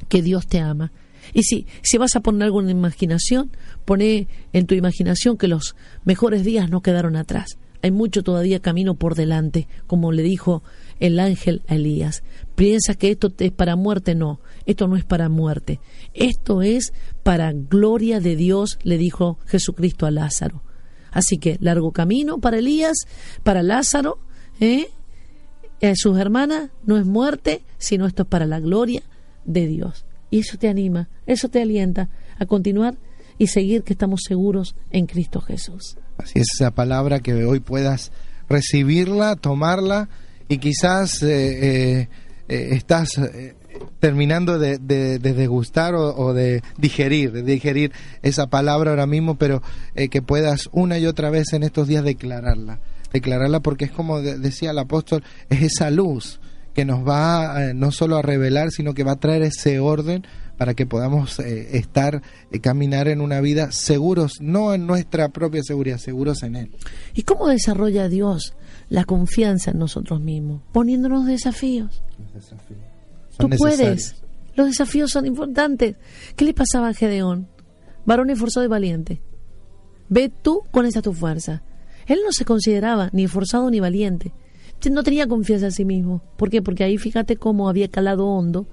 que 0.09 0.23
Dios 0.23 0.49
te 0.49 0.59
ama. 0.59 0.91
Y 1.33 1.45
si, 1.45 1.65
si 1.83 1.99
vas 1.99 2.17
a 2.17 2.21
poner 2.21 2.43
algo 2.43 2.59
en 2.59 2.67
la 2.67 2.73
imaginación, 2.73 3.53
pone 3.85 4.27
en 4.53 4.67
tu 4.67 4.75
imaginación 4.75 5.37
que 5.37 5.47
los 5.47 5.77
mejores 6.05 6.45
días 6.45 6.69
no 6.69 6.83
quedaron 6.83 7.15
atrás. 7.15 7.59
Hay 7.81 7.93
mucho 7.93 8.25
todavía 8.25 8.59
camino 8.59 8.97
por 8.97 9.15
delante, 9.15 9.69
como 9.87 10.11
le 10.11 10.25
dijo 10.25 10.65
el 10.99 11.21
ángel 11.21 11.63
a 11.69 11.77
Elías. 11.77 12.25
¿Piensas 12.57 12.97
que 12.97 13.13
esto 13.13 13.33
es 13.39 13.53
para 13.53 13.77
muerte? 13.77 14.17
No, 14.17 14.41
esto 14.65 14.89
no 14.89 14.97
es 14.97 15.05
para 15.05 15.29
muerte. 15.29 15.79
Esto 16.13 16.61
es 16.61 16.93
para 17.23 17.53
gloria 17.53 18.19
de 18.19 18.35
Dios, 18.35 18.81
le 18.83 18.99
dijo 18.99 19.39
Jesucristo 19.47 20.07
a 20.07 20.11
Lázaro. 20.11 20.65
Así 21.13 21.39
que 21.39 21.57
largo 21.61 21.93
camino 21.93 22.39
para 22.39 22.59
Elías, 22.59 22.97
para 23.45 23.63
Lázaro, 23.63 24.19
¿eh? 24.59 24.89
A 25.83 25.93
sus 25.95 26.19
hermanas, 26.19 26.71
no 26.85 26.97
es 26.97 27.05
muerte, 27.07 27.63
sino 27.79 28.07
esto 28.07 28.23
es 28.23 28.29
para 28.29 28.47
la 28.47 28.61
gloria 28.61 29.03
de 29.45 29.67
Dios. 29.67 30.05
Y 30.31 30.41
eso 30.41 30.57
te 30.59 30.69
anima, 30.69 31.09
eso 31.27 31.49
te 31.49 31.61
alienta 31.63 32.09
a 32.39 32.47
continuar 32.47 32.97
y 33.39 33.49
seguir 33.49 33.83
que 33.83 33.93
estamos 33.93 34.23
seguros 34.27 34.75
en 34.91 35.07
Cristo 35.07 35.41
Jesús. 35.41 35.97
Así 36.19 36.39
es 36.39 36.47
esa 36.55 36.71
palabra 36.71 37.21
que 37.21 37.45
hoy 37.45 37.61
puedas 37.61 38.11
recibirla, 38.49 39.37
tomarla 39.37 40.09
y 40.49 40.59
quizás 40.59 41.23
eh, 41.23 42.01
eh, 42.01 42.09
eh, 42.49 42.69
estás 42.73 43.19
eh, 43.19 43.55
terminando 44.01 44.59
de, 44.59 44.79
de- 44.79 45.19
de 45.19 45.33
degustar 45.35 45.95
o, 45.95 46.17
o 46.17 46.33
de 46.33 46.63
digerir, 46.79 47.33
de 47.33 47.43
digerir 47.43 47.93
esa 48.23 48.47
palabra 48.47 48.91
ahora 48.91 49.07
mismo, 49.07 49.35
pero 49.37 49.63
eh, 49.95 50.09
que 50.09 50.23
puedas 50.23 50.69
una 50.73 50.99
y 50.99 51.07
otra 51.07 51.29
vez 51.31 51.53
en 51.53 51.63
estos 51.63 51.87
días 51.89 52.05
declararla, 52.05 52.81
declararla 53.13 53.61
porque 53.61 53.87
es 53.87 53.91
como 53.91 54.21
de- 54.21 54.39
decía 54.39 54.71
el 54.71 54.79
apóstol, 54.79 55.23
es 55.49 55.63
esa 55.63 55.91
luz 55.91 56.41
que 56.75 56.85
nos 56.85 57.07
va 57.07 57.71
eh, 57.71 57.75
no 57.75 57.91
solo 57.91 58.17
a 58.17 58.23
revelar, 58.23 58.71
sino 58.71 58.93
que 58.95 59.03
va 59.05 59.13
a 59.13 59.17
traer 59.21 59.43
ese 59.43 59.79
orden 59.81 60.27
para 60.59 60.75
que 60.75 60.87
podamos 60.87 61.39
eh, 61.39 61.77
estar, 61.77 62.23
eh, 62.51 62.61
caminar 62.61 63.09
en 63.09 63.21
una 63.21 63.41
vida 63.41 63.73
seguros, 63.73 64.35
no 64.41 64.73
en 64.75 64.87
nuestra 64.87 65.29
propia 65.31 65.63
seguridad, 65.63 65.99
seguros 65.99 66.43
en 66.43 66.57
Él. 66.57 66.71
¿Y 67.15 67.23
cómo 67.23 67.47
desarrolla 67.49 68.09
Dios 68.09 68.55
la 68.89 69.05
confianza 69.05 69.71
en 69.71 69.79
nosotros 69.79 70.21
mismos? 70.21 70.63
Poniéndonos 70.73 71.27
desafíos. 71.27 72.03
Tú 73.39 73.49
necesarios. 73.49 73.59
puedes. 73.59 74.17
Los 74.55 74.67
desafíos 74.69 75.11
son 75.11 75.27
importantes. 75.27 75.97
¿Qué 76.37 76.45
le 76.47 76.55
pasaba 76.55 76.89
a 76.89 76.95
Gedeón? 76.95 77.49
Varón 78.07 78.31
esforzado 78.31 78.65
y 78.65 78.69
valiente. 78.69 79.21
Ve 80.09 80.31
tú 80.31 80.63
con 80.71 80.87
esa 80.87 81.03
tu 81.03 81.13
fuerza. 81.13 81.63
Él 82.07 82.21
no 82.25 82.33
se 82.33 82.45
consideraba 82.45 83.11
ni 83.13 83.25
esforzado 83.25 83.71
ni 83.71 83.81
valiente. 83.81 84.33
No 84.91 85.03
tenía 85.03 85.27
confianza 85.27 85.67
en 85.67 85.73
sí 85.73 85.85
mismo. 85.85 86.23
¿Por 86.37 86.51
qué? 86.51 86.63
Porque 86.63 86.85
ahí 86.85 86.97
fíjate 86.99 87.37
cómo 87.37 87.69
había 87.69 87.89
calado 87.89 88.27
hondo, 88.27 88.69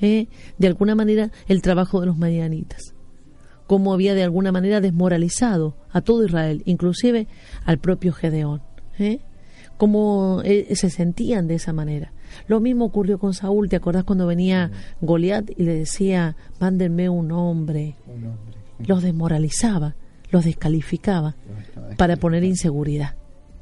¿eh? 0.00 0.28
de 0.56 0.66
alguna 0.66 0.94
manera, 0.94 1.30
el 1.46 1.60
trabajo 1.60 2.00
de 2.00 2.06
los 2.06 2.16
medianitas. 2.16 2.94
Cómo 3.66 3.92
había 3.92 4.14
de 4.14 4.22
alguna 4.22 4.50
manera 4.50 4.80
desmoralizado 4.80 5.76
a 5.90 6.00
todo 6.00 6.24
Israel, 6.24 6.62
inclusive 6.64 7.26
al 7.66 7.78
propio 7.78 8.12
Gedeón. 8.14 8.62
¿eh? 8.98 9.20
Cómo 9.76 10.40
eh, 10.42 10.74
se 10.74 10.88
sentían 10.88 11.46
de 11.48 11.56
esa 11.56 11.74
manera. 11.74 12.12
Lo 12.46 12.60
mismo 12.60 12.86
ocurrió 12.86 13.18
con 13.18 13.34
Saúl. 13.34 13.68
¿Te 13.68 13.76
acordás 13.76 14.04
cuando 14.04 14.26
venía 14.26 14.70
Goliat 15.02 15.50
y 15.50 15.64
le 15.64 15.74
decía, 15.74 16.36
mándenme 16.60 17.10
un 17.10 17.30
hombre? 17.32 17.96
Los 18.78 19.02
desmoralizaba, 19.02 19.96
los 20.30 20.44
descalificaba 20.44 21.36
para 21.96 22.16
poner 22.16 22.44
inseguridad. 22.44 23.14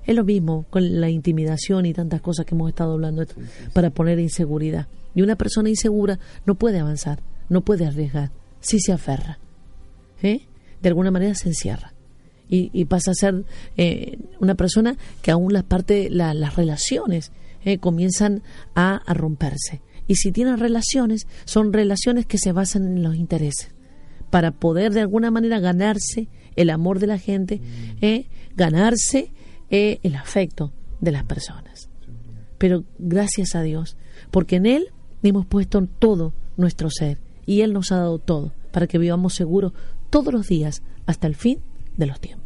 Es 0.05 0.15
lo 0.15 0.25
mismo 0.25 0.67
con 0.71 1.01
la 1.01 1.11
intimidación 1.11 1.85
y 1.87 1.93
tantas 1.93 2.21
cosas 2.21 2.47
que 2.47 2.55
hemos 2.55 2.69
estado 2.69 2.93
hablando 2.93 3.23
esto, 3.23 3.35
para 3.73 3.91
poner 3.91 4.19
inseguridad. 4.21 4.87
Y 5.15 5.23
una 5.23 5.37
persona 5.37 5.69
insegura 5.69 6.19
no 6.45 6.55
puede 6.55 6.79
avanzar, 6.79 7.21
no 7.49 7.63
puede 7.63 7.87
arriesgar, 7.87 8.31
si 8.61 8.79
se 8.79 8.93
aferra. 8.93 9.39
¿eh? 10.23 10.43
De 10.83 10.89
alguna 10.89 11.11
manera 11.11 11.35
se 11.35 11.49
encierra. 11.49 11.93
Y, 12.49 12.85
pasa 12.85 13.11
a 13.11 13.15
ser 13.15 13.45
eh, 13.77 14.19
una 14.39 14.55
persona 14.55 14.97
que 15.21 15.33
aún 15.33 15.53
las 15.53 15.65
parte, 15.65 16.09
la- 16.11 16.33
las 16.33 16.55
relaciones 16.55 17.33
eh, 17.65 17.79
comienzan 17.79 18.43
a, 18.77 18.99
a 19.05 19.15
romperse. 19.15 19.81
Y 20.07 20.15
si 20.15 20.31
tienen 20.31 20.59
relaciones, 20.59 21.27
son 21.45 21.73
relaciones 21.73 22.25
que 22.27 22.39
se 22.39 22.53
basan 22.53 22.85
en 22.87 23.03
los 23.03 23.17
intereses 23.17 23.75
para 24.31 24.53
poder 24.53 24.93
de 24.93 25.01
alguna 25.01 25.33
manera 25.33 25.59
ganarse 25.59 26.29
el 26.57 26.71
amor 26.71 26.99
de 26.99 27.07
la 27.07 27.19
gente, 27.19 27.61
eh, 28.01 28.27
ganarse 28.57 29.31
eh, 29.71 29.99
el 30.03 30.17
afecto 30.17 30.73
de 31.01 31.13
las 31.13 31.25
personas. 31.25 31.89
Pero 32.59 32.85
gracias 32.99 33.55
a 33.55 33.63
Dios, 33.63 33.97
porque 34.31 34.57
en 34.57 34.67
Él 34.67 34.89
hemos 35.23 35.47
puesto 35.47 35.85
todo 35.87 36.33
nuestro 36.57 36.91
ser 36.91 37.19
y 37.45 37.61
Él 37.61 37.73
nos 37.73 37.93
ha 37.93 37.97
dado 37.97 38.19
todo 38.19 38.53
para 38.73 38.87
que 38.87 38.99
vivamos 38.99 39.35
seguros 39.35 39.73
todos 40.11 40.33
los 40.33 40.49
días 40.49 40.83
hasta 41.07 41.27
el 41.27 41.35
fin 41.35 41.61
de 41.97 42.07
los 42.07 42.21
tiempos. 42.21 42.46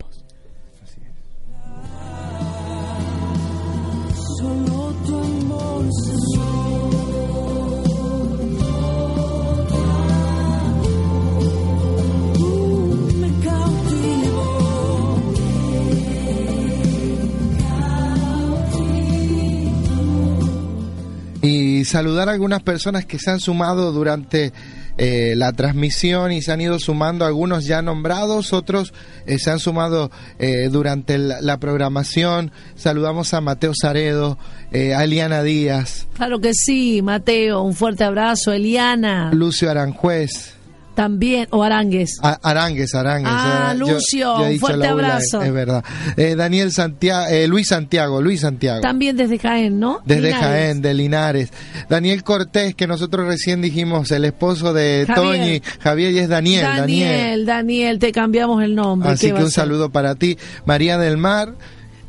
Y 21.43 21.85
saludar 21.85 22.29
a 22.29 22.33
algunas 22.33 22.63
personas 22.63 23.07
que 23.07 23.19
se 23.19 23.31
han 23.31 23.41
sumado 23.41 23.93
durante 23.93 24.53
eh, 24.99 25.33
la 25.37 25.53
transmisión 25.53 26.31
y 26.33 26.43
se 26.43 26.53
han 26.53 26.61
ido 26.61 26.79
sumando 26.79 27.25
algunos 27.25 27.65
ya 27.65 27.81
nombrados, 27.81 28.53
otros 28.53 28.93
eh, 29.27 29.39
se 29.39 29.51
han 29.51 29.59
sumado 29.59 30.11
eh, 30.39 30.69
durante 30.71 31.15
el- 31.15 31.33
la 31.41 31.57
programación. 31.59 32.53
Saludamos 32.77 33.33
a 33.33 33.41
Mateo 33.41 33.73
Zaredo, 33.81 34.37
eh, 34.73 34.95
a 34.95 35.05
Eliana 35.05 35.43
Díaz, 35.43 36.07
Claro 36.15 36.39
que 36.41 36.53
sí, 36.53 37.01
Mateo, 37.03 37.63
un 37.63 37.75
fuerte 37.75 38.05
abrazo, 38.05 38.53
Eliana, 38.53 39.31
Lucio 39.33 39.71
Aranjuez. 39.71 40.55
También, 40.95 41.47
o 41.51 41.63
Arangues. 41.63 42.19
A- 42.23 42.39
Arangues, 42.43 42.95
Arangues. 42.95 43.31
Ah, 43.35 43.75
Yo- 43.79 43.87
Lucio, 43.93 44.51
yo 44.53 44.59
fuerte 44.59 44.87
abrazo. 44.87 45.43
Es 45.43 45.53
verdad. 45.53 45.85
Eh, 46.17 46.35
Daniel 46.37 46.73
Santiago, 46.73 47.27
Luis 47.49 47.69
Santiago, 47.69 48.21
Luis 48.21 48.41
Santiago. 48.41 48.81
También 48.81 49.17
desde 49.17 49.39
Jaén, 49.39 49.79
¿no? 49.81 50.01
Desde 50.05 50.23
Linares. 50.29 50.47
Jaén, 50.49 50.83
de 50.83 50.95
Linares. 50.95 51.53
Daniel 51.89 52.23
Cortés, 52.23 52.75
que 52.75 52.87
nosotros 52.87 53.27
recién 53.27 53.63
dijimos, 53.63 54.11
el 54.11 54.25
esposo 54.25 54.73
de 54.73 55.05
Javier. 55.07 55.37
Toñi, 55.39 55.63
Javier, 55.81 56.13
y 56.13 56.19
es 56.19 56.29
Daniel. 56.29 56.63
Daniel. 56.63 57.09
Daniel, 57.11 57.47
Daniel, 57.47 57.99
te 57.99 58.13
cambiamos 58.13 58.63
el 58.63 58.75
nombre. 58.75 59.11
Así 59.11 59.27
¿qué 59.27 59.33
va 59.33 59.39
que 59.39 59.45
un 59.47 59.51
saludo 59.51 59.91
para 59.91 60.15
ti. 60.15 60.39
María 60.65 60.99
del 60.99 61.17
Mar, 61.17 61.55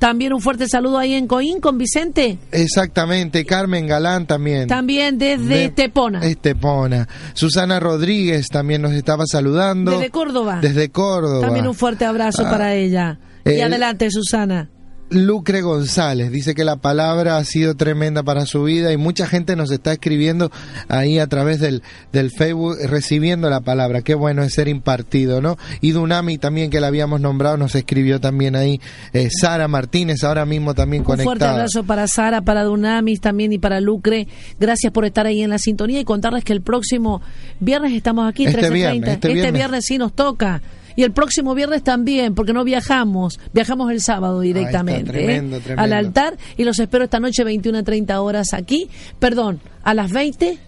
También 0.02 0.34
un 0.34 0.42
fuerte 0.42 0.68
saludo 0.68 0.98
ahí 0.98 1.14
en 1.14 1.28
Coín 1.28 1.62
con 1.62 1.78
Vicente. 1.78 2.40
exactamente. 2.52 3.46
Carmen 3.46 3.86
Galán 3.86 4.26
también. 4.26 4.68
También 4.68 5.20
desde 5.20 5.46
De- 5.46 5.70
Tepona. 5.70 6.26
Estepona. 6.26 7.08
Susana 7.36 7.80
Rodríguez 7.80 8.48
también 8.48 8.82
nos 8.82 8.94
estaba 8.94 9.26
saludando. 9.28 9.92
Desde 9.92 10.10
Córdoba. 10.10 10.58
Desde 10.60 10.90
Córdoba. 10.90 11.42
También 11.42 11.68
un 11.68 11.76
fuerte 11.76 12.06
abrazo 12.06 12.42
Ah. 12.48 12.50
para 12.50 12.74
ella. 12.74 13.20
y 13.46 13.50
El- 13.52 13.62
adelante, 13.62 14.10
Susana. 14.10 14.70
Lucre 15.12 15.62
González 15.62 16.32
dice 16.32 16.56
que 16.56 16.64
la 16.64 16.78
palabra 16.78 17.36
ha 17.38 17.44
sido 17.44 17.76
tremenda 17.76 18.24
para 18.24 18.46
su 18.46 18.64
vida 18.64 18.94
y 18.94 18.98
mucha 18.98 19.28
gente 19.28 19.58
nos 19.58 19.70
está 19.70 19.92
escribiendo 19.92 20.50
ahí 20.88 21.20
a 21.20 21.28
través 21.28 21.60
del, 21.60 21.84
del 22.14 22.32
Facebook 22.32 22.78
recibiendo 22.88 23.50
la 23.50 23.60
palabra. 23.60 24.02
Qué 24.04 24.16
bueno 24.16 24.42
es 24.42 24.54
ser 24.54 24.70
impartido, 24.70 25.42
¿no? 25.42 25.58
Y 25.82 25.92
Dunami 25.92 26.38
también 26.38 26.70
que 26.70 26.80
la 26.80 26.88
habíamos 26.88 27.20
nombrado 27.20 27.58
nos 27.58 27.76
escribió 27.76 28.22
también 28.22 28.56
ahí. 28.56 28.80
Eh, 29.12 29.30
Sara 29.30 29.68
Martínez 29.68 30.24
ahora 30.24 30.46
mismo 30.46 30.74
también 30.74 31.02
Un 31.02 31.06
fuerte 31.06 31.26
conectada. 31.26 31.52
abrazo 31.54 31.84
para 31.84 32.08
Sara, 32.08 32.42
para 32.42 32.64
Dunamis 32.64 33.20
también 33.20 33.52
y 33.52 33.58
para 33.60 33.82
Lucre. 33.82 34.28
Gracias 34.60 34.94
por 34.94 35.04
estar 35.04 35.26
ahí 35.28 35.42
en 35.44 35.50
la 35.50 35.58
sintonía 35.60 36.00
y 36.00 36.06
contarles 36.06 36.46
que 36.46 36.54
el 36.54 36.62
próximo 36.62 37.22
viernes 37.60 37.92
estamos 37.94 38.30
aquí, 38.30 38.46
Este 38.46 38.62
13.30. 38.62 38.72
viernes, 38.72 39.10
este 39.22 39.52
viernes. 39.52 39.86
sí 39.86 39.98
nos 39.98 40.14
toca. 40.14 40.62
Y 41.02 41.04
el 41.04 41.14
próximo 41.14 41.56
viernes 41.56 41.82
también, 41.82 42.36
porque 42.36 42.54
no 42.54 42.64
viajamos. 42.64 43.40
Viajamos 43.54 43.92
el 43.92 44.02
sábado 44.02 44.40
directamente. 44.40 45.12
tremendo, 45.12 45.58
¿eh? 45.58 45.60
tremendo. 45.60 45.82
Al 45.82 45.94
altar 45.94 46.38
y 46.58 46.64
los 46.64 46.78
espero 46.78 47.06
esta 47.06 47.20
noche 47.20 47.44
21 47.44 47.80
a 47.80 47.82
30 47.82 48.22
horas 48.22 48.54
aquí. 48.54 48.88
Perdón, 49.18 49.62
a 49.82 49.96
las 49.96 50.12
20 50.12 50.60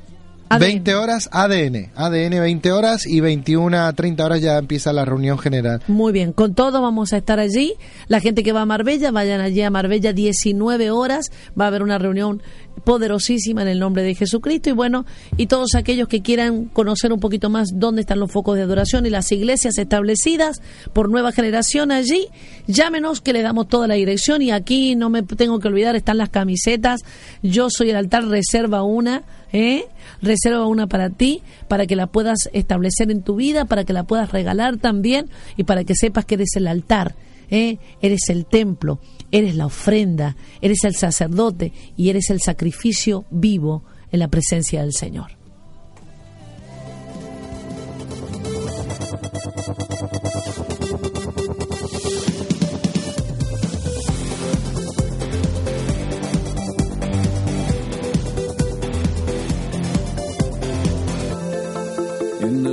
ADN. 0.56 0.60
20 0.60 0.96
horas 0.96 1.30
ADN, 1.32 1.92
ADN 1.96 2.40
20 2.42 2.72
horas 2.72 3.06
y 3.06 3.20
21 3.20 3.78
a 3.78 3.94
30 3.94 4.26
horas 4.26 4.42
ya 4.42 4.58
empieza 4.58 4.94
la 4.94 5.06
reunión 5.06 5.38
general. 5.38 5.82
Muy 5.88 6.12
bien, 6.12 6.34
con 6.34 6.54
todo 6.54 6.82
vamos 6.82 7.14
a 7.14 7.18
estar 7.18 7.40
allí. 7.40 7.74
La 8.08 8.20
gente 8.20 8.44
que 8.44 8.52
va 8.52 8.62
a 8.62 8.66
Marbella, 8.66 9.12
vayan 9.12 9.42
allí 9.42 9.62
a 9.62 9.70
Marbella 9.70 10.14
19 10.14 10.92
horas. 10.92 11.32
Va 11.60 11.66
a 11.66 11.68
haber 11.68 11.84
una 11.84 11.98
reunión 11.98 12.42
poderosísima 12.84 13.62
en 13.62 13.68
el 13.68 13.80
nombre 13.80 14.04
de 14.04 14.16
Jesucristo. 14.16 14.70
Y 14.70 14.74
bueno, 14.74 15.06
y 15.38 15.48
todos 15.48 15.76
aquellos 15.76 16.08
que 16.08 16.22
quieran 16.22 16.66
conocer 16.66 17.14
un 17.14 17.20
poquito 17.20 17.50
más 17.50 17.70
dónde 17.74 18.02
están 18.02 18.20
los 18.20 18.32
focos 18.32 18.56
de 18.56 18.64
adoración 18.64 19.06
y 19.06 19.10
las 19.10 19.32
iglesias 19.32 19.78
establecidas 19.78 20.62
por 20.92 21.10
nueva 21.10 21.32
generación 21.32 21.92
allí, 21.92 22.28
llámenos 22.68 23.22
que 23.22 23.34
le 23.34 23.42
damos 23.42 23.68
toda 23.68 23.88
la 23.88 23.96
dirección. 23.96 24.42
Y 24.42 24.52
aquí 24.52 24.96
no 24.96 25.10
me 25.10 25.24
tengo 25.24 25.60
que 25.60 25.68
olvidar, 25.68 25.96
están 25.96 26.18
las 26.18 26.30
camisetas. 26.30 27.02
Yo 27.42 27.70
soy 27.70 27.90
el 27.92 27.96
altar, 27.96 28.26
reserva 28.26 28.84
una. 28.84 29.24
¿Eh? 29.54 29.86
Reserva 30.22 30.66
una 30.66 30.88
para 30.88 31.10
ti, 31.10 31.42
para 31.70 31.86
que 31.86 31.96
la 31.96 32.08
puedas 32.08 32.50
establecer 32.52 33.10
en 33.12 33.22
tu 33.22 33.36
vida, 33.36 33.66
para 33.66 33.86
que 33.86 33.94
la 33.94 34.04
puedas 34.04 34.32
regalar 34.32 34.78
también 34.78 35.30
y 35.56 35.64
para 35.64 35.86
que 35.86 35.96
sepas 35.96 36.26
que 36.26 36.36
eres 36.36 36.56
el 36.56 36.68
altar, 36.68 37.16
¿eh? 37.50 37.78
eres 38.02 38.30
el 38.30 38.46
templo, 38.46 39.00
eres 39.32 39.56
la 39.56 39.68
ofrenda, 39.68 40.36
eres 40.62 40.84
el 40.84 40.96
sacerdote 40.96 41.72
y 41.96 42.10
eres 42.10 42.30
el 42.30 42.42
sacrificio 42.42 43.26
vivo 43.30 43.84
en 44.12 44.20
la 44.20 44.28
presencia 44.28 44.82
del 44.82 44.94
Señor. 44.94 45.43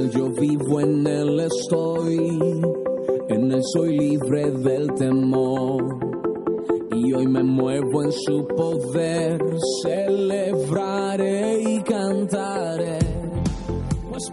Yo 0.09 0.31
vivo, 0.31 0.81
en 0.81 1.07
él 1.07 1.41
estoy, 1.41 2.17
en 3.29 3.53
él 3.53 3.61
soy 3.75 3.99
libre 3.99 4.51
del 4.51 4.95
temor. 4.95 5.99
Y 6.97 7.13
hoy 7.13 7.27
me 7.27 7.43
muevo 7.43 8.03
en 8.03 8.13
su 8.13 8.47
poder, 8.47 9.43
celebraré 9.83 11.61
y 11.61 11.83
cantaré, 11.83 12.99
pues 14.09 14.31